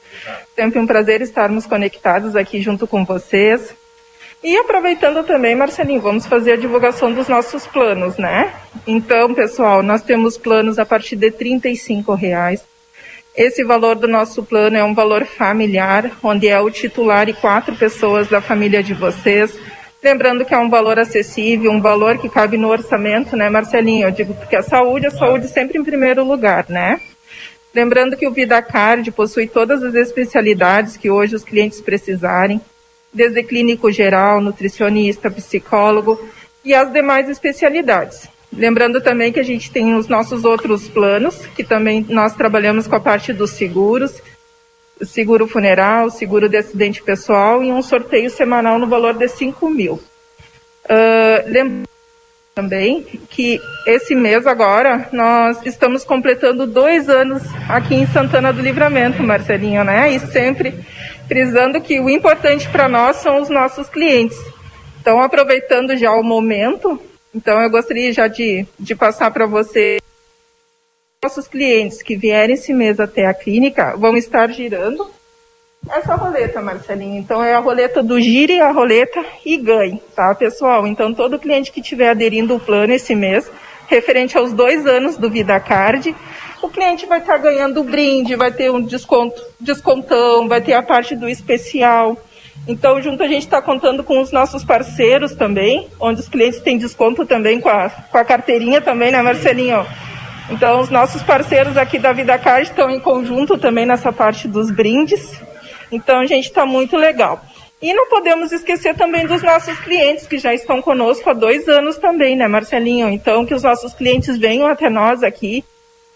Sempre 0.54 0.78
um 0.78 0.86
prazer 0.86 1.20
estarmos 1.20 1.66
conectados 1.66 2.34
aqui 2.34 2.62
junto 2.62 2.86
com 2.86 3.04
vocês. 3.04 3.74
E 4.42 4.56
aproveitando 4.56 5.24
também, 5.24 5.54
Marcelinho, 5.54 6.00
vamos 6.00 6.26
fazer 6.26 6.52
a 6.52 6.56
divulgação 6.56 7.12
dos 7.12 7.26
nossos 7.28 7.66
planos, 7.66 8.16
né? 8.16 8.52
Então, 8.86 9.34
pessoal, 9.34 9.82
nós 9.82 10.02
temos 10.02 10.36
planos 10.36 10.78
a 10.78 10.86
partir 10.86 11.16
de 11.16 11.28
R$ 11.28 11.60
reais 12.16 12.64
Esse 13.36 13.64
valor 13.64 13.96
do 13.96 14.06
nosso 14.06 14.42
plano 14.42 14.76
é 14.76 14.84
um 14.84 14.94
valor 14.94 15.24
familiar, 15.24 16.10
onde 16.22 16.48
é 16.48 16.60
o 16.60 16.70
titular 16.70 17.28
e 17.28 17.34
quatro 17.34 17.74
pessoas 17.74 18.28
da 18.28 18.40
família 18.40 18.82
de 18.82 18.94
vocês. 18.94 19.58
Lembrando 20.02 20.44
que 20.44 20.54
é 20.54 20.58
um 20.58 20.70
valor 20.70 20.98
acessível, 20.98 21.72
um 21.72 21.80
valor 21.80 22.18
que 22.18 22.28
cabe 22.28 22.56
no 22.56 22.68
orçamento, 22.68 23.36
né, 23.36 23.50
Marcelinho? 23.50 24.06
Eu 24.06 24.12
digo 24.12 24.34
porque 24.34 24.54
a 24.54 24.62
saúde, 24.62 25.06
a 25.06 25.10
saúde 25.10 25.48
sempre 25.48 25.78
em 25.78 25.84
primeiro 25.84 26.22
lugar, 26.24 26.66
né? 26.68 27.00
Lembrando 27.74 28.16
que 28.16 28.26
o 28.26 28.30
VidaCard 28.30 29.10
possui 29.10 29.48
todas 29.48 29.82
as 29.82 29.94
especialidades 29.94 30.96
que 30.96 31.10
hoje 31.10 31.34
os 31.34 31.42
clientes 31.42 31.80
precisarem, 31.80 32.60
desde 33.16 33.42
clínico 33.42 33.90
geral, 33.90 34.40
nutricionista, 34.40 35.30
psicólogo 35.30 36.20
e 36.64 36.74
as 36.74 36.92
demais 36.92 37.28
especialidades. 37.28 38.28
Lembrando 38.52 39.00
também 39.00 39.32
que 39.32 39.40
a 39.40 39.44
gente 39.44 39.70
tem 39.70 39.94
os 39.94 40.06
nossos 40.06 40.44
outros 40.44 40.88
planos, 40.88 41.46
que 41.56 41.64
também 41.64 42.04
nós 42.08 42.34
trabalhamos 42.34 42.86
com 42.86 42.94
a 42.94 43.00
parte 43.00 43.32
dos 43.32 43.50
seguros, 43.50 44.22
seguro 45.02 45.46
funeral, 45.46 46.10
seguro 46.10 46.48
de 46.48 46.56
acidente 46.56 47.02
pessoal 47.02 47.62
e 47.62 47.72
um 47.72 47.82
sorteio 47.82 48.30
semanal 48.30 48.78
no 48.78 48.86
valor 48.86 49.14
de 49.14 49.28
5 49.28 49.68
mil. 49.68 49.94
Uh, 50.84 51.42
lembrando 51.46 51.86
também 52.54 53.02
que 53.28 53.60
esse 53.86 54.14
mês 54.14 54.46
agora 54.46 55.10
nós 55.12 55.58
estamos 55.66 56.04
completando 56.04 56.66
dois 56.66 57.10
anos 57.10 57.42
aqui 57.68 57.94
em 57.94 58.06
Santana 58.06 58.50
do 58.50 58.62
Livramento, 58.62 59.22
Marcelinho, 59.22 59.84
né? 59.84 60.12
E 60.12 60.18
sempre 60.18 60.72
frisando 61.26 61.80
que 61.80 62.00
o 62.00 62.08
importante 62.08 62.68
para 62.68 62.88
nós 62.88 63.16
são 63.16 63.40
os 63.40 63.48
nossos 63.48 63.88
clientes. 63.88 64.38
Então, 65.00 65.20
aproveitando 65.20 65.96
já 65.96 66.12
o 66.12 66.22
momento, 66.22 67.00
então 67.34 67.60
eu 67.60 67.70
gostaria 67.70 68.12
já 68.12 68.28
de, 68.28 68.66
de 68.78 68.94
passar 68.94 69.30
para 69.30 69.46
você 69.46 69.98
nossos 71.22 71.48
clientes 71.48 72.02
que 72.02 72.16
vierem 72.16 72.54
esse 72.54 72.72
mês 72.72 73.00
até 73.00 73.26
a 73.26 73.34
clínica 73.34 73.96
vão 73.96 74.16
estar 74.16 74.48
girando 74.50 75.10
essa 75.90 76.14
roleta, 76.14 76.60
Marcelinho. 76.60 77.18
Então 77.18 77.42
é 77.42 77.54
a 77.54 77.58
roleta 77.58 78.02
do 78.02 78.20
gire, 78.20 78.60
a 78.60 78.70
roleta 78.70 79.24
e 79.44 79.56
ganhe, 79.56 80.02
tá, 80.14 80.34
pessoal? 80.34 80.86
Então 80.86 81.14
todo 81.14 81.38
cliente 81.38 81.70
que 81.70 81.80
estiver 81.80 82.10
aderindo 82.10 82.54
ao 82.54 82.60
plano 82.60 82.92
esse 82.92 83.14
mês, 83.14 83.50
referente 83.86 84.36
aos 84.36 84.52
dois 84.52 84.86
anos 84.86 85.16
do 85.16 85.30
Vida 85.30 85.58
Card, 85.60 86.14
o 86.66 86.70
cliente 86.70 87.06
vai 87.06 87.20
estar 87.20 87.38
ganhando 87.38 87.80
o 87.80 87.84
brinde, 87.84 88.34
vai 88.34 88.52
ter 88.52 88.70
um 88.70 88.80
desconto, 88.80 89.40
descontão, 89.58 90.48
vai 90.48 90.60
ter 90.60 90.74
a 90.74 90.82
parte 90.82 91.14
do 91.14 91.28
especial. 91.28 92.16
Então, 92.68 93.00
junto 93.00 93.22
a 93.22 93.28
gente 93.28 93.44
está 93.44 93.62
contando 93.62 94.02
com 94.02 94.20
os 94.20 94.32
nossos 94.32 94.64
parceiros 94.64 95.34
também, 95.34 95.88
onde 96.00 96.20
os 96.20 96.28
clientes 96.28 96.60
têm 96.60 96.76
desconto 96.76 97.24
também 97.24 97.60
com 97.60 97.68
a, 97.68 97.88
com 97.88 98.18
a 98.18 98.24
carteirinha 98.24 98.80
também, 98.80 99.12
né, 99.12 99.22
Marcelinho? 99.22 99.86
Então, 100.50 100.80
os 100.80 100.90
nossos 100.90 101.22
parceiros 101.22 101.76
aqui 101.76 101.98
da 101.98 102.12
Vida 102.12 102.36
Card 102.38 102.68
estão 102.68 102.90
em 102.90 103.00
conjunto 103.00 103.56
também 103.56 103.86
nessa 103.86 104.12
parte 104.12 104.48
dos 104.48 104.70
brindes. 104.70 105.40
Então, 105.90 106.18
a 106.18 106.26
gente 106.26 106.46
está 106.46 106.66
muito 106.66 106.96
legal. 106.96 107.44
E 107.80 107.92
não 107.92 108.08
podemos 108.08 108.50
esquecer 108.50 108.96
também 108.96 109.26
dos 109.26 109.42
nossos 109.42 109.78
clientes 109.80 110.26
que 110.26 110.38
já 110.38 110.52
estão 110.52 110.82
conosco 110.82 111.28
há 111.30 111.32
dois 111.32 111.68
anos 111.68 111.96
também, 111.98 112.34
né, 112.34 112.48
Marcelinho? 112.48 113.08
Então, 113.08 113.46
que 113.46 113.54
os 113.54 113.62
nossos 113.62 113.94
clientes 113.94 114.36
venham 114.36 114.66
até 114.66 114.88
nós 114.88 115.22
aqui, 115.22 115.64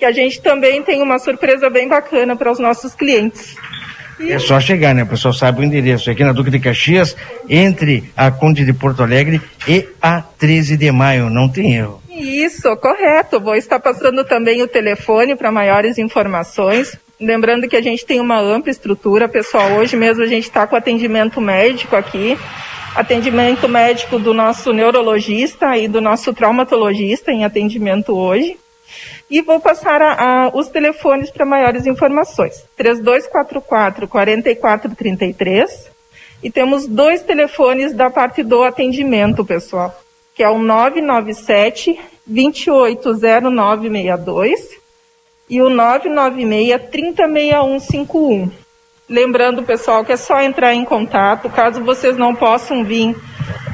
que 0.01 0.05
a 0.07 0.13
gente 0.13 0.41
também 0.41 0.83
tem 0.83 1.03
uma 1.03 1.19
surpresa 1.19 1.69
bem 1.69 1.87
bacana 1.87 2.35
para 2.35 2.51
os 2.51 2.59
nossos 2.59 2.95
clientes. 2.95 3.55
É 4.19 4.39
só 4.39 4.59
chegar, 4.59 4.95
né? 4.95 5.03
O 5.03 5.07
pessoal 5.07 5.33
sabe 5.35 5.61
o 5.61 5.65
endereço. 5.65 6.11
Aqui 6.11 6.25
na 6.25 6.33
Duque 6.33 6.51
de 6.51 6.59
Caxias, 6.59 7.15
entre 7.49 8.11
a 8.17 8.31
Conde 8.31 8.65
de 8.65 8.73
Porto 8.73 9.03
Alegre 9.03 9.41
e 9.69 9.87
a 10.01 10.23
13 10.23 10.79
de 10.79 10.91
maio. 10.91 11.29
Não 11.29 11.49
tem 11.49 11.75
erro. 11.75 12.03
Isso, 12.11 12.75
correto. 12.77 13.39
Vou 13.39 13.55
estar 13.55 13.79
passando 13.79 14.25
também 14.25 14.63
o 14.63 14.69
telefone 14.69 15.37
para 15.37 15.53
maiores 15.53 15.99
informações. 15.99 16.99
Lembrando 17.21 17.69
que 17.69 17.77
a 17.77 17.83
gente 17.83 18.05
tem 18.05 18.21
uma 18.21 18.41
ampla 18.41 18.71
estrutura, 18.71 19.29
pessoal. 19.29 19.73
Hoje 19.73 19.97
mesmo 19.97 20.23
a 20.23 20.27
gente 20.27 20.45
está 20.45 20.67
com 20.67 20.77
atendimento 20.77 21.41
médico 21.43 21.95
aqui. 21.95 22.39
Atendimento 22.95 23.69
médico 23.69 24.19
do 24.19 24.33
nosso 24.33 24.73
neurologista 24.73 25.77
e 25.77 25.87
do 25.87 26.01
nosso 26.01 26.33
traumatologista 26.33 27.31
em 27.31 27.45
atendimento 27.45 28.15
hoje. 28.15 28.57
E 29.31 29.41
vou 29.41 29.59
passar 29.61 30.03
a, 30.03 30.13
a, 30.13 30.49
os 30.49 30.69
telefones 30.69 31.31
para 31.31 31.47
maiores 31.47 31.87
informações. 31.87 32.65
3244 32.77 34.09
4433. 34.09 35.89
E 36.43 36.51
temos 36.51 36.87
dois 36.87 37.23
telefones 37.23 37.93
da 37.93 38.09
parte 38.11 38.43
do 38.43 38.65
atendimento, 38.65 39.45
pessoal, 39.45 39.95
que 40.35 40.43
é 40.43 40.49
o 40.49 40.59
997 40.59 42.01
280962 42.27 44.81
e 45.49 45.63
o 45.63 45.69
996 45.69 46.91
306151. 46.91 48.51
Lembrando, 49.09 49.63
pessoal, 49.63 50.05
que 50.05 50.11
é 50.13 50.17
só 50.17 50.41
entrar 50.41 50.75
em 50.75 50.85
contato. 50.85 51.49
Caso 51.51 51.85
vocês 51.85 52.17
não 52.17 52.35
possam 52.35 52.83
vir, 52.85 53.15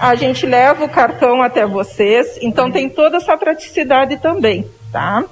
a 0.00 0.14
gente 0.14 0.44
leva 0.44 0.84
o 0.84 0.88
cartão 0.88 1.42
até 1.42 1.66
vocês. 1.66 2.38
Então 2.42 2.70
tem 2.70 2.88
toda 2.88 3.16
essa 3.18 3.36
praticidade 3.36 4.16
também 4.16 4.66
tá? 4.96 5.24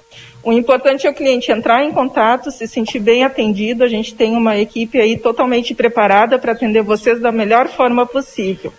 O 0.43 0.53
importante 0.53 1.07
é 1.07 1.11
o 1.11 1.15
cliente 1.15 1.51
entrar 1.51 1.83
em 1.83 1.91
contato, 1.91 2.51
se 2.51 2.69
sentir 2.69 2.99
bem 2.99 3.25
atendido. 3.25 3.83
A 3.83 3.89
gente 3.89 4.15
tem 4.15 4.37
uma 4.37 4.59
equipe 4.59 5.01
aí 5.01 5.17
totalmente 5.17 5.75
preparada 5.75 6.39
para 6.39 6.53
atender 6.53 6.83
vocês 6.83 7.19
da 7.19 7.33
melhor 7.33 7.67
forma 7.69 8.05
possível. 8.05 8.71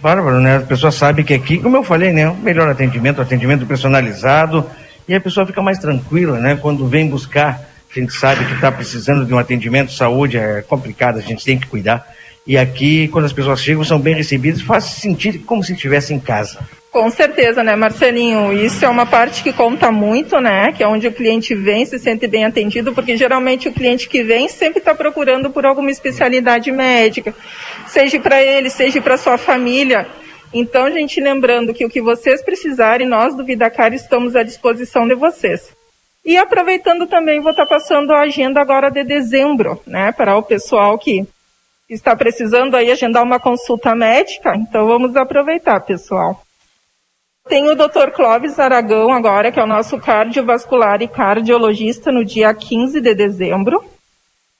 Bárbaro, 0.00 0.40
né? 0.40 0.58
A 0.58 0.60
pessoa 0.60 0.92
sabe 0.92 1.24
que 1.24 1.34
aqui, 1.34 1.58
como 1.58 1.76
eu 1.76 1.82
falei, 1.82 2.12
né? 2.12 2.32
Melhor 2.44 2.68
atendimento, 2.68 3.20
atendimento 3.20 3.66
personalizado. 3.66 4.64
E 5.08 5.16
a 5.16 5.20
pessoa 5.20 5.44
fica 5.44 5.60
mais 5.60 5.80
tranquila, 5.80 6.38
né? 6.38 6.56
Quando 6.62 6.86
vem 6.86 7.08
buscar, 7.08 7.68
a 7.90 7.98
gente 7.98 8.12
sabe 8.12 8.44
que 8.44 8.54
está 8.54 8.70
precisando 8.70 9.26
de 9.26 9.34
um 9.34 9.38
atendimento, 9.38 9.90
saúde 9.90 10.38
é 10.38 10.62
complicado, 10.62 11.18
a 11.18 11.22
gente 11.22 11.44
tem 11.44 11.58
que 11.58 11.66
cuidar. 11.66 12.06
E 12.50 12.58
aqui, 12.58 13.06
quando 13.06 13.26
as 13.26 13.32
pessoas 13.32 13.62
chegam, 13.62 13.84
são 13.84 13.96
bem 13.96 14.12
recebidas, 14.12 14.60
faz 14.60 14.82
sentir 14.82 15.38
como 15.38 15.62
se 15.62 15.72
estivesse 15.72 16.12
em 16.12 16.18
casa. 16.18 16.58
Com 16.90 17.08
certeza, 17.08 17.62
né, 17.62 17.76
Marcelinho? 17.76 18.52
Isso 18.52 18.84
é 18.84 18.88
uma 18.88 19.06
parte 19.06 19.44
que 19.44 19.52
conta 19.52 19.92
muito, 19.92 20.40
né? 20.40 20.72
Que 20.72 20.82
é 20.82 20.88
onde 20.88 21.06
o 21.06 21.12
cliente 21.12 21.54
vem, 21.54 21.86
se 21.86 21.96
sente 21.96 22.26
bem 22.26 22.44
atendido, 22.44 22.92
porque 22.92 23.16
geralmente 23.16 23.68
o 23.68 23.72
cliente 23.72 24.08
que 24.08 24.24
vem 24.24 24.48
sempre 24.48 24.80
está 24.80 24.92
procurando 24.96 25.48
por 25.50 25.64
alguma 25.64 25.92
especialidade 25.92 26.72
médica, 26.72 27.32
seja 27.86 28.18
para 28.18 28.42
ele, 28.42 28.68
seja 28.68 29.00
para 29.00 29.16
sua 29.16 29.38
família. 29.38 30.08
Então, 30.52 30.90
gente, 30.90 31.20
lembrando 31.20 31.72
que 31.72 31.84
o 31.84 31.88
que 31.88 32.02
vocês 32.02 32.42
precisarem, 32.42 33.06
nós 33.06 33.36
do 33.36 33.44
Vidacar 33.44 33.94
estamos 33.94 34.34
à 34.34 34.42
disposição 34.42 35.06
de 35.06 35.14
vocês. 35.14 35.70
E 36.24 36.36
aproveitando 36.36 37.06
também, 37.06 37.40
vou 37.40 37.52
estar 37.52 37.66
tá 37.66 37.76
passando 37.76 38.12
a 38.12 38.22
agenda 38.22 38.60
agora 38.60 38.90
de 38.90 39.04
dezembro, 39.04 39.80
né, 39.86 40.10
para 40.10 40.36
o 40.36 40.42
pessoal 40.42 40.98
que 40.98 41.24
está 41.94 42.14
precisando 42.14 42.76
aí 42.76 42.90
agendar 42.90 43.22
uma 43.22 43.40
consulta 43.40 43.94
médica. 43.94 44.56
Então, 44.56 44.86
vamos 44.86 45.16
aproveitar, 45.16 45.80
pessoal. 45.80 46.40
Tem 47.48 47.68
o 47.68 47.74
Dr. 47.74 48.10
Clóvis 48.14 48.58
Aragão 48.58 49.12
agora, 49.12 49.50
que 49.50 49.58
é 49.58 49.64
o 49.64 49.66
nosso 49.66 49.98
cardiovascular 49.98 51.02
e 51.02 51.08
cardiologista 51.08 52.12
no 52.12 52.24
dia 52.24 52.54
15 52.54 53.00
de 53.00 53.14
dezembro. 53.14 53.84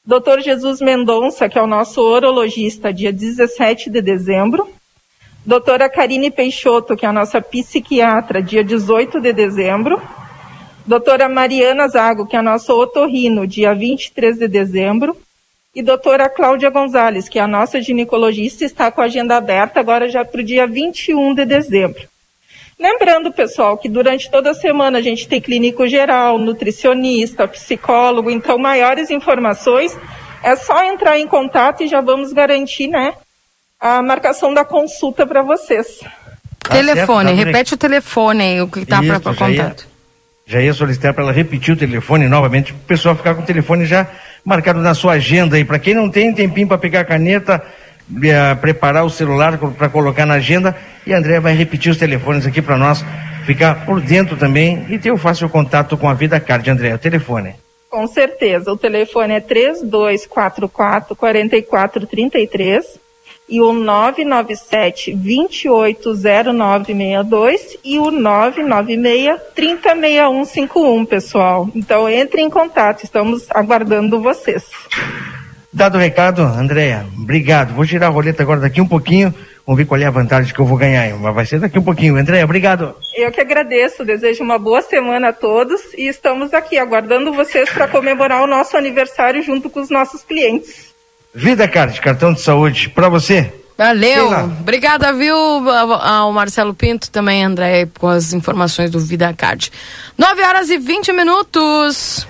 Dr. 0.05 0.41
Jesus 0.43 0.81
Mendonça, 0.81 1.49
que 1.49 1.59
é 1.59 1.63
o 1.63 1.69
nosso 1.69 2.03
urologista, 2.03 2.93
dia 2.93 3.13
17 3.13 3.91
de 3.91 4.03
dezembro. 4.03 4.69
Doutora 5.47 5.89
Karine 5.89 6.31
Peixoto, 6.31 6.97
que 6.97 7.07
é 7.07 7.09
a 7.09 7.13
nossa 7.13 7.41
psiquiatra, 7.41 8.43
dia 8.43 8.65
18 8.65 9.21
de 9.21 9.33
dezembro. 9.33 10.03
Doutora 10.85 11.29
Mariana 11.29 11.87
Zago, 11.87 12.27
que 12.27 12.35
é 12.35 12.41
a 12.41 12.43
nossa 12.43 12.75
otorrino, 12.75 13.47
dia 13.47 13.75
23 13.75 14.37
de 14.37 14.49
dezembro. 14.49 15.17
E 15.73 15.85
doutora 15.85 16.29
Cláudia 16.29 16.69
Gonzalez, 16.69 17.29
que 17.29 17.39
é 17.39 17.43
a 17.43 17.47
nossa 17.47 17.81
ginecologista, 17.81 18.65
está 18.65 18.91
com 18.91 19.01
a 19.01 19.05
agenda 19.05 19.37
aberta 19.37 19.79
agora 19.79 20.09
já 20.09 20.25
para 20.25 20.41
o 20.41 20.45
dia 20.45 20.67
21 20.67 21.33
de 21.33 21.45
dezembro. 21.45 22.09
Lembrando, 22.77 23.33
pessoal, 23.33 23.79
que 23.79 23.89
durante 23.89 24.29
toda 24.29 24.51
a 24.51 24.55
semana 24.55 24.99
a 24.99 25.01
gente 25.01 25.29
tem 25.29 25.41
clínico 25.41 25.87
geral, 25.87 26.39
nutricionista, 26.39 27.47
psicólogo, 27.47 28.33
então 28.33 28.59
maiores 28.59 29.11
informações 29.11 29.97
é 30.43 30.57
só 30.57 30.83
entrar 30.85 31.21
em 31.21 31.29
contato 31.29 31.85
e 31.85 31.87
já 31.87 32.01
vamos 32.01 32.33
garantir, 32.33 32.89
né, 32.89 33.15
a 33.79 34.03
marcação 34.03 34.53
da 34.53 34.65
consulta 34.65 35.25
para 35.25 35.43
vocês. 35.43 36.01
Tá 36.59 36.71
telefone, 36.71 37.29
certo, 37.29 37.39
tá 37.39 37.45
repete 37.45 37.75
o 37.75 37.77
telefone 37.77 38.43
aí, 38.43 38.61
o 38.61 38.67
que 38.67 38.81
está 38.81 39.01
para 39.01 39.21
contato. 39.21 39.87
Já 40.47 40.61
ia 40.61 40.75
solicitar 40.75 41.15
para 41.15 41.23
ela 41.23 41.33
repetir 41.33 41.75
o 41.75 41.77
telefone 41.77 42.27
novamente, 42.27 42.73
para 42.73 42.81
o 42.81 42.87
pessoal 42.87 43.15
ficar 43.15 43.37
com 43.37 43.43
o 43.43 43.47
telefone 43.47 43.87
já 43.87 44.09
marcado 44.45 44.81
na 44.81 44.95
sua 44.95 45.13
agenda 45.13 45.57
aí. 45.57 45.65
Para 45.65 45.79
quem 45.79 45.95
não 45.95 46.11
tem 46.11 46.33
tempinho 46.33 46.69
para 46.69 46.79
pegar 46.79 47.01
a 47.01 47.05
caneta, 47.05 47.63
uh, 48.11 48.57
preparar 48.61 49.05
o 49.05 49.11
celular 49.11 49.59
para 49.59 49.89
colocar 49.89 50.27
na 50.27 50.35
agenda 50.35 50.77
e 51.07 51.13
André 51.13 51.41
vai 51.41 51.55
repetir 51.55 51.91
os 51.91 51.99
telefones 51.99 52.47
aqui 52.47 52.63
para 52.63 52.77
nós 52.77 53.05
ficar 53.45 53.85
por 53.85 54.01
dentro 54.01 54.37
também 54.37 54.87
e 54.89 54.99
ter 54.99 55.11
o 55.11 55.17
fácil 55.17 55.49
contato 55.49 55.97
com 55.97 56.09
a 56.09 56.15
Vida 56.15 56.39
Card. 56.39 56.71
André, 56.71 56.95
o 56.95 56.99
telefone. 56.99 57.55
Com 57.89 58.07
certeza, 58.07 58.73
o 58.73 58.77
telefone 58.77 59.35
é 59.35 59.41
3244 59.41 60.69
4433 60.69 63.01
e 63.51 63.61
o 63.61 63.73
997 63.73 65.15
280962 65.15 67.79
e 67.85 67.99
o 67.99 68.11
996 68.11 69.39
306151, 69.55 71.05
pessoal. 71.05 71.69
Então 71.75 72.09
entre 72.09 72.41
em 72.41 72.49
contato, 72.49 73.05
estamos 73.05 73.47
aguardando 73.51 74.19
vocês. 74.21 74.65
Dado 75.73 75.97
o 75.97 76.01
recado, 76.01 76.43
Andréia, 76.43 77.07
obrigado. 77.17 77.73
Vou 77.75 77.85
girar 77.85 78.11
a 78.11 78.13
roleta 78.13 78.43
agora 78.43 78.59
daqui 78.61 78.81
um 78.81 78.89
pouquinho. 78.89 79.33
Vamos 79.65 79.79
ver 79.79 79.87
qual 79.87 80.01
é 80.01 80.05
a 80.05 80.11
vantagem 80.11 80.53
que 80.53 80.61
eu 80.61 80.65
vou 80.65 80.77
ganhar. 80.77 81.17
Mas 81.17 81.33
vai 81.33 81.47
ser 81.47 81.61
daqui 81.61 81.79
um 81.79 81.83
pouquinho. 81.83 82.17
Andréia, 82.17 82.45
obrigado. 82.45 82.97
Eu 83.17 83.31
que 83.31 83.41
agradeço, 83.41 84.05
desejo 84.05 84.43
uma 84.43 84.59
boa 84.59 84.83
semana 84.83 85.29
a 85.29 85.33
todos 85.33 85.81
e 85.97 86.09
estamos 86.09 86.53
aqui 86.53 86.77
aguardando 86.77 87.33
vocês 87.33 87.71
para 87.71 87.87
comemorar 87.87 88.43
o 88.43 88.49
nosso 88.49 88.77
aniversário 88.77 89.41
junto 89.43 89.71
com 89.71 89.81
os 89.81 89.89
nossos 89.89 90.25
clientes. 90.25 90.90
Vida 91.35 91.69
Card, 91.69 92.01
cartão 92.01 92.33
de 92.33 92.41
saúde, 92.41 92.89
para 92.89 93.09
você. 93.09 93.53
Valeu. 93.79 94.31
Obrigada, 94.61 95.13
viu, 95.13 95.35
ao 95.35 96.31
Marcelo 96.33 96.75
Pinto, 96.75 97.11
também, 97.11 97.45
André, 97.45 97.89
com 97.99 98.09
as 98.09 98.33
informações 98.33 98.91
do 98.91 98.99
Vida 98.99 99.33
Card. 99.33 99.73
9 100.19 100.43
horas 100.43 100.69
e 100.69 100.77
20 100.77 101.13
minutos. 101.13 102.27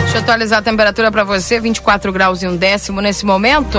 Deixa 0.00 0.16
eu 0.16 0.22
atualizar 0.22 0.58
a 0.58 0.62
temperatura 0.62 1.12
para 1.12 1.22
você, 1.22 1.60
24 1.60 2.12
graus 2.12 2.42
e 2.42 2.48
um 2.48 2.56
décimo 2.56 3.00
nesse 3.00 3.24
momento. 3.24 3.78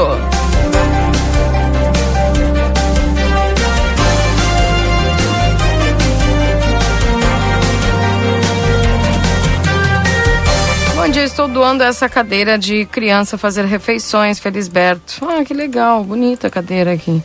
Bom 11.01 11.09
dia, 11.09 11.23
estou 11.23 11.47
doando 11.47 11.81
essa 11.81 12.07
cadeira 12.07 12.59
de 12.59 12.85
criança 12.85 13.35
fazer 13.35 13.65
refeições, 13.65 14.37
Felisberto. 14.37 15.25
Ah, 15.27 15.43
que 15.43 15.51
legal, 15.51 16.03
bonita 16.03 16.45
a 16.45 16.49
cadeira 16.51 16.93
aqui. 16.93 17.23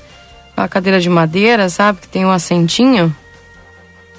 A 0.57 0.67
cadeira 0.67 0.99
de 0.99 1.11
madeira, 1.11 1.69
sabe, 1.69 2.01
que 2.01 2.09
tem 2.09 2.25
um 2.25 2.31
assentinho. 2.31 3.15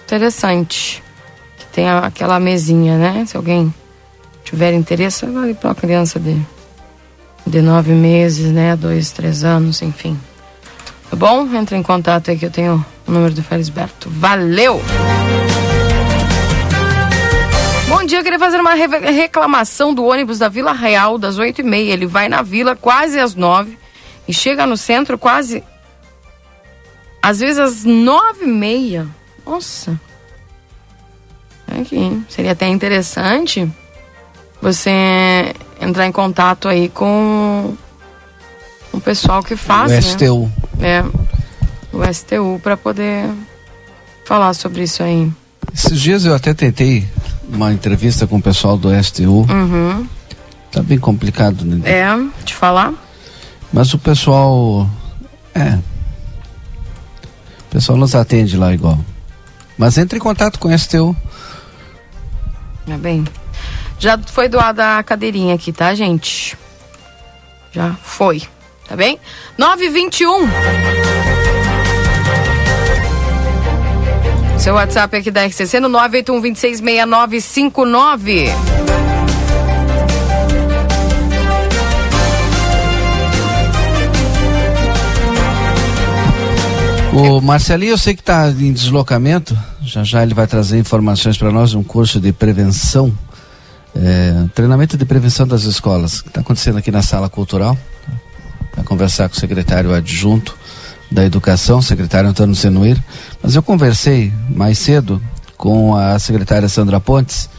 Interessante. 0.05 1.03
Que 1.57 1.65
tem 1.73 1.89
a, 1.89 2.01
aquela 2.01 2.39
mesinha, 2.39 2.99
né? 2.99 3.25
Se 3.25 3.35
alguém 3.35 3.73
tiver 4.43 4.73
interesse, 4.73 5.25
vale 5.25 5.55
para 5.55 5.69
uma 5.69 5.75
criança 5.75 6.19
de, 6.19 6.39
de 7.47 7.59
nove 7.59 7.93
meses, 7.93 8.51
né? 8.51 8.75
Dois, 8.75 9.09
três 9.09 9.43
anos, 9.43 9.81
enfim. 9.81 10.19
Tá 11.09 11.15
bom? 11.15 11.47
Entre 11.55 11.75
em 11.75 11.81
contato 11.81 12.29
aí 12.29 12.37
que 12.37 12.45
eu 12.45 12.51
tenho 12.51 12.85
o 13.07 13.11
número 13.11 13.33
do 13.33 13.41
Felisberto. 13.41 14.07
Valeu! 14.07 14.79
Bom 17.87 18.03
dia, 18.03 18.21
queria 18.21 18.37
fazer 18.37 18.59
uma 18.59 18.73
reclamação 18.73 19.93
do 19.93 20.03
ônibus 20.03 20.39
da 20.39 20.49
Vila 20.49 20.73
Real 20.73 21.17
das 21.17 21.37
oito 21.37 21.61
e 21.61 21.63
meia. 21.63 21.93
Ele 21.93 22.05
vai 22.05 22.27
na 22.27 22.41
vila 22.41 22.75
quase 22.75 23.17
às 23.17 23.33
nove 23.33 23.77
e 24.27 24.33
chega 24.33 24.65
no 24.65 24.75
centro 24.75 25.17
quase 25.17 25.63
às 27.21 27.39
vezes 27.39 27.57
às 27.57 27.83
nove 27.85 28.43
e 28.43 28.47
meia. 28.47 29.07
Nossa. 29.45 29.99
Aqui. 31.79 32.21
Seria 32.29 32.51
até 32.51 32.67
interessante 32.67 33.69
você 34.61 35.53
entrar 35.79 36.05
em 36.05 36.11
contato 36.11 36.67
aí 36.67 36.89
com 36.89 37.73
o 38.91 38.99
pessoal 38.99 39.41
que 39.41 39.55
faz, 39.55 39.91
o 39.91 39.95
né? 39.95 40.01
STU. 40.01 40.51
É, 40.81 41.03
o 41.93 42.13
STU 42.13 42.59
para 42.61 42.75
poder 42.75 43.29
falar 44.25 44.53
sobre 44.53 44.83
isso 44.83 45.03
aí. 45.03 45.31
Esses 45.73 45.99
dias 45.99 46.25
eu 46.25 46.33
até 46.33 46.53
tentei 46.53 47.07
uma 47.49 47.71
entrevista 47.71 48.27
com 48.27 48.37
o 48.37 48.41
pessoal 48.41 48.77
do 48.77 48.89
STU. 49.03 49.45
Uhum. 49.49 50.07
Tá 50.71 50.81
bem 50.81 50.99
complicado, 50.99 51.65
né? 51.65 51.81
É, 51.89 52.43
te 52.43 52.53
falar. 52.53 52.93
Mas 53.71 53.93
o 53.93 53.99
pessoal. 53.99 54.89
É. 55.53 55.75
O 57.59 57.69
pessoal 57.69 57.97
nos 57.97 58.15
atende 58.15 58.57
lá 58.57 58.73
igual. 58.73 58.97
Mas 59.77 59.97
entre 59.97 60.17
em 60.17 60.21
contato 60.21 60.59
com 60.59 60.69
o 60.69 60.77
STU. 60.77 61.15
É 62.87 62.97
bem. 62.97 63.25
Já 63.99 64.17
foi 64.17 64.47
doada 64.47 64.97
a 64.97 65.03
cadeirinha 65.03 65.55
aqui, 65.55 65.71
tá, 65.71 65.93
gente? 65.93 66.57
Já 67.71 67.93
foi. 68.03 68.43
Tá 68.87 68.95
bem? 68.95 69.19
921. 69.57 70.96
Seu 74.67 74.75
WhatsApp 74.75 75.15
aqui 75.15 75.31
da 75.31 75.45
RCC 75.45 75.79
no 75.79 75.87
981266959. 75.91 78.49
O 87.13 87.39
Marcelinho, 87.39 87.91
eu 87.91 87.97
sei 87.97 88.13
que 88.13 88.19
está 88.19 88.49
em 88.49 88.73
deslocamento. 88.73 89.57
Já 89.81 90.03
já 90.03 90.21
ele 90.21 90.33
vai 90.33 90.45
trazer 90.45 90.77
informações 90.77 91.37
para 91.37 91.49
nós, 91.49 91.73
um 91.73 91.81
curso 91.81 92.19
de 92.19 92.33
prevenção, 92.33 93.17
é, 93.95 94.47
treinamento 94.53 94.97
de 94.97 95.05
prevenção 95.05 95.47
das 95.47 95.63
escolas, 95.63 96.21
que 96.21 96.27
está 96.27 96.41
acontecendo 96.41 96.77
aqui 96.77 96.91
na 96.91 97.01
sala 97.01 97.29
cultural. 97.29 97.77
Vai 98.75 98.83
conversar 98.83 99.29
com 99.29 99.37
o 99.37 99.39
secretário 99.39 99.93
adjunto 99.93 100.57
da 101.11 101.25
Educação, 101.25 101.81
secretário 101.81 102.29
Antônio 102.29 102.55
Senuir. 102.55 103.01
Mas 103.41 103.55
eu 103.55 103.63
conversei 103.63 104.31
mais 104.49 104.77
cedo 104.77 105.21
com 105.57 105.95
a 105.95 106.19
secretária 106.19 106.69
Sandra 106.69 106.99
Pontes 106.99 107.49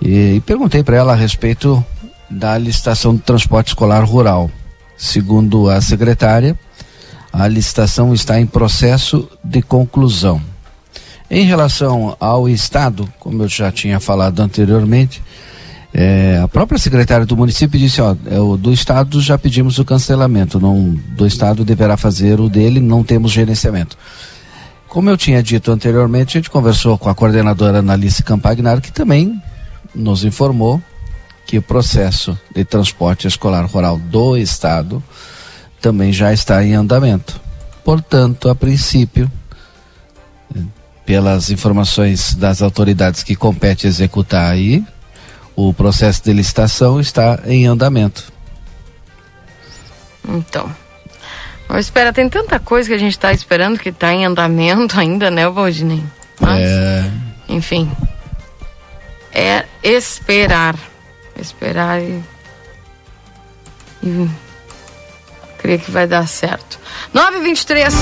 e, 0.00 0.34
e 0.36 0.40
perguntei 0.40 0.82
para 0.82 0.96
ela 0.96 1.12
a 1.12 1.16
respeito 1.16 1.84
da 2.30 2.58
licitação 2.58 3.14
do 3.14 3.22
transporte 3.22 3.68
escolar 3.68 4.04
rural. 4.04 4.50
Segundo 4.96 5.68
a 5.68 5.80
secretária, 5.80 6.58
a 7.32 7.48
licitação 7.48 8.14
está 8.14 8.40
em 8.40 8.46
processo 8.46 9.28
de 9.42 9.60
conclusão. 9.62 10.40
Em 11.30 11.44
relação 11.44 12.16
ao 12.20 12.48
Estado, 12.48 13.12
como 13.18 13.42
eu 13.42 13.48
já 13.48 13.72
tinha 13.72 13.98
falado 13.98 14.40
anteriormente, 14.40 15.22
é, 15.96 16.40
a 16.42 16.48
própria 16.48 16.76
secretária 16.76 17.24
do 17.24 17.36
município 17.36 17.78
disse, 17.78 18.00
ó, 18.00 18.16
é, 18.26 18.40
o 18.40 18.56
do 18.56 18.72
Estado 18.72 19.20
já 19.20 19.38
pedimos 19.38 19.78
o 19.78 19.84
cancelamento, 19.84 20.58
não, 20.58 20.90
do 21.10 21.24
Estado 21.24 21.64
deverá 21.64 21.96
fazer 21.96 22.40
o 22.40 22.48
dele, 22.48 22.80
não 22.80 23.04
temos 23.04 23.30
gerenciamento. 23.30 23.96
Como 24.88 25.08
eu 25.08 25.16
tinha 25.16 25.40
dito 25.40 25.70
anteriormente, 25.70 26.36
a 26.36 26.40
gente 26.40 26.50
conversou 26.50 26.98
com 26.98 27.08
a 27.08 27.14
coordenadora 27.14 27.78
Analice 27.78 28.24
Campagnar, 28.24 28.80
que 28.80 28.90
também 28.90 29.40
nos 29.94 30.24
informou 30.24 30.82
que 31.46 31.58
o 31.58 31.62
processo 31.62 32.36
de 32.52 32.64
transporte 32.64 33.28
escolar 33.28 33.64
rural 33.66 33.96
do 33.96 34.36
Estado 34.36 35.00
também 35.80 36.12
já 36.12 36.32
está 36.32 36.64
em 36.64 36.74
andamento. 36.74 37.40
Portanto, 37.84 38.48
a 38.48 38.54
princípio, 38.54 39.30
pelas 41.06 41.50
informações 41.50 42.34
das 42.34 42.62
autoridades 42.62 43.22
que 43.22 43.36
compete 43.36 43.86
executar 43.86 44.50
aí, 44.50 44.84
o 45.56 45.72
processo 45.72 46.22
de 46.24 46.32
licitação 46.32 47.00
está 47.00 47.40
em 47.44 47.66
andamento. 47.66 48.32
Então. 50.28 50.70
Mas 51.68 51.86
espera, 51.86 52.12
tem 52.12 52.28
tanta 52.28 52.58
coisa 52.58 52.88
que 52.88 52.94
a 52.94 52.98
gente 52.98 53.12
está 53.12 53.32
esperando 53.32 53.78
que 53.78 53.88
está 53.88 54.12
em 54.12 54.24
andamento 54.24 54.96
ainda, 54.98 55.30
né, 55.30 55.48
Valdinei? 55.48 56.02
Mas, 56.40 56.62
é... 56.62 57.10
enfim. 57.48 57.90
É 59.32 59.64
esperar. 59.82 60.76
Esperar 61.36 62.00
e. 62.00 62.22
e 64.02 64.30
creio 65.58 65.80
que 65.80 65.90
vai 65.90 66.06
dar 66.06 66.28
certo. 66.28 66.78
923. 67.12 67.94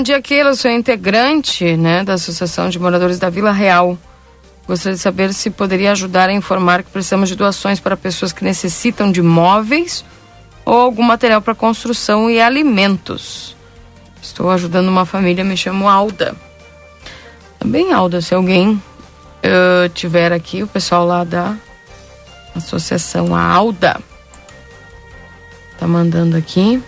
Bom 0.00 0.04
dia, 0.04 0.22
Keila. 0.22 0.54
Sou 0.54 0.70
integrante 0.70 1.76
né, 1.76 2.02
da 2.02 2.14
Associação 2.14 2.70
de 2.70 2.78
Moradores 2.78 3.18
da 3.18 3.28
Vila 3.28 3.52
Real. 3.52 3.98
Gostaria 4.66 4.96
de 4.96 5.02
saber 5.02 5.34
se 5.34 5.50
poderia 5.50 5.92
ajudar 5.92 6.30
a 6.30 6.32
informar 6.32 6.82
que 6.82 6.90
precisamos 6.90 7.28
de 7.28 7.36
doações 7.36 7.78
para 7.78 7.98
pessoas 7.98 8.32
que 8.32 8.42
necessitam 8.42 9.12
de 9.12 9.20
móveis 9.20 10.02
ou 10.64 10.72
algum 10.72 11.02
material 11.02 11.42
para 11.42 11.54
construção 11.54 12.30
e 12.30 12.40
alimentos. 12.40 13.54
Estou 14.22 14.50
ajudando 14.50 14.88
uma 14.88 15.04
família, 15.04 15.44
me 15.44 15.54
chamo 15.54 15.86
Alda. 15.86 16.34
Também, 17.58 17.92
Alda, 17.92 18.22
se 18.22 18.34
alguém 18.34 18.70
uh, 18.70 19.88
tiver 19.92 20.32
aqui, 20.32 20.62
o 20.62 20.66
pessoal 20.66 21.04
lá 21.04 21.24
da 21.24 21.54
associação 22.56 23.36
Alda 23.36 24.00
tá 25.78 25.86
mandando 25.86 26.38
aqui 26.38 26.82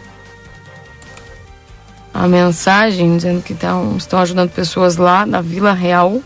a 2.12 2.28
mensagem 2.28 3.16
dizendo 3.16 3.42
que 3.42 3.54
tão, 3.54 3.96
estão 3.96 4.18
ajudando 4.18 4.50
pessoas 4.50 4.96
lá 4.96 5.24
na 5.24 5.40
Vila 5.40 5.72
Real 5.72 6.20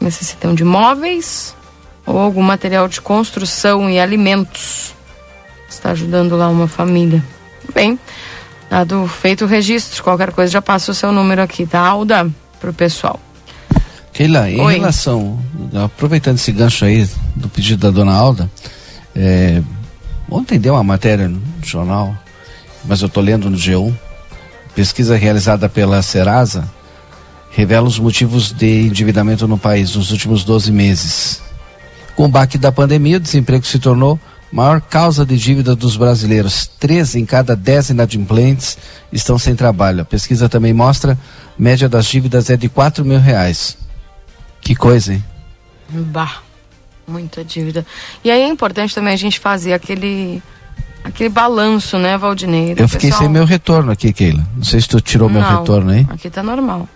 necessitam 0.00 0.54
de 0.54 0.64
móveis 0.64 1.54
ou 2.06 2.18
algum 2.18 2.42
material 2.42 2.88
de 2.88 3.00
construção 3.00 3.90
e 3.90 3.98
alimentos. 3.98 4.94
Está 5.68 5.90
ajudando 5.90 6.36
lá 6.36 6.48
uma 6.48 6.68
família. 6.68 7.22
Bem, 7.74 7.98
dado 8.70 9.06
feito 9.06 9.44
o 9.44 9.48
registro, 9.48 10.02
qualquer 10.02 10.32
coisa 10.32 10.52
já 10.52 10.62
passa 10.62 10.90
o 10.92 10.94
seu 10.94 11.12
número 11.12 11.42
aqui, 11.42 11.66
tá, 11.66 11.80
Alda? 11.80 12.30
Pro 12.60 12.72
pessoal. 12.72 13.20
Keila, 14.12 14.50
em 14.50 14.60
Oi. 14.60 14.74
relação, 14.74 15.38
aproveitando 15.84 16.36
esse 16.36 16.50
gancho 16.50 16.84
aí 16.84 17.08
do 17.36 17.48
pedido 17.48 17.80
da 17.82 17.90
dona 17.90 18.14
Alda, 18.14 18.50
é, 19.14 19.62
ontem 20.30 20.58
deu 20.58 20.74
uma 20.74 20.82
matéria 20.82 21.28
no 21.28 21.40
jornal, 21.62 22.16
mas 22.84 23.00
eu 23.00 23.06
estou 23.06 23.22
lendo 23.22 23.50
no 23.50 23.56
G1, 23.56 23.94
pesquisa 24.78 25.16
realizada 25.16 25.68
pela 25.68 26.00
Serasa 26.02 26.70
revela 27.50 27.88
os 27.88 27.98
motivos 27.98 28.52
de 28.52 28.82
endividamento 28.82 29.48
no 29.48 29.58
país 29.58 29.96
nos 29.96 30.12
últimos 30.12 30.44
12 30.44 30.70
meses. 30.70 31.42
Com 32.14 32.26
o 32.26 32.28
baque 32.28 32.56
da 32.56 32.70
pandemia, 32.70 33.16
o 33.16 33.20
desemprego 33.20 33.66
se 33.66 33.80
tornou 33.80 34.20
maior 34.52 34.80
causa 34.80 35.26
de 35.26 35.36
dívida 35.36 35.74
dos 35.74 35.96
brasileiros. 35.96 36.70
Três 36.78 37.16
em 37.16 37.26
cada 37.26 37.56
dez 37.56 37.90
inadimplentes 37.90 38.78
estão 39.12 39.36
sem 39.36 39.56
trabalho. 39.56 40.02
A 40.02 40.04
pesquisa 40.04 40.48
também 40.48 40.72
mostra 40.72 41.18
média 41.58 41.88
das 41.88 42.06
dívidas 42.06 42.48
é 42.48 42.56
de 42.56 42.68
4 42.68 43.04
mil 43.04 43.18
reais. 43.18 43.76
Que 44.60 44.76
coisa, 44.76 45.12
hein? 45.12 45.24
Bah, 45.90 46.40
muita 47.04 47.44
dívida. 47.44 47.84
E 48.22 48.30
aí 48.30 48.42
é 48.42 48.48
importante 48.48 48.94
também 48.94 49.12
a 49.12 49.16
gente 49.16 49.40
fazer 49.40 49.72
aquele 49.72 50.40
aquele 51.08 51.28
balanço, 51.28 51.98
né, 51.98 52.16
Valdinei? 52.16 52.74
Eu 52.76 52.88
fiquei 52.88 53.10
pessoal... 53.10 53.22
sem 53.22 53.28
meu 53.28 53.44
retorno 53.44 53.92
aqui, 53.92 54.12
Keila. 54.12 54.46
Não 54.56 54.64
sei 54.64 54.80
se 54.80 54.88
tu 54.88 55.00
tirou 55.00 55.28
Não, 55.28 55.40
meu 55.40 55.58
retorno 55.58 55.90
aí. 55.90 56.06
Aqui 56.10 56.30
tá 56.30 56.42
normal. 56.42 56.88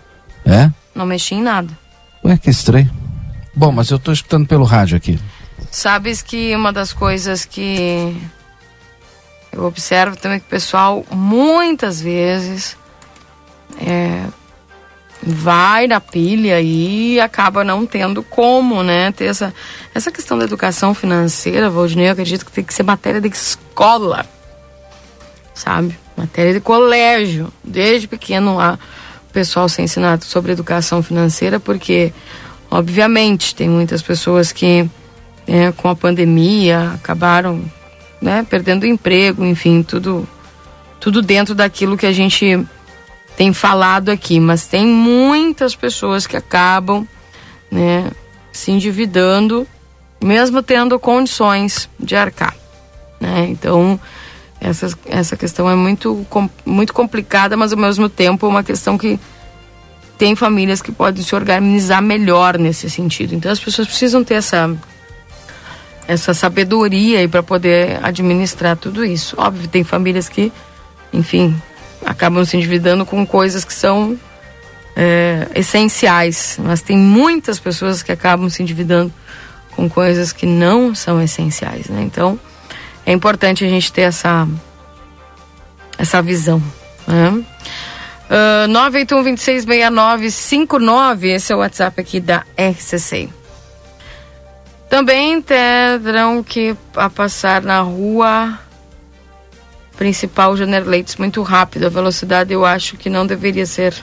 É? 0.44 0.70
Não 0.94 1.06
mexi 1.06 1.34
em 1.34 1.43
nada. 1.43 1.76
Ué, 2.24 2.36
que 2.36 2.51
estranho. 2.51 2.90
Bom, 3.55 3.72
mas 3.72 3.90
eu 3.90 3.98
tô 3.98 4.12
escutando 4.12 4.47
pelo 4.47 4.64
rádio 4.64 4.97
aqui. 4.97 5.18
Sabes 5.70 6.22
que 6.22 6.55
uma 6.55 6.72
das 6.72 6.93
coisas 6.93 7.44
que 7.44 8.16
eu 9.52 9.64
observo 9.64 10.16
também 10.16 10.39
que 10.39 10.47
o 10.47 10.48
pessoal 10.48 11.05
muitas 11.10 12.01
vezes 12.01 12.76
é, 13.80 14.24
vai 15.24 15.86
na 15.86 16.01
pilha 16.01 16.61
e 16.61 17.20
acaba 17.20 17.62
não 17.62 17.86
tendo 17.86 18.23
como, 18.23 18.82
né? 18.82 19.12
Ter 19.12 19.27
essa, 19.27 19.55
essa 19.94 20.11
questão 20.11 20.36
da 20.36 20.44
educação 20.44 20.93
financeira, 20.94 21.70
Valdinei, 21.70 22.09
eu 22.09 22.12
acredito 22.12 22.44
que 22.44 22.53
tem 22.53 22.65
que 22.65 22.74
ser 22.74 22.82
matéria 22.82 23.20
de 23.20 23.28
escola, 23.28 24.27
sabe? 25.55 25.97
Matéria 26.16 26.53
de 26.53 26.61
colégio, 26.61 27.53
desde 27.62 28.09
pequeno 28.09 28.57
lá, 28.57 28.78
o 29.31 29.32
pessoal 29.32 29.69
ser 29.69 29.82
ensinado 29.82 30.24
sobre 30.24 30.53
educação 30.53 31.03
financeira, 31.03 31.61
porque, 31.61 32.12
obviamente, 32.70 33.55
tem 33.55 33.69
muitas 33.69 34.03
pessoas 34.03 34.51
que, 34.51 34.89
é, 35.47 35.73
com 35.73 35.89
a 35.89 35.97
pandemia, 35.97 36.93
acabaram 36.94 37.65
né, 38.20 38.44
perdendo 38.49 38.86
emprego, 38.86 39.44
enfim, 39.44 39.82
tudo, 39.82 40.28
tudo 41.01 41.23
dentro 41.23 41.55
daquilo 41.55 41.97
que 41.97 42.07
a 42.07 42.12
gente 42.12 42.66
tem 43.36 43.52
falado 43.52 44.10
aqui, 44.10 44.38
mas 44.38 44.66
tem 44.66 44.86
muitas 44.86 45.74
pessoas 45.74 46.26
que 46.26 46.36
acabam 46.36 47.06
né, 47.70 48.10
se 48.52 48.70
endividando, 48.70 49.66
mesmo 50.22 50.62
tendo 50.62 50.98
condições 50.98 51.88
de 51.98 52.14
arcar. 52.14 52.54
Né? 53.20 53.46
Então, 53.48 53.98
essa, 54.60 54.96
essa 55.06 55.36
questão 55.36 55.68
é 55.68 55.74
muito, 55.74 56.26
muito 56.64 56.92
complicada, 56.92 57.56
mas 57.56 57.72
ao 57.72 57.78
mesmo 57.78 58.09
tempo 58.09 58.46
é 58.46 58.48
uma 58.48 58.62
questão 58.62 58.98
que 58.98 59.18
tem 60.18 60.36
famílias 60.36 60.80
que 60.80 60.92
podem 60.92 61.24
se 61.24 61.34
organizar 61.34 62.00
melhor 62.00 62.59
nesse 62.59 62.88
sentido. 62.88 63.34
Então, 63.34 63.50
as 63.50 63.59
pessoas 63.59 63.88
precisam 63.88 64.22
ter 64.22 64.34
essa, 64.34 64.70
essa 66.06 66.32
sabedoria 66.32 67.28
para 67.28 67.42
poder 67.42 67.98
administrar 68.04 68.76
tudo 68.76 69.04
isso. 69.04 69.34
Óbvio, 69.38 69.66
tem 69.66 69.82
famílias 69.82 70.28
que, 70.28 70.52
enfim, 71.12 71.60
acabam 72.04 72.44
se 72.44 72.56
endividando 72.56 73.06
com 73.06 73.26
coisas 73.26 73.64
que 73.64 73.74
são 73.74 74.18
é, 74.94 75.48
essenciais, 75.54 76.58
mas 76.62 76.82
tem 76.82 76.96
muitas 76.96 77.58
pessoas 77.58 78.02
que 78.02 78.12
acabam 78.12 78.48
se 78.48 78.62
endividando 78.62 79.12
com 79.74 79.88
coisas 79.88 80.32
que 80.32 80.46
não 80.46 80.94
são 80.94 81.20
essenciais, 81.20 81.88
né? 81.88 82.02
Então 82.02 82.38
é 83.04 83.12
importante 83.12 83.64
a 83.64 83.68
gente 83.68 83.92
ter 83.92 84.02
essa 84.02 84.46
essa 85.98 86.22
visão. 86.22 86.62
Né? 87.06 87.28
Uh, 87.28 87.44
981-266959, 88.68 91.24
esse 91.24 91.52
é 91.52 91.56
o 91.56 91.58
WhatsApp 91.58 92.00
aqui 92.00 92.18
da 92.18 92.46
RCC. 92.56 93.28
Também 94.88 95.40
terão 95.40 96.42
que 96.42 96.76
a 96.94 97.08
passar 97.08 97.62
na 97.62 97.80
rua 97.80 98.58
principal 100.02 100.56
Janer 100.56 100.84
Leites 100.84 101.14
muito 101.14 101.40
rápido. 101.42 101.86
A 101.86 101.88
velocidade 101.88 102.52
eu 102.52 102.64
acho 102.64 102.96
que 102.96 103.08
não 103.08 103.24
deveria 103.24 103.64
ser. 103.64 103.94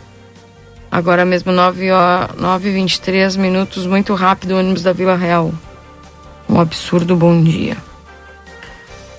Agora 0.89 1.26
mesmo 1.26 1.51
9 1.51 1.89
9 2.38 2.71
23 2.71 3.35
minutos, 3.35 3.85
muito 3.85 4.15
rápido 4.15 4.55
ônibus 4.55 4.81
da 4.81 4.93
Vila 4.93 5.17
Real. 5.17 5.53
Um 6.47 6.57
absurdo 6.57 7.17
bom 7.17 7.43
dia. 7.43 7.76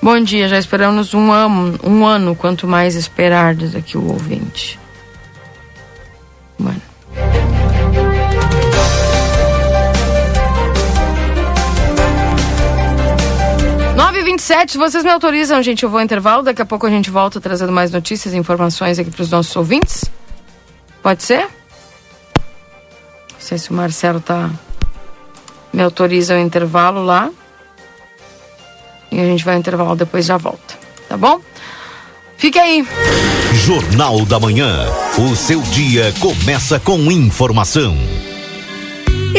Bom 0.02 0.18
dia, 0.20 0.48
já 0.48 0.58
esperamos 0.58 1.12
um 1.12 1.30
ano, 1.30 1.78
um 1.84 2.06
ano, 2.06 2.34
quanto 2.34 2.66
mais 2.66 2.94
esperar, 2.94 3.54
diz 3.54 3.74
aqui 3.74 3.98
o 3.98 4.08
ouvinte. 4.08 4.80
Mano. 6.58 6.89
9h27, 14.36 14.76
vocês 14.76 15.02
me 15.02 15.10
autorizam, 15.10 15.62
gente? 15.62 15.82
Eu 15.82 15.90
vou 15.90 15.98
ao 15.98 16.04
intervalo. 16.04 16.42
Daqui 16.42 16.62
a 16.62 16.66
pouco 16.66 16.86
a 16.86 16.90
gente 16.90 17.10
volta 17.10 17.40
trazendo 17.40 17.72
mais 17.72 17.90
notícias 17.90 18.32
e 18.34 18.36
informações 18.36 18.98
aqui 18.98 19.10
para 19.10 19.22
os 19.22 19.30
nossos 19.30 19.54
ouvintes. 19.56 20.04
Pode 21.02 21.22
ser? 21.22 21.48
Não 23.32 23.40
sei 23.40 23.58
se 23.58 23.70
o 23.70 23.74
Marcelo 23.74 24.20
tá. 24.20 24.50
Me 25.72 25.82
autoriza 25.82 26.34
o 26.34 26.38
intervalo 26.38 27.04
lá. 27.04 27.30
E 29.10 29.20
a 29.20 29.24
gente 29.24 29.44
vai 29.44 29.54
ao 29.54 29.60
intervalo 29.60 29.96
depois 29.96 30.26
já 30.26 30.36
volta. 30.36 30.78
Tá 31.08 31.16
bom? 31.16 31.40
Fique 32.36 32.58
aí. 32.58 32.86
Jornal 33.54 34.24
da 34.24 34.38
Manhã. 34.38 34.86
O 35.18 35.34
seu 35.34 35.60
dia 35.62 36.12
começa 36.20 36.78
com 36.78 37.10
informação. 37.10 37.96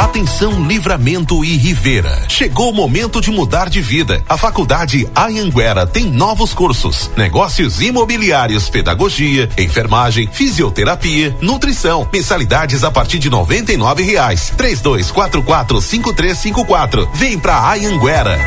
Atenção 0.00 0.66
Livramento 0.66 1.44
e 1.44 1.58
Rivera. 1.58 2.24
Chegou 2.26 2.70
o 2.70 2.74
momento 2.74 3.20
de 3.20 3.30
mudar 3.30 3.68
de 3.68 3.82
vida. 3.82 4.24
A 4.26 4.34
Faculdade 4.38 5.06
Anhanguera 5.14 5.86
tem 5.86 6.06
novos 6.06 6.54
cursos: 6.54 7.10
negócios 7.18 7.82
imobiliários, 7.82 8.70
pedagogia, 8.70 9.50
enfermagem, 9.58 10.26
fisioterapia, 10.32 11.36
nutrição. 11.42 12.08
Mensalidades 12.10 12.82
a 12.82 12.90
partir 12.90 13.18
de 13.18 13.28
noventa 13.28 13.74
e 13.74 13.76
nove 13.76 14.02
reais. 14.02 14.50
Três 14.56 14.80
dois 14.80 15.10
quatro 15.10 15.42
quatro 15.42 15.82
cinco 15.82 16.14
três 16.14 16.38
cinco 16.38 16.64
quatro. 16.64 17.06
Vem 17.12 17.38
pra 17.38 17.70
Anhanguera. 17.70 18.38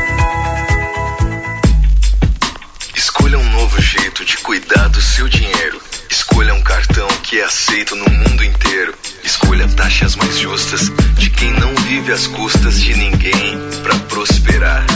Escolha 2.96 3.38
um 3.38 3.50
novo 3.52 3.80
jeito 3.80 4.24
de 4.24 4.36
cuidar 4.38 4.88
do 4.88 5.00
seu 5.00 5.28
dinheiro. 5.28 5.83
Escolha 6.14 6.54
um 6.54 6.62
cartão 6.62 7.08
que 7.24 7.40
é 7.40 7.44
aceito 7.44 7.96
no 7.96 8.08
mundo 8.08 8.44
inteiro. 8.44 8.94
Escolha 9.24 9.66
taxas 9.66 10.14
mais 10.14 10.38
justas 10.38 10.88
de 11.18 11.28
quem 11.28 11.50
não 11.54 11.74
vive 11.74 12.12
às 12.12 12.28
custas 12.28 12.80
de 12.80 12.94
ninguém 12.94 13.58
para 13.82 13.96
prosperar. 13.96 14.86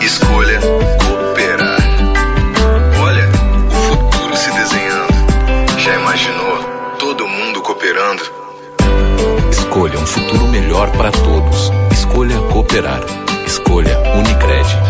Escolha 0.00 0.60
cooperar. 0.60 1.80
Olha, 3.00 3.28
o 3.66 3.88
futuro 3.88 4.36
se 4.36 4.52
desenhando. 4.52 5.12
Já 5.76 5.96
imaginou 5.96 6.62
todo 7.00 7.26
mundo 7.26 7.60
cooperando? 7.62 8.22
Escolha 9.50 9.98
um 9.98 10.06
futuro 10.06 10.46
melhor 10.46 10.88
para 10.92 11.10
todos. 11.10 11.72
Escolha 11.90 12.38
cooperar. 12.52 13.00
Escolha 13.44 13.98
Unicred. 14.14 14.89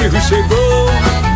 Pio 0.00 0.20
chegou, 0.22 0.86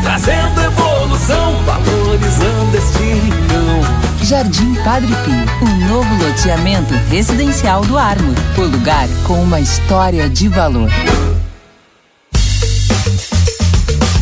trazendo 0.02 0.62
evolução, 0.62 1.62
valorizando 1.66 2.76
este 2.76 3.02
rincão. 3.02 4.24
Jardim 4.24 4.74
Padre 4.82 5.14
Pio, 5.22 5.68
um 5.68 5.86
novo 5.86 6.24
loteamento 6.24 6.94
residencial 7.10 7.82
do 7.82 7.98
Ármor. 7.98 8.34
O 8.56 8.62
lugar 8.62 9.06
com 9.26 9.34
uma 9.42 9.60
história 9.60 10.30
de 10.30 10.48
valor. 10.48 10.88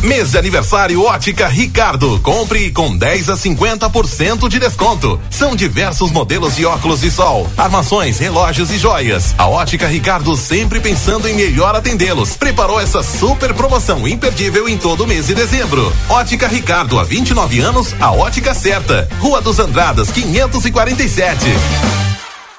Mês 0.03 0.31
de 0.31 0.37
aniversário 0.37 1.01
Ótica 1.01 1.47
Ricardo. 1.47 2.19
Compre 2.19 2.69
com 2.71 2.95
10 2.95 3.29
a 3.29 3.37
50% 3.37 4.49
de 4.49 4.59
desconto. 4.59 5.17
São 5.29 5.55
diversos 5.55 6.11
modelos 6.11 6.57
de 6.57 6.65
óculos 6.65 6.99
de 6.99 7.09
sol, 7.09 7.49
armações, 7.57 8.19
relógios 8.19 8.69
e 8.69 8.77
joias. 8.77 9.33
A 9.37 9.47
Ótica 9.47 9.87
Ricardo 9.87 10.35
sempre 10.35 10.81
pensando 10.81 11.29
em 11.29 11.33
melhor 11.33 11.73
atendê-los. 11.73 12.35
Preparou 12.35 12.81
essa 12.81 13.01
super 13.01 13.53
promoção 13.53 14.05
imperdível 14.05 14.67
em 14.67 14.77
todo 14.77 15.07
mês 15.07 15.27
de 15.27 15.35
dezembro. 15.35 15.93
Ótica 16.09 16.49
Ricardo, 16.49 16.99
há 16.99 17.05
29 17.05 17.61
anos, 17.61 17.95
a 17.97 18.11
ótica 18.11 18.53
certa. 18.53 19.07
Rua 19.21 19.39
dos 19.39 19.57
Andradas, 19.57 20.11
547. 20.11 22.12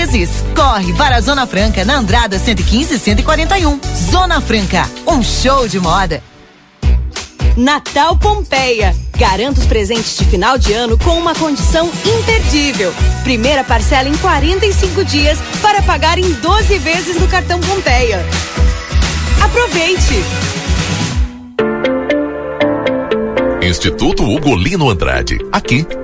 vezes. 0.00 0.30
Corre 0.54 0.92
para 0.94 1.16
a 1.16 1.20
Zona 1.20 1.46
Franca 1.46 1.84
na 1.84 1.96
Andrada 1.96 2.38
115 2.38 2.94
e 2.94 2.98
141. 2.98 3.80
Zona 4.10 4.40
Franca, 4.40 4.88
um 5.06 5.22
show 5.22 5.68
de 5.68 5.78
moda. 5.78 6.22
Natal 7.56 8.16
Pompeia. 8.16 8.94
Garanta 9.18 9.60
os 9.60 9.66
presentes 9.66 10.16
de 10.16 10.24
final 10.24 10.56
de 10.56 10.72
ano 10.72 10.96
com 10.96 11.18
uma 11.18 11.34
condição 11.34 11.90
imperdível. 12.06 12.94
Primeira 13.22 13.62
parcela 13.62 14.08
em 14.08 14.16
45 14.16 15.04
dias 15.04 15.38
para 15.60 15.82
pagar 15.82 16.18
em 16.18 16.32
12 16.32 16.78
vezes 16.78 17.20
no 17.20 17.28
cartão 17.28 17.60
Pompeia. 17.60 18.24
Aproveite! 19.42 20.24
Instituto 23.62 24.24
Ugolino 24.24 24.88
Andrade. 24.88 25.38
Aqui 25.52 25.86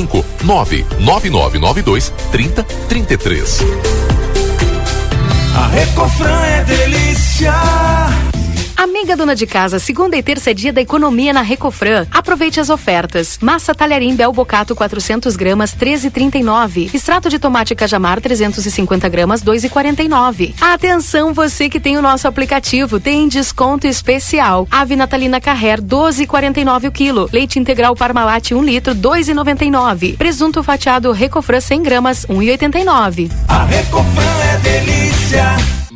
cinco 0.00 0.24
nove 0.44 0.86
nove 0.98 1.28
nove 1.28 1.58
nove 1.58 1.82
dois 1.82 2.10
trinta 2.32 2.64
trinta 2.88 3.14
e 3.14 3.18
três. 3.18 3.60
A 5.54 5.66
Recofran 5.68 6.42
é 6.42 6.64
delícia. 6.64 7.52
Amiga 8.80 9.14
dona 9.14 9.36
de 9.36 9.46
casa, 9.46 9.78
segunda 9.78 10.16
e 10.16 10.22
terça 10.22 10.52
é 10.52 10.54
dia 10.54 10.72
da 10.72 10.80
economia 10.80 11.34
na 11.34 11.42
Recofran. 11.42 12.06
Aproveite 12.10 12.60
as 12.60 12.70
ofertas. 12.70 13.38
Massa 13.38 13.74
talharim 13.74 14.16
Bel 14.16 14.32
Bocato 14.32 14.74
400 14.74 15.36
gramas 15.36 15.76
13,39. 15.76 16.94
Extrato 16.94 17.28
de 17.28 17.38
tomate 17.38 17.74
cajamar 17.74 18.22
350 18.22 19.06
gramas 19.10 19.44
2,49. 19.44 20.54
Atenção 20.58 21.34
você 21.34 21.68
que 21.68 21.78
tem 21.78 21.98
o 21.98 22.02
nosso 22.02 22.26
aplicativo, 22.26 22.98
tem 22.98 23.28
desconto 23.28 23.86
especial. 23.86 24.66
Ave 24.70 24.96
natalina 24.96 25.42
Carrer 25.42 25.82
12,49 25.82 26.88
o 26.88 26.90
quilo. 26.90 27.28
Leite 27.30 27.58
integral 27.58 27.94
Parmalat 27.94 28.52
1 28.52 28.62
litro 28.62 28.94
2,99. 28.94 30.16
Presunto 30.16 30.62
fatiado 30.62 31.12
Recofran 31.12 31.60
100 31.60 31.82
gramas 31.82 32.24
1,89. 32.24 33.30
A 33.46 33.62
Recofran 33.64 34.40
é 34.54 34.56
delícia. 34.56 35.89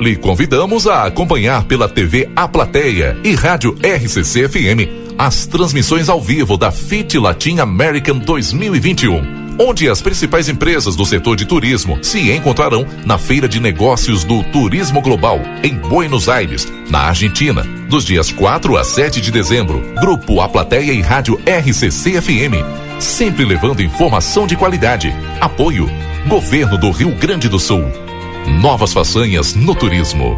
Lhe 0.00 0.16
convidamos 0.16 0.86
a 0.86 1.04
acompanhar 1.04 1.64
pela 1.64 1.88
TV 1.88 2.30
A 2.36 2.46
Plateia 2.46 3.16
e 3.24 3.34
Rádio 3.34 3.76
RCC 3.82 4.48
FM 4.48 5.08
as 5.18 5.46
transmissões 5.46 6.08
ao 6.08 6.20
vivo 6.20 6.56
da 6.56 6.70
FIT 6.70 7.18
Latin 7.18 7.58
American 7.58 8.18
2021 8.18 9.38
onde 9.58 9.88
as 9.88 10.00
principais 10.00 10.48
empresas 10.48 10.94
do 10.94 11.04
setor 11.04 11.36
de 11.36 11.44
turismo 11.44 11.98
se 12.02 12.30
encontrarão 12.30 12.86
na 13.04 13.18
Feira 13.18 13.48
de 13.48 13.58
Negócios 13.58 14.22
do 14.22 14.42
Turismo 14.44 15.00
Global, 15.02 15.40
em 15.62 15.74
Buenos 15.74 16.28
Aires, 16.28 16.72
na 16.88 17.00
Argentina, 17.00 17.64
dos 17.88 18.04
dias 18.04 18.30
4 18.30 18.76
a 18.76 18.84
7 18.84 19.20
de 19.20 19.32
dezembro. 19.32 19.82
Grupo 20.00 20.40
A 20.40 20.48
Plateia 20.48 20.92
e 20.92 21.00
Rádio 21.00 21.40
RCC 21.44 22.22
FM, 22.22 23.00
sempre 23.00 23.44
levando 23.44 23.82
informação 23.82 24.46
de 24.46 24.54
qualidade. 24.56 25.12
Apoio: 25.40 25.90
Governo 26.28 26.78
do 26.78 26.90
Rio 26.90 27.10
Grande 27.16 27.48
do 27.48 27.58
Sul. 27.58 28.07
Novas 28.48 28.92
façanhas 28.92 29.54
no 29.54 29.74
turismo. 29.74 30.36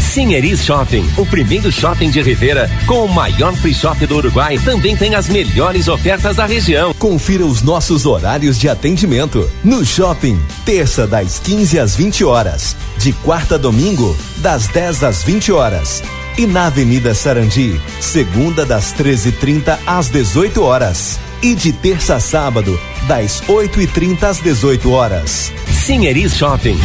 Sinheris 0.00 0.64
Shopping, 0.64 1.06
o 1.18 1.26
primeiro 1.26 1.70
shopping 1.70 2.08
de 2.08 2.22
Rivera, 2.22 2.70
com 2.86 3.04
o 3.04 3.08
maior 3.08 3.54
free 3.54 3.74
shop 3.74 4.06
do 4.06 4.16
Uruguai, 4.16 4.58
também 4.58 4.96
tem 4.96 5.14
as 5.14 5.28
melhores 5.28 5.86
ofertas 5.86 6.36
da 6.36 6.46
região. 6.46 6.94
Confira 6.94 7.44
os 7.44 7.60
nossos 7.60 8.06
horários 8.06 8.58
de 8.58 8.66
atendimento. 8.66 9.48
No 9.62 9.84
shopping, 9.84 10.40
terça 10.64 11.06
das 11.06 11.38
15 11.38 11.78
às 11.78 11.94
20 11.94 12.24
horas, 12.24 12.74
de 12.96 13.12
quarta 13.12 13.56
a 13.56 13.58
domingo, 13.58 14.16
das 14.38 14.66
10 14.68 15.04
às 15.04 15.22
20 15.22 15.52
horas. 15.52 16.02
E 16.38 16.46
na 16.46 16.66
Avenida 16.66 17.14
Sarandi, 17.14 17.78
segunda 18.00 18.64
das 18.64 18.94
13h30 18.94 19.78
às 19.86 20.08
18 20.08 20.62
horas. 20.62 21.20
E 21.46 21.54
de 21.54 21.72
terça 21.72 22.16
a 22.16 22.18
sábado, 22.18 22.76
das 23.06 23.40
8h30 23.42 24.24
às 24.24 24.40
18 24.40 24.90
horas. 24.90 25.52
Sinheris 25.68 26.36
Shopping. 26.36 26.76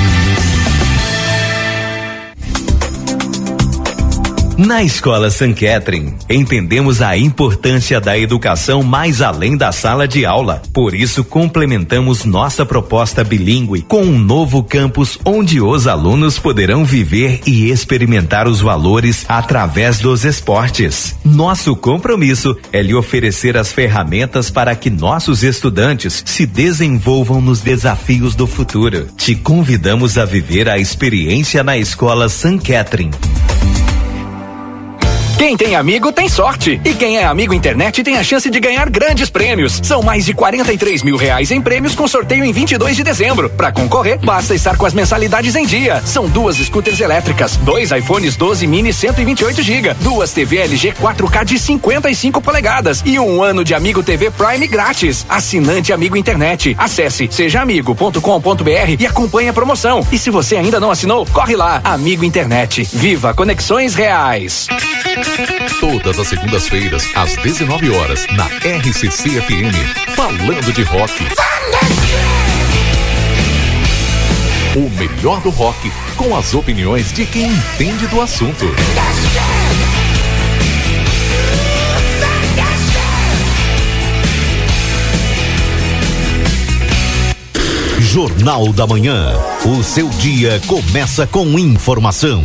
Na 4.64 4.84
Escola 4.84 5.32
San 5.32 5.54
Catherine, 5.54 6.14
entendemos 6.30 7.02
a 7.02 7.18
importância 7.18 8.00
da 8.00 8.16
educação 8.16 8.84
mais 8.84 9.20
além 9.20 9.58
da 9.58 9.72
sala 9.72 10.08
de 10.08 10.24
aula. 10.24 10.62
Por 10.72 10.94
isso, 10.94 11.24
complementamos 11.24 12.26
nossa 12.26 12.64
proposta 12.64 13.24
bilíngue 13.24 13.82
com 13.82 14.04
um 14.04 14.20
novo 14.20 14.64
campus 14.64 15.18
onde 15.26 15.60
os 15.60 15.88
alunos 15.88 16.38
poderão 16.38 16.86
viver 16.86 17.42
e 17.48 17.72
experimentar 17.72 18.48
os 18.48 18.62
valores 18.62 19.26
através 19.28 19.98
dos 19.98 20.26
esportes. 20.26 21.16
Nosso 21.26 21.76
compromisso 21.76 22.56
é 22.72 22.84
lhe 22.84 22.94
oferecer 22.94 23.58
as 23.58 23.72
ferramentas 23.72 24.52
para 24.52 24.76
que 24.76 24.92
nossos 24.92 25.42
estudantes 25.42 26.22
se 26.24 26.46
desenvolvam 26.46 27.42
nos 27.42 27.62
desafios 27.62 28.36
do 28.36 28.46
futuro. 28.46 29.08
Te 29.18 29.34
convidamos 29.34 30.20
a 30.20 30.26
viver 30.26 30.70
a 30.70 30.78
experiência 30.78 31.64
na 31.64 31.80
Escola 31.80 32.30
San 32.30 32.60
Catherine. 32.60 33.10
Quem 35.38 35.58
tem 35.58 35.76
amigo 35.76 36.12
tem 36.12 36.30
sorte. 36.30 36.80
E 36.86 36.94
quem 36.94 37.18
é 37.18 37.26
amigo 37.26 37.54
internet 37.54 38.04
tem 38.04 38.18
a 38.18 38.24
chance 38.24 38.50
de 38.50 38.60
ganhar 38.60 38.90
grandes 38.90 39.30
prêmios. 39.30 39.80
São 39.84 40.02
mais 40.04 40.26
de 40.26 40.34
43 40.34 41.04
mil 41.04 41.18
reais 41.18 41.52
em 41.52 41.62
prêmios 41.62 41.96
com 41.96 42.08
sorteio 42.08 42.46
em 42.46 42.52
22 42.52 42.96
de 42.96 43.04
dezembro. 43.04 43.50
Para 43.50 43.72
concorrer, 43.72 44.20
basta 44.20 44.54
estar 44.54 44.78
com 44.78 44.86
as 44.86 44.94
mensalidades 44.94 45.56
em 45.56 45.66
dia. 45.66 46.02
São 46.06 46.28
duas 46.30 46.58
scooters 46.58 47.00
elétricas, 47.00 47.58
dois 47.58 47.92
iPhones 47.92 48.36
12 48.36 48.68
mini 48.68 48.94
128 48.94 49.62
GB, 49.62 49.94
duas 50.02 50.32
TV 50.32 50.58
LG 50.58 50.94
4K 50.94 51.46
de 51.46 51.60
55 51.60 52.42
polegadas 52.42 53.02
e 53.06 53.20
um 53.20 53.42
ano 53.42 53.64
de 53.64 53.74
Amigo 53.74 54.04
TV 54.04 54.30
Prime 54.32 54.68
grátis. 54.68 55.26
Assinante 55.28 55.92
Amigo 55.92 56.16
Internet. 56.16 56.76
Acesse 56.78 57.28
sejaamigo.com.br 57.32 58.96
e 59.00 59.06
acompanhe 59.08 59.50
a 59.50 59.54
promoção. 59.54 60.06
E 60.12 60.18
se 60.18 60.30
você 60.30 60.56
ainda 60.56 60.80
não 60.80 60.92
assinou, 60.92 61.26
corre 61.26 61.56
lá. 61.56 61.82
Amigo 61.84 62.24
Internet. 62.24 62.88
Viva 62.94 63.34
conexões 63.34 63.96
reais. 63.96 64.68
Todas 65.80 66.20
as 66.20 66.28
segundas-feiras, 66.28 67.08
às 67.16 67.36
19 67.38 67.90
horas, 67.90 68.28
na 68.28 68.46
RCC 68.46 69.42
FM, 69.42 70.16
falando 70.16 70.74
de 70.74 70.84
rock. 70.84 71.14
O 74.76 74.90
melhor 74.98 75.42
do 75.42 75.50
rock, 75.50 75.92
com 76.16 76.36
as 76.36 76.54
opiniões 76.54 77.12
de 77.14 77.26
quem 77.26 77.46
entende 77.46 78.08
do 78.08 78.22
assunto. 78.22 78.66
Jornal 88.00 88.74
da 88.74 88.86
Manhã. 88.86 89.34
O 89.64 89.82
seu 89.82 90.10
dia 90.10 90.62
começa 90.68 91.26
com 91.26 91.58
informação. 91.58 92.44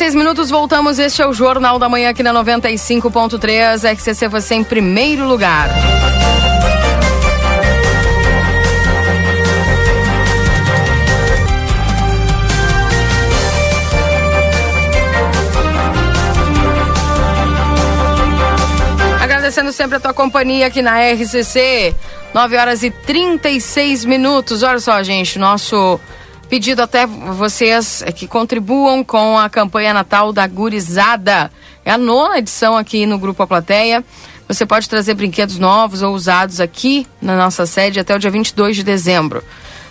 36 0.00 0.14
minutos, 0.14 0.48
voltamos. 0.48 0.98
Este 0.98 1.20
é 1.20 1.26
o 1.26 1.32
Jornal 1.34 1.78
da 1.78 1.86
Manhã 1.86 2.08
aqui 2.08 2.22
na 2.22 2.32
95.3. 2.32 3.84
RCC 3.84 4.28
você 4.28 4.54
em 4.54 4.64
primeiro 4.64 5.28
lugar. 5.28 5.68
Agradecendo 19.20 19.70
sempre 19.70 19.98
a 19.98 20.00
tua 20.00 20.14
companhia 20.14 20.68
aqui 20.68 20.80
na 20.80 20.98
RCC. 20.98 21.94
9 22.32 22.56
horas 22.56 22.82
e 22.82 22.90
36 22.90 24.06
minutos. 24.06 24.62
Olha 24.62 24.80
só, 24.80 25.02
gente, 25.02 25.38
nosso 25.38 26.00
pedido 26.50 26.82
até 26.82 27.06
vocês 27.06 28.02
é 28.04 28.10
que 28.10 28.26
contribuam 28.26 29.04
com 29.04 29.38
a 29.38 29.48
campanha 29.48 29.94
Natal 29.94 30.32
da 30.32 30.44
Gurizada. 30.48 31.48
É 31.84 31.92
a 31.92 31.96
nona 31.96 32.38
edição 32.38 32.76
aqui 32.76 33.06
no 33.06 33.20
Grupo 33.20 33.44
A 33.44 33.46
Plateia. 33.46 34.04
Você 34.48 34.66
pode 34.66 34.88
trazer 34.88 35.14
brinquedos 35.14 35.60
novos 35.60 36.02
ou 36.02 36.12
usados 36.12 36.58
aqui 36.58 37.06
na 37.22 37.36
nossa 37.36 37.66
sede 37.66 38.00
até 38.00 38.16
o 38.16 38.18
dia 38.18 38.32
22 38.32 38.74
de 38.74 38.82
dezembro. 38.82 39.44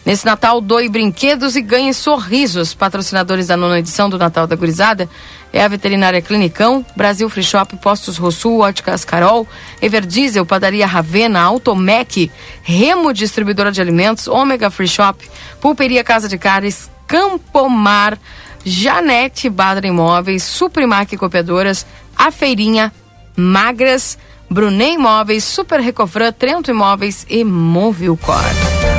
Nesse 0.06 0.26
Natal, 0.26 0.60
doe 0.60 0.90
brinquedos 0.90 1.56
e 1.56 1.62
ganhe 1.62 1.94
sorrisos. 1.94 2.74
Patrocinadores 2.74 3.48
da 3.48 3.56
nona 3.56 3.80
edição 3.80 4.10
do 4.10 4.18
Natal 4.18 4.46
da 4.46 4.58
Gurizada 4.58 5.10
é 5.52 5.64
a 5.64 5.68
Veterinária 5.68 6.22
Clinicão, 6.22 6.86
Brasil 6.96 7.30
Free 7.30 7.44
Shop, 7.44 7.76
Postos 7.78 8.18
Rosul, 8.18 8.60
Óticas 8.60 9.04
Carol, 9.04 9.48
Everdiesel, 9.82 10.46
Padaria 10.46 10.86
Ravena, 10.86 11.42
Automec, 11.42 12.32
Remo 12.62 13.14
Distribuidora 13.14 13.72
de 13.72 13.82
Alimentos, 13.82 14.28
Ômega 14.28 14.70
Free 14.70 14.88
Shop, 14.88 15.28
Pulperia 15.60 16.04
Casa 16.04 16.28
de 16.28 16.38
Cares, 16.38 16.90
Campomar, 17.08 18.18
Janete 18.64 19.50
Badra 19.50 19.88
Imóveis, 19.88 20.44
Suprimac 20.44 21.16
Copiadoras, 21.18 21.86
A 22.16 22.30
Feirinha, 22.32 22.94
Magras, 23.36 24.18
Brunet 24.50 24.94
Imóveis, 24.94 25.44
Super 25.44 25.80
Recofran, 25.80 26.32
Trento 26.32 26.70
Imóveis 26.70 27.26
e 27.30 27.44
Movilcor. 27.44 28.99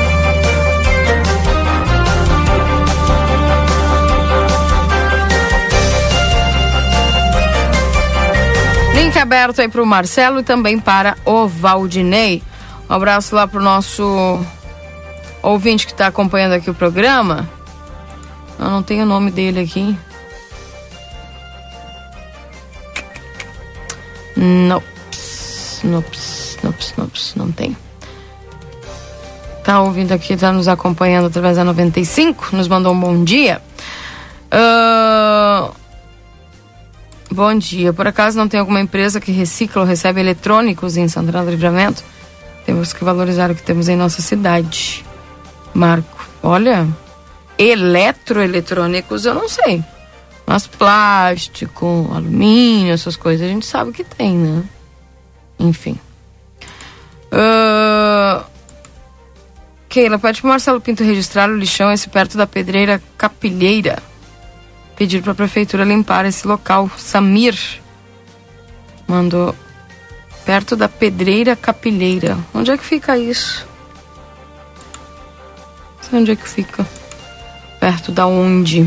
Link 9.03 9.19
aberto 9.19 9.63
aí 9.63 9.69
para 9.69 9.83
o 9.83 9.87
Marcelo 9.87 10.41
e 10.41 10.43
também 10.43 10.79
para 10.79 11.17
o 11.25 11.49
Valdinei. 11.49 12.43
Um 12.89 12.93
abraço 12.93 13.35
lá 13.35 13.47
para 13.47 13.59
o 13.59 13.63
nosso 13.63 14.39
ouvinte 15.43 15.87
que 15.87 15.93
está 15.93 16.09
acompanhando 16.09 16.53
aqui 16.53 16.69
o 16.69 16.75
programa. 16.75 17.49
Eu 18.59 18.67
não 18.67 18.83
tenho 18.83 19.05
o 19.05 19.07
nome 19.07 19.31
dele 19.31 19.61
aqui. 19.61 19.99
Nops, 24.37 25.81
nops, 25.83 26.59
nops, 26.63 26.95
nops, 26.99 27.35
não 27.37 27.51
tem. 27.51 27.75
Tá 29.65 29.81
ouvindo 29.81 30.13
aqui, 30.13 30.37
tá 30.37 30.53
nos 30.53 30.69
acompanhando 30.69 31.29
através 31.29 31.57
da 31.57 31.65
95, 31.65 32.55
nos 32.55 32.69
mandou 32.69 32.93
um 32.93 33.01
bom 33.01 33.25
dia. 33.25 33.63
Ahn, 34.51 35.71
Bom 37.33 37.55
dia. 37.55 37.93
Por 37.93 38.09
acaso 38.09 38.37
não 38.37 38.49
tem 38.49 38.59
alguma 38.59 38.81
empresa 38.81 39.21
que 39.21 39.31
recicla 39.31 39.83
ou 39.83 39.89
recebe 39.89 40.21
eletrônicos 40.21 40.97
em 40.97 41.07
Santana 41.07 41.45
do 41.45 41.51
Livramento? 41.51 42.03
Temos 42.67 42.93
que 42.93 43.05
valorizar 43.05 43.51
o 43.51 43.55
que 43.55 43.63
temos 43.63 43.89
em 43.89 43.97
nossa 43.97 44.21
cidade. 44.21 45.05
Marco, 45.73 46.29
olha, 46.43 46.89
eletroeletrônicos 47.57 49.25
eu 49.25 49.35
não 49.35 49.49
sei. 49.49 49.85
Mas 50.45 50.67
plástico, 50.67 52.11
alumínio, 52.13 52.93
essas 52.93 53.17
coisas 53.17 53.47
a 53.47 53.51
gente 53.51 53.65
sabe 53.65 53.93
que 53.93 54.03
tem, 54.03 54.37
né? 54.37 54.65
Enfim. 55.57 55.97
Uh... 57.33 58.45
Keila, 59.89 60.19
pede 60.19 60.41
pro 60.41 60.51
Marcelo 60.51 60.81
Pinto 60.81 61.05
registrar 61.05 61.49
o 61.49 61.57
lixão 61.57 61.93
esse 61.93 62.09
perto 62.09 62.37
da 62.37 62.47
pedreira 62.47 63.01
Capilheira 63.17 64.10
pedir 65.01 65.23
para 65.23 65.33
a 65.33 65.35
prefeitura 65.35 65.83
limpar 65.83 66.27
esse 66.27 66.47
local. 66.47 66.91
Samir 66.99 67.59
mandou 69.09 69.57
perto 70.45 70.77
da 70.77 70.91
Pedreira 70.91 71.57
Capilheira. 71.57 72.37
Onde 72.53 72.71
é 72.71 72.77
que 72.77 72.85
fica 72.85 73.17
isso? 73.17 73.67
Onde 76.13 76.33
é 76.33 76.37
que 76.37 76.47
fica. 76.47 76.87
Perto 77.81 78.13
da 78.13 78.27
onde? 78.27 78.87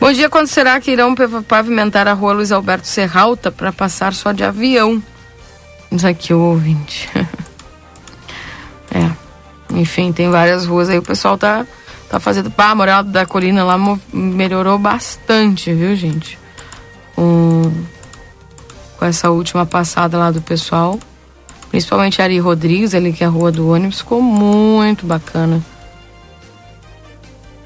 Bom 0.00 0.10
dia, 0.12 0.30
quando 0.30 0.46
será 0.46 0.80
que 0.80 0.92
irão 0.92 1.14
pavimentar 1.46 2.08
a 2.08 2.14
rua 2.14 2.32
Luiz 2.32 2.50
Alberto 2.50 2.86
Serralta 2.86 3.52
para 3.52 3.70
passar 3.70 4.14
só 4.14 4.32
de 4.32 4.42
avião? 4.42 5.02
Diz 5.92 6.06
aqui 6.06 6.32
o 6.32 6.40
ouvinte. 6.40 7.06
é. 8.90 9.10
Enfim, 9.74 10.10
tem 10.10 10.30
várias 10.30 10.64
ruas 10.64 10.88
aí, 10.88 10.96
o 10.96 11.02
pessoal 11.02 11.36
tá 11.36 11.66
tá 12.08 12.20
fazendo. 12.20 12.50
Pá, 12.50 12.70
a 12.70 12.74
moral 12.74 13.02
da 13.02 13.26
colina 13.26 13.64
lá 13.64 13.76
melhorou 14.12 14.78
bastante, 14.78 15.72
viu, 15.72 15.94
gente? 15.96 16.38
com, 17.18 17.72
com 18.96 19.04
essa 19.04 19.28
última 19.28 19.66
passada 19.66 20.16
lá 20.16 20.30
do 20.30 20.40
pessoal. 20.40 21.00
Principalmente 21.68 22.22
Ari 22.22 22.38
Rodrigues, 22.38 22.94
ali 22.94 23.12
que 23.12 23.24
é 23.24 23.26
a 23.26 23.30
rua 23.30 23.50
do 23.50 23.68
ônibus, 23.68 23.98
ficou 23.98 24.22
muito 24.22 25.04
bacana. 25.04 25.60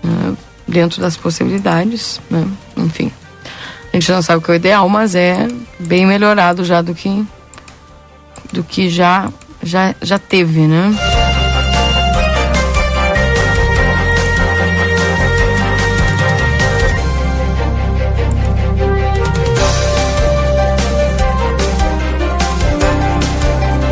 Né? 0.02 0.34
Dentro 0.66 1.02
das 1.02 1.18
possibilidades, 1.18 2.18
né? 2.30 2.48
Enfim. 2.78 3.12
A 3.92 3.96
gente 3.96 4.10
não 4.10 4.22
sabe 4.22 4.38
o 4.38 4.42
que 4.42 4.50
é 4.50 4.54
o 4.54 4.56
ideal, 4.56 4.88
mas 4.88 5.14
é 5.14 5.46
bem 5.78 6.06
melhorado 6.06 6.64
já 6.64 6.80
do 6.80 6.94
que 6.94 7.24
do 8.50 8.64
que 8.64 8.88
já 8.88 9.30
já, 9.62 9.94
já 10.00 10.18
teve, 10.18 10.66
né? 10.66 11.21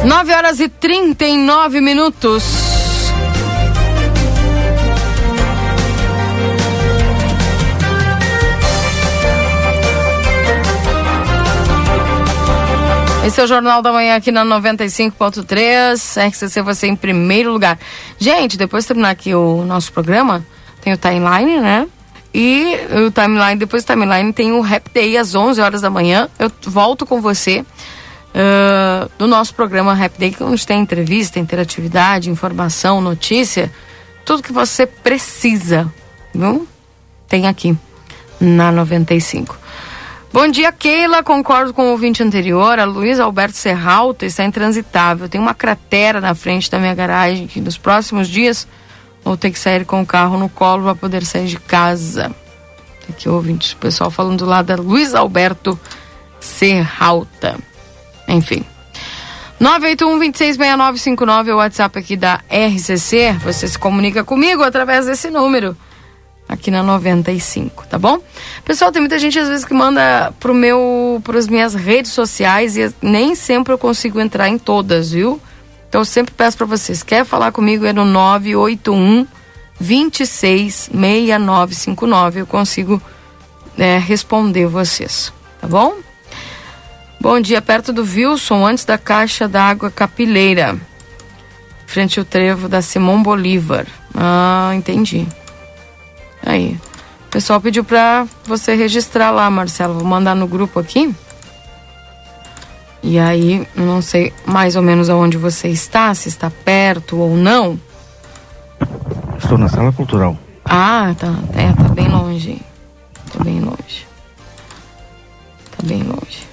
Nove 0.04 0.32
horas 0.32 0.58
e 0.60 0.68
trinta 0.68 1.26
e 1.26 1.36
nove 1.36 1.80
minutos. 1.80 2.42
Esse 13.26 13.40
é 13.42 13.44
o 13.44 13.46
Jornal 13.46 13.82
da 13.82 13.92
Manhã 13.92 14.16
aqui 14.16 14.32
na 14.32 14.42
95.3. 14.42 16.28
RCC 16.28 16.62
você 16.62 16.86
em 16.86 16.96
primeiro 16.96 17.52
lugar. 17.52 17.78
Gente, 18.18 18.56
depois 18.56 18.84
de 18.84 18.88
terminar 18.88 19.10
aqui 19.10 19.34
o 19.34 19.64
nosso 19.66 19.92
programa, 19.92 20.44
tem 20.80 20.94
o 20.94 20.96
timeline, 20.96 21.60
né? 21.60 21.86
E 22.32 22.74
o 23.06 23.10
timeline, 23.10 23.56
depois 23.56 23.84
do 23.84 23.86
timeline, 23.86 24.32
tem 24.32 24.52
o 24.52 24.62
Rap 24.62 24.90
Day 24.94 25.18
às 25.18 25.34
11 25.34 25.60
horas 25.60 25.82
da 25.82 25.90
manhã. 25.90 26.28
Eu 26.38 26.50
volto 26.62 27.04
com 27.04 27.20
você 27.20 27.64
uh, 28.34 29.10
no 29.18 29.26
nosso 29.26 29.54
programa 29.54 29.94
Rap 29.94 30.18
Day, 30.18 30.30
que 30.30 30.42
onde 30.42 30.66
tem 30.66 30.80
entrevista, 30.80 31.38
interatividade, 31.38 32.30
informação, 32.30 33.00
notícia, 33.00 33.70
tudo 34.24 34.42
que 34.42 34.52
você 34.52 34.86
precisa, 34.86 35.92
viu? 36.34 36.66
Tem 37.28 37.46
aqui 37.46 37.76
na 38.40 38.72
95. 38.72 39.58
Bom 40.32 40.46
dia, 40.46 40.70
Keila. 40.70 41.24
Concordo 41.24 41.74
com 41.74 41.82
o 41.82 41.90
ouvinte 41.90 42.22
anterior. 42.22 42.78
A 42.78 42.84
Luiz 42.84 43.18
Alberto 43.18 43.56
Serralta 43.56 44.24
está 44.24 44.44
intransitável. 44.44 45.28
Tem 45.28 45.40
uma 45.40 45.54
cratera 45.54 46.20
na 46.20 46.36
frente 46.36 46.70
da 46.70 46.78
minha 46.78 46.94
garagem 46.94 47.48
que 47.48 47.60
nos 47.60 47.76
próximos 47.76 48.28
dias 48.28 48.66
vou 49.24 49.36
ter 49.36 49.50
que 49.50 49.58
sair 49.58 49.84
com 49.84 50.00
o 50.00 50.06
carro 50.06 50.38
no 50.38 50.48
colo 50.48 50.84
para 50.84 50.94
poder 50.94 51.24
sair 51.24 51.46
de 51.46 51.58
casa. 51.58 52.34
Aqui 53.08 53.28
ouvinte, 53.28 53.74
o 53.74 53.78
pessoal 53.78 54.08
falando 54.08 54.44
lá 54.44 54.62
da 54.62 54.76
Luiz 54.76 55.16
Alberto 55.16 55.78
Serralta. 56.38 57.58
Enfim. 58.30 58.64
981-266959 59.60 61.48
é 61.48 61.54
o 61.54 61.58
WhatsApp 61.58 61.98
aqui 61.98 62.16
da 62.16 62.40
RCC. 62.48 63.34
Você 63.42 63.68
se 63.68 63.78
comunica 63.78 64.24
comigo 64.24 64.62
através 64.62 65.06
desse 65.06 65.30
número 65.30 65.76
aqui 66.50 66.70
na 66.70 66.82
95, 66.82 67.86
tá 67.86 67.98
bom? 67.98 68.18
Pessoal, 68.64 68.90
tem 68.90 69.00
muita 69.00 69.20
gente 69.20 69.38
às 69.38 69.48
vezes 69.48 69.64
que 69.64 69.72
manda 69.72 70.34
pro 70.40 70.52
meu, 70.52 71.20
pras 71.22 71.46
minhas 71.46 71.74
redes 71.74 72.10
sociais 72.10 72.76
e 72.76 72.92
nem 73.00 73.36
sempre 73.36 73.72
eu 73.72 73.78
consigo 73.78 74.20
entrar 74.20 74.48
em 74.48 74.58
todas, 74.58 75.12
viu? 75.12 75.40
Então 75.88 76.00
eu 76.00 76.04
sempre 76.04 76.34
peço 76.34 76.56
para 76.56 76.66
vocês, 76.66 77.04
quer 77.04 77.24
falar 77.24 77.52
comigo 77.52 77.86
é 77.86 77.92
no 77.92 78.04
981 78.04 79.28
266959, 79.80 82.40
eu 82.40 82.46
consigo 82.46 83.00
é, 83.78 83.98
responder 83.98 84.66
vocês, 84.66 85.32
tá 85.60 85.68
bom? 85.68 85.94
Bom 87.22 87.38
dia, 87.38 87.60
perto 87.60 87.92
do 87.92 88.00
Wilson, 88.00 88.66
antes 88.66 88.86
da 88.86 88.96
caixa 88.96 89.46
d'água 89.46 89.90
capileira, 89.90 90.78
frente 91.86 92.18
ao 92.18 92.24
trevo 92.24 92.66
da 92.66 92.80
Simão 92.80 93.22
Bolívar. 93.22 93.86
Ah, 94.14 94.70
entendi. 94.74 95.28
Aí. 96.44 96.80
O 97.26 97.30
pessoal 97.30 97.60
pediu 97.60 97.84
pra 97.84 98.26
você 98.46 98.74
registrar 98.74 99.30
lá, 99.30 99.50
Marcelo. 99.50 99.94
Vou 99.94 100.04
mandar 100.04 100.34
no 100.34 100.46
grupo 100.46 100.80
aqui. 100.80 101.14
E 103.02 103.18
aí, 103.18 103.68
não 103.76 104.00
sei 104.00 104.32
mais 104.46 104.74
ou 104.74 104.82
menos 104.82 105.10
aonde 105.10 105.36
você 105.36 105.68
está, 105.68 106.14
se 106.14 106.28
está 106.28 106.50
perto 106.50 107.18
ou 107.18 107.36
não. 107.36 107.78
Estou 109.38 109.58
na 109.58 109.68
sala 109.68 109.92
cultural. 109.92 110.38
Ah, 110.64 111.14
tá. 111.18 111.34
É, 111.54 111.70
tá 111.70 111.88
bem 111.90 112.08
longe. 112.08 112.62
Tá 113.30 113.44
bem 113.44 113.60
longe. 113.60 114.06
Tá 115.76 115.82
bem 115.86 116.02
longe. 116.02 116.49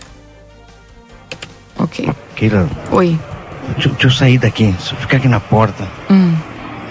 Keila. 2.37 2.69
Oi. 2.91 3.19
Deixa, 3.73 3.89
deixa 3.89 4.07
eu 4.07 4.11
sair 4.11 4.37
daqui, 4.37 4.73
só 4.79 4.95
ficar 4.95 5.17
aqui 5.17 5.27
na 5.27 5.39
porta. 5.39 5.87
Hum. 6.09 6.35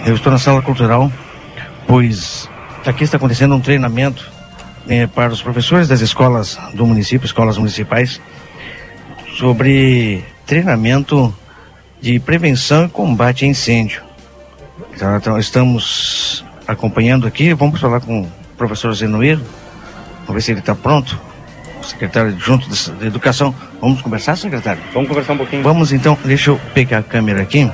Eu 0.05 0.13
estou 0.13 0.31
na 0.31 0.37
sala 0.37 0.61
cultural, 0.61 1.11
pois 1.87 2.49
aqui 2.85 3.05
está 3.05 3.15
acontecendo 3.15 3.55
um 3.55 3.59
treinamento 3.61 4.29
eh, 4.89 5.07
para 5.07 5.31
os 5.31 5.41
professores 5.41 5.87
das 5.87 6.01
escolas 6.01 6.59
do 6.73 6.85
município, 6.85 7.25
escolas 7.25 7.57
municipais, 7.57 8.21
sobre 9.37 10.23
treinamento 10.45 11.33
de 12.01 12.19
prevenção 12.19 12.85
e 12.85 12.89
combate 12.89 13.45
a 13.45 13.47
incêndio. 13.47 14.03
Então, 14.93 15.15
então, 15.15 15.39
estamos 15.39 16.45
acompanhando 16.67 17.25
aqui, 17.25 17.53
vamos 17.53 17.79
falar 17.79 18.01
com 18.01 18.21
o 18.21 18.31
professor 18.57 18.93
Zenuir, 18.93 19.39
vamos 20.25 20.35
ver 20.35 20.41
se 20.41 20.51
ele 20.51 20.59
está 20.59 20.75
pronto, 20.75 21.19
secretário 21.87 22.37
junto 22.39 22.69
de, 22.69 23.07
Educação. 23.07 23.53
Vamos 23.79 24.01
conversar, 24.01 24.35
secretário? 24.35 24.81
Vamos 24.93 25.09
conversar 25.09 25.33
um 25.33 25.37
pouquinho. 25.37 25.63
Vamos 25.63 25.91
então, 25.91 26.17
deixa 26.25 26.51
eu 26.51 26.59
pegar 26.73 26.99
a 26.99 27.03
câmera 27.03 27.41
aqui. 27.41 27.69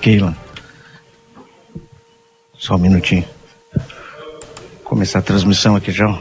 Keila. 0.00 0.36
Só 2.56 2.76
um 2.76 2.78
minutinho. 2.78 3.24
Começar 4.82 5.18
a 5.18 5.22
transmissão 5.22 5.76
aqui 5.76 5.92
já. 5.92 6.18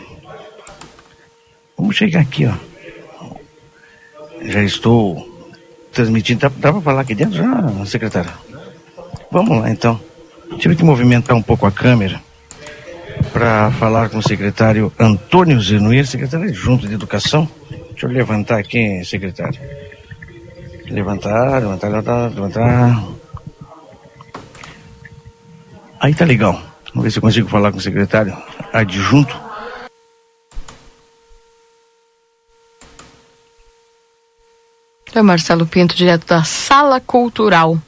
Vamos 1.78 1.96
chegar 1.96 2.22
aqui, 2.22 2.46
ó. 2.46 2.54
Já 4.42 4.64
estou 4.64 5.28
transmitindo. 5.92 6.42
Dá, 6.42 6.50
dá 6.50 6.72
para 6.74 6.82
falar 6.82 7.02
aqui 7.02 7.16
dentro 7.16 7.38
já, 7.38 7.86
secretário? 7.86 8.32
Vamos 9.32 9.60
lá 9.60 9.70
então. 9.70 10.00
Tive 10.60 10.76
que 10.76 10.84
movimentar 10.84 11.36
um 11.36 11.42
pouco 11.42 11.66
a 11.66 11.72
câmera 11.72 12.22
para 13.34 13.72
falar 13.72 14.10
com 14.10 14.20
o 14.20 14.24
secretário 14.24 14.94
Antônio 15.00 15.60
Zenuir, 15.60 16.06
secretário 16.06 16.48
adjunto 16.48 16.88
de 16.88 16.94
Educação. 16.94 17.50
Deixa 17.90 18.06
eu 18.06 18.12
levantar 18.12 18.60
aqui, 18.60 19.04
secretário. 19.04 19.60
Levantar, 20.86 21.60
levantar, 21.60 21.88
levantar, 21.88 22.30
levantar. 22.30 23.04
Aí 26.00 26.14
tá 26.14 26.24
legal. 26.24 26.62
Vamos 26.90 27.06
ver 27.06 27.12
se 27.12 27.18
eu 27.18 27.22
consigo 27.22 27.50
falar 27.50 27.72
com 27.72 27.80
o 27.80 27.82
secretário 27.82 28.38
adjunto. 28.72 29.36
É 35.16 35.22
Marcelo 35.22 35.66
Pinto, 35.66 35.96
direto 35.96 36.28
da 36.28 36.44
Sala 36.44 37.00
Cultural. 37.00 37.80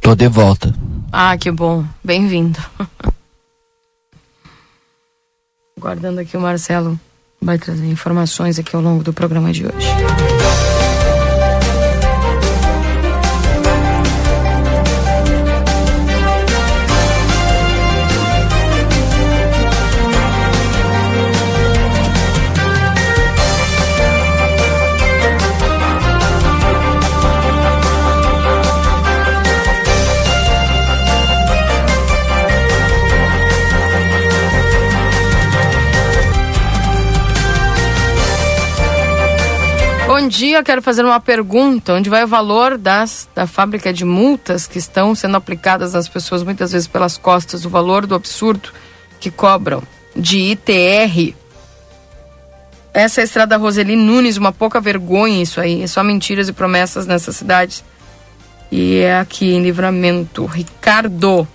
Tô 0.00 0.14
de 0.14 0.28
volta. 0.28 0.72
Ah, 1.10 1.36
que 1.36 1.50
bom. 1.50 1.84
Bem-vindo. 2.02 2.58
Guardando 5.82 6.20
aqui 6.20 6.36
o 6.36 6.40
Marcelo 6.40 6.98
vai 7.40 7.58
trazer 7.58 7.84
informações 7.86 8.56
aqui 8.56 8.76
ao 8.76 8.80
longo 8.80 9.02
do 9.02 9.12
programa 9.12 9.52
de 9.52 9.66
hoje. 9.66 9.88
Dia, 40.32 40.64
quero 40.64 40.80
fazer 40.80 41.04
uma 41.04 41.20
pergunta. 41.20 41.92
Onde 41.92 42.08
vai 42.08 42.24
o 42.24 42.26
valor 42.26 42.78
das, 42.78 43.28
da 43.34 43.46
fábrica 43.46 43.92
de 43.92 44.02
multas 44.04 44.66
que 44.66 44.78
estão 44.78 45.14
sendo 45.14 45.36
aplicadas 45.36 45.92
nas 45.92 46.08
pessoas 46.08 46.42
muitas 46.42 46.72
vezes 46.72 46.88
pelas 46.88 47.18
costas? 47.18 47.66
O 47.66 47.70
valor 47.70 48.06
do 48.06 48.14
absurdo 48.14 48.70
que 49.20 49.30
cobram 49.30 49.82
de 50.16 50.38
ITR. 50.38 51.34
Essa 52.94 53.20
é 53.20 53.22
a 53.22 53.24
estrada 53.24 53.56
Roseli 53.58 53.94
Nunes, 53.94 54.38
uma 54.38 54.52
pouca 54.52 54.80
vergonha 54.80 55.42
isso 55.42 55.60
aí. 55.60 55.82
É 55.82 55.86
só 55.86 56.02
mentiras 56.02 56.48
e 56.48 56.52
promessas 56.52 57.06
nessa 57.06 57.30
cidade. 57.30 57.84
E 58.70 58.96
é 58.96 59.18
aqui 59.18 59.52
em 59.52 59.62
Livramento. 59.62 60.46
Ricardo. 60.46 61.46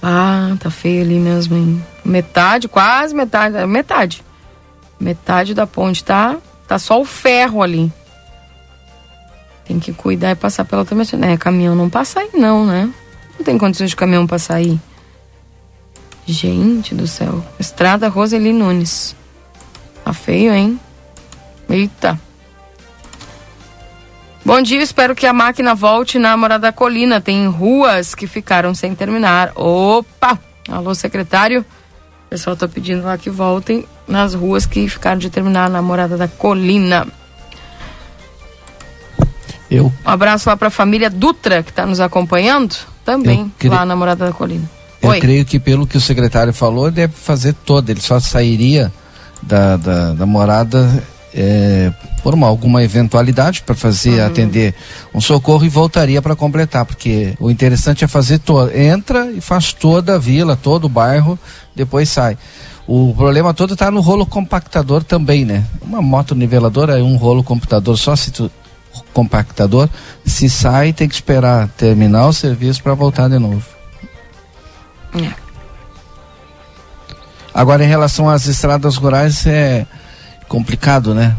Ah, 0.00 0.54
tá 0.60 0.70
feio 0.70 1.02
ali 1.02 1.18
mesmo, 1.18 1.56
hein? 1.56 1.84
Metade, 2.04 2.68
quase 2.68 3.12
metade. 3.14 3.66
Metade 3.66 4.22
Metade 5.02 5.52
da 5.52 5.66
ponte 5.66 6.04
tá, 6.04 6.36
tá 6.72 6.78
só 6.78 6.98
o 6.98 7.04
ferro 7.04 7.62
ali. 7.62 7.92
Tem 9.62 9.78
que 9.78 9.92
cuidar 9.92 10.30
e 10.30 10.34
passar 10.34 10.64
pela 10.64 10.80
outra 10.80 10.96
metade. 10.96 11.22
É, 11.22 11.36
caminhão 11.36 11.74
não 11.74 11.90
passa 11.90 12.20
aí 12.20 12.30
não, 12.32 12.64
né? 12.64 12.90
Não 13.38 13.44
tem 13.44 13.58
condições 13.58 13.90
de 13.90 13.96
caminhão 13.96 14.26
passar 14.26 14.54
aí. 14.54 14.80
Gente 16.24 16.94
do 16.94 17.06
céu. 17.06 17.44
Estrada 17.60 18.08
Roseli 18.08 18.54
Nunes. 18.54 19.14
Tá 20.02 20.14
feio, 20.14 20.54
hein? 20.54 20.80
Eita. 21.68 22.18
Bom 24.42 24.62
dia, 24.62 24.80
espero 24.82 25.14
que 25.14 25.26
a 25.26 25.32
máquina 25.32 25.74
volte 25.74 26.18
na 26.18 26.34
Morada 26.38 26.68
da 26.68 26.72
Colina. 26.72 27.20
Tem 27.20 27.46
ruas 27.48 28.14
que 28.14 28.26
ficaram 28.26 28.74
sem 28.74 28.94
terminar. 28.94 29.52
Opa! 29.56 30.38
Alô, 30.70 30.94
secretário. 30.94 31.66
O 32.32 32.34
pessoal 32.34 32.56
tá 32.56 32.66
pedindo 32.66 33.04
lá 33.04 33.18
que 33.18 33.28
voltem 33.28 33.84
nas 34.08 34.32
ruas 34.32 34.64
que 34.64 34.88
ficaram 34.88 35.18
de 35.18 35.28
terminar 35.28 35.68
na 35.68 35.82
Morada 35.82 36.16
da 36.16 36.26
Colina. 36.26 37.06
Eu. 39.70 39.92
Um 40.06 40.10
abraço 40.10 40.48
lá 40.48 40.56
para 40.56 40.68
a 40.68 40.70
família 40.70 41.10
Dutra 41.10 41.62
que 41.62 41.68
está 41.68 41.84
nos 41.84 42.00
acompanhando, 42.00 42.74
também 43.04 43.52
cre... 43.58 43.68
lá 43.68 43.84
na 43.84 43.94
Morada 43.94 44.24
da 44.24 44.32
Colina. 44.32 44.64
Eu 45.02 45.10
Oi. 45.10 45.20
creio 45.20 45.44
que 45.44 45.60
pelo 45.60 45.86
que 45.86 45.98
o 45.98 46.00
secretário 46.00 46.54
falou, 46.54 46.90
deve 46.90 47.12
fazer 47.12 47.52
toda. 47.52 47.90
Ele 47.90 48.00
só 48.00 48.18
sairia 48.18 48.90
da, 49.42 49.76
da, 49.76 50.12
da 50.14 50.24
morada 50.24 51.04
é, 51.34 51.92
por 52.22 52.34
uma, 52.34 52.46
alguma 52.46 52.82
eventualidade 52.82 53.62
para 53.62 53.74
fazer 53.74 54.20
uhum. 54.20 54.26
atender 54.26 54.74
um 55.14 55.20
socorro 55.20 55.64
e 55.64 55.68
voltaria 55.68 56.20
para 56.20 56.36
completar, 56.36 56.84
porque 56.84 57.34
o 57.40 57.50
interessante 57.50 58.04
é 58.04 58.08
fazer 58.08 58.38
todo, 58.38 58.74
entra 58.76 59.30
e 59.30 59.40
faz 59.40 59.72
toda 59.72 60.14
a 60.14 60.18
vila, 60.18 60.56
todo 60.56 60.84
o 60.84 60.88
bairro, 60.88 61.38
depois 61.74 62.08
sai. 62.08 62.36
O 62.86 63.14
problema 63.16 63.54
todo 63.54 63.74
está 63.74 63.90
no 63.90 64.00
rolo 64.00 64.26
compactador 64.26 65.04
também, 65.04 65.44
né? 65.44 65.64
Uma 65.80 66.02
moto 66.02 66.34
niveladora 66.34 66.98
é 66.98 67.02
um 67.02 67.16
rolo 67.16 67.42
computador 67.42 67.96
só 67.96 68.16
se 68.16 68.30
tu 68.30 68.50
compactador, 69.14 69.88
se 70.24 70.50
sai 70.50 70.92
tem 70.92 71.08
que 71.08 71.14
esperar 71.14 71.68
terminar 71.68 72.26
o 72.26 72.32
serviço 72.32 72.82
para 72.82 72.94
voltar 72.94 73.28
de 73.28 73.38
novo. 73.38 73.62
É. 75.14 75.32
Agora 77.54 77.84
em 77.84 77.88
relação 77.88 78.28
às 78.28 78.46
estradas 78.46 78.96
rurais 78.96 79.46
é 79.46 79.86
complicado, 80.52 81.14
né? 81.14 81.34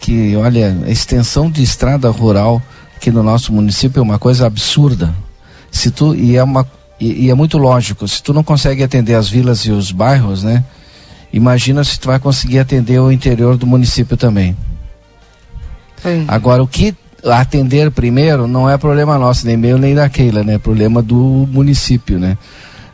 Que 0.00 0.34
olha, 0.34 0.76
a 0.84 0.90
extensão 0.90 1.48
de 1.48 1.62
estrada 1.62 2.10
rural 2.10 2.60
aqui 2.96 3.08
no 3.08 3.22
nosso 3.22 3.52
município 3.52 4.00
é 4.00 4.02
uma 4.02 4.18
coisa 4.18 4.48
absurda. 4.48 5.14
Se 5.70 5.92
tu 5.92 6.12
e 6.12 6.36
é 6.36 6.42
uma 6.42 6.66
e, 6.98 7.26
e 7.26 7.30
é 7.30 7.34
muito 7.34 7.56
lógico, 7.56 8.08
se 8.08 8.20
tu 8.20 8.34
não 8.34 8.42
consegue 8.42 8.82
atender 8.82 9.14
as 9.14 9.28
vilas 9.28 9.60
e 9.60 9.70
os 9.70 9.92
bairros, 9.92 10.42
né? 10.42 10.64
Imagina 11.32 11.84
se 11.84 12.00
tu 12.00 12.08
vai 12.08 12.18
conseguir 12.18 12.58
atender 12.58 12.98
o 12.98 13.12
interior 13.12 13.56
do 13.56 13.64
município 13.64 14.16
também. 14.16 14.56
Agora, 16.26 16.60
o 16.60 16.66
que 16.66 16.92
atender 17.24 17.92
primeiro 17.92 18.48
não 18.48 18.68
é 18.68 18.76
problema 18.76 19.18
nosso, 19.18 19.46
nem 19.46 19.56
meu 19.56 19.78
nem 19.78 19.94
da 19.94 20.08
Keila, 20.08 20.42
né? 20.42 20.54
É 20.54 20.58
problema 20.58 21.00
do 21.00 21.48
município, 21.48 22.18
né? 22.18 22.36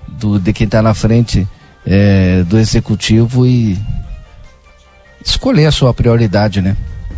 Do, 0.06 0.38
de 0.38 0.52
quem 0.52 0.66
está 0.66 0.82
na 0.82 0.92
frente 0.92 1.48
é, 1.86 2.42
do 2.42 2.58
executivo 2.58 3.46
e 3.46 3.78
escolher 5.24 5.66
a 5.66 5.72
sua 5.72 5.94
prioridade, 5.94 6.60
né? 6.60 6.76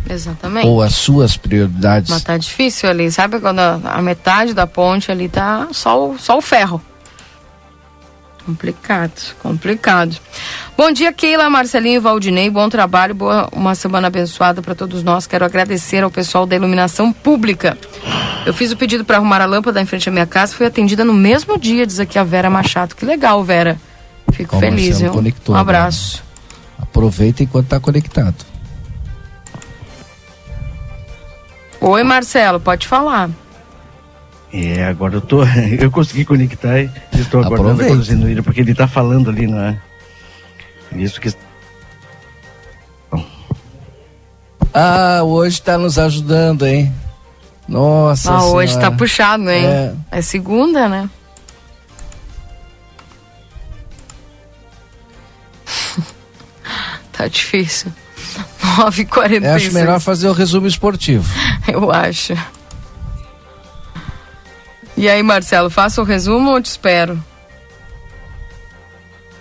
Exatamente. 0.09 0.65
Ou 0.65 0.81
as 0.81 0.95
suas 0.95 1.35
prioridades. 1.35 2.09
Mas 2.09 2.23
tá 2.23 2.37
difícil 2.37 2.89
ali, 2.89 3.11
sabe? 3.11 3.39
Quando 3.39 3.59
a, 3.59 3.79
a 3.83 4.01
metade 4.01 4.53
da 4.53 4.65
ponte 4.65 5.11
ali 5.11 5.27
tá 5.27 5.67
só, 5.71 6.15
só 6.17 6.37
o 6.37 6.41
ferro. 6.41 6.81
Complicado, 8.45 9.35
complicado. 9.43 10.15
Bom 10.77 10.89
dia, 10.89 11.11
Keila, 11.11 11.49
Marcelinho 11.49 11.97
e 11.97 11.99
Valdinei. 11.99 12.49
Bom 12.49 12.69
trabalho, 12.69 13.13
boa 13.13 13.49
uma 13.51 13.75
semana 13.75 14.07
abençoada 14.07 14.61
para 14.61 14.73
todos 14.73 15.03
nós. 15.03 15.27
Quero 15.27 15.43
agradecer 15.43 16.01
ao 16.01 16.09
pessoal 16.09 16.45
da 16.45 16.55
iluminação 16.55 17.11
pública. 17.11 17.77
Eu 18.45 18.53
fiz 18.53 18.71
o 18.71 18.77
pedido 18.77 19.03
para 19.03 19.17
arrumar 19.17 19.41
a 19.41 19.45
lâmpada 19.45 19.81
em 19.81 19.85
frente 19.85 20.07
à 20.07 20.11
minha 20.13 20.25
casa, 20.25 20.55
fui 20.55 20.65
atendida 20.65 21.03
no 21.03 21.13
mesmo 21.13 21.59
dia, 21.59 21.85
diz 21.85 21.99
aqui 21.99 22.17
a 22.17 22.23
Vera 22.23 22.49
Machado. 22.49 22.95
Que 22.95 23.03
legal, 23.03 23.43
Vera. 23.43 23.77
Fico 24.31 24.57
feliz, 24.57 25.01
viu? 25.01 25.11
Um 25.49 25.55
abraço. 25.55 26.19
Né? 26.19 26.26
Aproveita 26.79 27.43
enquanto 27.43 27.65
está 27.65 27.79
conectado. 27.79 28.45
Oi, 31.79 32.03
Marcelo, 32.03 32.59
pode 32.59 32.87
falar. 32.87 33.29
É, 34.51 34.85
agora 34.85 35.15
eu 35.15 35.21
tô. 35.21 35.43
Eu 35.79 35.91
consegui 35.91 36.25
conectar 36.25 36.79
e 36.79 36.89
estou 37.13 37.43
aguardando 37.43 37.83
a 37.83 38.01
Zinuíra, 38.01 38.41
porque 38.41 38.61
ele 38.61 38.71
está 38.71 38.87
falando 38.87 39.29
ali, 39.29 39.45
não 39.45 39.59
é? 39.59 39.77
Isso 40.95 41.19
que. 41.19 41.33
Ah, 44.73 45.21
hoje 45.23 45.55
está 45.55 45.77
nos 45.77 45.97
ajudando, 45.99 46.65
hein? 46.65 46.93
Nossa. 47.67 48.31
Ah, 48.31 48.45
hoje 48.45 48.73
está 48.73 48.91
puxado, 48.91 49.49
hein? 49.49 49.65
É. 49.65 49.93
é 50.11 50.21
segunda, 50.21 50.87
né? 50.87 51.09
Tá 57.17 57.27
difícil. 57.27 57.91
9h46. 58.77 59.43
Eu 59.43 59.53
acho 59.53 59.73
melhor 59.73 59.99
fazer 59.99 60.27
o 60.27 60.33
resumo 60.33 60.67
esportivo. 60.67 61.27
Eu 61.67 61.91
acho. 61.91 62.33
E 64.95 65.07
aí, 65.09 65.21
Marcelo, 65.21 65.69
faça 65.69 66.01
o 66.01 66.03
resumo 66.03 66.51
ou 66.51 66.61
te 66.61 66.65
espero? 66.65 67.23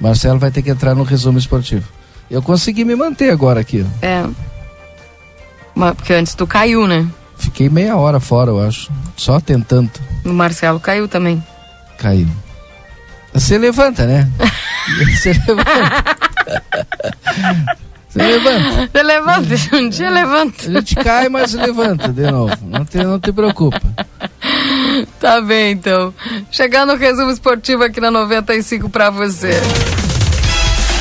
Marcelo 0.00 0.38
vai 0.38 0.50
ter 0.50 0.62
que 0.62 0.70
entrar 0.70 0.94
no 0.94 1.02
resumo 1.02 1.38
esportivo. 1.38 1.88
Eu 2.30 2.42
consegui 2.42 2.84
me 2.84 2.94
manter 2.94 3.30
agora 3.30 3.60
aqui. 3.60 3.86
É. 4.02 4.24
Mas, 5.74 5.94
porque 5.94 6.12
antes 6.12 6.34
tu 6.34 6.46
caiu, 6.46 6.86
né? 6.86 7.08
Fiquei 7.38 7.68
meia 7.68 7.96
hora 7.96 8.20
fora, 8.20 8.50
eu 8.50 8.60
acho. 8.60 8.90
Só 9.16 9.40
tentando. 9.40 9.90
O 10.24 10.30
Marcelo 10.30 10.80
caiu 10.80 11.08
também. 11.08 11.42
Caiu. 11.98 12.28
Você 13.32 13.56
levanta, 13.56 14.06
né? 14.06 14.28
Você 15.14 15.32
levanta. 15.32 16.25
Você 18.08 18.22
levanta. 18.22 18.90
Você 18.92 19.02
levanta, 19.02 19.76
um 19.76 19.88
dia 19.88 20.10
levanta. 20.10 20.68
A 20.68 20.72
gente 20.72 20.94
cai, 20.96 21.28
mas 21.28 21.52
levanta 21.52 22.08
de 22.08 22.30
novo. 22.30 22.56
Não 22.62 22.84
te, 22.84 22.96
não 22.98 23.20
te 23.20 23.32
preocupa. 23.32 23.80
Tá 25.20 25.40
bem, 25.40 25.72
então. 25.72 26.14
Chegando 26.50 26.92
o 26.92 26.96
resumo 26.96 27.30
esportivo 27.30 27.84
aqui 27.84 28.00
na 28.00 28.10
95 28.10 28.88
para 28.88 29.10
você. 29.10 29.60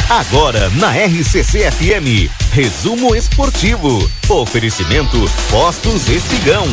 Agora 0.09 0.69
na 0.71 0.91
RCC 0.91 1.71
FM, 1.71 2.29
resumo 2.51 3.15
esportivo. 3.15 4.09
Oferecimento 4.29 5.17
Postos 5.49 6.09
Espigão. 6.09 6.65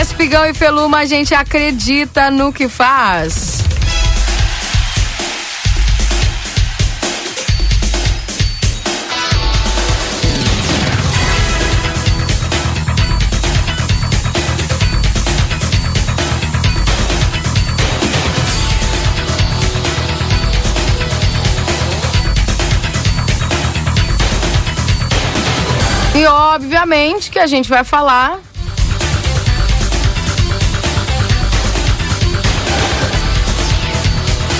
Espigão 0.00 0.44
e 0.44 0.54
Feluma, 0.54 0.98
a 0.98 1.04
gente 1.04 1.34
acredita 1.34 2.30
no 2.30 2.52
que 2.52 2.68
faz. 2.68 3.64
E 26.14 26.26
obviamente 26.26 27.30
que 27.30 27.38
a 27.38 27.46
gente 27.46 27.68
vai 27.68 27.84
falar 27.84 28.40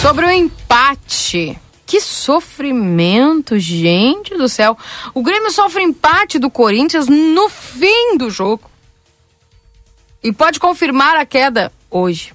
sobre 0.01 0.25
o 0.25 0.31
empate. 0.31 1.59
Que 1.85 2.01
sofrimento, 2.01 3.59
gente 3.59 4.37
do 4.37 4.49
céu. 4.49 4.79
O 5.13 5.23
Grêmio 5.23 5.51
sofre 5.51 5.83
empate 5.83 6.39
do 6.39 6.49
Corinthians 6.49 7.09
no 7.09 7.49
fim 7.49 8.17
do 8.17 8.31
jogo. 8.31 8.71
E 10.23 10.33
pode 10.33 10.61
confirmar 10.61 11.17
a 11.17 11.27
queda 11.27 11.73
hoje. 11.91 12.33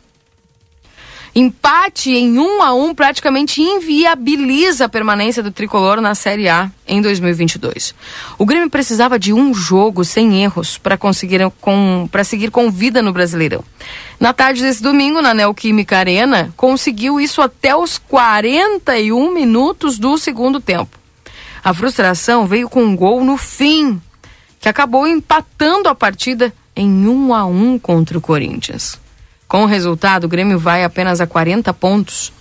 Empate 1.38 2.12
em 2.12 2.40
1 2.40 2.42
um 2.42 2.64
a 2.64 2.74
1 2.74 2.86
um 2.86 2.96
praticamente 2.96 3.62
inviabiliza 3.62 4.86
a 4.86 4.90
permanência 4.90 5.44
do 5.44 5.52
tricolor 5.52 6.00
na 6.00 6.16
Série 6.16 6.48
A 6.48 6.72
em 6.88 7.02
2022. 7.02 7.94
O 8.38 8.46
Grêmio 8.46 8.70
precisava 8.70 9.20
de 9.20 9.34
um 9.34 9.54
jogo 9.54 10.06
sem 10.06 10.42
erros 10.42 10.78
para 10.78 10.98
conseguir 10.98 11.42
com 11.60 12.08
para 12.10 12.24
seguir 12.24 12.52
com 12.52 12.72
vida 12.72 13.02
no 13.02 13.12
Brasileirão. 13.12 13.66
Na 14.18 14.32
tarde 14.32 14.62
desse 14.62 14.82
domingo, 14.82 15.22
na 15.22 15.34
Neoquímica 15.34 15.98
Arena, 15.98 16.54
conseguiu 16.56 17.20
isso 17.20 17.42
até 17.42 17.76
os 17.76 17.98
41 17.98 19.34
minutos 19.34 20.00
do 20.00 20.18
segundo 20.18 20.62
tempo. 20.62 20.98
A 21.62 21.74
frustração 21.74 22.48
veio 22.48 22.70
com 22.70 22.82
um 22.82 22.96
gol 22.96 23.26
no 23.26 23.36
fim, 23.36 24.02
que 24.58 24.70
acabou 24.70 25.06
empatando 25.06 25.90
a 25.90 25.96
partida 25.96 26.54
em 26.74 27.06
1 27.06 27.12
um 27.12 27.34
a 27.34 27.46
1 27.46 27.78
contra 27.80 28.18
o 28.18 28.22
Corinthians. 28.22 29.04
Com 29.48 29.64
o 29.64 29.68
resultado, 29.68 30.26
o 30.26 30.30
Grêmio 30.30 30.58
vai 30.58 30.84
apenas 30.84 31.22
a 31.22 31.28
40 31.28 31.74
pontos. 31.74 32.34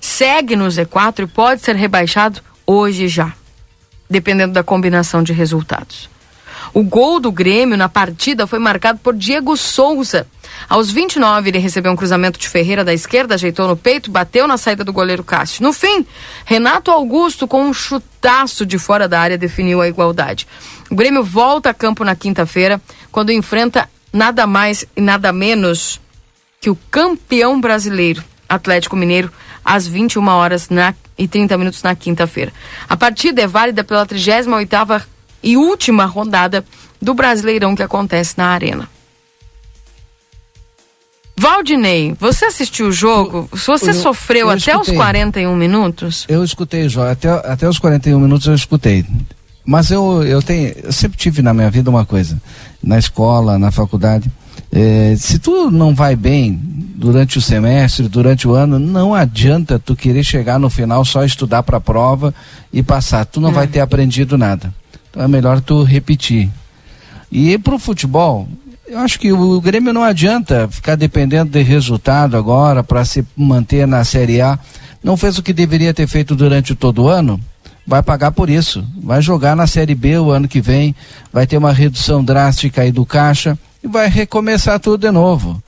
Segue 0.00 0.56
no 0.56 0.66
Z4 0.66 1.24
e 1.24 1.26
pode 1.26 1.62
ser 1.62 1.76
rebaixado 1.76 2.40
hoje 2.66 3.08
já. 3.08 3.32
dependendo 4.10 4.52
da 4.52 4.62
combinação 4.62 5.22
de 5.22 5.32
resultados. 5.32 6.10
O 6.74 6.82
gol 6.82 7.18
do 7.18 7.32
Grêmio 7.32 7.78
na 7.78 7.88
partida 7.88 8.46
foi 8.46 8.58
marcado 8.58 8.98
por 8.98 9.14
Diego 9.14 9.56
Souza. 9.56 10.26
Aos 10.68 10.90
29, 10.90 11.48
ele 11.48 11.58
recebeu 11.58 11.90
um 11.90 11.96
cruzamento 11.96 12.38
de 12.38 12.46
Ferreira 12.46 12.84
da 12.84 12.92
esquerda, 12.92 13.34
ajeitou 13.34 13.66
no 13.66 13.76
peito, 13.76 14.10
bateu 14.10 14.46
na 14.46 14.58
saída 14.58 14.84
do 14.84 14.92
goleiro 14.92 15.24
Cássio. 15.24 15.62
No 15.62 15.72
fim, 15.72 16.06
Renato 16.44 16.90
Augusto, 16.90 17.48
com 17.48 17.62
um 17.62 17.72
chutaço 17.72 18.66
de 18.66 18.78
fora 18.78 19.08
da 19.08 19.18
área, 19.18 19.38
definiu 19.38 19.80
a 19.80 19.88
igualdade. 19.88 20.46
O 20.90 20.94
Grêmio 20.94 21.24
volta 21.24 21.70
a 21.70 21.74
campo 21.74 22.04
na 22.04 22.14
quinta-feira, 22.14 22.80
quando 23.10 23.32
enfrenta 23.32 23.88
nada 24.12 24.46
mais 24.46 24.84
e 24.94 25.00
nada 25.00 25.32
menos 25.32 26.01
que 26.62 26.70
o 26.70 26.78
campeão 26.92 27.60
brasileiro, 27.60 28.22
Atlético 28.48 28.96
Mineiro, 28.96 29.32
às 29.64 29.84
21 29.86 30.28
horas 30.28 30.68
na, 30.70 30.94
e 31.18 31.26
30 31.26 31.58
minutos 31.58 31.82
na 31.82 31.94
quinta-feira. 31.96 32.52
A 32.88 32.96
partida 32.96 33.42
é 33.42 33.48
válida 33.48 33.82
pela 33.82 34.06
38ª 34.06 35.02
e 35.42 35.56
última 35.56 36.06
rodada 36.06 36.64
do 37.00 37.14
Brasileirão 37.14 37.74
que 37.74 37.82
acontece 37.82 38.34
na 38.38 38.46
Arena. 38.46 38.88
Valdinei, 41.36 42.14
você 42.20 42.44
assistiu 42.44 42.86
o 42.86 42.92
jogo? 42.92 43.48
Se 43.56 43.66
você 43.66 43.90
eu, 43.90 43.94
sofreu 43.94 44.46
eu 44.46 44.50
até 44.50 44.78
os 44.78 44.88
41 44.88 45.56
minutos? 45.56 46.24
Eu 46.28 46.44
escutei 46.44 46.86
o 46.86 46.88
jogo, 46.88 47.08
até, 47.08 47.28
até 47.28 47.68
os 47.68 47.80
41 47.80 48.20
minutos 48.20 48.46
eu 48.46 48.54
escutei. 48.54 49.04
Mas 49.64 49.90
eu, 49.90 50.22
eu 50.22 50.40
tenho, 50.40 50.72
eu 50.80 50.92
sempre 50.92 51.18
tive 51.18 51.42
na 51.42 51.52
minha 51.52 51.70
vida 51.70 51.90
uma 51.90 52.06
coisa, 52.06 52.40
na 52.80 52.98
escola, 52.98 53.58
na 53.58 53.72
faculdade, 53.72 54.30
é, 54.74 55.14
se 55.18 55.38
tu 55.38 55.70
não 55.70 55.94
vai 55.94 56.16
bem 56.16 56.58
durante 56.96 57.36
o 57.36 57.42
semestre, 57.42 58.08
durante 58.08 58.48
o 58.48 58.54
ano, 58.54 58.78
não 58.78 59.14
adianta 59.14 59.78
tu 59.78 59.94
querer 59.94 60.24
chegar 60.24 60.58
no 60.58 60.70
final 60.70 61.04
só 61.04 61.24
estudar 61.24 61.62
para 61.62 61.76
a 61.76 61.80
prova 61.80 62.34
e 62.72 62.82
passar. 62.82 63.26
Tu 63.26 63.38
não 63.38 63.50
é. 63.50 63.52
vai 63.52 63.66
ter 63.66 63.80
aprendido 63.80 64.38
nada. 64.38 64.72
Então 65.10 65.22
é 65.22 65.28
melhor 65.28 65.60
tu 65.60 65.82
repetir. 65.82 66.48
E 67.30 67.58
para 67.58 67.74
o 67.74 67.78
futebol, 67.78 68.48
eu 68.88 68.98
acho 68.98 69.18
que 69.18 69.30
o 69.30 69.60
Grêmio 69.60 69.92
não 69.92 70.02
adianta 70.02 70.66
ficar 70.70 70.94
dependendo 70.94 71.50
de 71.50 71.62
resultado 71.62 72.34
agora 72.34 72.82
para 72.82 73.04
se 73.04 73.26
manter 73.36 73.86
na 73.86 74.04
Série 74.04 74.40
A. 74.40 74.58
Não 75.04 75.18
fez 75.18 75.36
o 75.36 75.42
que 75.42 75.52
deveria 75.52 75.92
ter 75.92 76.06
feito 76.06 76.34
durante 76.34 76.74
todo 76.74 77.02
o 77.02 77.08
ano, 77.08 77.38
vai 77.86 78.02
pagar 78.02 78.32
por 78.32 78.48
isso. 78.48 78.82
Vai 79.02 79.20
jogar 79.20 79.54
na 79.54 79.66
Série 79.66 79.94
B 79.94 80.16
o 80.16 80.30
ano 80.30 80.48
que 80.48 80.62
vem, 80.62 80.94
vai 81.30 81.46
ter 81.46 81.58
uma 81.58 81.72
redução 81.72 82.24
drástica 82.24 82.82
aí 82.82 82.92
do 82.92 83.04
caixa 83.04 83.58
e 83.82 83.88
vai 83.88 84.08
recomeçar 84.08 84.78
tudo 84.78 85.00
de 85.00 85.10
novo. 85.10 85.62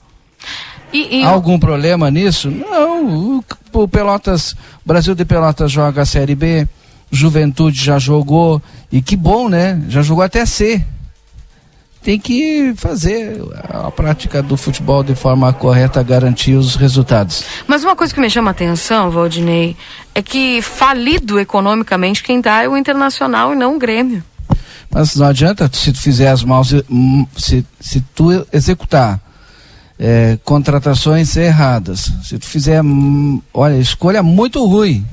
E, 0.92 1.20
e... 1.20 1.24
Algum 1.24 1.58
problema 1.58 2.10
nisso? 2.10 2.50
Não. 2.50 3.38
O, 3.38 3.44
o 3.72 3.88
Pelotas, 3.88 4.54
Brasil 4.84 5.14
de 5.14 5.24
Pelotas 5.24 5.72
joga 5.72 6.02
a 6.02 6.06
Série 6.06 6.36
B, 6.36 6.68
Juventude 7.10 7.82
já 7.82 7.98
jogou, 7.98 8.62
e 8.92 9.02
que 9.02 9.16
bom, 9.16 9.48
né? 9.48 9.82
Já 9.88 10.02
jogou 10.02 10.22
até 10.22 10.46
C. 10.46 10.84
Tem 12.00 12.20
que 12.20 12.74
fazer 12.76 13.42
a 13.66 13.90
prática 13.90 14.42
do 14.42 14.58
futebol 14.58 15.02
de 15.02 15.14
forma 15.14 15.50
correta, 15.54 16.02
garantir 16.02 16.54
os 16.54 16.76
resultados. 16.76 17.44
Mas 17.66 17.82
uma 17.82 17.96
coisa 17.96 18.12
que 18.12 18.20
me 18.20 18.28
chama 18.28 18.50
a 18.50 18.52
atenção, 18.52 19.10
Valdinei, 19.10 19.74
é 20.14 20.20
que 20.20 20.60
falido 20.60 21.40
economicamente 21.40 22.22
quem 22.22 22.42
dá 22.42 22.62
é 22.62 22.68
o 22.68 22.76
Internacional 22.76 23.54
e 23.54 23.56
não 23.56 23.76
o 23.76 23.78
Grêmio. 23.78 24.22
Mas 24.90 25.14
não 25.16 25.26
adianta, 25.26 25.68
se 25.72 25.92
tu 25.92 26.00
fizer 26.00 26.28
as 26.28 26.44
mãos, 26.44 26.72
hum, 26.90 27.26
se, 27.36 27.66
se 27.80 28.00
tu 28.14 28.46
executar 28.52 29.20
é, 29.98 30.38
contratações 30.44 31.36
erradas, 31.36 32.12
se 32.22 32.38
tu 32.38 32.46
fizer, 32.46 32.82
hum, 32.82 33.40
olha, 33.52 33.76
escolha 33.78 34.22
muito 34.22 34.64
ruim, 34.64 35.06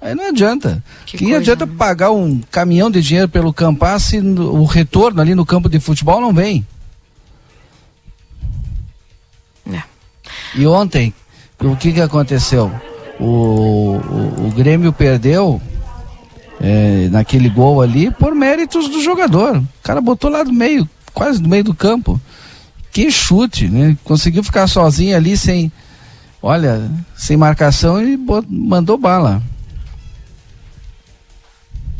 aí 0.00 0.14
não 0.14 0.28
adianta. 0.28 0.82
Que, 1.06 1.18
que 1.18 1.34
adianta 1.34 1.66
né? 1.66 1.72
pagar 1.76 2.10
um 2.10 2.40
caminhão 2.50 2.90
de 2.90 3.00
dinheiro 3.00 3.28
pelo 3.28 3.52
campar 3.52 4.00
se 4.00 4.18
o 4.18 4.64
retorno 4.64 5.20
ali 5.20 5.34
no 5.34 5.46
campo 5.46 5.68
de 5.68 5.80
futebol 5.80 6.20
não 6.20 6.32
vem? 6.32 6.66
É. 9.72 9.82
E 10.54 10.66
ontem, 10.66 11.12
o 11.60 11.76
que 11.76 11.92
que 11.92 12.00
aconteceu? 12.00 12.70
O, 13.18 13.24
o, 13.24 14.46
o 14.48 14.52
Grêmio 14.54 14.92
perdeu 14.92 15.60
é, 16.60 17.08
naquele 17.10 17.48
gol 17.48 17.82
ali 17.82 18.10
por 18.10 18.34
méritos 18.34 18.88
do 18.88 19.02
jogador. 19.02 19.58
O 19.58 19.66
cara 19.82 20.00
botou 20.00 20.30
lá 20.30 20.42
do 20.42 20.52
meio, 20.52 20.88
quase 21.12 21.42
no 21.42 21.48
meio 21.48 21.64
do 21.64 21.74
campo. 21.74 22.20
Que 22.92 23.10
chute, 23.10 23.68
né? 23.68 23.96
Conseguiu 24.04 24.42
ficar 24.44 24.68
sozinho 24.68 25.16
ali 25.16 25.36
sem, 25.36 25.72
olha, 26.40 26.90
sem 27.16 27.36
marcação 27.36 28.00
e 28.00 28.18
mandou 28.48 28.96
bala. 28.96 29.42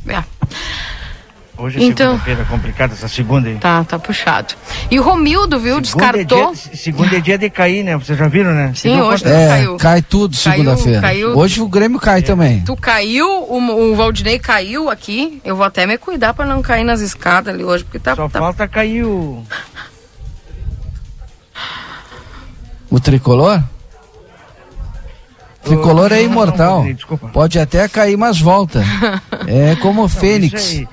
É. 0.07 0.23
Hoje 1.57 1.79
é 1.79 1.85
então, 1.85 2.13
segunda-feira 2.13 2.45
complicada, 2.47 2.95
essa 2.95 3.07
segunda 3.07 3.49
aí. 3.49 3.57
Tá, 3.57 3.85
tá 3.85 3.97
puxado. 3.97 4.55
E 4.91 4.99
o 4.99 5.03
Romildo, 5.03 5.59
viu, 5.61 5.85
segunda 5.85 6.13
descartou. 6.13 6.51
É 6.51 6.53
dia, 6.53 6.77
segunda 6.77 7.17
é 7.17 7.21
dia 7.21 7.39
de 7.39 7.49
cair, 7.49 7.85
né? 7.85 7.97
Vocês 7.97 8.19
já 8.19 8.27
viram, 8.27 8.53
né? 8.53 8.73
Sim, 8.75 9.01
hoje 9.01 9.25
é, 9.29 9.49
caiu. 9.49 9.77
Cai 9.77 10.03
tudo 10.03 10.35
segunda-feira. 10.35 11.01
Hoje 11.35 11.61
o 11.61 11.69
Grêmio 11.69 12.01
cai 12.01 12.19
é. 12.19 12.23
também. 12.23 12.61
Tu 12.63 12.77
caiu, 12.77 13.27
o, 13.27 13.93
o 13.93 13.95
Valdinei 13.95 14.39
caiu 14.39 14.91
aqui. 14.91 15.41
Eu 15.45 15.55
vou 15.55 15.65
até 15.65 15.87
me 15.87 15.97
cuidar 15.97 16.35
pra 16.35 16.45
não 16.45 16.61
cair 16.61 16.83
nas 16.83 17.01
escadas 17.01 17.55
ali 17.55 17.65
hoje, 17.65 17.85
porque 17.85 18.01
tá. 18.01 18.17
Só 18.17 18.29
tá... 18.29 18.41
falta 18.41 18.67
cair 18.67 19.05
o. 19.05 19.45
O 22.91 22.99
tricolor? 22.99 23.63
Tricolor 25.63 26.13
é 26.13 26.23
imortal. 26.23 26.85
Pode 27.33 27.59
até 27.59 27.89
cair, 27.89 28.17
mas 28.17 28.41
volta. 28.41 28.83
É 29.47 29.77
como 29.77 30.05
o 30.05 30.09
Fênix. 30.09 30.85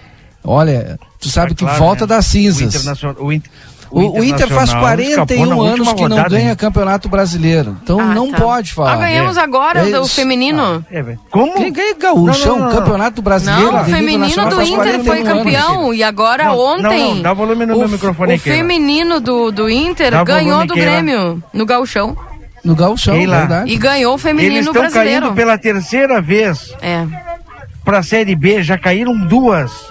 Olha, 0.44 1.00
tu 1.20 1.30
sabe 1.30 1.52
é 1.52 1.56
que 1.56 1.64
claro, 1.64 1.80
volta 1.80 2.02
né? 2.02 2.16
das 2.16 2.26
cinzas. 2.26 2.86
O, 3.20 3.32
o, 3.92 4.20
o, 4.20 4.24
Inter 4.24 4.48
faz 4.48 4.74
41 4.74 5.62
anos 5.62 5.94
que 5.94 6.08
não 6.08 6.24
ganha 6.30 6.56
campeonato 6.56 7.10
brasileiro. 7.10 7.78
Então 7.84 8.00
ah, 8.00 8.06
não 8.06 8.32
tá. 8.32 8.38
pode 8.38 8.74
falar. 8.74 8.94
Ah, 8.94 8.98
ganhamos 8.98 9.36
é. 9.36 9.42
agora 9.42 9.88
é 9.88 10.00
o 10.00 10.08
feminino. 10.08 10.86
Ah, 10.90 10.96
é, 10.96 11.18
Como? 11.30 11.54
Quem 11.56 11.74
ganha 11.74 11.94
gaúchão, 11.96 12.58
não, 12.58 12.66
não, 12.70 12.76
campeonato 12.78 13.22
brasileiro? 13.22 13.72
Não, 13.74 13.82
o 13.82 13.86
feminino 13.86 14.50
do 14.50 14.62
Inter 14.62 15.04
foi 15.04 15.24
campeão. 15.24 15.82
Anos. 15.82 15.98
E 15.98 16.04
agora 16.04 16.54
ontem. 16.54 17.16
Não, 17.16 17.22
dá 17.22 17.34
volume 17.34 17.66
no 17.66 17.76
o, 17.76 17.80
meu 17.80 17.90
microfone 17.90 18.32
O 18.32 18.36
aqui, 18.36 18.44
feminino 18.50 19.20
do, 19.20 19.52
do 19.52 19.70
Inter 19.70 20.24
ganhou 20.24 20.66
do 20.66 20.74
Grêmio 20.74 21.44
no 21.54 21.66
gaúchão. 21.66 22.16
No 22.64 22.76
gaúchão, 22.76 23.16
verdade. 23.16 23.72
E 23.72 23.78
ganhou 23.78 24.14
o 24.14 24.18
feminino 24.18 24.56
Eles 24.56 24.68
estão 24.68 24.82
brasileiro. 24.82 25.22
caindo 25.22 25.36
pela 25.36 25.58
terceira 25.58 26.22
vez. 26.22 26.74
É. 26.82 27.06
Pra 27.84 28.04
Série 28.04 28.36
B, 28.36 28.62
já 28.62 28.78
caíram 28.78 29.18
duas. 29.18 29.91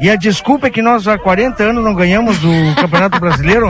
E 0.00 0.10
a 0.10 0.16
desculpa 0.16 0.66
é 0.66 0.70
que 0.70 0.82
nós 0.82 1.06
há 1.06 1.18
40 1.18 1.62
anos 1.62 1.84
não 1.84 1.94
ganhamos 1.94 2.42
o 2.42 2.74
Campeonato 2.74 3.20
Brasileiro? 3.20 3.68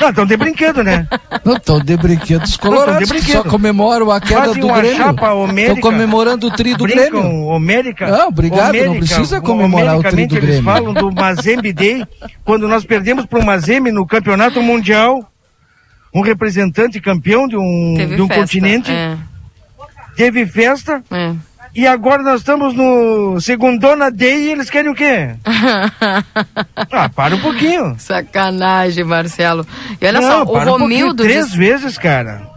Não, 0.00 0.10
estão 0.10 0.26
de 0.26 0.36
brinquedo, 0.36 0.82
né? 0.82 1.08
Não, 1.44 1.56
estão 1.56 1.80
de 1.80 1.96
brinquedo 1.96 2.44
os 2.44 2.56
colorados, 2.56 3.10
que 3.10 3.32
só 3.32 3.42
comemoram 3.42 4.10
a 4.10 4.20
queda 4.20 4.46
Fazem 4.46 4.60
do 4.60 4.68
Grêmio. 4.68 5.10
Estão 5.58 5.76
comemorando 5.80 6.46
o 6.46 6.50
tri 6.50 6.74
do 6.74 6.84
Grêmio. 6.84 7.46
Omérica, 7.46 8.06
não, 8.06 8.28
obrigado, 8.28 8.76
não 8.76 8.96
precisa 8.96 9.40
comemorar 9.40 9.98
o 9.98 10.02
tri 10.02 10.26
do 10.26 10.36
Grêmio. 10.36 10.54
eles 10.54 10.64
falam 10.64 10.92
do 10.92 11.10
Mazembe 11.12 11.72
Day, 11.72 12.06
quando 12.44 12.68
nós 12.68 12.84
perdemos 12.84 13.26
para 13.26 13.38
o 13.38 13.44
Mazembe 13.44 13.90
no 13.90 14.06
Campeonato 14.06 14.62
Mundial, 14.62 15.20
um 16.14 16.20
representante 16.20 17.00
campeão 17.00 17.46
de 17.48 17.56
um, 17.56 17.94
de 17.94 18.22
um 18.22 18.28
continente, 18.28 18.90
é. 18.90 19.16
teve 20.16 20.46
festa, 20.46 21.02
é. 21.10 21.34
E 21.76 21.86
agora 21.86 22.22
nós 22.22 22.40
estamos 22.40 22.74
no 22.74 23.38
Segundona 23.38 24.10
Day 24.10 24.46
e 24.46 24.52
eles 24.52 24.70
querem 24.70 24.90
o 24.90 24.94
quê? 24.94 25.34
ah, 26.90 27.08
para 27.10 27.36
um 27.36 27.38
pouquinho. 27.38 27.94
Sacanagem, 27.98 29.04
Marcelo. 29.04 29.66
E 30.00 30.06
olha 30.06 30.20
Não, 30.22 30.26
só, 30.26 30.42
o 30.44 30.58
Romildo. 30.58 31.22
Um 31.22 31.26
três 31.26 31.48
diz... 31.48 31.54
vezes, 31.54 31.98
cara. 31.98 32.56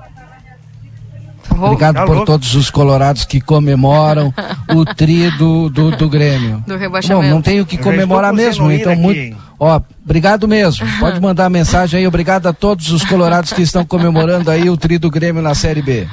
Obrigado 1.51 1.95
tá 1.95 2.05
por 2.05 2.23
todos 2.23 2.55
os 2.55 2.69
colorados 2.69 3.25
que 3.25 3.41
comemoram 3.41 4.33
o 4.73 4.85
tri 4.85 5.29
do, 5.31 5.69
do, 5.69 5.91
do 5.91 6.09
Grêmio. 6.09 6.63
Do 6.65 6.77
rebaixamento. 6.77 7.27
Bom, 7.27 7.35
não 7.35 7.41
tenho 7.41 7.65
que 7.65 7.77
comemorar 7.77 8.31
mesmo, 8.33 8.71
então 8.71 8.93
aqui. 8.93 9.01
muito. 9.01 9.37
Ó, 9.59 9.81
obrigado 10.05 10.47
mesmo. 10.47 10.87
Pode 10.99 11.19
mandar 11.19 11.49
mensagem 11.49 11.99
aí. 11.99 12.07
Obrigado 12.07 12.47
a 12.47 12.53
todos 12.53 12.91
os 12.91 13.03
colorados 13.03 13.51
que 13.51 13.61
estão 13.61 13.85
comemorando 13.85 14.49
aí 14.49 14.69
o 14.69 14.77
tri 14.77 14.97
do 14.97 15.11
Grêmio 15.11 15.41
na 15.41 15.53
Série 15.53 15.81
B. 15.81 16.07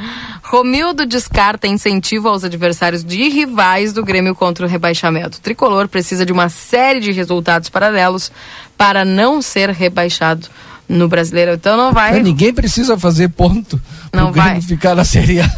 Romildo 0.48 1.04
descarta 1.04 1.66
incentivo 1.66 2.28
aos 2.28 2.44
adversários 2.44 3.04
de 3.04 3.28
rivais 3.28 3.92
do 3.92 4.04
Grêmio 4.04 4.32
contra 4.32 4.64
o 4.64 4.68
rebaixamento. 4.68 5.38
O 5.38 5.40
tricolor 5.40 5.88
precisa 5.88 6.24
de 6.24 6.32
uma 6.32 6.48
série 6.48 7.00
de 7.00 7.10
resultados 7.10 7.68
paralelos 7.68 8.30
para 8.78 9.04
não 9.04 9.42
ser 9.42 9.70
rebaixado 9.70 10.46
no 10.88 11.08
brasileiro. 11.08 11.54
Então 11.54 11.76
não 11.76 11.92
vai. 11.92 12.22
ninguém 12.22 12.54
precisa 12.54 12.96
fazer 12.96 13.28
ponto 13.30 13.80
não 14.12 14.30
vai 14.30 14.60
ficar 14.60 14.94
na 14.94 15.04
Série 15.04 15.40
A. 15.40 15.48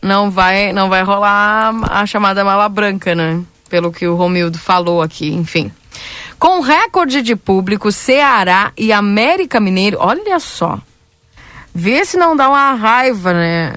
Não 0.00 0.30
vai, 0.30 0.72
não 0.72 0.88
vai 0.88 1.02
rolar 1.02 1.74
a 1.90 2.06
chamada 2.06 2.44
mala 2.44 2.68
branca, 2.68 3.16
né? 3.16 3.42
Pelo 3.68 3.90
que 3.90 4.06
o 4.06 4.14
Romildo 4.14 4.56
falou 4.56 5.02
aqui, 5.02 5.34
enfim. 5.34 5.72
Com 6.38 6.60
recorde 6.60 7.22
de 7.22 7.34
público, 7.34 7.90
Ceará 7.90 8.70
e 8.78 8.92
América 8.92 9.58
Mineiro, 9.58 9.98
olha 10.00 10.38
só. 10.38 10.78
Vê 11.74 12.04
se 12.04 12.16
não 12.16 12.36
dá 12.36 12.48
uma 12.48 12.74
raiva, 12.74 13.32
né? 13.32 13.74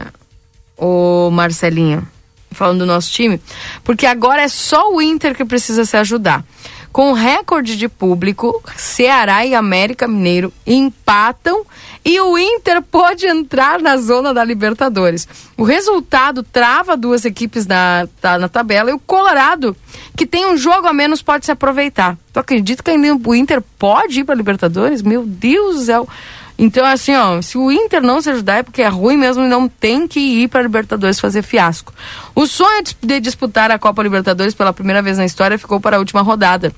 O 0.81 1.29
Marcelinho. 1.29 2.05
falando 2.53 2.79
do 2.79 2.85
nosso 2.85 3.09
time, 3.13 3.39
porque 3.81 4.05
agora 4.05 4.41
é 4.41 4.47
só 4.49 4.91
o 4.91 5.01
Inter 5.01 5.33
que 5.33 5.45
precisa 5.45 5.85
se 5.85 5.95
ajudar. 5.95 6.43
Com 6.91 7.13
recorde 7.13 7.77
de 7.77 7.87
público, 7.87 8.61
Ceará 8.75 9.45
e 9.45 9.55
América 9.55 10.05
Mineiro 10.05 10.51
empatam 10.67 11.63
e 12.03 12.19
o 12.19 12.37
Inter 12.37 12.81
pode 12.81 13.25
entrar 13.25 13.79
na 13.79 13.95
zona 13.95 14.33
da 14.33 14.43
Libertadores. 14.43 15.25
O 15.55 15.63
resultado 15.63 16.43
trava 16.43 16.97
duas 16.97 17.23
equipes 17.23 17.65
na, 17.65 18.09
tá, 18.19 18.37
na 18.37 18.49
tabela 18.49 18.89
e 18.89 18.93
o 18.93 18.99
Colorado, 18.99 19.73
que 20.17 20.25
tem 20.25 20.45
um 20.45 20.57
jogo 20.57 20.85
a 20.85 20.91
menos, 20.91 21.21
pode 21.21 21.45
se 21.45 21.51
aproveitar. 21.53 22.17
Tu 22.33 22.39
acredita 22.39 22.83
que 22.83 22.91
ainda 22.91 23.15
o 23.15 23.35
Inter 23.35 23.63
pode 23.79 24.19
ir 24.19 24.23
para 24.25 24.35
Libertadores? 24.35 25.01
Meu 25.01 25.23
Deus 25.25 25.77
do 25.77 25.81
céu! 25.83 26.09
Então, 26.57 26.85
assim, 26.85 27.15
ó, 27.15 27.41
se 27.41 27.57
o 27.57 27.71
Inter 27.71 28.01
não 28.01 28.21
se 28.21 28.29
ajudar 28.29 28.57
é 28.57 28.63
porque 28.63 28.81
é 28.81 28.87
ruim 28.87 29.17
mesmo 29.17 29.43
e 29.43 29.47
não 29.47 29.67
tem 29.67 30.07
que 30.07 30.19
ir 30.19 30.47
para 30.47 30.61
Libertadores 30.61 31.19
fazer 31.19 31.41
fiasco. 31.41 31.93
O 32.35 32.45
sonho 32.45 32.83
de 33.01 33.19
disputar 33.19 33.71
a 33.71 33.79
Copa 33.79 34.03
Libertadores 34.03 34.53
pela 34.53 34.73
primeira 34.73 35.01
vez 35.01 35.17
na 35.17 35.25
história 35.25 35.57
ficou 35.57 35.79
para 35.79 35.97
a 35.97 35.99
última 35.99 36.21
rodada, 36.21 36.73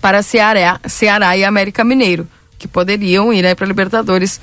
para 0.00 0.22
Ceará, 0.22 0.80
Ceará 0.88 1.36
e 1.36 1.44
América 1.44 1.84
Mineiro, 1.84 2.26
que 2.58 2.66
poderiam 2.66 3.32
ir 3.32 3.42
né, 3.42 3.54
para 3.54 3.66
Libertadores 3.66 4.40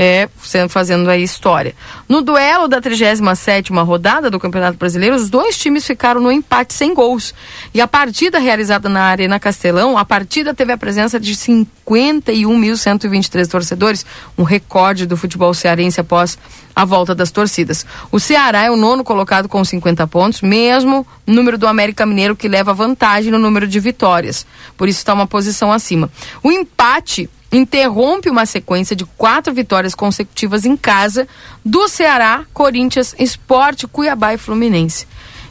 é, 0.00 0.28
fazendo 0.68 1.10
aí 1.10 1.24
história. 1.24 1.74
No 2.08 2.22
duelo 2.22 2.68
da 2.68 2.80
37 2.80 3.72
rodada 3.72 4.30
do 4.30 4.38
Campeonato 4.38 4.78
Brasileiro, 4.78 5.16
os 5.16 5.28
dois 5.28 5.58
times 5.58 5.84
ficaram 5.84 6.20
no 6.20 6.30
empate 6.30 6.72
sem 6.72 6.94
gols. 6.94 7.34
E 7.74 7.80
a 7.80 7.88
partida 7.88 8.38
realizada 8.38 8.88
na 8.88 9.02
Arena 9.02 9.40
Castelão, 9.40 9.98
a 9.98 10.04
partida 10.04 10.54
teve 10.54 10.72
a 10.72 10.78
presença 10.78 11.18
de 11.18 11.34
51.123 11.34 13.48
torcedores, 13.48 14.06
um 14.38 14.44
recorde 14.44 15.04
do 15.04 15.16
futebol 15.16 15.52
cearense 15.52 16.00
após 16.00 16.38
a 16.76 16.84
volta 16.84 17.12
das 17.12 17.32
torcidas. 17.32 17.84
O 18.12 18.20
Ceará 18.20 18.62
é 18.62 18.70
o 18.70 18.76
nono 18.76 19.02
colocado 19.02 19.48
com 19.48 19.64
50 19.64 20.06
pontos, 20.06 20.42
mesmo 20.42 21.04
número 21.26 21.58
do 21.58 21.66
América 21.66 22.06
Mineiro 22.06 22.36
que 22.36 22.46
leva 22.46 22.72
vantagem 22.72 23.32
no 23.32 23.38
número 23.40 23.66
de 23.66 23.80
vitórias. 23.80 24.46
Por 24.76 24.88
isso 24.88 25.00
está 25.00 25.12
uma 25.12 25.26
posição 25.26 25.72
acima. 25.72 26.08
O 26.40 26.52
empate 26.52 27.28
interrompe 27.50 28.28
uma 28.28 28.46
sequência 28.46 28.94
de 28.94 29.04
quatro 29.04 29.52
vitórias 29.52 29.94
consecutivas 29.94 30.64
em 30.64 30.76
casa 30.76 31.26
do 31.64 31.88
Ceará, 31.88 32.44
Corinthians, 32.52 33.14
Esporte, 33.18 33.86
Cuiabá 33.86 34.34
e 34.34 34.38
Fluminense. 34.38 35.06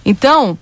Então, 0.06 0.58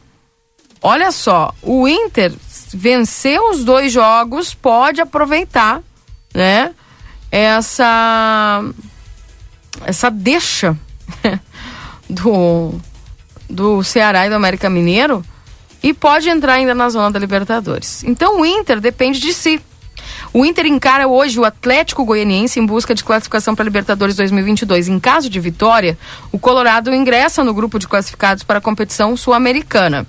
olha 0.81 1.11
só, 1.11 1.53
o 1.61 1.87
Inter 1.87 2.33
venceu 2.73 3.51
os 3.51 3.63
dois 3.63 3.91
jogos, 3.91 4.53
pode 4.53 5.01
aproveitar, 5.01 5.81
né? 6.33 6.73
Essa 7.31 8.63
essa 9.83 10.09
deixa 10.09 10.77
do 12.09 12.79
do 13.49 13.83
Ceará 13.83 14.25
e 14.25 14.29
do 14.29 14.35
América 14.35 14.69
Mineiro 14.69 15.23
e 15.83 15.93
pode 15.93 16.29
entrar 16.29 16.53
ainda 16.53 16.73
na 16.73 16.89
zona 16.89 17.11
da 17.11 17.19
Libertadores. 17.19 18.03
Então 18.03 18.41
o 18.41 18.45
Inter 18.45 18.79
depende 18.79 19.19
de 19.19 19.33
si. 19.33 19.61
O 20.35 20.45
Inter 20.45 20.65
encara 20.65 21.07
hoje 21.07 21.39
o 21.39 21.45
Atlético 21.45 22.03
Goianiense 22.03 22.59
em 22.59 22.65
busca 22.65 22.93
de 22.93 23.05
classificação 23.05 23.55
para 23.55 23.63
Libertadores 23.63 24.17
2022. 24.17 24.89
Em 24.89 24.99
caso 24.99 25.29
de 25.29 25.39
vitória, 25.39 25.97
o 26.29 26.37
Colorado 26.37 26.93
ingressa 26.93 27.41
no 27.41 27.53
grupo 27.53 27.79
de 27.79 27.87
classificados 27.87 28.43
para 28.43 28.57
a 28.57 28.61
competição 28.61 29.15
sul-americana. 29.15 30.05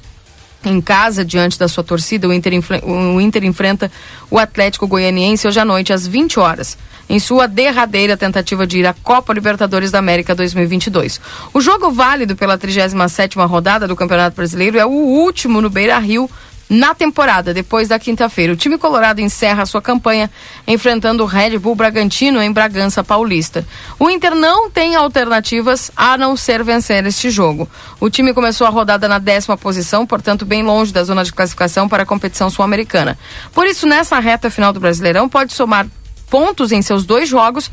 Em 0.64 0.80
casa, 0.80 1.24
diante 1.24 1.56
da 1.56 1.68
sua 1.68 1.84
torcida, 1.84 2.26
o 2.26 2.32
Inter, 2.32 2.54
o 2.82 3.20
Inter 3.20 3.44
enfrenta 3.44 3.88
o 4.28 4.36
Atlético 4.36 4.88
Goianiense 4.88 5.46
hoje 5.46 5.60
à 5.60 5.64
noite, 5.64 5.92
às 5.92 6.08
20 6.08 6.40
horas, 6.40 6.76
em 7.08 7.20
sua 7.20 7.46
derradeira 7.46 8.16
tentativa 8.16 8.66
de 8.66 8.80
ir 8.80 8.86
à 8.86 8.92
Copa 8.92 9.32
Libertadores 9.32 9.92
da 9.92 10.00
América 10.00 10.34
2022. 10.34 11.20
O 11.54 11.60
jogo 11.60 11.92
válido 11.92 12.34
pela 12.34 12.58
37ª 12.58 13.48
rodada 13.48 13.86
do 13.86 13.94
Campeonato 13.94 14.34
Brasileiro 14.34 14.76
é 14.76 14.84
o 14.84 14.90
último 14.90 15.60
no 15.60 15.70
Beira-Rio 15.70 16.28
na 16.68 16.94
temporada, 16.94 17.54
depois 17.54 17.88
da 17.88 17.98
quinta-feira. 17.98 18.52
O 18.52 18.56
time 18.56 18.76
colorado 18.76 19.20
encerra 19.20 19.66
sua 19.66 19.80
campanha 19.80 20.30
enfrentando 20.66 21.22
o 21.22 21.26
Red 21.26 21.58
Bull 21.58 21.74
Bragantino 21.74 22.42
em 22.42 22.52
Bragança 22.52 23.04
Paulista. 23.04 23.66
O 23.98 24.10
Inter 24.10 24.34
não 24.34 24.68
tem 24.70 24.96
alternativas 24.96 25.90
a 25.96 26.18
não 26.18 26.36
ser 26.36 26.62
vencer 26.64 27.06
este 27.06 27.30
jogo. 27.30 27.68
O 28.00 28.10
time 28.10 28.34
começou 28.34 28.66
a 28.66 28.70
rodada 28.70 29.08
na 29.08 29.18
décima 29.18 29.56
posição, 29.56 30.06
portanto, 30.06 30.44
bem 30.44 30.62
longe 30.62 30.92
da 30.92 31.04
zona 31.04 31.24
de 31.24 31.32
classificação 31.32 31.88
para 31.88 32.02
a 32.02 32.06
competição 32.06 32.50
sul-americana. 32.50 33.16
Por 33.52 33.66
isso, 33.66 33.86
nessa 33.86 34.18
reta 34.18 34.50
final 34.50 34.72
do 34.72 34.80
Brasileirão, 34.80 35.28
pode 35.28 35.52
somar 35.52 35.86
pontos 36.28 36.72
em 36.72 36.82
seus 36.82 37.04
dois 37.04 37.28
jogos 37.28 37.70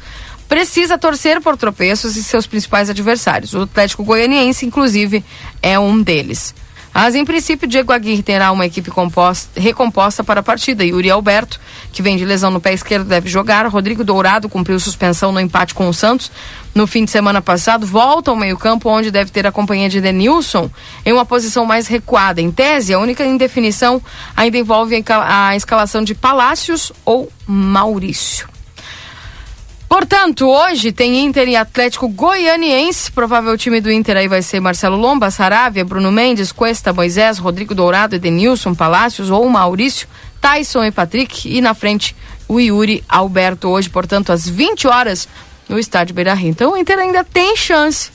precisa 0.48 1.00
torcer 1.00 1.42
por 1.42 1.58
tropeços 1.58 2.16
e 2.16 2.24
seus 2.24 2.46
principais 2.46 2.88
adversários. 2.88 3.56
O 3.56 3.62
Atlético 3.62 4.04
Goianiense, 4.04 4.68
inclusive, 4.68 5.24
é 5.64 5.80
um 5.80 6.00
deles. 6.00 6.54
Mas, 6.94 7.16
em 7.16 7.26
princípio, 7.26 7.68
Diego 7.68 7.92
Aguirre 7.92 8.22
terá 8.22 8.52
uma 8.52 8.66
equipe 8.66 8.92
composta, 8.92 9.60
recomposta 9.60 10.24
para 10.24 10.42
a 10.42 10.44
partida. 10.44 10.86
Yuri 10.86 11.10
Alberto, 11.10 11.60
que 11.92 12.02
vem 12.02 12.16
de 12.16 12.24
lesão 12.24 12.52
no 12.52 12.62
pé 12.62 12.74
esquerdo, 12.74 13.08
deve 13.08 13.28
jogar. 13.28 13.66
Rodrigo 13.68 14.04
Dourado 14.04 14.48
cumpriu 14.48 14.80
suspensão 14.80 15.32
no 15.32 15.40
empate 15.40 15.74
com 15.74 15.90
o 15.90 15.94
Santos 15.94 16.32
no 16.76 16.86
fim 16.86 17.04
de 17.04 17.12
semana 17.12 17.42
passado. 17.42 17.86
Volta 17.86 18.30
ao 18.30 18.38
meio-campo, 18.38 18.90
onde 18.90 19.10
deve 19.10 19.32
ter 19.32 19.48
a 19.48 19.52
companhia 19.52 19.90
de 19.90 20.00
Denilson 20.00 20.70
em 21.06 21.12
uma 21.12 21.26
posição 21.26 21.66
mais 21.66 21.88
recuada. 21.88 22.42
Em 22.42 22.52
tese, 22.52 22.94
a 22.94 23.00
única 23.00 23.26
indefinição 23.26 24.02
ainda 24.36 24.58
envolve 24.58 25.04
a 25.10 25.56
escalação 25.56 26.04
de 26.04 26.14
Palácios 26.14 26.92
ou 27.04 27.32
Maurício. 27.48 28.53
Portanto, 29.94 30.50
hoje 30.50 30.92
tem 30.92 31.24
Inter 31.24 31.48
e 31.48 31.56
Atlético 31.56 32.08
Goianiense. 32.08 33.12
Provável 33.12 33.56
time 33.56 33.80
do 33.80 33.92
Inter 33.92 34.18
aí 34.18 34.28
vai 34.28 34.42
ser 34.42 34.60
Marcelo 34.60 34.98
Lomba, 34.98 35.30
Saravia, 35.30 35.86
Bruno 35.86 36.12
Mendes, 36.12 36.52
Cuesta, 36.52 36.92
Moisés, 36.92 37.38
Rodrigo 37.38 37.76
Dourado, 37.76 38.16
Edenilson, 38.16 38.74
Palácios 38.74 39.30
ou 39.30 39.48
Maurício, 39.48 40.08
Tyson 40.42 40.84
e 40.86 40.92
Patrick. 40.92 41.48
E 41.48 41.62
na 41.62 41.76
frente 41.76 42.16
o 42.48 42.60
Yuri 42.60 43.04
Alberto 43.08 43.70
hoje, 43.70 43.88
portanto, 43.88 44.32
às 44.32 44.50
20 44.50 44.88
horas 44.88 45.30
no 45.70 45.78
estádio 45.78 46.16
Beira 46.16 46.34
Rio. 46.34 46.50
Então 46.50 46.72
o 46.72 46.78
Inter 46.78 46.98
ainda 46.98 47.24
tem 47.24 47.56
chance 47.56 48.10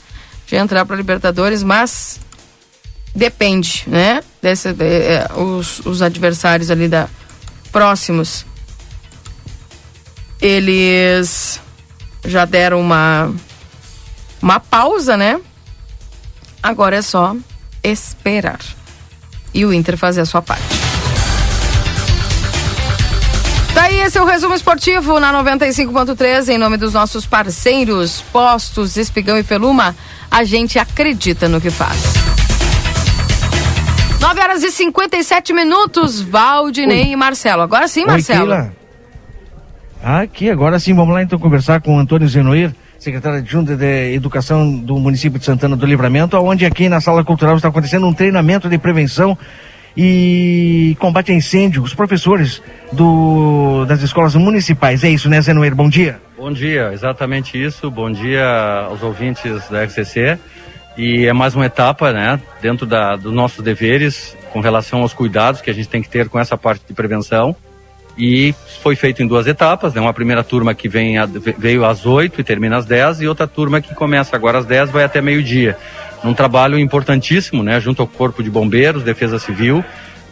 de 0.47 0.57
entrar 0.57 0.85
para 0.85 0.97
Libertadores, 0.97 1.63
mas 1.63 2.19
depende, 3.15 3.85
né? 3.87 4.21
Desse, 4.41 4.67
é, 4.67 5.29
os, 5.33 5.79
os 5.85 6.01
adversários 6.01 6.69
ali 6.69 6.89
da 6.89 7.07
próximos 7.71 8.45
eles 10.41 11.59
já 12.25 12.45
deram 12.45 12.79
uma 12.79 13.31
uma 14.41 14.59
pausa, 14.59 15.17
né? 15.17 15.39
Agora 16.61 16.97
é 16.97 17.01
só 17.01 17.35
esperar. 17.83 18.59
E 19.53 19.65
o 19.65 19.73
Inter 19.73 19.97
fazer 19.97 20.21
a 20.21 20.25
sua 20.25 20.41
parte. 20.41 20.63
Tá 23.73 23.83
aí, 23.83 23.99
esse 24.01 24.17
é 24.17 24.21
o 24.21 24.25
resumo 24.25 24.53
esportivo 24.53 25.19
na 25.19 25.31
95.3, 25.43 26.49
em 26.49 26.57
nome 26.57 26.77
dos 26.77 26.93
nossos 26.93 27.25
parceiros, 27.25 28.21
Postos, 28.31 28.97
Espigão 28.97 29.37
e 29.37 29.43
Feluma. 29.43 29.95
A 30.29 30.43
gente 30.43 30.77
acredita 30.77 31.47
no 31.47 31.61
que 31.61 31.69
faz. 31.69 31.97
9 34.19 34.41
horas 34.41 34.63
e 34.63 34.71
57 34.71 35.53
minutos, 35.53 36.19
Valdinei 36.19 37.05
Oi. 37.05 37.11
e 37.11 37.15
Marcelo. 37.15 37.61
Agora 37.61 37.87
sim, 37.87 38.05
Marcelo. 38.05 38.53
Oi, 38.53 38.71
Aqui, 40.03 40.49
agora 40.49 40.79
sim, 40.79 40.93
vamos 40.93 41.13
lá 41.13 41.21
então 41.21 41.37
conversar 41.37 41.81
com 41.81 41.95
o 41.95 41.99
Antônio 41.99 42.27
Zenoir, 42.27 42.73
secretário 42.97 43.39
adjunto 43.39 43.75
de 43.75 44.13
Educação 44.13 44.79
do 44.79 44.97
município 44.97 45.37
de 45.37 45.45
Santana 45.45 45.75
do 45.75 45.85
Livramento, 45.85 46.37
onde 46.37 46.65
aqui 46.65 46.87
na 46.87 47.01
Sala 47.01 47.23
Cultural 47.23 47.57
está 47.57 47.67
acontecendo 47.67 48.07
um 48.07 48.13
treinamento 48.13 48.69
de 48.69 48.77
prevenção 48.77 49.37
e 49.97 50.95
combate 50.99 51.33
a 51.33 51.35
incêndio. 51.35 51.83
Os 51.83 51.93
professores 51.93 52.61
do, 52.93 53.83
das 53.85 54.01
escolas 54.01 54.35
municipais. 54.35 55.03
É 55.03 55.09
isso, 55.09 55.29
né, 55.29 55.41
Zenoir? 55.41 55.75
Bom 55.75 55.89
dia. 55.89 56.19
Bom 56.37 56.51
dia, 56.51 56.91
exatamente 56.93 57.61
isso. 57.61 57.91
Bom 57.91 58.09
dia 58.09 58.85
aos 58.87 59.03
ouvintes 59.03 59.67
da 59.69 59.83
RCC. 59.83 60.39
E 60.97 61.25
é 61.25 61.33
mais 61.33 61.55
uma 61.55 61.65
etapa, 61.65 62.13
né, 62.13 62.39
dentro 62.61 62.87
dos 63.17 63.33
nossos 63.33 63.63
deveres 63.63 64.35
com 64.51 64.59
relação 64.59 65.01
aos 65.01 65.13
cuidados 65.13 65.61
que 65.61 65.69
a 65.69 65.73
gente 65.73 65.87
tem 65.87 66.01
que 66.01 66.09
ter 66.09 66.27
com 66.29 66.39
essa 66.39 66.57
parte 66.57 66.83
de 66.87 66.93
prevenção 66.93 67.55
e 68.19 68.53
foi 68.83 68.97
feito 68.97 69.23
em 69.23 69.27
duas 69.27 69.47
etapas, 69.47 69.93
né? 69.93 70.01
Uma 70.01 70.13
primeira 70.13 70.43
turma 70.43 70.75
que 70.75 70.89
vem 70.89 71.17
a, 71.17 71.25
veio 71.25 71.85
às 71.85 72.05
8 72.05 72.41
e 72.41 72.43
termina 72.43 72.75
às 72.75 72.85
10 72.85 73.21
e 73.21 73.27
outra 73.27 73.47
turma 73.47 73.79
que 73.79 73.95
começa 73.95 74.35
agora 74.35 74.57
às 74.57 74.65
10 74.65 74.91
vai 74.91 75.05
até 75.05 75.21
meio-dia. 75.21 75.77
Um 76.23 76.33
trabalho 76.33 76.77
importantíssimo, 76.77 77.63
né, 77.63 77.79
junto 77.79 78.01
ao 78.01 78.07
Corpo 78.07 78.43
de 78.43 78.49
Bombeiros, 78.49 79.03
Defesa 79.03 79.39
Civil, 79.39 79.85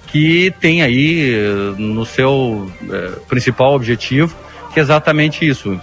que 0.07 0.53
tem 0.59 0.81
aí 0.81 1.33
eh, 1.33 1.75
no 1.77 2.05
seu 2.05 2.69
eh, 2.91 3.11
principal 3.29 3.73
objetivo 3.73 4.35
que 4.77 4.79
é 4.79 4.83
exatamente 4.83 5.47
isso, 5.47 5.79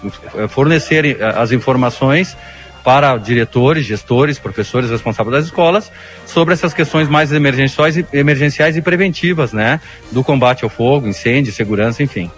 fornecer 0.49 1.05
eh, 1.05 1.17
as 1.37 1.51
informações 1.51 2.37
para 2.85 3.17
diretores, 3.17 3.87
gestores, 3.87 4.39
professores 4.39 4.91
responsáveis 4.91 5.37
das 5.37 5.45
escolas 5.47 5.91
sobre 6.27 6.53
essas 6.53 6.75
questões 6.75 7.09
mais 7.09 7.33
emergenciais 7.33 7.97
e, 7.97 8.07
emergenciais 8.13 8.77
e 8.77 8.83
preventivas, 8.83 9.55
né? 9.55 9.81
Do 10.13 10.23
combate 10.23 10.65
ao 10.65 10.71
fogo, 10.71 11.09
incêndio, 11.09 11.53
segurança, 11.53 12.03
enfim. 12.03 12.31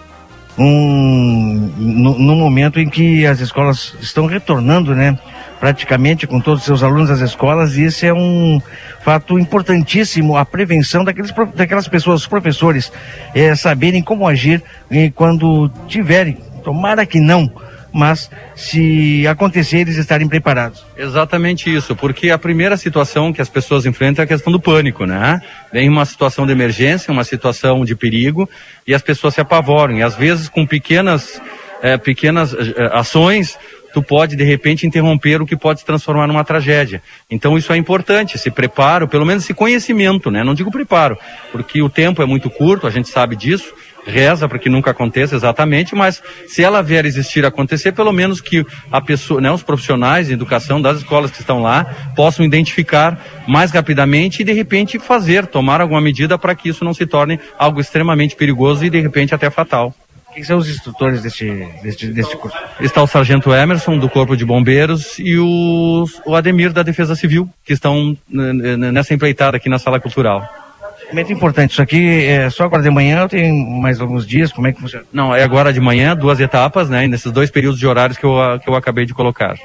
Um, 0.57 1.71
no, 1.77 2.35
momento 2.35 2.79
em 2.79 2.89
que 2.89 3.27
as 3.27 3.41
escolas 3.41 3.93
estão 4.01 4.25
retornando, 4.25 4.95
né? 4.95 5.19
praticamente 5.59 6.25
com 6.25 6.39
todos 6.39 6.61
os 6.61 6.65
seus 6.65 6.83
alunos 6.83 7.09
das 7.09 7.19
escolas, 7.19 7.77
e 7.77 7.83
esse 7.83 8.05
é 8.05 8.13
um 8.13 8.61
fato 9.01 9.39
importantíssimo, 9.39 10.37
a 10.37 10.45
prevenção 10.45 11.03
daqueles, 11.03 11.33
daquelas 11.55 11.87
pessoas, 11.87 12.21
os 12.21 12.27
professores, 12.27 12.91
é, 13.33 13.55
saberem 13.55 14.03
como 14.03 14.27
agir 14.27 14.63
eh, 14.91 15.11
quando 15.13 15.69
tiverem, 15.87 16.37
tomara 16.63 17.05
que 17.05 17.19
não, 17.19 17.51
mas 17.97 18.29
se 18.55 19.25
acontecer, 19.25 19.79
eles 19.79 19.97
estarem 19.97 20.27
preparados. 20.27 20.85
Exatamente 20.95 21.73
isso, 21.73 21.95
porque 21.95 22.29
a 22.29 22.37
primeira 22.37 22.77
situação 22.77 23.33
que 23.33 23.41
as 23.41 23.49
pessoas 23.49 23.87
enfrentam 23.87 24.21
é 24.21 24.25
a 24.25 24.27
questão 24.27 24.53
do 24.53 24.59
pânico, 24.59 25.03
né? 25.03 25.41
Vem 25.73 25.89
uma 25.89 26.05
situação 26.05 26.45
de 26.45 26.51
emergência, 26.51 27.11
uma 27.11 27.23
situação 27.23 27.83
de 27.83 27.95
perigo, 27.95 28.47
e 28.85 28.93
as 28.93 29.01
pessoas 29.01 29.33
se 29.33 29.41
apavoram, 29.41 29.97
e 29.97 30.03
às 30.03 30.15
vezes 30.15 30.47
com 30.47 30.63
pequenas, 30.63 31.41
é, 31.81 31.97
pequenas 31.97 32.53
é, 32.53 32.85
ações, 32.93 33.57
tu 33.91 34.03
pode 34.03 34.35
de 34.35 34.43
repente 34.43 34.85
interromper 34.85 35.41
o 35.41 35.45
que 35.47 35.57
pode 35.57 35.79
se 35.79 35.85
transformar 35.85 36.27
numa 36.27 36.43
tragédia. 36.43 37.01
Então 37.31 37.57
isso 37.57 37.73
é 37.73 37.77
importante, 37.77 38.35
esse 38.35 38.51
preparo, 38.51 39.07
pelo 39.07 39.25
menos 39.25 39.43
esse 39.43 39.55
conhecimento, 39.55 40.29
né? 40.29 40.43
Não 40.43 40.53
digo 40.53 40.69
preparo, 40.69 41.17
porque 41.51 41.81
o 41.81 41.89
tempo 41.89 42.21
é 42.21 42.27
muito 42.27 42.47
curto, 42.47 42.85
a 42.85 42.91
gente 42.91 43.09
sabe 43.09 43.35
disso, 43.35 43.73
reza 44.07 44.47
para 44.47 44.57
que 44.57 44.69
nunca 44.69 44.91
aconteça 44.91 45.35
exatamente, 45.35 45.93
mas 45.93 46.21
se 46.47 46.63
ela 46.63 46.81
vier 46.81 47.05
existir 47.05 47.45
acontecer, 47.45 47.91
pelo 47.91 48.11
menos 48.11 48.41
que 48.41 48.65
a 48.91 49.01
pessoa, 49.01 49.41
né, 49.41 49.51
os 49.51 49.63
profissionais 49.63 50.27
de 50.27 50.33
educação 50.33 50.81
das 50.81 50.97
escolas 50.97 51.29
que 51.31 51.41
estão 51.41 51.61
lá 51.61 51.85
possam 52.15 52.45
identificar 52.45 53.19
mais 53.47 53.71
rapidamente 53.71 54.41
e 54.41 54.45
de 54.45 54.53
repente 54.53 54.97
fazer, 54.97 55.45
tomar 55.45 55.81
alguma 55.81 56.01
medida 56.01 56.37
para 56.37 56.55
que 56.55 56.69
isso 56.69 56.83
não 56.85 56.93
se 56.93 57.05
torne 57.05 57.39
algo 57.57 57.79
extremamente 57.79 58.35
perigoso 58.35 58.85
e 58.85 58.89
de 58.89 58.99
repente 58.99 59.35
até 59.35 59.49
fatal. 59.49 59.93
Quem 60.33 60.43
são 60.43 60.59
os 60.59 60.69
instrutores 60.69 61.23
deste, 61.23 61.67
deste, 61.81 62.07
deste 62.07 62.37
curso? 62.37 62.55
Está 62.79 63.01
o 63.01 63.07
Sargento 63.07 63.51
Emerson, 63.51 63.97
do 63.97 64.07
Corpo 64.07 64.37
de 64.37 64.45
Bombeiros, 64.45 65.17
e 65.17 65.35
o, 65.35 66.05
o 66.25 66.35
Ademir, 66.35 66.71
da 66.71 66.83
Defesa 66.83 67.15
Civil, 67.15 67.49
que 67.65 67.73
estão 67.73 68.15
nessa 68.29 69.15
empreitada 69.15 69.57
aqui 69.57 69.67
na 69.67 69.79
Sala 69.79 69.99
Cultural. 69.99 70.66
Muito 71.11 71.31
importante. 71.31 71.71
Isso 71.71 71.81
aqui 71.81 72.25
é 72.25 72.49
só 72.49 72.65
agora 72.65 72.83
de 72.83 72.89
manhã 72.89 73.23
ou 73.23 73.29
tem 73.29 73.79
mais 73.79 74.01
alguns 74.01 74.25
dias? 74.25 74.51
Como 74.51 74.67
é 74.67 74.73
que 74.73 74.81
funciona? 74.81 75.05
Não, 75.11 75.33
é 75.33 75.43
agora 75.43 75.71
de 75.71 75.79
manhã, 75.79 76.15
duas 76.15 76.39
etapas, 76.39 76.89
né? 76.89 77.07
Nesses 77.07 77.31
dois 77.31 77.49
períodos 77.49 77.79
de 77.79 77.87
horários 77.87 78.17
que 78.17 78.25
eu, 78.25 78.35
que 78.61 78.69
eu 78.69 78.75
acabei 78.75 79.05
de 79.05 79.13
colocar. 79.13 79.55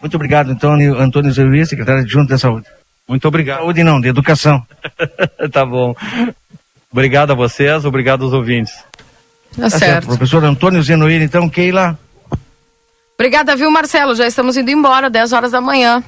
Muito 0.00 0.14
obrigado, 0.14 0.50
Antônio, 0.50 0.98
Antônio 0.98 1.32
Zeruí, 1.32 1.64
secretário 1.66 2.02
adjunto 2.02 2.28
da 2.28 2.38
Saúde. 2.38 2.66
Muito 3.08 3.26
obrigado. 3.26 3.58
Saúde 3.58 3.82
não, 3.82 4.00
de 4.00 4.08
educação. 4.08 4.64
tá 5.52 5.64
bom. 5.64 5.94
Obrigado 6.90 7.32
a 7.32 7.34
vocês, 7.34 7.84
obrigado 7.84 8.24
aos 8.24 8.32
ouvintes. 8.32 8.74
Tá, 9.54 9.62
tá 9.62 9.70
certo. 9.70 9.80
certo. 9.80 10.06
Professor 10.06 10.44
Antônio 10.44 10.82
Zenoir, 10.82 11.22
então, 11.22 11.48
Keila. 11.48 11.98
Obrigada, 13.14 13.54
viu, 13.54 13.70
Marcelo? 13.70 14.14
Já 14.14 14.26
estamos 14.26 14.56
indo 14.56 14.70
embora, 14.70 15.08
10 15.08 15.32
horas 15.32 15.52
da 15.52 15.60
manhã. 15.60 16.02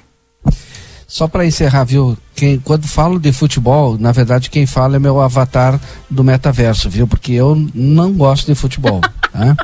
Só 1.07 1.29
para 1.29 1.47
encerrar, 1.47 1.85
viu? 1.85 2.17
Quem, 2.35 2.59
quando 2.59 2.87
falo 2.87 3.19
de 3.19 3.33
futebol, 3.33 3.97
na 3.99 4.11
verdade 4.11 4.51
quem 4.51 4.67
fala 4.67 4.97
é 4.97 4.99
meu 4.99 5.21
avatar 5.21 5.79
do 6.11 6.25
metaverso, 6.25 6.91
viu? 6.91 7.07
Porque 7.07 7.33
eu 7.33 7.57
não 7.75 8.13
gosto 8.13 8.47
de 8.47 8.55
futebol. 8.55 9.01
né? 9.33 9.57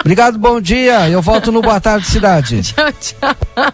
Obrigado, 0.00 0.38
bom 0.38 0.60
dia. 0.60 1.08
Eu 1.08 1.20
volto 1.20 1.50
no 1.50 1.60
Boa 1.60 1.80
Tarde 1.80 2.06
Cidade. 2.06 2.62
tchau, 2.62 2.92
tchau. 3.00 3.72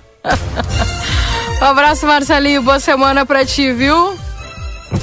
Um 1.60 1.64
abraço, 1.64 2.06
Marcelinho. 2.06 2.62
Boa 2.62 2.80
semana 2.80 3.26
pra 3.26 3.44
ti, 3.44 3.72
viu? 3.72 4.16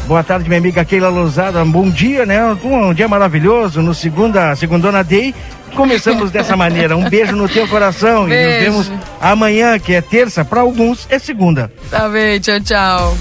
Boa 0.08 0.24
tarde, 0.24 0.48
minha 0.48 0.60
amiga 0.60 0.86
Keila 0.86 1.10
Lousada. 1.10 1.64
Bom 1.66 1.90
dia, 1.90 2.26
né? 2.26 2.44
Um 2.64 2.94
dia 2.94 3.08
maravilhoso 3.08 3.82
no 3.82 3.94
segunda, 3.94 4.56
segundona 4.56 5.04
day. 5.04 5.34
Começamos 5.76 6.32
dessa 6.32 6.56
maneira. 6.56 6.96
Um 6.96 7.10
beijo 7.10 7.36
no 7.36 7.48
teu 7.48 7.68
coração 7.68 8.26
beijo. 8.26 8.50
e 8.50 8.70
nos 8.70 8.88
vemos 8.88 9.02
amanhã, 9.22 9.78
que 9.80 9.94
é 9.94 10.02
terça, 10.02 10.44
para 10.44 10.62
alguns 10.62 11.08
é 11.10 11.20
segunda. 11.20 11.72
Tá 11.90 12.08
bem, 12.10 12.40
tchau, 12.40 12.60
tchau. 12.62 13.18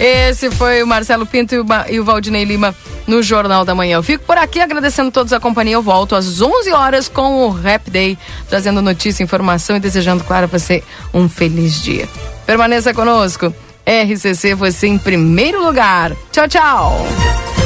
Esse 0.00 0.50
foi 0.52 0.82
o 0.82 0.86
Marcelo 0.86 1.26
Pinto 1.26 1.54
e 1.88 1.98
o 1.98 2.04
Valdinei 2.04 2.44
Lima 2.44 2.74
no 3.06 3.22
Jornal 3.22 3.64
da 3.64 3.74
Manhã. 3.74 3.96
Eu 3.96 4.02
fico 4.02 4.24
por 4.24 4.38
aqui 4.38 4.60
agradecendo 4.60 5.08
a 5.08 5.12
todos 5.12 5.32
a 5.32 5.40
companhia. 5.40 5.74
Eu 5.74 5.82
volto 5.82 6.14
às 6.14 6.40
11 6.40 6.70
horas 6.72 7.08
com 7.08 7.46
o 7.46 7.50
Rap 7.50 7.90
Day, 7.90 8.16
trazendo 8.48 8.80
notícia, 8.80 9.24
informação 9.24 9.76
e 9.76 9.80
desejando, 9.80 10.22
claro, 10.22 10.44
a 10.44 10.46
você 10.46 10.84
um 11.12 11.28
feliz 11.28 11.82
dia. 11.82 12.08
Permaneça 12.46 12.94
conosco. 12.94 13.52
RCC, 13.84 14.54
você 14.54 14.86
em 14.86 14.98
primeiro 14.98 15.64
lugar. 15.64 16.12
Tchau, 16.30 16.46
tchau. 16.46 17.58